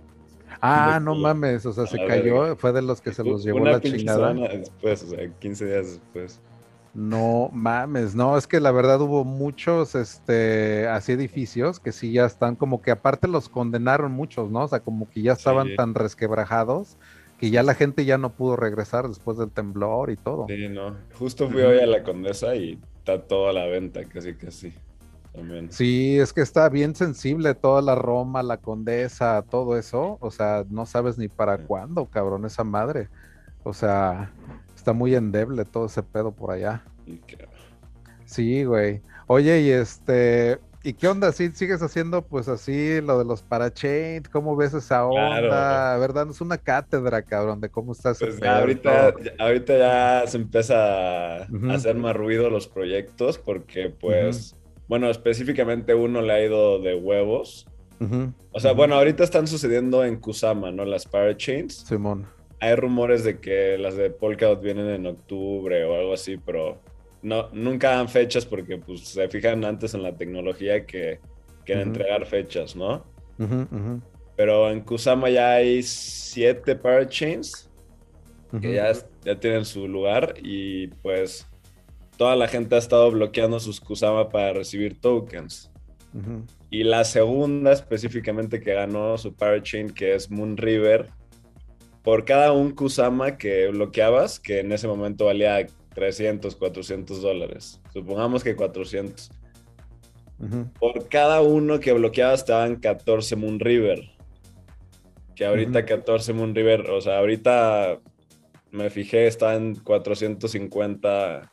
Ah, 0.62 1.00
no 1.02 1.16
mames, 1.16 1.66
o 1.66 1.74
sea, 1.74 1.86
se 1.86 1.98
cayó, 1.98 2.42
verga. 2.42 2.56
fue 2.56 2.72
de 2.74 2.82
los 2.82 3.02
que 3.02 3.14
se 3.14 3.24
los 3.24 3.44
llevó 3.44 3.60
Una 3.60 3.74
la 3.74 3.82
chingada. 3.82 4.34
después, 4.34 5.04
o 5.04 5.08
sea, 5.08 5.30
15 5.40 5.66
días 5.66 5.86
después. 5.92 6.40
No 6.94 7.50
mames, 7.52 8.16
no, 8.16 8.38
es 8.38 8.48
que 8.48 8.60
la 8.62 8.72
verdad 8.72 9.02
hubo 9.02 9.26
muchos, 9.26 9.96
este, 9.96 10.88
así 10.88 11.12
edificios 11.12 11.80
que 11.82 11.92
sí 11.92 12.14
ya 12.14 12.26
están 12.26 12.56
como 12.56 12.82
que 12.82 12.90
aparte 12.92 13.28
los 13.28 13.50
condenaron 13.50 14.14
muchos, 14.14 14.50
¿no? 14.50 14.64
O 14.64 14.68
sea, 14.68 14.80
como 14.80 15.10
que 15.10 15.22
ya 15.22 15.34
estaban 15.34 15.68
Sí. 15.68 15.76
tan 15.76 15.94
resquebrajados 15.94 16.98
que 17.40 17.50
ya 17.50 17.64
la 17.64 17.74
gente 17.76 18.06
ya 18.06 18.18
no 18.18 18.32
pudo 18.34 18.56
regresar 18.56 19.08
después 19.08 19.38
del 19.38 19.52
temblor 19.52 20.10
y 20.10 20.16
todo. 20.16 20.46
Sí, 20.48 20.68
no. 20.70 20.96
Justo 21.18 21.50
fui 21.50 21.62
hoy 21.62 21.80
a 21.80 21.86
la 21.86 22.04
Condesa 22.04 22.56
y 22.56 22.80
está 22.98 23.22
todo 23.22 23.50
a 23.50 23.54
la 23.54 23.66
venta, 23.66 24.04
casi 24.06 24.34
casi. 24.36 24.74
También. 25.34 25.70
Sí, 25.72 26.18
es 26.18 26.32
que 26.32 26.40
está 26.42 26.70
bien 26.70 26.96
sensible 26.96 27.54
toda 27.56 27.82
la 27.82 27.96
Roma, 27.96 28.42
la 28.42 28.58
Condesa, 28.58 29.42
todo 29.50 29.78
eso. 29.78 30.18
O 30.22 30.32
sea, 30.32 30.64
no 30.70 30.86
sabes 30.86 31.18
ni 31.18 31.28
para 31.28 31.58
cuándo, 31.58 32.06
cabrón, 32.06 32.46
esa 32.46 32.64
madre. 32.64 33.10
O 33.64 33.74
sea, 33.74 34.32
está 34.76 34.94
muy 34.94 35.14
endeble 35.14 35.66
todo 35.66 35.88
ese 35.88 36.04
pedo 36.04 36.32
por 36.32 36.52
allá. 36.52 36.84
Y 37.06 37.18
que- 37.18 37.48
Sí, 38.24 38.64
güey. 38.64 39.02
Oye, 39.28 39.60
y 39.62 39.70
este, 39.72 40.60
¿y 40.86 40.94
qué 40.94 41.08
onda? 41.08 41.32
¿Sí 41.32 41.50
sigues 41.54 41.82
haciendo 41.82 42.22
pues 42.22 42.48
así 42.48 43.02
lo 43.02 43.18
de 43.20 43.26
los 43.26 43.42
parachains? 43.42 44.30
¿Cómo 44.30 44.56
ves 44.56 44.74
esa 44.74 45.08
Claro. 45.10 45.48
onda? 45.48 45.98
¿Verdad? 45.98 46.28
Es 46.30 46.40
una 46.42 46.58
cátedra, 46.58 47.22
cabrón, 47.24 47.60
de 47.60 47.70
cómo 47.70 47.92
está 47.94 48.12
ese 48.12 48.28
Pues 48.28 48.40
ya 48.40 48.60
ahorita, 48.60 49.14
ya- 49.22 49.32
ahorita 49.40 49.78
ya 49.78 50.28
se 50.28 50.38
empieza 50.38 51.38
a 51.44 51.48
hacer 51.72 51.96
más 51.96 52.16
ruido 52.16 52.50
los 52.50 52.68
proyectos 52.68 53.38
porque 53.38 53.90
pues, 53.90 54.56
bueno, 54.88 55.10
específicamente 55.10 55.94
uno 55.96 56.22
le 56.22 56.34
ha 56.34 56.44
ido 56.46 56.80
de 56.80 56.96
huevos. 56.96 57.66
O 58.52 58.60
sea, 58.60 58.74
bueno, 58.74 58.96
ahorita 58.96 59.24
están 59.24 59.48
sucediendo 59.48 60.04
en 60.06 60.18
Kusama, 60.18 60.72
¿no? 60.72 60.86
Las 60.86 61.06
parachains. 61.06 61.74
Simón. 61.88 62.28
Hay 62.60 62.76
rumores 62.76 63.24
de 63.24 63.40
que 63.40 63.78
las 63.78 63.96
de 63.96 64.10
Polkadot 64.12 64.62
vienen 64.62 64.88
en 64.90 65.06
octubre 65.08 65.84
o 65.86 65.96
algo 65.96 66.14
así, 66.14 66.38
pero 66.38 66.80
no, 67.26 67.50
nunca 67.54 67.90
dan 67.90 68.08
fechas 68.08 68.46
porque 68.46 68.78
pues 68.78 69.02
se 69.02 69.28
fijan 69.30 69.66
antes 69.66 69.96
en 69.96 70.04
la 70.04 70.16
tecnología 70.16 70.86
que, 70.86 71.20
que 71.66 71.74
en 71.74 71.80
entregar 71.80 72.28
fechas, 72.28 72.76
¿no? 72.76 73.04
Pero 74.36 74.70
en 74.70 74.82
Kusama 74.82 75.30
ya 75.32 75.54
hay 75.54 75.82
siete 75.82 76.76
parachains 76.76 77.70
que 78.62 78.76
ya, 78.76 78.94
ya 79.24 79.40
tienen 79.40 79.66
su 79.66 79.88
lugar 79.88 80.36
y 80.42 80.88
pues 81.02 81.48
toda 82.16 82.36
la 82.36 82.48
gente 82.48 82.76
ha 82.76 82.78
estado 82.78 83.10
bloqueando 83.10 83.60
sus 83.60 83.82
Kusama 83.82 84.30
para 84.30 84.54
recibir 84.54 85.02
tokens. 85.02 85.72
Y 86.70 86.84
la 86.84 87.04
segunda 87.04 87.74
específicamente 87.74 88.62
que 88.62 88.74
ganó 88.74 89.18
su 89.18 89.34
parachain, 89.34 89.90
que 89.90 90.14
es 90.14 90.30
Moon 90.30 90.56
River, 90.58 91.10
por 92.04 92.24
cada 92.24 92.52
un 92.52 92.72
Kusama 92.72 93.38
que 93.38 93.68
bloqueabas, 93.70 94.40
que 94.40 94.60
en 94.60 94.72
ese 94.72 94.88
momento 94.88 95.26
valía 95.26 95.66
300, 95.96 96.56
400 96.56 97.22
dólares. 97.22 97.82
Supongamos 97.92 98.44
que 98.44 98.56
400. 98.56 99.32
Ujú. 100.38 100.70
Por 100.80 101.08
cada 101.08 101.42
uno 101.42 101.80
que 101.80 101.94
bloqueabas 101.94 102.46
te 102.46 102.52
daban 102.52 102.76
14 102.76 103.36
Moon 103.36 103.60
River. 103.60 104.12
Que 105.36 105.46
ahorita 105.46 105.80
Ujú. 105.80 105.88
14 105.88 106.34
Moon 106.34 106.54
River, 106.54 106.90
o 106.92 107.02
sea, 107.02 107.18
ahorita 107.18 108.00
me 108.72 108.90
fijé, 108.90 109.28
está 109.28 109.56
en 109.56 109.76
450 109.76 111.52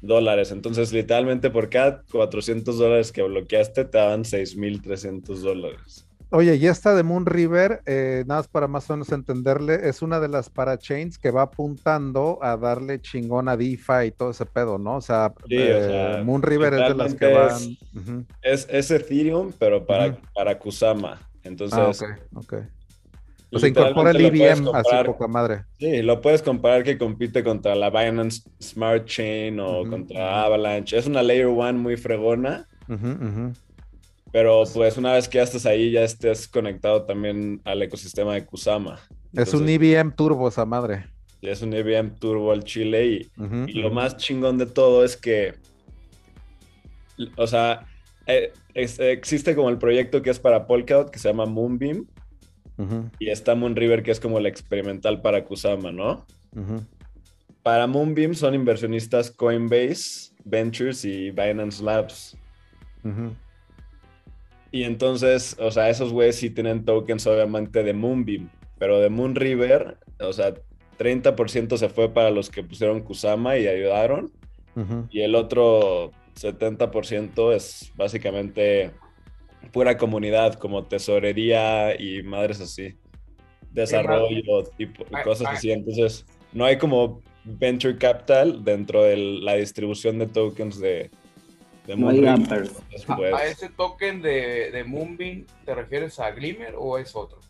dólares. 0.00 0.50
Entonces, 0.50 0.92
literalmente 0.92 1.50
por 1.50 1.70
cada 1.70 2.02
400 2.10 2.78
dólares 2.78 3.12
que 3.12 3.22
bloqueaste, 3.22 3.84
te 3.84 3.98
daban 3.98 4.24
6.300 4.24 5.40
dólares. 5.40 6.05
Oye, 6.30 6.56
y 6.56 6.66
esta 6.66 6.94
de 6.96 7.04
Moon 7.04 7.24
River, 7.24 7.82
eh, 7.86 8.24
nada 8.26 8.40
más 8.40 8.48
para 8.48 8.66
más 8.66 8.90
o 8.90 8.94
menos 8.94 9.12
entenderle, 9.12 9.88
es 9.88 10.02
una 10.02 10.18
de 10.18 10.26
las 10.28 10.50
parachains 10.50 11.18
que 11.18 11.30
va 11.30 11.42
apuntando 11.42 12.40
a 12.42 12.56
darle 12.56 13.00
chingón 13.00 13.48
a 13.48 13.56
DeFi 13.56 14.06
y 14.08 14.10
todo 14.10 14.30
ese 14.30 14.44
pedo, 14.44 14.76
¿no? 14.76 14.96
O 14.96 15.00
sea, 15.00 15.32
Sí, 15.48 15.56
o 15.56 15.60
eh, 15.60 15.86
sea, 16.16 16.24
Moon 16.24 16.42
River 16.42 16.74
es 16.74 16.88
de 16.88 16.94
las 16.94 17.14
que 17.14 17.32
van. 17.32 18.26
Es, 18.42 18.66
es 18.68 18.90
Ethereum, 18.90 19.52
pero 19.56 19.86
para, 19.86 20.18
para 20.34 20.58
Kusama. 20.58 21.20
Entonces, 21.44 21.78
Ah, 21.78 21.88
ok, 21.90 22.02
ok. 22.34 22.54
O 23.52 23.58
sea, 23.60 23.68
incorpora 23.68 24.10
el 24.10 24.20
IBM 24.20 24.50
así 24.50 24.64
comprar- 24.64 25.06
poca 25.06 25.28
madre. 25.28 25.64
Sí, 25.78 26.02
lo 26.02 26.20
puedes 26.20 26.42
comparar 26.42 26.82
que 26.82 26.98
compite 26.98 27.44
contra 27.44 27.76
la 27.76 27.88
Binance 27.90 28.42
Smart 28.60 29.04
Chain 29.06 29.60
o 29.60 29.88
contra 29.88 30.42
Avalanche. 30.42 30.98
Es 30.98 31.06
una 31.06 31.22
Layer 31.22 31.46
One 31.46 31.74
muy 31.74 31.96
fregona, 31.96 32.66
Ujú, 32.88 33.06
ujú. 33.12 33.52
Pero 34.36 34.64
pues 34.74 34.98
una 34.98 35.14
vez 35.14 35.30
que 35.30 35.38
ya 35.38 35.44
estés 35.44 35.64
ahí, 35.64 35.92
ya 35.92 36.02
estés 36.02 36.46
conectado 36.46 37.04
también 37.04 37.62
al 37.64 37.80
ecosistema 37.80 38.34
de 38.34 38.44
Kusama. 38.44 39.00
Es 39.32 39.54
un 39.54 39.66
IBM 39.66 40.10
turbo 40.14 40.48
esa 40.48 40.66
madre. 40.66 41.06
Es 41.40 41.62
un 41.62 41.72
IBM 41.72 42.10
Turbo 42.20 42.52
al 42.52 42.62
Chile 42.62 43.06
y, 43.06 43.30
lo 43.80 43.88
más 43.90 44.18
chingón 44.18 44.58
de 44.58 44.66
todo 44.66 45.06
es 45.06 45.16
que, 45.16 45.54
o 47.38 47.46
sea, 47.46 47.86
eh, 48.26 48.52
es- 48.74 48.98
existe 49.00 49.56
como 49.56 49.70
el 49.70 49.78
proyecto 49.78 50.20
que 50.20 50.28
es 50.28 50.38
para 50.38 50.66
Polkadot 50.66 51.10
que 51.10 51.18
se 51.18 51.28
llama 51.28 51.46
Moonbeam 51.46 52.04
y 53.18 53.30
está 53.30 53.54
Moon 53.54 53.74
River 53.74 54.02
que 54.02 54.10
es 54.10 54.20
como 54.20 54.38
la 54.38 54.50
experimental 54.50 55.22
para 55.22 55.44
Kusama, 55.46 55.92
¿no? 55.92 56.26
Para 57.62 57.86
Moonbeam 57.86 58.34
son 58.34 58.54
inversionistas 58.54 59.30
Coinbase, 59.30 60.30
Ventures 60.44 61.06
y 61.06 61.30
Binance 61.30 61.82
Labs. 61.82 62.36
Ujú. 63.02 63.34
Y 64.72 64.82
entonces, 64.84 65.56
o 65.58 65.70
sea, 65.70 65.88
esos 65.90 66.12
güeyes 66.12 66.36
sí 66.36 66.50
tienen 66.50 66.84
tokens 66.84 67.26
obviamente 67.26 67.82
de 67.82 67.92
Moonbeam, 67.92 68.50
pero 68.78 69.00
de 69.00 69.08
Moon 69.08 69.34
River, 69.34 69.96
o 70.20 70.32
sea, 70.32 70.54
30% 70.98 71.76
se 71.76 71.88
fue 71.88 72.12
para 72.12 72.30
los 72.30 72.50
que 72.50 72.62
pusieron 72.62 73.00
Kusama 73.02 73.56
y 73.58 73.66
ayudaron, 73.66 74.32
Ujú. 74.74 75.06
y 75.10 75.20
el 75.20 75.34
otro 75.34 76.10
70% 76.34 77.52
es 77.52 77.92
básicamente 77.96 78.90
pura 79.72 79.96
comunidad, 79.96 80.54
como 80.54 80.84
tesorería 80.84 82.00
y 82.00 82.22
madres 82.22 82.60
así, 82.60 82.94
desarrollo 83.72 84.36
y 84.36 84.42
po- 84.42 84.64
y 84.78 84.84
Ay, 85.12 85.22
cosas 85.24 85.48
así. 85.52 85.70
Entonces, 85.70 86.24
no 86.52 86.64
hay 86.64 86.76
como 86.78 87.22
venture 87.44 87.96
capital 87.96 88.64
dentro 88.64 89.02
de 89.04 89.16
la 89.16 89.54
distribución 89.54 90.18
de 90.18 90.26
tokens 90.26 90.80
de, 90.80 91.10
de 91.86 91.96
Moonbeam. 91.96 92.46
¿A, 93.08 93.36
a 93.36 93.44
ese 93.46 93.68
token 93.68 94.22
de, 94.22 94.70
de 94.70 94.84
Moonbeam 94.84 95.44
te 95.64 95.74
refieres 95.74 96.18
a 96.18 96.30
Glimmer 96.30 96.74
o 96.78 96.98
es 96.98 97.14
otro? 97.14 97.40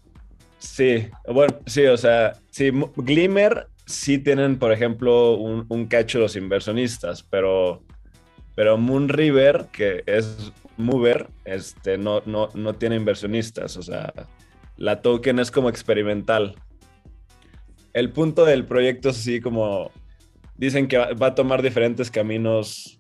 Sí, 0.59 1.09
bueno, 1.33 1.59
sí, 1.67 1.85
o 1.87 1.97
sea, 1.97 2.35
sí, 2.51 2.71
Glimmer 2.97 3.69
sí 3.85 4.19
tienen, 4.19 4.59
por 4.59 4.73
ejemplo, 4.73 5.37
un, 5.37 5.67
un 5.69 5.87
cacho 5.87 6.19
los 6.19 6.35
inversionistas, 6.35 7.23
pero, 7.23 7.83
pero 8.55 8.79
Moon 8.79 9.09
River, 9.09 9.67
que 9.71 10.03
es 10.07 10.53
Mover, 10.77 11.29
este, 11.45 11.99
no, 11.99 12.23
no, 12.27 12.49
no 12.55 12.75
tiene 12.75 12.97
inversionistas, 12.97 13.77
o 13.77 13.83
sea, 13.83 14.13
la 14.77 15.03
token 15.03 15.39
es 15.39 15.51
como 15.51 15.69
experimental. 15.69 16.57
El 17.93 18.11
punto 18.11 18.45
del 18.45 18.67
proyecto 18.67 19.11
es 19.11 19.19
así 19.19 19.41
como, 19.41 19.91
dicen 20.57 20.89
que 20.89 20.99
va, 20.99 21.13
va 21.15 21.29
a 21.29 21.35
tomar 21.35 21.63
diferentes 21.63 22.11
caminos 22.11 22.96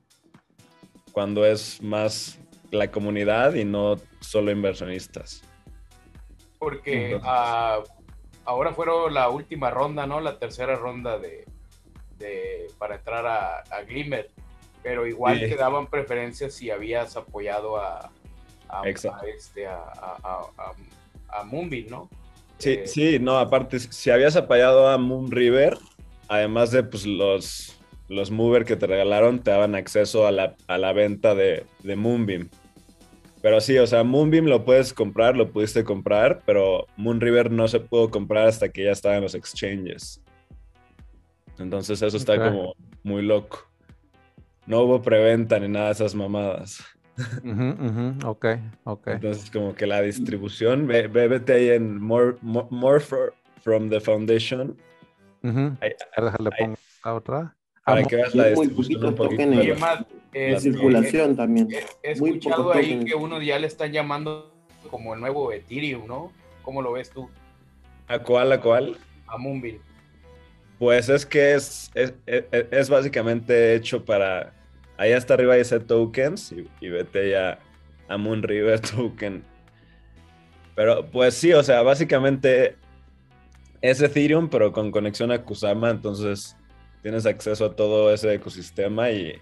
cuando 1.16 1.46
es 1.46 1.80
más 1.80 2.38
la 2.70 2.90
comunidad 2.90 3.54
y 3.54 3.64
no 3.64 3.96
solo 4.20 4.50
inversionistas. 4.50 5.42
Porque 6.58 7.06
Entonces- 7.06 7.26
ah, 7.26 7.78
ahora 8.44 8.74
fueron 8.74 9.14
la 9.14 9.30
última 9.30 9.70
ronda, 9.70 10.06
¿no? 10.06 10.20
La 10.20 10.38
tercera 10.38 10.74
ronda 10.76 11.18
de, 11.18 11.46
de- 12.18 12.66
para 12.76 12.96
entrar 12.96 13.24
a, 13.26 13.60
a 13.60 13.80
Glimmer. 13.88 14.28
Pero 14.82 15.06
igual 15.06 15.38
Sí. 15.40 15.48
te 15.48 15.56
daban 15.56 15.86
preferencias 15.86 16.52
si 16.52 16.70
habías 16.70 17.16
apoyado 17.16 17.78
a, 17.78 18.10
a, 18.68 18.86
Exacto. 18.86 19.24
a 19.24 19.28
este, 19.30 19.66
a- 19.66 19.90
a- 20.22 20.72
a 21.30 21.44
Moonbeam, 21.44 21.86
¿no? 21.88 22.10
Sí, 22.58 22.72
Eh, 22.72 22.86
sí, 22.86 23.18
no, 23.18 23.38
aparte, 23.38 23.78
si 23.80 24.10
habías 24.10 24.36
apoyado 24.36 24.86
a 24.86 24.98
Moon 24.98 25.30
River, 25.30 25.78
además 26.28 26.72
de 26.72 26.82
pues, 26.82 27.06
los, 27.06 27.75
los 28.08 28.30
Mover 28.30 28.64
que 28.64 28.76
te 28.76 28.86
regalaron, 28.86 29.40
te 29.40 29.50
daban 29.50 29.74
acceso 29.74 30.26
a 30.26 30.32
la, 30.32 30.54
a 30.68 30.78
la 30.78 30.92
venta 30.92 31.34
de, 31.34 31.64
de 31.82 31.96
Moonbeam. 31.96 32.48
Pero 33.42 33.60
sí, 33.60 33.76
o 33.78 33.86
sea, 33.86 34.02
Moonbeam 34.04 34.46
lo 34.46 34.64
puedes 34.64 34.92
comprar, 34.92 35.36
lo 35.36 35.50
pudiste 35.52 35.84
comprar, 35.84 36.42
pero 36.46 36.86
Moon 36.96 37.20
River 37.20 37.50
no 37.52 37.68
se 37.68 37.78
pudo 37.80 38.10
comprar 38.10 38.48
hasta 38.48 38.68
que 38.70 38.84
ya 38.84 38.90
estaba 38.92 39.16
en 39.16 39.22
los 39.22 39.34
exchanges. 39.34 40.20
Entonces 41.58 42.02
eso 42.02 42.16
está 42.16 42.34
como 42.50 42.74
muy 43.02 43.22
loco. 43.22 43.68
No 44.66 44.80
hubo 44.80 45.00
preventa 45.00 45.58
ni 45.60 45.68
nada 45.68 45.86
de 45.86 45.92
esas 45.92 46.14
mamadas. 46.14 46.82
Ok, 48.24 48.46
ok. 48.84 49.06
Entonces, 49.08 49.50
como 49.50 49.74
que 49.74 49.86
la 49.86 50.02
distribución, 50.02 50.86
ve, 50.86 51.06
ve- 51.08 51.28
vete 51.28 51.52
ahí 51.54 51.68
en 51.70 52.00
More, 52.00 52.36
More, 52.42 52.66
More 52.70 53.00
for- 53.00 53.32
from 53.62 53.88
the 53.88 54.00
Foundation. 54.00 54.76
Ahí- 55.80 55.92
ver, 56.16 56.24
déjale 56.24 56.50
ahí- 56.52 56.64
pongo 56.64 56.76
la 57.04 57.14
otra. 57.14 57.55
Para 57.86 58.04
que 58.04 58.16
veas 58.16 58.34
la 58.34 58.42
muy 58.54 58.66
distribución 58.66 59.00
poquitos 59.00 59.08
un 59.10 59.14
poquito. 59.16 59.42
eh, 60.34 60.50
las- 60.52 60.64
En 60.64 60.72
circulación 60.72 61.36
también. 61.36 61.68
He, 61.70 62.10
he 62.12 62.14
Muy 62.16 62.30
escuchado 62.30 62.72
ahí 62.72 63.04
que 63.04 63.14
uno 63.14 63.40
ya 63.40 63.58
le 63.58 63.66
están 63.68 63.92
llamando 63.92 64.52
como 64.90 65.14
el 65.14 65.20
nuevo 65.20 65.52
Ethereum, 65.52 66.06
¿no? 66.06 66.32
¿Cómo 66.62 66.82
lo 66.82 66.92
ves 66.92 67.10
tú? 67.10 67.30
¿A 68.08 68.18
cuál, 68.18 68.52
a 68.52 68.60
cuál? 68.60 68.96
A 69.28 69.38
Moonbeam. 69.38 69.78
Pues 70.78 71.08
es 71.08 71.24
que 71.24 71.54
es, 71.54 71.90
es, 71.94 72.12
es- 72.26 72.44
es 72.70 72.90
básicamente 72.90 73.74
hecho 73.76 74.04
para... 74.04 74.52
Ahí 74.98 75.12
hasta 75.12 75.34
arriba 75.34 75.54
dice 75.54 75.78
tokens 75.80 76.52
y, 76.52 76.68
y 76.80 76.88
vete 76.88 77.30
ya 77.30 77.58
a 78.08 78.16
Moon 78.18 78.42
River 78.42 78.80
Token. 78.96 79.42
Pero 80.74 81.06
pues 81.06 81.34
sí, 81.34 81.52
o 81.52 81.62
sea, 81.62 81.82
básicamente 81.82 82.76
es 83.80 84.00
Ethereum, 84.02 84.48
pero 84.48 84.72
con 84.72 84.90
conexión 84.90 85.30
a 85.32 85.42
Kusama, 85.42 85.90
entonces 85.90 86.56
tienes 87.06 87.24
acceso 87.24 87.66
a 87.66 87.76
todo 87.76 88.12
ese 88.12 88.34
ecosistema 88.34 89.12
y, 89.12 89.40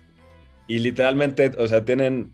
y 0.68 0.80
literalmente, 0.80 1.50
o 1.56 1.66
sea, 1.66 1.82
tienen, 1.82 2.30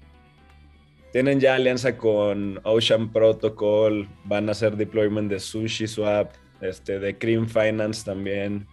tienen 1.12 1.38
ya 1.38 1.54
alianza 1.54 1.96
con 1.96 2.58
Ocean 2.64 3.12
Protocol, 3.12 4.08
van 4.24 4.48
a 4.48 4.52
hacer 4.52 4.76
deployment 4.76 5.30
de 5.30 5.38
Sushi 5.38 5.86
Swap, 5.86 6.32
este, 6.60 6.98
de 6.98 7.16
Cream 7.16 7.46
Finance 7.46 8.04
también, 8.04 8.66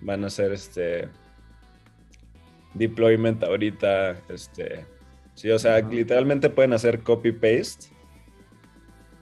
van 0.00 0.24
a 0.24 0.26
hacer 0.26 0.50
este 0.50 1.08
deployment 2.74 3.44
ahorita, 3.44 4.20
este, 4.28 4.84
sí, 5.36 5.50
o 5.50 5.58
sea, 5.60 5.78
literalmente 5.82 6.50
pueden 6.50 6.72
hacer 6.72 7.04
copy 7.04 7.30
paste 7.30 7.94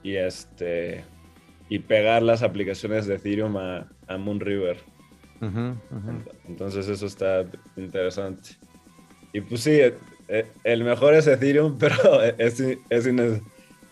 y 0.01 0.15
este 0.15 1.05
y 1.69 1.77
pegar 1.77 2.23
las 2.23 2.41
aplicaciones 2.41 3.05
de 3.05 3.17
Ethereum 3.17 3.55
a, 3.57 3.87
a 4.07 4.17
Moon 4.17 4.39
River. 4.39 4.77
Entonces 6.47 6.87
eso 6.87 7.05
está 7.05 7.45
interesante. 7.75 8.51
Y 9.33 9.41
pues 9.41 9.61
sí, 9.61 9.71
eh, 9.71 9.97
eh, 10.27 10.47
el 10.63 10.83
mejor 10.83 11.13
es 11.13 11.27
Ethereum, 11.27 11.77
pero 11.79 12.21
es, 12.21 12.59
es 12.59 13.09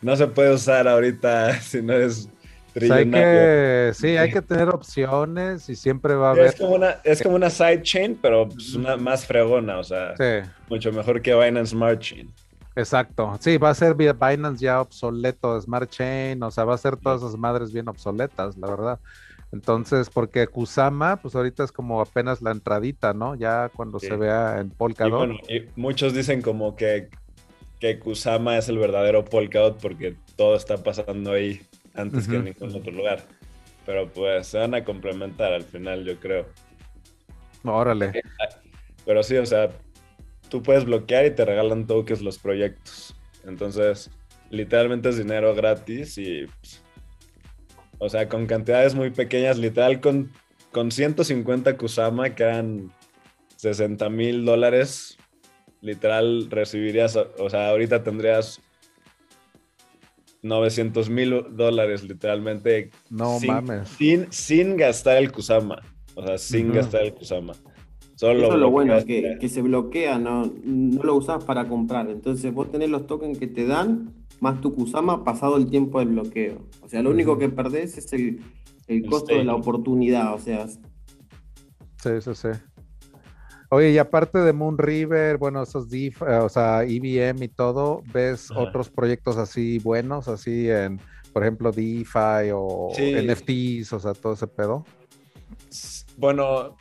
no 0.02 0.16
se 0.16 0.28
puede 0.28 0.54
usar 0.54 0.88
ahorita 0.88 1.54
si 1.62 1.82
no 1.82 1.94
es 1.94 2.30
hay 2.76 3.10
que, 3.10 3.92
sí, 3.94 4.18
hay 4.18 4.32
que 4.32 4.42
tener 4.42 4.70
opciones 4.70 5.68
y 5.70 5.76
siempre 5.76 6.16
va 6.16 6.30
a 6.30 6.32
haber. 6.32 6.46
Es 6.46 6.56
como 6.56 6.76
una, 6.76 6.98
es 7.04 7.22
como 7.22 7.36
una 7.36 7.50
sidechain, 7.50 8.18
pero 8.22 8.48
pues 8.48 8.76
una 8.76 8.96
más 8.96 9.26
fregona, 9.26 9.80
o 9.80 9.84
sea, 9.84 10.16
Sí, 10.16 10.48
mucho 10.70 10.92
mejor 10.92 11.22
que 11.22 11.34
Binance 11.34 11.72
Smart 11.72 12.00
Chain. 12.00 12.32
exacto. 12.76 13.36
Sí, 13.40 13.58
va 13.58 13.72
a 13.72 13.76
ser 13.76 13.96
Binance 13.96 14.64
ya 14.64 14.82
obsoleto, 14.82 15.60
Smart 15.60 15.90
Chain, 15.90 16.42
o 16.44 16.52
sea, 16.52 16.64
va 16.64 16.76
a 16.76 16.78
ser 16.78 16.96
todas 16.96 17.22
esas 17.22 17.38
madres 17.38 17.74
bien 17.74 17.88
obsoletas, 17.88 18.58
la 18.58 18.68
verdad. 18.68 19.00
Entonces, 19.52 20.10
porque 20.10 20.46
Kusama, 20.48 21.18
pues 21.22 21.36
ahorita 21.36 21.64
es 21.64 21.72
como 21.72 22.02
apenas 22.02 22.42
la 22.42 22.52
entradita, 22.52 23.14
¿no? 23.14 23.36
Ya 23.36 23.70
cuando 23.70 24.00
Sí. 24.00 24.08
se 24.08 24.16
vea 24.16 24.60
en 24.60 24.68
Y 24.68 24.70
Polkadot. 24.72 25.18
bueno, 25.18 25.40
y 25.50 25.66
muchos 25.76 26.14
dicen 26.14 26.42
como 26.42 26.76
que, 26.76 27.10
que 27.80 27.98
Kusama 28.00 28.58
es 28.58 28.70
el 28.70 28.78
verdadero 28.78 29.26
Polkadot 29.26 29.80
porque 29.82 30.16
todo 30.36 30.56
está 30.56 30.78
pasando 30.84 31.32
ahí 31.32 31.62
antes 31.96 32.28
que 32.28 32.36
en 32.36 32.46
ningún 32.46 32.76
otro 32.76 32.92
lugar. 32.92 33.24
Pero 33.86 34.08
pues 34.08 34.46
se 34.48 34.60
van 34.60 34.76
a 34.76 34.84
complementar 34.86 35.52
al 35.52 35.64
final, 35.64 36.06
yo 36.06 36.20
creo. 36.20 36.46
Órale. 37.64 38.22
Pero 39.06 39.24
sí, 39.24 39.36
o 39.38 39.46
sea, 39.46 39.70
tú 40.50 40.62
puedes 40.62 40.86
bloquear 40.86 41.26
y 41.26 41.32
te 41.32 41.44
regalan 41.44 41.88
tokens 41.88 42.22
los 42.22 42.38
proyectos. 42.38 43.16
Entonces, 43.46 44.12
literalmente 44.52 45.10
es 45.10 45.18
dinero 45.18 45.56
gratis 45.56 46.18
y, 46.20 46.46
pues, 46.46 46.84
o 48.00 48.10
sea, 48.10 48.28
con 48.28 48.48
cantidades 48.48 48.96
muy 48.96 49.12
pequeñas, 49.12 49.58
literal, 49.58 50.02
con, 50.02 50.32
con 50.72 50.92
150 50.92 51.78
Kusama, 51.78 52.34
que 52.34 52.44
eran 52.44 52.92
60 53.58 54.10
mil 54.10 54.46
dólares, 54.46 55.18
literal, 55.82 56.50
recibirías, 56.50 57.16
o 57.16 57.50
sea, 57.50 57.70
ahorita 57.70 58.04
tendrías 58.04 58.62
900 60.42 61.10
mil 61.10 61.46
dólares, 61.52 62.04
literalmente, 62.04 62.92
No 63.10 63.40
sin, 63.40 63.48
mames. 63.48 63.90
Sin, 63.90 64.32
sin 64.32 64.78
gastar 64.78 65.18
el 65.18 65.32
Kusama. 65.32 65.82
O 66.16 66.26
sea, 66.26 66.38
sin 66.38 66.72
gastar 66.72 67.04
el 67.04 67.14
Kusama. 67.14 67.54
Solo 68.16 68.44
Eso 68.44 68.54
es 68.54 68.60
lo 68.60 68.70
bueno, 68.70 69.06
que, 69.06 69.38
que 69.40 69.50
se 69.50 69.62
bloquea, 69.62 70.20
no, 70.20 70.52
no 70.64 71.04
lo 71.04 71.16
usas 71.16 71.44
para 71.46 71.68
comprar. 71.68 72.10
Entonces 72.10 72.54
vos 72.54 72.70
tenés 72.70 72.90
los 72.90 73.08
tokens 73.08 73.40
que 73.40 73.48
te 73.48 73.66
dan, 73.66 74.14
más 74.40 74.62
tu 74.62 74.74
Kusama 74.74 75.24
pasado 75.24 75.58
el 75.58 75.70
tiempo 75.70 76.00
del 76.00 76.10
bloqueo. 76.10 76.66
O 76.82 76.88
sea, 76.90 77.02
lo 77.02 77.10
único 77.12 77.38
que 77.38 77.50
perdés 77.50 77.98
es 77.98 78.12
el, 78.14 78.42
el 78.88 79.04
El 79.04 79.10
costo 79.10 79.36
de 79.36 79.44
la 79.44 79.56
oportunidad. 79.56 80.34
O 80.34 80.40
sea, 80.40 80.68
Sí, 80.68 82.10
sí, 82.22 82.34
sí. 82.34 82.48
Oye, 83.72 83.92
y 83.92 83.98
aparte 83.98 84.40
de 84.40 84.54
Moon 84.54 84.78
River, 84.78 85.38
bueno, 85.38 85.62
esos 85.62 85.90
DIF, 85.90 86.22
eh, 86.24 86.38
o 86.38 86.50
sea, 86.50 86.84
EVM 86.84 87.44
y 87.44 87.48
todo, 87.50 88.02
¿ves 88.14 88.50
Ajá. 88.50 88.62
otros 88.62 88.90
proyectos 88.90 89.38
así 89.38 89.78
buenos, 89.80 90.28
así 90.28 90.70
en, 90.70 91.00
por 91.34 91.44
ejemplo, 91.44 91.72
DeFi 91.72 92.50
o 92.54 92.90
Sí. 92.96 93.14
NFTs, 93.14 93.94
o 93.94 94.00
sea, 94.00 94.14
todo 94.14 94.34
ese 94.34 94.48
pedo? 94.48 94.86
Bueno, 96.18 96.78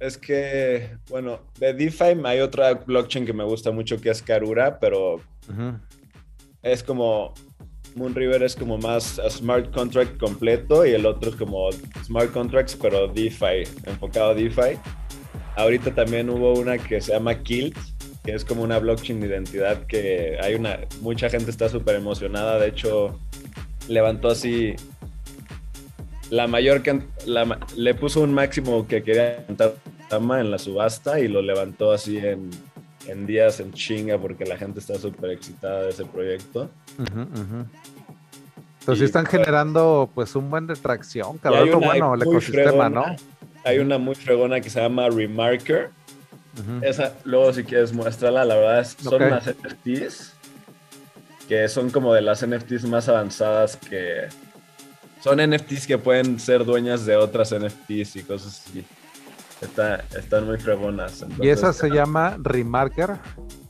es 0.00 0.18
que, 0.18 0.96
bueno, 1.08 1.38
de 1.60 1.74
DeFi 1.74 2.16
hay 2.24 2.40
otra 2.40 2.74
blockchain 2.74 3.24
que 3.24 3.32
me 3.32 3.44
gusta 3.44 3.70
mucho 3.70 4.00
que 4.00 4.10
es 4.10 4.20
Karura, 4.22 4.78
pero. 4.80 5.20
Es 6.66 6.82
como 6.82 7.32
Moonriver 7.94 8.42
es 8.42 8.54
como 8.54 8.76
más 8.76 9.20
smart 9.30 9.72
contract 9.74 10.18
completo 10.18 10.84
y 10.84 10.90
el 10.92 11.06
otro 11.06 11.30
es 11.30 11.36
como 11.36 11.70
smart 12.04 12.30
contracts, 12.32 12.76
pero 12.76 13.08
DeFi, 13.08 13.62
enfocado 13.84 14.32
a 14.32 14.34
DeFi. 14.34 14.78
Ahorita 15.56 15.94
también 15.94 16.28
hubo 16.28 16.52
una 16.54 16.76
que 16.76 17.00
se 17.00 17.12
llama 17.12 17.42
Kilt, 17.42 17.76
que 18.22 18.34
es 18.34 18.44
como 18.44 18.62
una 18.62 18.78
blockchain 18.78 19.20
de 19.20 19.28
identidad 19.28 19.86
que 19.86 20.36
hay 20.42 20.54
una, 20.56 20.80
mucha 21.00 21.30
gente 21.30 21.50
está 21.50 21.70
súper 21.70 21.94
emocionada, 21.96 22.58
de 22.58 22.68
hecho 22.68 23.18
levantó 23.88 24.28
así 24.28 24.74
la 26.28 26.46
mayor 26.48 26.82
ma- 27.46 27.60
le 27.76 27.94
puso 27.94 28.20
un 28.20 28.34
máximo 28.34 28.86
que 28.86 29.02
quería 29.02 29.38
levantar 29.38 29.74
en 30.40 30.50
la 30.50 30.58
subasta 30.58 31.20
y 31.20 31.28
lo 31.28 31.40
levantó 31.40 31.92
así 31.92 32.18
en, 32.18 32.50
en 33.08 33.26
días 33.26 33.60
en 33.60 33.72
chinga 33.72 34.18
porque 34.18 34.44
la 34.44 34.56
gente 34.56 34.80
está 34.80 34.98
súper 34.98 35.30
excitada 35.30 35.82
de 35.82 35.90
ese 35.90 36.04
proyecto. 36.04 36.70
Ujú, 36.98 37.20
ujú. 37.20 37.66
Entonces 38.80 39.02
Y, 39.02 39.04
están 39.06 39.24
pues, 39.24 39.32
generando 39.32 40.08
pues 40.14 40.34
un 40.36 40.48
buen 40.50 40.66
de 40.66 40.74
tracción, 40.76 41.40
hay 41.42 41.68
Lo 41.68 41.78
una 41.78 41.86
bueno, 41.86 42.14
el 42.14 42.20
muy 42.24 42.34
ecosistema, 42.36 42.88
fregona- 42.88 42.90
¿no? 42.90 43.16
hay 43.64 43.78
una 43.80 43.98
muy 43.98 44.14
fregona 44.14 44.60
que 44.60 44.70
se 44.70 44.80
llama 44.80 45.08
Remarker. 45.08 45.90
Esa, 46.80 47.12
luego 47.24 47.52
si 47.52 47.64
quieres 47.64 47.92
muéstrala, 47.92 48.42
la 48.44 48.54
verdad 48.54 48.80
es, 48.80 48.96
son 49.02 49.20
las 49.20 49.46
unas 49.46 49.56
NFTs 49.62 50.32
que 51.48 51.68
son 51.68 51.90
como 51.90 52.14
de 52.14 52.22
las 52.22 52.42
NFTs 52.46 52.84
más 52.86 53.08
avanzadas 53.10 53.76
que 53.76 54.22
son 55.22 55.38
NFTs 55.38 55.86
que 55.86 55.98
pueden 55.98 56.40
ser 56.40 56.64
dueñas 56.64 57.04
de 57.04 57.16
otras 57.16 57.52
NFTs 57.52 58.16
y 58.16 58.22
cosas 58.22 58.64
así. 58.66 58.84
Están 59.60 60.46
muy 60.46 60.58
fregonas. 60.58 61.24
¿Y 61.40 61.48
esa 61.48 61.72
se 61.72 61.88
llama 61.88 62.36
Remarker? 62.42 63.16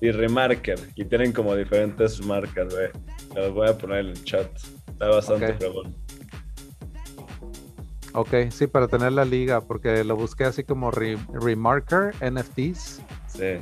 Y 0.00 0.10
Remarker. 0.10 0.78
Y 0.94 1.04
tienen 1.04 1.32
como 1.32 1.54
diferentes 1.54 2.20
marcas, 2.24 2.72
güey. 2.72 2.88
Las 3.34 3.52
voy 3.52 3.68
a 3.68 3.76
poner 3.76 4.00
en 4.00 4.06
el 4.08 4.24
chat. 4.24 4.50
Está 4.88 5.08
bastante 5.08 5.54
fregón. 5.54 5.94
Ok, 8.14 8.34
sí, 8.50 8.66
para 8.66 8.88
tener 8.88 9.12
la 9.12 9.24
liga, 9.26 9.60
porque 9.60 10.02
lo 10.02 10.16
busqué 10.16 10.44
así 10.44 10.64
como 10.64 10.90
Remarker 10.90 12.14
NFTs. 12.22 13.02
Sí. 13.26 13.58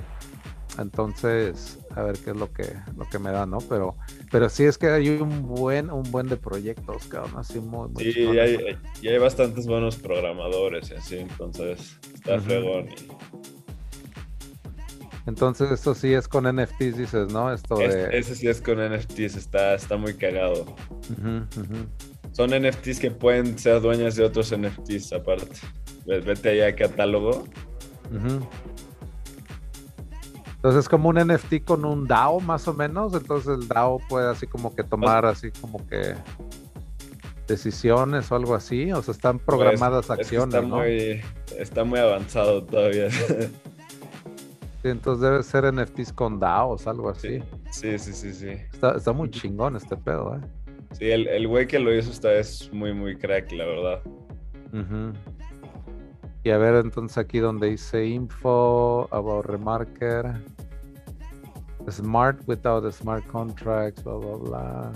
Entonces, 0.78 1.78
a 1.96 2.02
ver 2.02 2.18
qué 2.18 2.30
es 2.30 2.36
lo 2.36 2.52
que, 2.52 2.64
lo 2.96 3.08
que 3.08 3.18
me 3.18 3.30
da, 3.30 3.46
¿no? 3.46 3.58
Pero, 3.58 3.96
pero 4.30 4.48
sí 4.48 4.64
es 4.64 4.78
que 4.78 4.88
hay 4.88 5.08
un 5.08 5.46
buen, 5.46 5.90
un 5.90 6.02
buen 6.10 6.28
de 6.28 6.36
proyectos, 6.36 7.06
cabrón, 7.06 7.32
así 7.36 7.60
muy, 7.60 7.88
muy 7.88 8.12
Sí, 8.12 8.20
y 8.20 8.38
hay, 8.38 8.78
y 9.02 9.08
hay, 9.08 9.18
bastantes 9.18 9.66
buenos 9.66 9.96
programadores 9.96 10.90
y 10.90 10.94
así, 10.94 11.18
entonces 11.18 11.98
está 12.14 12.40
fregón. 12.40 12.88
Entonces, 15.26 15.70
esto 15.70 15.94
sí 15.94 16.12
es 16.12 16.28
con 16.28 16.44
NFTs, 16.44 16.98
dices, 16.98 17.32
¿no? 17.32 17.52
Esto 17.52 17.76
de... 17.76 18.16
Ese 18.16 18.34
sí 18.34 18.46
es 18.46 18.60
con 18.60 18.76
NFTs, 18.78 19.36
está, 19.36 19.74
está 19.74 19.96
muy 19.96 20.14
cagado. 20.14 20.66
Son 22.32 22.50
NFTs 22.50 22.98
que 22.98 23.10
pueden 23.10 23.58
ser 23.58 23.80
dueñas 23.80 24.16
de 24.16 24.24
otros 24.24 24.54
NFTs 24.54 25.12
aparte. 25.14 25.46
Vete 26.04 26.50
allá 26.50 26.66
a 26.68 26.74
catálogo. 26.74 27.44
Entonces 30.64 30.86
es 30.86 30.88
como 30.88 31.10
un 31.10 31.16
NFT 31.16 31.62
con 31.62 31.84
un 31.84 32.06
DAO 32.06 32.40
más 32.40 32.66
o 32.68 32.72
menos. 32.72 33.12
Entonces 33.12 33.58
el 33.60 33.68
DAO 33.68 33.98
puede 34.08 34.30
así 34.30 34.46
como 34.46 34.74
que 34.74 34.82
tomar 34.82 35.26
así 35.26 35.50
como 35.50 35.86
que 35.86 36.14
decisiones 37.46 38.32
o 38.32 38.36
algo 38.36 38.54
así. 38.54 38.90
O 38.90 39.02
sea, 39.02 39.12
están 39.12 39.38
pues, 39.40 39.44
programadas 39.44 40.08
acciones. 40.08 40.54
está, 40.54 40.66
muy, 40.66 41.20
está 41.58 41.84
muy 41.84 41.98
avanzado 41.98 42.64
todavía. 42.64 43.10
Sí, 43.10 44.88
entonces 44.90 45.22
debe 45.22 45.42
ser 45.42 45.70
NFTs 45.70 46.14
con 46.14 46.40
DAOs, 46.40 46.86
algo 46.86 47.10
así. 47.10 47.42
Sí, 47.70 47.98
sí, 47.98 48.14
sí, 48.14 48.32
sí. 48.32 48.48
Está, 48.82 49.12
muy 49.12 49.30
chingón 49.30 49.76
este 49.76 49.98
pedo, 49.98 50.36
¿eh? 50.36 50.40
Sí, 50.92 51.10
el, 51.10 51.46
güey 51.46 51.66
que 51.66 51.78
lo 51.78 51.94
hizo 51.94 52.10
está 52.10 52.32
es 52.34 52.70
muy, 52.72 52.94
muy 52.94 53.16
crack, 53.16 53.52
la 53.52 53.66
verdad. 53.66 54.02
Y 56.44 56.50
a 56.50 56.58
ver, 56.58 56.74
entonces 56.74 57.16
aquí 57.16 57.38
donde 57.38 57.70
dice 57.70 58.04
info 58.04 59.08
about 59.10 59.46
remarker. 59.46 60.34
Smart 61.90 62.38
without 62.46 62.90
smart 62.92 63.26
contracts, 63.26 64.04
bla, 64.04 64.14
bla, 64.14 64.36
bla. 64.36 64.92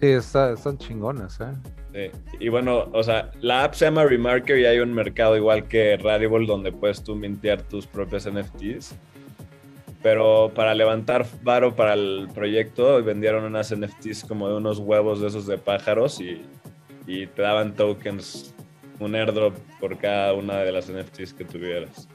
Sí, 0.00 0.08
están 0.08 0.78
chingones, 0.78 1.38
¿eh? 1.40 1.52
Sí. 1.92 2.36
Y 2.40 2.48
bueno, 2.48 2.88
o 2.92 3.02
sea, 3.02 3.30
la 3.40 3.64
app 3.64 3.74
se 3.74 3.86
llama 3.86 4.04
Remarker 4.04 4.58
y 4.58 4.66
hay 4.66 4.80
un 4.80 4.92
mercado 4.92 5.36
igual 5.36 5.66
que 5.68 5.96
Rarible 5.96 6.46
donde 6.46 6.72
puedes 6.72 7.02
tú 7.02 7.14
mintear 7.14 7.62
tus 7.62 7.86
propios 7.86 8.28
NFTs. 8.30 8.94
Pero 10.02 10.52
para 10.54 10.74
levantar 10.74 11.26
varo 11.42 11.74
para 11.74 11.94
el 11.94 12.28
proyecto, 12.34 13.02
vendieron 13.02 13.44
unas 13.44 13.74
NFTs 13.74 14.24
como 14.24 14.48
de 14.48 14.56
unos 14.56 14.78
huevos 14.78 15.20
de 15.20 15.28
esos 15.28 15.46
de 15.46 15.58
pájaros 15.58 16.20
y, 16.20 16.42
y 17.06 17.26
te 17.26 17.42
daban 17.42 17.74
tokens, 17.74 18.54
un 18.98 19.14
airdrop 19.14 19.54
por 19.80 19.96
cada 19.98 20.32
una 20.34 20.58
de 20.58 20.72
las 20.72 20.90
NFTs 20.90 21.34
que 21.34 21.44
tuvieras. 21.44 22.08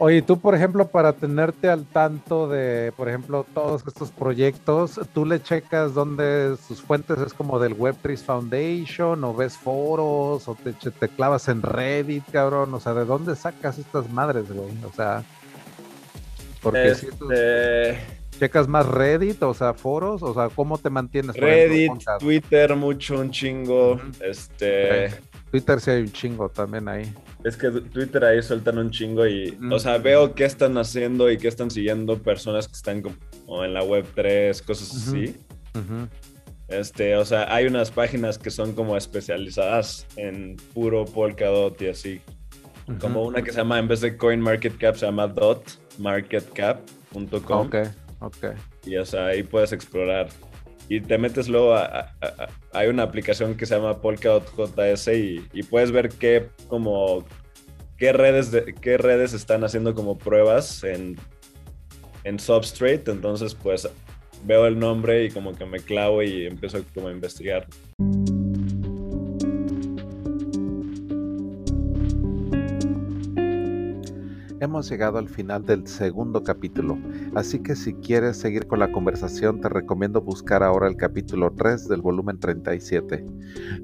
Oye, 0.00 0.22
tú, 0.22 0.38
por 0.38 0.54
ejemplo, 0.54 0.86
para 0.86 1.12
tenerte 1.12 1.68
al 1.68 1.84
tanto 1.84 2.48
de, 2.48 2.92
por 2.96 3.08
ejemplo, 3.08 3.44
todos 3.52 3.82
estos 3.84 4.12
proyectos, 4.12 5.00
¿tú 5.12 5.26
le 5.26 5.42
checas 5.42 5.92
dónde 5.92 6.56
sus 6.68 6.80
fuentes 6.80 7.18
es 7.18 7.34
como 7.34 7.58
del 7.58 7.76
Web3 7.76 8.16
Foundation 8.18 9.24
o 9.24 9.34
ves 9.34 9.56
foros 9.56 10.46
o 10.46 10.54
te, 10.54 10.72
te 10.72 11.08
clavas 11.08 11.48
en 11.48 11.62
Reddit, 11.62 12.22
cabrón? 12.30 12.72
O 12.74 12.80
sea, 12.80 12.94
¿de 12.94 13.04
dónde 13.04 13.34
sacas 13.34 13.78
estas 13.78 14.08
madres, 14.08 14.52
güey? 14.52 14.70
O 14.88 14.92
sea, 14.94 15.24
porque 16.62 16.94
si 16.94 17.06
tú 17.06 17.32
este, 17.32 17.98
checas 18.38 18.68
más 18.68 18.86
Reddit, 18.86 19.42
o 19.42 19.54
sea, 19.54 19.74
foros, 19.74 20.22
o 20.22 20.32
sea, 20.32 20.48
¿cómo 20.48 20.78
te 20.78 20.90
mantienes? 20.90 21.36
Reddit, 21.36 21.92
Twitter, 22.20 22.76
mucho, 22.76 23.18
un 23.18 23.32
chingo, 23.32 24.00
este... 24.20 25.10
Twitter 25.50 25.80
sí 25.80 25.90
hay 25.90 26.02
un 26.02 26.12
chingo 26.12 26.48
también 26.48 26.88
ahí. 26.88 27.12
Es 27.44 27.56
que 27.56 27.70
Twitter 27.70 28.24
ahí 28.24 28.42
sueltan 28.42 28.78
un 28.78 28.90
chingo 28.90 29.24
y, 29.26 29.56
o 29.70 29.78
sea, 29.78 29.98
veo 29.98 30.34
qué 30.34 30.44
están 30.44 30.76
haciendo 30.76 31.30
y 31.30 31.38
qué 31.38 31.46
están 31.48 31.70
siguiendo 31.70 32.20
personas 32.22 32.66
que 32.66 32.74
están 32.74 33.02
como 33.02 33.64
en 33.64 33.74
la 33.74 33.82
web 33.82 34.06
3, 34.14 34.62
cosas 34.62 34.94
así. 34.94 35.36
Este, 36.68 37.16
o 37.16 37.24
sea, 37.24 37.52
hay 37.54 37.66
unas 37.66 37.90
páginas 37.90 38.38
que 38.38 38.50
son 38.50 38.74
como 38.74 38.96
especializadas 38.96 40.06
en 40.16 40.56
puro 40.74 41.04
Polkadot 41.06 41.80
y 41.80 41.88
así. 41.88 42.20
Como 43.00 43.24
una 43.24 43.42
que 43.42 43.52
se 43.52 43.58
llama, 43.58 43.78
en 43.78 43.88
vez 43.88 44.00
de 44.00 44.16
CoinMarketCap, 44.16 44.96
se 44.96 45.06
llama 45.06 45.28
dotmarketcap.com. 45.28 47.66
Ok, 47.66 47.76
ok. 48.20 48.46
Y 48.84 48.96
o 48.96 49.04
sea, 49.04 49.26
ahí 49.26 49.42
puedes 49.42 49.72
explorar 49.72 50.28
y 50.88 51.00
te 51.00 51.18
metes 51.18 51.48
luego 51.48 51.74
a, 51.74 52.14
hay 52.72 52.88
una 52.88 53.02
aplicación 53.02 53.56
que 53.56 53.66
se 53.66 53.74
llama 53.74 54.00
Polkadot 54.00 54.50
JS 54.56 55.08
y, 55.08 55.62
puedes 55.64 55.92
ver 55.92 56.08
qué 56.08 56.48
como 56.66 57.24
qué 57.96 58.12
redes 58.12 58.50
de, 58.50 58.74
qué 58.80 58.96
redes 58.96 59.32
están 59.32 59.64
haciendo 59.64 59.94
como 59.94 60.16
pruebas 60.16 60.84
en, 60.84 61.16
en 62.24 62.38
Substrate, 62.38 63.10
entonces 63.10 63.54
pues 63.54 63.88
veo 64.44 64.66
el 64.66 64.78
nombre 64.78 65.24
y 65.24 65.30
como 65.30 65.54
que 65.54 65.66
me 65.66 65.80
clavo 65.80 66.22
y 66.22 66.46
empiezo 66.46 66.78
como 66.94 67.08
a 67.08 67.12
investigar. 67.12 67.66
Hemos 74.60 74.90
llegado 74.90 75.18
al 75.18 75.28
final 75.28 75.64
del 75.64 75.86
segundo 75.86 76.42
capítulo, 76.42 76.98
así 77.36 77.60
que 77.60 77.76
si 77.76 77.94
quieres 77.94 78.38
seguir 78.38 78.66
con 78.66 78.80
la 78.80 78.90
conversación 78.90 79.60
te 79.60 79.68
recomiendo 79.68 80.20
buscar 80.20 80.64
ahora 80.64 80.88
el 80.88 80.96
capítulo 80.96 81.52
3 81.52 81.86
del 81.86 82.02
volumen 82.02 82.40
37. 82.40 83.24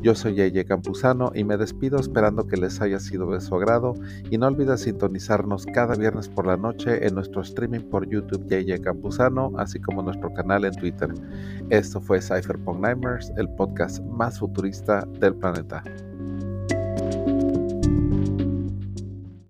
Yo 0.01 0.17
soy 0.17 0.35
Yeye 0.35 0.65
Campuzano 0.65 1.31
y 1.33 1.45
me 1.45 1.57
despido 1.57 1.99
esperando 1.99 2.49
que 2.49 2.57
les 2.57 2.81
haya 2.81 2.99
sido 2.99 3.31
de 3.31 3.41
su 3.41 3.55
agrado 3.55 3.95
y 4.31 4.37
no 4.37 4.49
olvides 4.49 4.81
sintonizarnos 4.81 5.65
cada 5.67 5.95
viernes 5.95 6.29
por 6.29 6.47
la 6.47 6.57
noche 6.57 7.07
en 7.07 7.15
nuestro 7.15 7.43
streaming 7.43 7.89
por 7.89 8.09
YouTube 8.09 8.45
Yeye 8.49 8.81
Campuzano, 8.81 9.53
así 9.57 9.81
como 9.81 10.03
nuestro 10.03 10.35
canal 10.35 10.65
en 10.65 10.75
Twitter. 10.75 11.15
Esto 11.71 12.01
fue 12.01 12.21
Cypherpunk 12.21 12.81
Nightmares, 12.81 13.33
el 13.37 13.49
podcast 13.51 14.03
más 14.07 14.41
futurista 14.41 15.07
del 15.21 15.37
planeta. 15.37 15.85